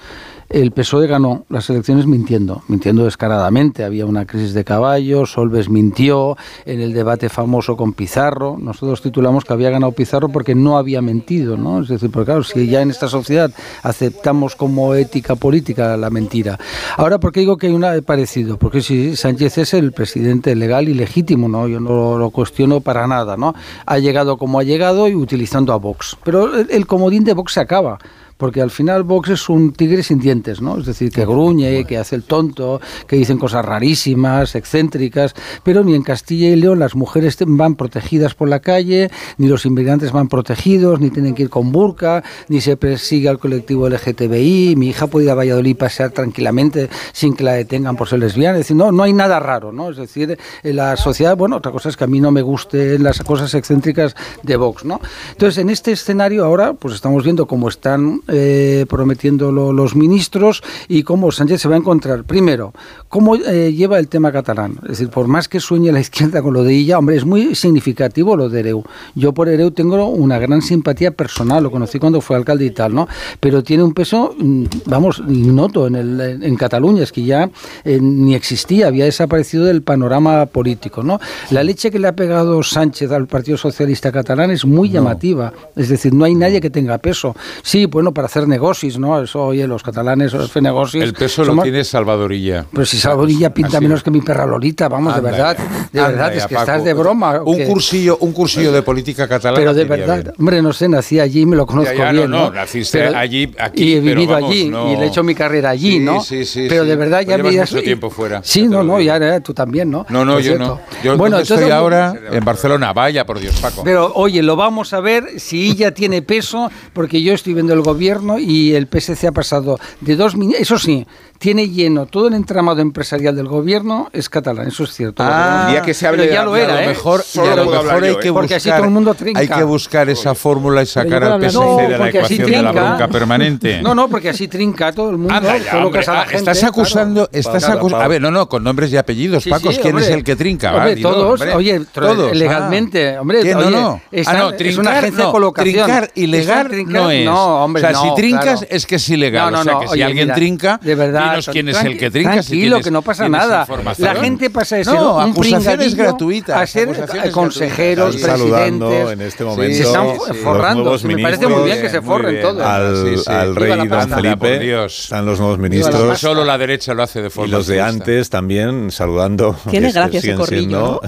el 0.49 0.71
PSOE 0.71 1.07
ganó 1.07 1.45
las 1.49 1.69
elecciones 1.69 2.05
mintiendo, 2.05 2.61
mintiendo 2.67 3.05
descaradamente. 3.05 3.83
Había 3.83 4.05
una 4.05 4.25
crisis 4.25 4.53
de 4.53 4.63
caballos, 4.63 5.31
Solves 5.31 5.69
mintió 5.69 6.37
en 6.65 6.81
el 6.81 6.93
debate 6.93 7.29
famoso 7.29 7.75
con 7.75 7.93
Pizarro. 7.93 8.57
Nosotros 8.59 9.01
titulamos 9.01 9.43
que 9.43 9.53
había 9.53 9.71
ganado 9.71 9.91
Pizarro 9.91 10.29
porque 10.29 10.55
no 10.55 10.77
había 10.77 11.01
mentido, 11.01 11.57
¿no? 11.57 11.81
Es 11.81 11.87
decir, 11.87 12.11
porque 12.11 12.25
claro, 12.27 12.43
si 12.43 12.67
ya 12.67 12.81
en 12.81 12.91
esta 12.91 13.07
sociedad 13.07 13.51
aceptamos 13.83 14.55
como 14.55 14.93
ética 14.93 15.35
política 15.35 15.97
la 15.97 16.09
mentira. 16.09 16.59
Ahora, 16.95 17.19
¿por 17.19 17.31
qué 17.31 17.41
digo 17.41 17.57
que 17.57 17.67
hay 17.67 17.73
una 17.73 17.99
parecido? 18.01 18.57
Porque 18.57 18.81
si 18.81 19.15
Sánchez 19.15 19.57
es 19.57 19.73
el 19.73 19.91
presidente 19.91 20.55
legal 20.55 20.87
y 20.89 20.93
legítimo, 20.93 21.47
¿no? 21.47 21.67
Yo 21.67 21.79
no 21.79 22.04
lo 22.17 22.29
cuestiono 22.29 22.81
para 22.81 23.07
nada, 23.07 23.37
¿no? 23.37 23.53
Ha 23.85 23.99
llegado 23.99 24.37
como 24.37 24.59
ha 24.59 24.63
llegado 24.63 25.07
y 25.07 25.15
utilizando 25.15 25.73
a 25.73 25.77
Vox. 25.77 26.17
Pero 26.23 26.55
el, 26.55 26.67
el 26.69 26.87
comodín 26.87 27.23
de 27.23 27.33
Vox 27.33 27.53
se 27.53 27.59
acaba 27.59 27.97
porque 28.37 28.61
al 28.61 28.71
final 28.71 29.03
Vox 29.03 29.29
es 29.29 29.49
un 29.49 29.71
tigre 29.71 30.03
sin 30.03 30.19
dientes, 30.19 30.61
¿no? 30.61 30.77
Es 30.77 30.85
decir, 30.85 31.11
que 31.11 31.25
gruñe, 31.25 31.85
que 31.85 31.97
hace 31.97 32.15
el 32.15 32.23
tonto, 32.23 32.81
que 33.07 33.15
dicen 33.15 33.37
cosas 33.37 33.63
rarísimas, 33.63 34.55
excéntricas, 34.55 35.33
pero 35.63 35.83
ni 35.83 35.95
en 35.95 36.03
Castilla 36.03 36.49
y 36.49 36.55
León 36.55 36.79
las 36.79 36.95
mujeres 36.95 37.37
van 37.45 37.75
protegidas 37.75 38.35
por 38.35 38.49
la 38.49 38.59
calle, 38.59 39.09
ni 39.37 39.47
los 39.47 39.65
inmigrantes 39.65 40.11
van 40.11 40.27
protegidos, 40.27 40.99
ni 40.99 41.09
tienen 41.09 41.33
que 41.33 41.43
ir 41.43 41.49
con 41.49 41.71
burka, 41.71 42.23
ni 42.49 42.61
se 42.61 42.77
persigue 42.77 43.29
al 43.29 43.39
colectivo 43.39 43.87
LGTBI, 43.89 44.75
mi 44.75 44.89
hija 44.89 45.07
puede 45.07 45.25
ir 45.25 45.31
a 45.31 45.35
Valladolid 45.35 45.77
pasear 45.77 46.11
tranquilamente 46.11 46.89
sin 47.13 47.35
que 47.35 47.43
la 47.43 47.53
detengan 47.53 47.95
por 47.95 48.09
ser 48.09 48.19
lesbiana, 48.19 48.57
es 48.57 48.65
decir, 48.65 48.75
no, 48.75 48.91
no 48.91 49.03
hay 49.03 49.13
nada 49.13 49.39
raro, 49.39 49.71
¿no? 49.71 49.89
Es 49.89 49.97
decir, 49.97 50.37
en 50.63 50.75
la 50.75 50.97
sociedad, 50.97 51.37
bueno, 51.37 51.57
otra 51.57 51.71
cosa 51.71 51.89
es 51.89 51.97
que 51.97 52.03
a 52.03 52.07
mí 52.07 52.19
no 52.19 52.31
me 52.31 52.41
gusten 52.41 53.03
las 53.03 53.19
cosas 53.23 53.53
excéntricas 53.53 54.15
de 54.43 54.57
Vox, 54.57 54.83
¿no? 54.83 54.99
Entonces, 55.31 55.57
en 55.59 55.69
este 55.69 55.91
escenario 55.91 56.43
ahora, 56.45 56.73
pues 56.73 56.95
estamos 56.95 57.23
viendo 57.23 57.47
cómo 57.47 57.69
están 57.69 58.21
eh, 58.27 58.85
prometiendo 58.89 59.51
lo, 59.51 59.73
los 59.73 59.95
ministros 59.95 60.63
y 60.87 61.03
cómo 61.03 61.31
Sánchez 61.31 61.61
se 61.61 61.67
va 61.67 61.75
a 61.75 61.79
encontrar. 61.79 62.23
Primero, 62.23 62.73
cómo 63.07 63.35
eh, 63.35 63.73
lleva 63.73 63.99
el 63.99 64.07
tema 64.07 64.31
catalán. 64.31 64.77
Es 64.83 64.89
decir, 64.89 65.09
por 65.09 65.27
más 65.27 65.47
que 65.47 65.59
sueñe 65.59 65.91
la 65.91 65.99
izquierda 66.05 66.41
con 66.41 66.53
lo 66.53 66.63
de 66.63 66.73
ella, 66.73 66.97
hombre, 66.97 67.15
es 67.15 67.25
muy 67.25 67.55
significativo 67.55 68.35
lo 68.35 68.49
de 68.49 68.59
Ereu. 68.59 68.83
Yo 69.15 69.33
por 69.33 69.49
Ereu 69.49 69.71
tengo 69.71 70.05
una 70.07 70.39
gran 70.39 70.61
simpatía 70.61 71.11
personal, 71.11 71.63
lo 71.63 71.71
conocí 71.71 71.99
cuando 71.99 72.21
fue 72.21 72.35
alcalde 72.35 72.65
y 72.65 72.71
tal, 72.71 72.93
¿no? 72.93 73.07
Pero 73.39 73.63
tiene 73.63 73.83
un 73.83 73.93
peso, 73.93 74.35
mm, 74.37 74.65
vamos, 74.85 75.21
ignoto 75.27 75.87
en, 75.87 75.95
el, 75.95 76.43
en 76.43 76.55
Cataluña, 76.55 77.03
es 77.03 77.11
que 77.11 77.23
ya 77.23 77.49
eh, 77.83 77.99
ni 78.01 78.35
existía, 78.35 78.87
había 78.87 79.05
desaparecido 79.05 79.65
del 79.65 79.81
panorama 79.81 80.45
político, 80.45 81.03
¿no? 81.03 81.19
La 81.51 81.63
leche 81.63 81.91
que 81.91 81.99
le 81.99 82.07
ha 82.07 82.15
pegado 82.15 82.63
Sánchez 82.63 83.11
al 83.11 83.27
Partido 83.27 83.57
Socialista 83.57 84.11
catalán 84.11 84.51
es 84.51 84.65
muy 84.65 84.89
llamativa, 84.89 85.53
es 85.75 85.89
decir, 85.89 86.13
no 86.13 86.25
hay 86.25 86.35
nadie 86.35 86.61
que 86.61 86.69
tenga 86.69 86.97
peso. 86.97 87.35
Sí, 87.61 87.85
bueno, 87.85 88.13
para 88.15 88.25
hacer 88.25 88.47
negocios, 88.47 88.97
¿no? 88.97 89.21
Eso, 89.21 89.43
oye, 89.45 89.67
los 89.67 89.83
catalanes 89.83 90.33
hacen 90.33 90.63
negocios. 90.63 91.03
El 91.03 91.13
peso 91.13 91.43
lo 91.43 91.61
tiene 91.61 91.83
Salvadorilla. 91.83 92.65
Pero 92.71 92.85
si 92.87 92.97
Salvadorilla 92.97 93.53
pinta 93.53 93.77
Así. 93.77 93.85
menos 93.85 94.01
que 94.01 94.09
mi 94.09 94.21
perra 94.21 94.47
Lolita, 94.47 94.89
vamos, 94.89 95.13
Anda 95.13 95.29
de 95.29 95.35
verdad. 95.37 95.57
ya. 95.93 96.01
De 96.01 96.07
verdad, 96.11 96.31
ya, 96.31 96.37
es 96.37 96.47
que 96.47 96.55
Paco. 96.55 96.71
estás 96.71 96.83
de 96.83 96.93
broma. 96.93 97.41
¿o 97.43 97.51
Un 97.51 97.65
cursillo, 97.65 98.17
un 98.21 98.31
cursillo 98.33 98.71
de 98.71 98.81
política 98.81 99.27
catalana. 99.27 99.59
Pero 99.59 99.73
de 99.75 99.83
verdad, 99.85 100.23
bien. 100.23 100.33
hombre, 100.39 100.61
no 100.63 100.73
sé, 100.73 100.89
nací 100.89 101.19
allí, 101.19 101.45
me 101.45 101.55
lo 101.55 101.65
conozco 101.67 101.91
Ya, 101.93 101.97
ya, 102.05 102.13
no, 102.13 102.19
bien, 102.19 102.31
no, 102.31 102.39
¿no? 102.45 102.51
naciste 102.51 102.97
Pero- 102.99 103.17
allí, 103.17 103.53
aquí, 103.59 103.83
y 103.83 103.93
he 103.93 104.01
pero 104.01 104.15
vivido 104.15 104.33
vamos, 104.33 104.49
allí 104.49 104.69
no. 104.69 104.91
y 104.91 104.95
le 104.95 105.03
he 105.03 105.07
hecho 105.09 105.23
mi 105.23 105.35
carrera 105.35 105.69
allí, 105.71 105.91
Sí, 105.91 105.99
¿no? 105.99 106.21
sí, 106.21 106.45
sí, 106.45 106.65
pero 106.69 106.85
de 106.85 106.95
verdad 106.95 107.19
ya 107.21 107.33
Pero 107.35 107.43
me 107.43 107.51
llevas 107.51 107.71
mucho 107.71 107.83
tiempo 107.83 108.09
fuera, 108.09 108.41
Sí, 108.43 108.63
ya 108.63 108.69
no, 108.69 108.83
no, 108.83 109.01
ya 109.01 109.39
tú 109.41 109.53
también, 109.53 109.91
¿no? 109.91 110.05
No, 110.09 110.23
no, 110.23 110.39
yo 110.39 110.57
no. 110.57 110.79
Yo 111.03 111.17
bueno, 111.17 111.37
¿dónde 111.37 111.53
estoy 111.53 111.69
ahora 111.69 112.13
en 112.31 112.43
Barcelona. 112.45 112.93
Vaya, 112.93 113.25
por 113.25 113.39
Dios, 113.39 113.59
Paco. 113.59 113.81
Pero 113.83 114.13
oye, 114.15 114.41
lo 114.41 114.55
vamos 114.55 114.93
a 114.93 115.01
ver 115.01 115.39
si 115.39 115.69
ella 115.71 115.93
tiene 115.93 116.21
peso, 116.21 116.71
porque 116.93 117.21
yo 117.21 117.33
estoy 117.33 117.53
viendo 117.53 117.73
el 117.73 117.81
gobierno 117.81 118.04
y 118.39 118.73
el 118.73 118.87
PSC 118.87 119.25
ha 119.25 119.31
pasado 119.31 119.79
de 120.01 120.15
dos 120.15 120.35
Eso 120.57 120.77
sí, 120.77 121.05
tiene 121.37 121.69
lleno 121.69 122.05
todo 122.05 122.27
el 122.27 122.33
entramado 122.33 122.81
empresarial 122.81 123.35
del 123.35 123.47
gobierno 123.47 124.09
es 124.13 124.29
catalán, 124.29 124.67
eso 124.67 124.83
es 124.85 124.93
cierto. 124.93 125.23
Ah, 125.25 125.65
el 125.67 125.71
día 125.73 125.81
que 125.81 125.93
se 125.93 126.07
hable 126.07 126.23
pero 126.23 126.33
ya 126.33 126.43
lo 126.43 126.53
a 126.53 126.57
lo 126.59 126.79
¿eh? 126.79 126.87
mejor, 126.87 127.21
Solo 127.23 127.47
y 127.47 127.49
a 127.49 127.55
lo 127.55 127.65
puedo 127.65 127.83
mejor 127.83 128.03
hay 128.03 128.11
yo, 128.13 128.19
que 128.19 128.27
¿eh? 128.27 128.31
buscar, 128.31 128.41
Porque 128.41 128.55
así 128.55 128.69
todo 128.69 128.83
el 128.83 128.89
mundo 128.91 129.13
trinca. 129.13 129.39
hay 129.39 129.47
que 129.47 129.63
buscar 129.63 130.09
esa 130.09 130.33
fórmula 130.35 130.81
y 130.81 130.85
sacar 130.85 131.23
al. 131.23 131.41
PSC 131.41 131.53
No, 131.55 131.77
de 131.77 131.97
la 131.97 132.09
ecuación 132.09 132.49
de 132.51 132.61
la 132.61 132.71
bronca 132.71 133.07
permanente. 133.07 133.81
No, 133.81 133.93
no, 133.95 134.07
porque 134.09 134.29
así 134.29 134.47
trinca 134.47 134.91
todo 134.91 135.09
el 135.11 135.17
mundo, 135.17 135.33
Anda 135.33 135.57
ya, 135.57 135.71
colocas 135.71 136.07
hombre. 136.07 136.11
a 136.11 136.13
la 136.13 136.21
Ah, 136.21 136.23
gente. 136.25 136.37
estás 136.37 136.63
acusando, 136.63 137.27
claro. 137.29 137.29
estás 137.31 137.69
acusando. 137.69 138.03
A 138.05 138.07
ver, 138.07 138.21
no, 138.21 138.31
no, 138.31 138.47
con 138.49 138.63
nombres 138.63 138.91
y 138.93 138.97
apellidos, 138.97 139.43
Sí, 139.43 139.49
Paco, 139.49 139.71
sí, 139.71 139.79
¿quién 139.81 139.93
hombre. 139.95 140.05
es 140.05 140.11
el 140.11 140.23
que 140.23 140.35
trinca? 140.35 140.71
Va, 140.71 140.77
Hombre, 140.77 140.95
dilo, 140.95 141.11
todos, 141.11 141.41
hombre. 141.41 141.55
oye, 141.55 141.81
todos. 141.93 142.35
legalmente, 142.35 143.15
ah. 143.15 143.21
hombre, 143.21 143.41
¿Qué? 143.41 143.55
oye, 143.55 143.65
no, 143.71 143.81
no. 143.81 143.89
ah, 143.89 144.01
es 144.11 144.57
trincar, 144.57 144.79
una 144.79 144.91
agencia 144.99 145.25
de 145.25 145.31
colocación. 145.31 145.73
Trincar 145.73 146.11
ilegal 146.15 146.85
no 146.87 147.11
es. 147.11 147.25
no, 147.25 147.63
hombre, 147.65 147.83
o 147.83 147.89
sea, 147.89 147.99
si 148.01 148.15
trincas 148.15 148.65
es 148.69 148.85
que 148.85 148.95
es 148.95 149.09
ilegal. 149.09 149.51
No, 149.51 149.57
no, 149.57 149.59
o 149.61 149.63
sea, 149.63 149.73
no, 149.73 149.79
que 149.81 149.87
si 149.89 150.01
alguien 150.01 150.31
trinca, 150.33 150.79
de 150.81 150.95
verdad, 150.95 151.24
dinos 151.29 151.49
quién 151.51 151.69
es 151.69 151.83
el 151.83 151.97
que 151.97 152.11
trinca. 152.11 152.31
si 152.43 152.49
Tranquilo, 152.49 152.75
tienes- 152.77 152.83
que 152.85 152.91
no 152.91 153.01
pasa 153.01 153.29
nada. 153.29 153.67
La 153.97 154.15
gente 154.15 154.49
pasa 154.49 154.77
de 154.77 154.85
ser 154.85 154.93
No, 154.93 155.17
un 155.17 155.31
acusaciones 155.31 155.95
gratuitas. 155.95 156.57
a 156.57 156.67
ser 156.67 156.89
acusaciones 156.89 157.31
consejeros, 157.31 158.15
Están 158.15 158.37
saludando 158.37 158.87
presidentes. 158.89 159.13
en 159.13 159.21
este 159.27 159.37
Se 159.37 159.43
momento 159.43 159.83
están 159.83 160.07
los 160.07 160.37
forrando. 160.37 160.83
me 160.83 160.89
parece 160.91 161.07
ministros. 161.47 161.51
muy 161.51 161.63
bien 161.65 161.81
que 161.81 161.89
se 161.89 162.01
forren 162.01 162.31
bien. 162.31 162.41
todos. 162.43 162.61
al, 162.65 162.95
Sí, 163.05 163.17
sí. 163.23 163.31
al 163.31 163.55
rey 163.55 163.69
la 163.75 163.85
Don. 163.85 164.09
Felipe. 164.09 164.37
por 164.37 164.59
Dios. 164.59 164.99
Están 165.05 165.25
los 165.25 165.39
nuevos 165.39 165.59
ministros. 165.59 166.19
Solo 166.19 166.43
la 166.45 166.57
derecha 166.57 166.93
lo 166.93 167.03
hace 167.03 167.21
de 167.21 167.27
Y 167.27 167.31
forma 167.31 167.57
los 167.57 167.67
de 167.67 167.81
antes 167.81 168.29
también 168.29 168.91
saludando. 168.91 169.55
Tiene 169.69 169.91
gracia 169.91 170.19
ese 170.19 170.35
corrillo. 170.35 171.01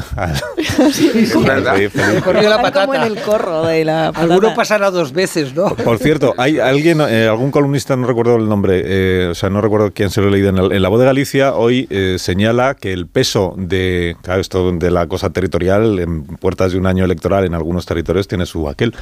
Corrió 2.23 2.49
la 2.49 2.55
Están 2.55 2.57
como 2.57 2.61
patata. 2.61 2.95
en 2.95 3.03
el 3.03 3.21
corro 3.21 3.63
de 3.65 3.85
la 3.85 4.11
patata. 4.11 4.21
Alguno 4.21 4.53
pasará 4.55 4.91
dos 4.91 5.13
veces, 5.13 5.53
¿no? 5.55 5.75
Por 5.75 5.97
cierto, 5.99 6.33
hay 6.37 6.59
alguien, 6.59 7.01
eh, 7.01 7.27
algún 7.27 7.51
columnista, 7.51 7.95
no 7.95 8.07
recuerdo 8.07 8.35
el 8.35 8.47
nombre, 8.47 8.81
eh, 8.85 9.27
o 9.31 9.35
sea, 9.35 9.49
no 9.49 9.61
recuerdo 9.61 9.91
quién 9.93 10.06
se 10.09 10.21
lo 10.21 10.27
he 10.27 10.31
leído 10.31 10.49
en, 10.49 10.57
el- 10.57 10.71
en 10.71 10.81
La 10.81 10.89
Voz 10.89 10.99
de 10.99 11.05
Galicia, 11.05 11.53
hoy 11.55 11.87
eh, 11.89 12.15
señala 12.19 12.75
que 12.75 12.93
el 12.93 13.07
peso 13.07 13.53
de, 13.57 14.15
claro, 14.21 14.41
esto 14.41 14.71
de 14.71 14.91
la 14.91 15.07
cosa 15.07 15.29
territorial, 15.31 15.99
en 15.99 16.23
puertas 16.23 16.71
de 16.71 16.77
un 16.79 16.85
año 16.87 17.05
electoral 17.05 17.45
en 17.45 17.53
algunos 17.53 17.85
territorios 17.85 18.27
tiene 18.27 18.45
su 18.45 18.67
aquel, 18.69 18.93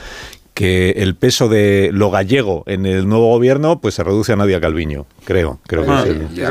que 0.54 0.92
el 0.92 1.16
peso 1.16 1.50
de 1.50 1.90
lo 1.92 2.12
gallego 2.12 2.64
en 2.66 2.86
el 2.86 3.08
nuevo 3.10 3.28
gobierno 3.30 3.82
pues 3.82 3.96
se 3.96 4.04
reduce 4.04 4.32
a 4.32 4.36
Nadia 4.38 4.62
Calviño, 4.62 5.06
creo. 5.26 5.60
creo 5.68 5.84
que 5.84 5.92
Ah, 5.92 6.06
ya, 6.34 6.50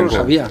lo 0.00 0.10
sabía. 0.10 0.50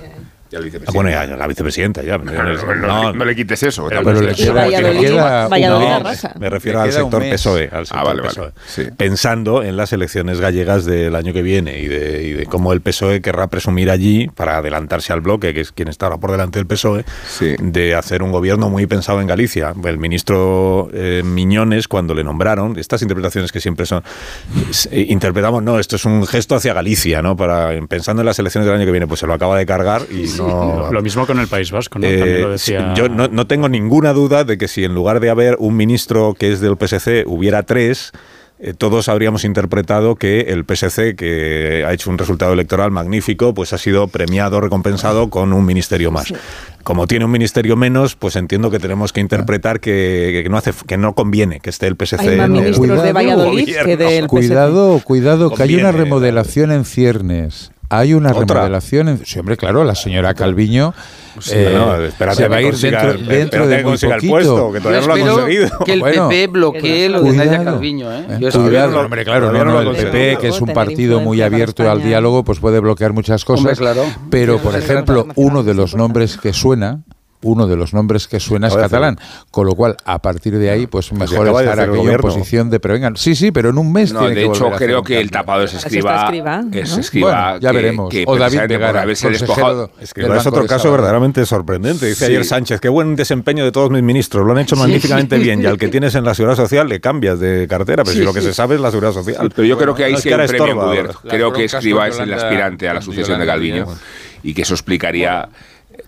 Ya 0.53 0.59
el 0.59 0.63
Ah, 0.63 0.65
vicepresidente. 0.65 0.91
bueno, 0.93 1.09
ya, 1.09 1.25
la 1.37 1.47
vicepresidenta, 1.47 2.03
ya. 2.03 2.17
No, 2.19 2.31
no, 2.31 2.75
no, 2.75 3.13
no 3.13 3.25
le 3.25 3.35
quites 3.35 3.63
eso. 3.63 3.87
Pero, 3.89 4.01
tampoco 4.03 4.23
le 4.25 4.31
es- 4.31 4.37
queda- 4.37 4.53
Valladolid- 4.67 5.01
le 5.01 5.07
queda- 5.07 5.47
Valladolid 5.47 5.85
no, 5.87 5.95
arrasa. 5.95 6.33
me 6.39 6.49
refiero 6.49 6.81
al 6.81 6.91
sector. 6.91 7.23
PSOE, 7.23 7.69
al 7.71 7.85
sector 7.87 7.99
Ah, 7.99 8.03
vale, 8.03 8.21
PSOE. 8.21 8.43
vale. 8.45 8.53
Sí. 8.67 8.83
pensando 8.95 9.63
en 9.63 9.75
las 9.77 9.93
elecciones 9.93 10.39
gallegas 10.39 10.85
del 10.85 11.15
año 11.15 11.33
que 11.33 11.41
viene 11.41 11.79
y 11.79 11.87
de, 11.87 12.23
y 12.23 12.33
de 12.33 12.45
cómo 12.45 12.71
el 12.73 12.81
PSOE 12.81 13.21
querrá 13.21 13.47
presumir 13.47 13.89
allí, 13.89 14.27
para 14.27 14.57
adelantarse 14.57 15.11
al 15.11 15.21
bloque, 15.21 15.53
que 15.53 15.61
es 15.61 15.71
quien 15.71 15.87
está 15.87 16.05
ahora 16.05 16.17
por 16.19 16.31
delante 16.31 16.59
del 16.59 16.67
PSOE, 16.67 17.03
Sí. 17.27 17.55
de 17.59 17.95
hacer 17.95 18.21
un 18.21 18.31
gobierno 18.31 18.69
muy 18.69 18.85
pensado 18.85 19.21
en 19.21 19.27
Galicia. 19.27 19.73
El 19.83 19.97
ministro 19.97 20.89
eh, 20.93 21.21
Miñones, 21.25 21.87
cuando 21.87 22.13
le 22.13 22.23
nombraron, 22.23 22.77
estas 22.77 23.01
interpretaciones 23.01 23.51
que 23.51 23.59
siempre 23.59 23.85
son, 23.87 24.03
eh, 24.91 25.05
interpretamos, 25.09 25.63
no, 25.63 25.79
esto 25.79 25.95
es 25.95 26.05
un 26.05 26.25
gesto 26.27 26.55
hacia 26.55 26.73
Galicia, 26.73 27.21
¿no? 27.21 27.35
Para, 27.35 27.71
pensando 27.87 28.21
en 28.21 28.27
las 28.27 28.37
elecciones 28.37 28.67
del 28.67 28.75
año 28.75 28.85
que 28.85 28.91
viene, 28.91 29.07
pues 29.07 29.19
se 29.19 29.27
lo 29.27 29.33
acaba 29.33 29.57
de 29.57 29.65
cargar 29.65 30.03
y 30.11 30.27
no... 30.47 30.91
Lo 30.91 31.01
mismo 31.01 31.25
con 31.25 31.39
el 31.39 31.47
País 31.47 31.71
Vasco, 31.71 31.99
¿no? 31.99 32.07
Eh, 32.07 32.17
También 32.17 32.41
lo 32.41 32.49
decía. 32.51 32.93
Yo 32.95 33.09
no, 33.09 33.27
no 33.27 33.47
tengo 33.47 33.69
ninguna 33.69 34.13
duda 34.13 34.43
de 34.43 34.57
que 34.57 34.67
si 34.67 34.83
en 34.83 34.93
lugar 34.93 35.19
de 35.19 35.29
haber 35.29 35.55
un 35.59 35.75
ministro 35.75 36.35
que 36.37 36.51
es 36.51 36.59
del 36.59 36.77
PSC 36.77 37.25
hubiera 37.25 37.63
tres, 37.63 38.13
eh, 38.65 38.73
todos 38.73 39.09
habríamos 39.09 39.43
interpretado 39.43 40.15
que 40.15 40.39
el 40.41 40.63
PSC, 40.63 41.17
que 41.17 41.83
ha 41.85 41.91
hecho 41.91 42.09
un 42.09 42.17
resultado 42.17 42.53
electoral 42.53 42.91
magnífico, 42.91 43.53
pues 43.53 43.73
ha 43.73 43.77
sido 43.77 44.07
premiado, 44.07 44.61
recompensado 44.61 45.29
con 45.29 45.51
un 45.51 45.65
ministerio 45.65 46.11
más. 46.11 46.33
Como 46.81 47.05
tiene 47.05 47.25
un 47.25 47.31
ministerio 47.31 47.75
menos, 47.75 48.15
pues 48.15 48.37
entiendo 48.37 48.71
que 48.71 48.79
tenemos 48.79 49.11
que 49.11 49.19
interpretar 49.19 49.81
que, 49.81 50.41
que 50.45 50.49
no 50.49 50.55
hace 50.55 50.71
que 50.87 50.95
no 50.95 51.13
conviene 51.13 51.59
que 51.59 51.71
esté 51.71 51.87
el 51.87 51.97
PSC 51.97 52.19
Hay 52.21 52.37
más 52.37 52.49
en 52.49 52.55
el 52.55 52.61
ministros 52.63 53.03
de 53.03 53.11
Cuidado, 53.11 53.13
Valladolid 53.13 53.75
que 53.83 53.97
del 53.97 54.23
PSC. 54.23 54.27
Cuidado, 54.29 55.01
cuidado, 55.03 55.49
que 55.49 55.63
hay 55.63 55.75
una 55.75 55.91
remodelación 55.91 56.71
en 56.71 56.85
ciernes. 56.85 57.72
Hay 57.99 58.13
una 58.13 58.31
¿Otra? 58.31 58.45
remodelación 58.55 59.09
en... 59.09 59.25
Sí, 59.25 59.39
hombre, 59.39 59.57
claro, 59.57 59.83
la 59.83 59.95
señora 59.95 60.33
Calviño 60.33 60.93
eh, 61.51 61.69
Bueno, 61.71 62.03
espérate 62.05 62.37
se 62.37 62.47
va 62.47 62.55
a 62.55 62.59
que 62.59 62.65
ir 62.65 62.69
consiga 62.71 63.05
dentro, 63.05 63.19
el- 63.21 63.27
dentro 63.27 63.67
de 63.67 63.75
muy 63.75 63.83
consiga 63.83 64.15
el 64.15 64.19
poquito. 64.21 64.33
puesto, 64.33 64.71
que 64.73 64.79
todavía 64.79 65.01
no 65.01 65.07
lo 65.07 65.13
ha 65.13 65.35
conseguido. 65.35 65.79
que 65.85 65.93
el 65.93 65.99
Bueno, 65.99 66.29
PP 66.29 66.47
bloquee 66.47 67.09
lo 67.09 67.21
de 67.21 67.31
Nadia. 67.33 67.63
Calviño, 67.63 68.11
¿eh? 68.13 68.25
Yo 68.39 68.49
Cuidado, 68.51 68.91
no 68.91 68.99
hombre, 69.01 69.23
claro, 69.25 69.51
no, 69.51 69.65
no 69.65 69.83
no, 69.83 69.91
el 69.91 69.95
PP, 69.95 70.37
que 70.39 70.47
es 70.49 70.61
un 70.61 70.69
partido 70.73 71.19
muy 71.21 71.41
abierto 71.41 71.89
al 71.89 72.03
diálogo, 72.03 72.43
pues 72.43 72.59
puede 72.59 72.79
bloquear 72.79 73.13
muchas 73.13 73.43
cosas. 73.45 73.59
Hombre, 73.61 73.75
claro. 73.75 74.03
Pero, 74.29 74.59
por 74.59 74.75
ejemplo, 74.75 75.27
uno 75.35 75.63
de 75.63 75.73
los 75.73 75.95
nombres 75.95 76.37
que 76.37 76.53
suena 76.53 77.01
uno 77.43 77.67
de 77.67 77.75
los 77.75 77.93
nombres 77.93 78.27
que 78.27 78.39
suena 78.39 78.67
es 78.67 78.75
catalán, 78.75 79.19
con 79.51 79.67
lo 79.67 79.75
cual 79.75 79.95
a 80.05 80.19
partir 80.19 80.57
de 80.57 80.69
ahí 80.69 80.87
pues 80.87 81.09
Pues 81.09 81.29
mejor 81.31 81.47
estar 81.47 81.79
aquello 81.79 82.09
en 82.09 82.17
posición 82.17 82.69
de 82.69 82.79
prevengan. 82.79 83.15
Sí, 83.17 83.35
sí, 83.35 83.51
pero 83.51 83.69
en 83.69 83.77
un 83.77 83.91
mes 83.91 84.11
No, 84.13 84.19
tiene 84.21 84.35
de 84.35 84.41
que 84.41 84.45
hecho 84.47 84.53
volver 84.65 84.73
a 84.73 84.75
hacer 84.75 84.87
creo 84.87 85.03
que 85.03 85.19
el 85.19 85.31
tapado 85.31 85.63
es 85.63 85.73
escriba. 85.73 86.29
Es 86.71 86.97
escriba. 86.97 87.29
Bueno, 87.51 87.59
ya 87.59 87.69
que- 87.71 87.75
veremos. 87.75 88.09
que 88.09 88.23
O 88.27 88.37
David 88.37 88.61
Vegara, 88.67 89.01
haberse 89.01 89.27
consejero 89.27 89.89
despojado. 89.99 90.37
Es 90.37 90.47
otro 90.47 90.61
de 90.63 90.67
caso 90.67 90.91
verdaderamente 90.91 91.45
sorprendente. 91.45 92.05
Dice 92.07 92.25
Sí. 92.25 92.31
ayer 92.31 92.45
Sánchez, 92.45 92.79
qué 92.79 92.89
buen 92.89 93.15
desempeño 93.15 93.63
de 93.63 93.71
todos 93.71 93.89
mis 93.91 94.03
ministros. 94.03 94.45
Lo 94.45 94.51
han 94.53 94.59
hecho 94.59 94.75
magníficamente 94.75 95.37
bien. 95.37 95.61
Y 95.61 95.65
al 95.65 95.77
que 95.77 95.87
tienes 95.89 96.15
en 96.15 96.23
la 96.23 96.33
seguridad 96.33 96.55
social 96.57 96.87
le 96.87 96.99
cambias 96.99 97.39
de 97.39 97.67
cartera. 97.69 98.03
Pero 98.03 98.13
Sí, 98.13 98.19
si 98.19 98.25
lo 98.25 98.33
que 98.33 98.41
se 98.41 98.53
sabe 98.53 98.75
es 98.75 98.81
la 98.81 98.89
seguridad 98.91 99.13
social. 99.13 99.51
Pero 99.55 99.67
yo 99.67 99.77
creo 99.77 99.93
que 99.95 100.03
ahí 100.05 100.13
No, 100.13 100.17
sí 100.19 100.29
hay 100.31 100.39
un 100.41 100.47
premio 100.47 100.73
encubierto. 100.73 101.19
Creo 101.27 101.51
que 101.53 101.65
Escriba 101.65 102.07
es 102.07 102.19
el 102.19 102.33
aspirante 102.33 102.87
a 102.89 102.93
la 102.93 103.01
sucesión 103.01 103.39
de 103.39 103.59
Díaz. 103.59 103.87
y 104.45 104.53
que 104.53 104.63
eso 104.63 104.73
explicaría 104.73 105.47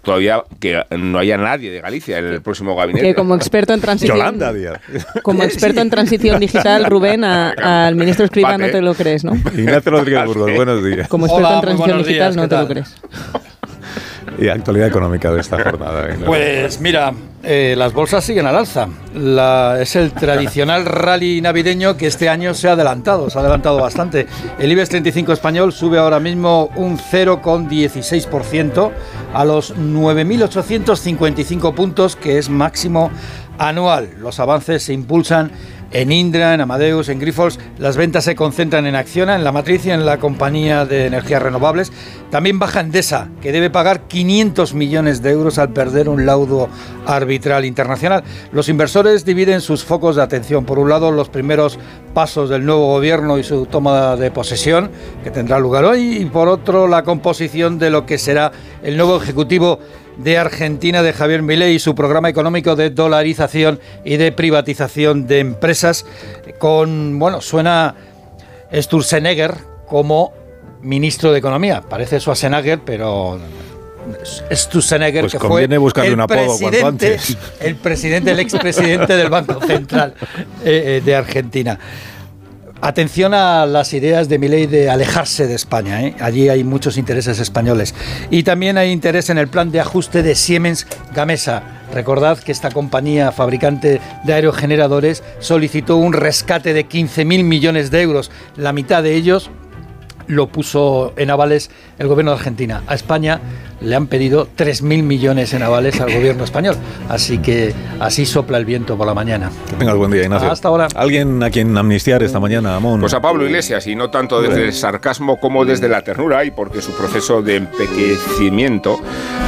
todavía 0.06 0.44
que 0.60 0.82
no 0.98 1.20
haya 1.20 1.38
nadie 1.38 1.70
de 1.72 1.82
Galicia 1.82 2.20
en 2.20 2.26
el 2.26 2.42
próximo 2.42 2.76
gabinete. 2.76 3.08
Que 3.08 3.16
como 3.16 3.36
experto 3.36 3.74
en 3.74 3.82
transición, 3.82 4.18
Yolanda 4.18 4.54
Díaz. 4.54 4.80
como 5.24 5.44
experto 5.50 5.82
en 5.82 5.90
transición 5.90 6.40
digital, 6.40 6.86
Rubén, 6.86 7.24
a- 7.26 7.88
al 7.88 7.96
ministro 7.96 8.24
Escriba 8.26 8.58
no 8.58 8.68
te 8.70 8.82
lo 8.82 8.94
crees, 8.94 9.24
¿no? 9.26 9.34
Ignacio 9.36 9.92
Rodríguez 9.92 10.26
Burgos, 10.26 10.52
buenos 10.56 10.84
días. 10.84 11.08
Como 11.10 11.26
experto 11.26 11.48
Hola, 11.48 11.56
en 11.58 11.62
transición 11.62 11.98
digital 11.98 12.34
días, 12.34 12.36
no 12.38 12.42
¿qué 12.44 12.48
te 12.48 12.56
lo 12.58 12.68
crees. 12.68 12.96
Y 14.40 14.50
actualidad 14.50 14.88
económica 14.88 15.32
de 15.32 15.40
esta 15.42 15.62
jornada. 15.64 16.04
Ignacio. 16.06 16.26
Pues 16.26 16.82
mira, 16.82 17.14
eh, 17.44 17.76
las 17.78 17.94
bolsas 17.94 18.24
siguen 18.24 18.46
al 18.48 18.56
alza. 18.56 18.88
La- 19.14 19.78
es 19.82 19.96
el 19.96 20.12
tradicional 20.12 20.86
rally 20.86 21.42
navideño 21.42 21.96
que 21.96 22.08
este 22.08 22.28
año 22.28 22.54
se 22.54 22.68
ha 22.68 22.74
adelantado, 22.74 23.30
se 23.30 23.38
ha 23.38 23.42
adelantado 23.42 23.80
bastante. 23.80 24.28
El 24.60 24.72
IBEX 24.72 24.90
35 24.90 25.32
español 25.34 25.72
sube 25.72 25.98
ahora 26.00 26.20
mismo 26.20 26.70
un 26.76 26.98
0,16% 26.98 28.92
a 29.34 29.46
los 29.46 29.76
9.855 29.76 31.74
puntos, 31.74 32.16
que 32.16 32.38
es 32.38 32.50
máximo 32.50 33.12
anual. 33.58 34.10
Los 34.20 34.40
avances 34.40 34.84
se 34.84 34.94
impulsan 34.94 35.52
en 35.96 36.12
Indra, 36.12 36.54
en 36.54 36.60
Amadeus, 36.60 37.08
en 37.08 37.20
Grifols. 37.20 37.58
Las 37.78 37.96
ventas 37.96 38.26
se 38.26 38.36
concentran 38.36 38.86
en 38.86 38.96
Acciona, 38.96 39.36
en 39.36 39.46
la 39.46 39.54
matriz 39.54 39.86
y 39.86 39.92
en 39.92 40.06
la 40.06 40.18
compañía 40.18 40.86
de 40.86 41.06
energías 41.06 41.42
renovables. 41.42 41.94
También 42.30 42.60
baja 42.60 42.82
Endesa, 42.82 43.30
que 43.42 43.54
debe 43.54 43.70
pagar 43.70 44.02
500 44.02 44.74
millones 44.74 45.22
de 45.22 45.32
euros 45.32 45.58
al 45.58 45.70
perder 45.70 46.10
un 46.10 46.26
laudo 46.26 46.68
arbitral 47.06 47.64
internacional. 47.64 48.26
Los 48.52 48.68
inversores 48.68 49.24
dividen 49.24 49.62
sus 49.62 49.86
focos 49.86 50.18
de 50.18 50.24
atención. 50.24 50.66
Por 50.66 50.80
un 50.80 50.90
lado, 50.90 51.14
los 51.14 51.30
primeros 51.30 51.80
pasos 52.14 52.50
del 52.50 52.66
nuevo 52.66 52.88
gobierno 52.88 53.38
y 53.38 53.44
su 53.44 53.66
toma 53.66 54.18
de 54.18 54.32
posesión, 54.32 54.92
que 55.24 55.32
tendrá 55.32 55.60
lugar 55.60 55.86
hoy, 55.86 56.18
y 56.18 56.26
por 56.26 56.50
otro, 56.50 56.90
la 56.90 57.04
composición 57.04 57.80
de 57.80 57.90
lo 57.90 58.06
que 58.06 58.18
será 58.18 58.52
el 58.84 58.98
nuevo 58.98 59.16
ejecutivo 59.16 59.80
de 60.18 60.38
Argentina 60.38 61.04
de 61.04 61.14
Javier 61.14 61.42
Milei 61.42 61.76
y 61.76 61.80
su 61.80 61.96
programa 61.96 62.30
económico 62.30 62.76
de 62.76 62.90
dolarización 62.90 63.80
y 64.04 64.18
de 64.18 64.32
privatización 64.32 65.28
de 65.28 65.40
empresas 65.40 66.06
con, 66.60 67.20
bueno, 67.20 67.42
suena 67.42 67.96
Sturzenegger 68.74 69.56
como 69.88 70.34
ministro 70.82 71.32
de 71.32 71.40
Economía. 71.40 71.82
Parece 71.82 72.20
Schwarzenegger, 72.20 72.80
pero 72.86 73.40
Sturzenegger 74.52 75.22
Pues 75.22 75.34
que 75.34 75.40
conviene 75.40 75.76
fue 75.76 75.78
buscarle 75.80 76.10
el 76.10 76.14
un 76.16 76.22
apodo 76.22 76.46
cuanto 76.46 76.58
presidente, 76.58 77.14
antes. 77.14 77.38
el 77.60 77.76
presidente, 77.76 78.32
el 78.32 78.40
expresidente 78.40 79.16
del 79.16 79.30
Banco 79.30 79.60
Central 79.66 80.14
eh, 80.64 80.98
eh, 80.98 81.02
de 81.04 81.16
Argentina. 81.16 81.80
Atención 82.86 83.34
a 83.34 83.66
las 83.66 83.94
ideas 83.94 84.30
de 84.30 84.38
Milei 84.38 84.68
de 84.68 84.92
alejarse 84.92 85.48
de 85.48 85.56
España. 85.56 86.04
¿eh? 86.04 86.16
Allí 86.20 86.50
hay 86.50 86.64
muchos 86.64 87.00
intereses 87.00 87.40
españoles. 87.40 87.96
Y 88.30 88.44
también 88.44 88.78
hay 88.78 88.92
interés 88.92 89.32
en 89.32 89.40
el 89.40 89.48
plan 89.48 89.72
de 89.72 89.80
ajuste 89.80 90.22
de 90.22 90.36
Siemens 90.36 90.86
Gamesa. 91.12 91.64
Recordad 91.92 92.38
que 92.38 92.52
esta 92.52 92.70
compañía 92.70 93.32
fabricante 93.32 94.00
de 94.24 94.34
aerogeneradores 94.36 95.24
solicitó 95.40 95.98
un 95.98 96.14
rescate 96.14 96.74
de 96.74 96.88
15.000 96.88 97.44
millones 97.44 97.90
de 97.90 98.04
euros. 98.04 98.30
La 98.56 98.72
mitad 98.72 99.02
de 99.02 99.16
ellos 99.16 99.50
lo 100.28 100.50
puso 100.50 101.14
en 101.18 101.32
avales 101.32 101.72
el 101.98 102.08
gobierno 102.08 102.34
de 102.34 102.38
Argentina. 102.38 102.84
A 102.86 102.94
España 102.94 103.42
le 103.82 103.96
han 103.96 104.08
pedido 104.08 104.48
3.000 104.58 105.04
millones 105.04 105.54
en 105.54 105.64
avales 105.64 106.00
al 106.02 106.14
gobierno 106.14 106.44
español. 106.44 106.76
Así 107.10 107.38
que 107.40 107.74
así 108.00 108.26
sopla 108.26 108.58
el 108.58 108.66
viento 108.66 108.98
por 108.98 109.08
la 109.08 109.14
mañana. 109.14 109.52
Que 109.70 109.76
tengas 109.76 109.96
buen 109.96 110.12
día, 110.12 110.24
Ignacio. 110.24 110.52
Hasta 110.52 110.68
ahora. 110.68 110.88
¿Alguien 110.96 111.42
a 111.44 111.50
quien 111.50 111.78
amnistiar 111.78 112.24
esta 112.24 112.40
mañana, 112.40 112.76
Amón? 112.76 113.00
Pues 113.00 113.14
a 113.14 113.22
Pablo 113.22 113.46
Iglesias, 113.46 113.88
y 113.88 113.96
no 113.96 114.10
tanto 114.10 114.42
desde 114.42 114.64
el 114.64 114.74
sarcasmo 114.74 115.40
como 115.40 115.66
desde 115.66 115.90
la 115.90 116.02
ternura, 116.02 116.44
y 116.46 116.52
porque 116.52 116.82
su 116.82 116.92
proceso 116.94 117.42
de 117.42 117.58
empequecimiento 117.58 119.00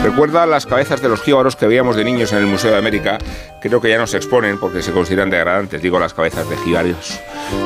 recuerda 0.03 0.45
las 0.45 0.65
cabezas 0.65 1.01
de 1.01 1.09
los 1.09 1.21
jíbaros 1.21 1.55
que 1.55 1.67
veíamos 1.67 1.95
de 1.95 2.03
niños 2.03 2.31
en 2.33 2.39
el 2.39 2.45
Museo 2.45 2.71
de 2.71 2.77
América. 2.77 3.17
Creo 3.61 3.81
que 3.81 3.89
ya 3.89 3.97
no 3.97 4.07
se 4.07 4.17
exponen 4.17 4.59
porque 4.59 4.81
se 4.81 4.91
consideran 4.91 5.29
degradantes, 5.29 5.81
digo, 5.81 5.99
las 5.99 6.13
cabezas 6.13 6.49
de 6.49 6.57
jíbaros. 6.57 7.19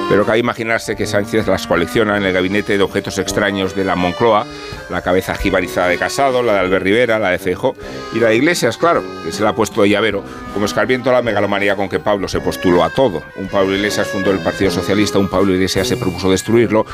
Pero 0.09 0.25
cabe 0.25 0.39
imaginarse 0.39 0.95
que 0.95 1.05
Sánchez 1.05 1.47
las 1.47 1.67
colecciona 1.67 2.17
en 2.17 2.23
el 2.23 2.33
gabinete 2.33 2.77
de 2.77 2.83
objetos 2.83 3.17
extraños 3.17 3.75
de 3.75 3.83
la 3.83 3.95
Moncloa, 3.95 4.45
la 4.89 5.01
cabeza 5.01 5.35
jibarizada 5.35 5.87
de 5.87 5.97
Casado, 5.97 6.41
la 6.51 6.59
de 6.59 6.65
Albert 6.65 6.83
Rivera, 6.83 7.19
la 7.19 7.29
de 7.29 7.39
Feijó, 7.39 7.75
y 8.13 8.19
la 8.19 8.29
de 8.29 8.35
Iglesias, 8.35 8.77
claro, 8.77 9.03
que 9.23 9.31
se 9.31 9.43
la 9.43 9.49
ha 9.49 9.55
puesto 9.55 9.81
de 9.81 9.89
llavero, 9.89 10.23
como 10.53 10.65
escarmiento 10.65 11.11
la 11.11 11.21
megalomanía 11.21 11.75
con 11.75 11.89
que 11.89 11.99
Pablo 11.99 12.27
se 12.27 12.39
postuló 12.39 12.83
a 12.83 12.89
todo. 12.89 13.23
Un 13.35 13.47
Pablo 13.47 13.75
Iglesias 13.75 14.07
fundó 14.07 14.31
el 14.31 14.39
Partido 14.39 14.71
Socialista, 14.71 15.19
un 15.19 15.29
Pablo 15.29 15.53
Iglesias 15.53 15.87
se 15.87 15.97
propuso 15.97 16.29
destruirlo, 16.29 16.85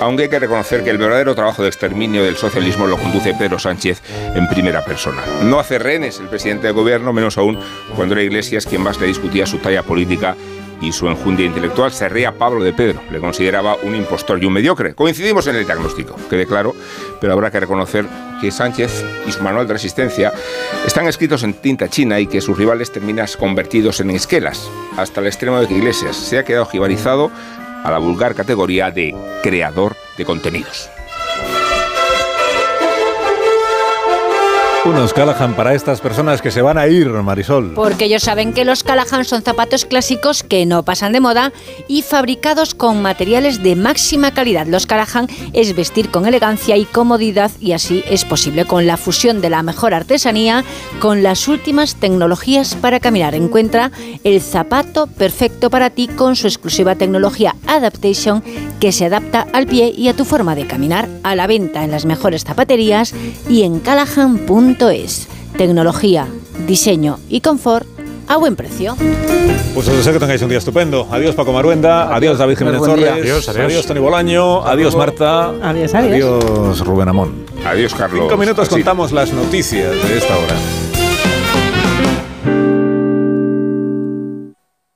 aunque 0.00 0.24
hay 0.24 0.28
que 0.28 0.38
reconocer 0.38 0.84
que 0.84 0.90
el 0.90 0.98
verdadero 0.98 1.34
trabajo 1.34 1.62
de 1.62 1.68
exterminio 1.68 2.22
del 2.22 2.36
socialismo 2.36 2.86
lo 2.86 2.96
conduce 2.96 3.34
Pedro 3.34 3.58
Sánchez 3.58 4.02
en 4.34 4.48
primera 4.48 4.84
persona. 4.84 5.22
No 5.42 5.58
hace 5.58 5.78
rehenes 5.78 6.20
el 6.20 6.28
presidente 6.28 6.66
del 6.66 6.74
gobierno, 6.74 7.12
menos 7.12 7.38
aún 7.38 7.58
cuando 7.94 8.14
era 8.14 8.22
Iglesias 8.22 8.66
quien 8.66 8.82
más 8.82 9.00
le 9.00 9.06
discutía 9.06 9.46
su 9.46 9.58
talla 9.58 9.82
política 9.82 10.36
y 10.80 10.92
su 10.92 11.08
enjundia 11.08 11.46
intelectual 11.46 11.92
se 11.92 12.08
reía 12.08 12.32
Pablo 12.32 12.62
de 12.62 12.72
Pedro. 12.72 13.00
Le 13.10 13.18
consideraba 13.18 13.76
un 13.82 13.94
impostor 13.94 14.42
y 14.42 14.46
un 14.46 14.52
mediocre. 14.52 14.94
Coincidimos 14.94 15.46
en 15.46 15.56
el 15.56 15.66
diagnóstico, 15.66 16.16
quede 16.28 16.46
claro, 16.46 16.74
pero 17.20 17.32
habrá 17.32 17.50
que 17.50 17.60
reconocer 17.60 18.06
que 18.40 18.50
Sánchez 18.50 19.04
y 19.26 19.32
su 19.32 19.42
manual 19.42 19.66
de 19.66 19.74
resistencia 19.74 20.32
están 20.86 21.06
escritos 21.06 21.42
en 21.42 21.54
tinta 21.54 21.88
china 21.88 22.20
y 22.20 22.26
que 22.26 22.40
sus 22.40 22.56
rivales 22.56 22.92
terminan 22.92 23.26
convertidos 23.38 24.00
en 24.00 24.10
esquelas, 24.10 24.70
hasta 24.96 25.20
el 25.20 25.26
extremo 25.26 25.58
de 25.58 25.66
que 25.66 25.74
Iglesias 25.74 26.16
se 26.16 26.38
ha 26.38 26.44
quedado 26.44 26.66
jibarizado 26.66 27.30
a 27.82 27.90
la 27.90 27.98
vulgar 27.98 28.34
categoría 28.34 28.90
de 28.90 29.14
creador 29.42 29.96
de 30.18 30.24
contenidos. 30.24 30.90
Unos 34.86 35.12
Callahan 35.12 35.56
para 35.56 35.74
estas 35.74 36.00
personas 36.00 36.40
que 36.40 36.52
se 36.52 36.62
van 36.62 36.78
a 36.78 36.86
ir, 36.86 37.08
Marisol. 37.08 37.74
Porque 37.74 38.04
ellos 38.04 38.22
saben 38.22 38.52
que 38.52 38.64
los 38.64 38.84
Callahan 38.84 39.24
son 39.24 39.42
zapatos 39.42 39.84
clásicos 39.84 40.44
que 40.44 40.64
no 40.64 40.84
pasan 40.84 41.12
de 41.12 41.18
moda 41.18 41.52
y 41.88 42.02
fabricados 42.02 42.72
con 42.72 43.02
materiales 43.02 43.64
de 43.64 43.74
máxima 43.74 44.32
calidad. 44.32 44.68
Los 44.68 44.86
Callahan 44.86 45.26
es 45.52 45.74
vestir 45.74 46.12
con 46.12 46.24
elegancia 46.24 46.76
y 46.76 46.84
comodidad 46.84 47.50
y 47.58 47.72
así 47.72 48.04
es 48.08 48.24
posible 48.24 48.64
con 48.64 48.86
la 48.86 48.96
fusión 48.96 49.40
de 49.40 49.50
la 49.50 49.64
mejor 49.64 49.92
artesanía 49.92 50.62
con 51.00 51.24
las 51.24 51.48
últimas 51.48 51.96
tecnologías 51.96 52.76
para 52.76 53.00
caminar. 53.00 53.34
Encuentra 53.34 53.90
el 54.22 54.40
zapato 54.40 55.08
perfecto 55.08 55.68
para 55.68 55.90
ti 55.90 56.06
con 56.06 56.36
su 56.36 56.46
exclusiva 56.46 56.94
tecnología 56.94 57.56
Adaptation 57.66 58.40
que 58.78 58.92
se 58.92 59.06
adapta 59.06 59.48
al 59.52 59.66
pie 59.66 59.92
y 59.96 60.06
a 60.06 60.14
tu 60.14 60.24
forma 60.24 60.54
de 60.54 60.68
caminar 60.68 61.08
a 61.24 61.34
la 61.34 61.48
venta 61.48 61.82
en 61.82 61.90
las 61.90 62.04
mejores 62.04 62.44
zapaterías 62.44 63.12
y 63.48 63.64
en 63.64 63.80
callahan.es. 64.78 65.28
Tecnología, 65.56 66.26
diseño 66.66 67.18
y 67.28 67.40
confort 67.40 67.86
a 68.28 68.36
buen 68.36 68.56
precio. 68.56 68.96
Pues 69.74 69.88
os 69.88 69.96
deseo 69.96 70.12
que 70.12 70.18
tengáis 70.18 70.42
un 70.42 70.48
día 70.48 70.58
estupendo. 70.58 71.06
Adiós 71.10 71.34
Paco 71.34 71.52
Maruenda, 71.52 72.14
adiós, 72.14 72.38
David 72.38 72.58
Jiménez. 72.58 72.80
Torres, 72.82 73.08
Adiós, 73.10 73.48
adiós. 73.48 73.86
Tony 73.86 74.00
Bolaño, 74.00 74.66
adiós 74.66 74.94
Marta, 74.96 75.50
Adiós, 75.62 75.94
adiós. 75.94 76.12
adiós 76.12 76.80
Rubén 76.80 77.08
Amón. 77.08 77.46
Adiós, 77.64 77.94
Carlos. 77.94 78.20
Cinco 78.24 78.36
minutos 78.36 78.68
contamos 78.68 79.12
las 79.12 79.32
noticias 79.32 79.92
de 80.08 80.18
esta 80.18 80.36
hora. 80.36 80.85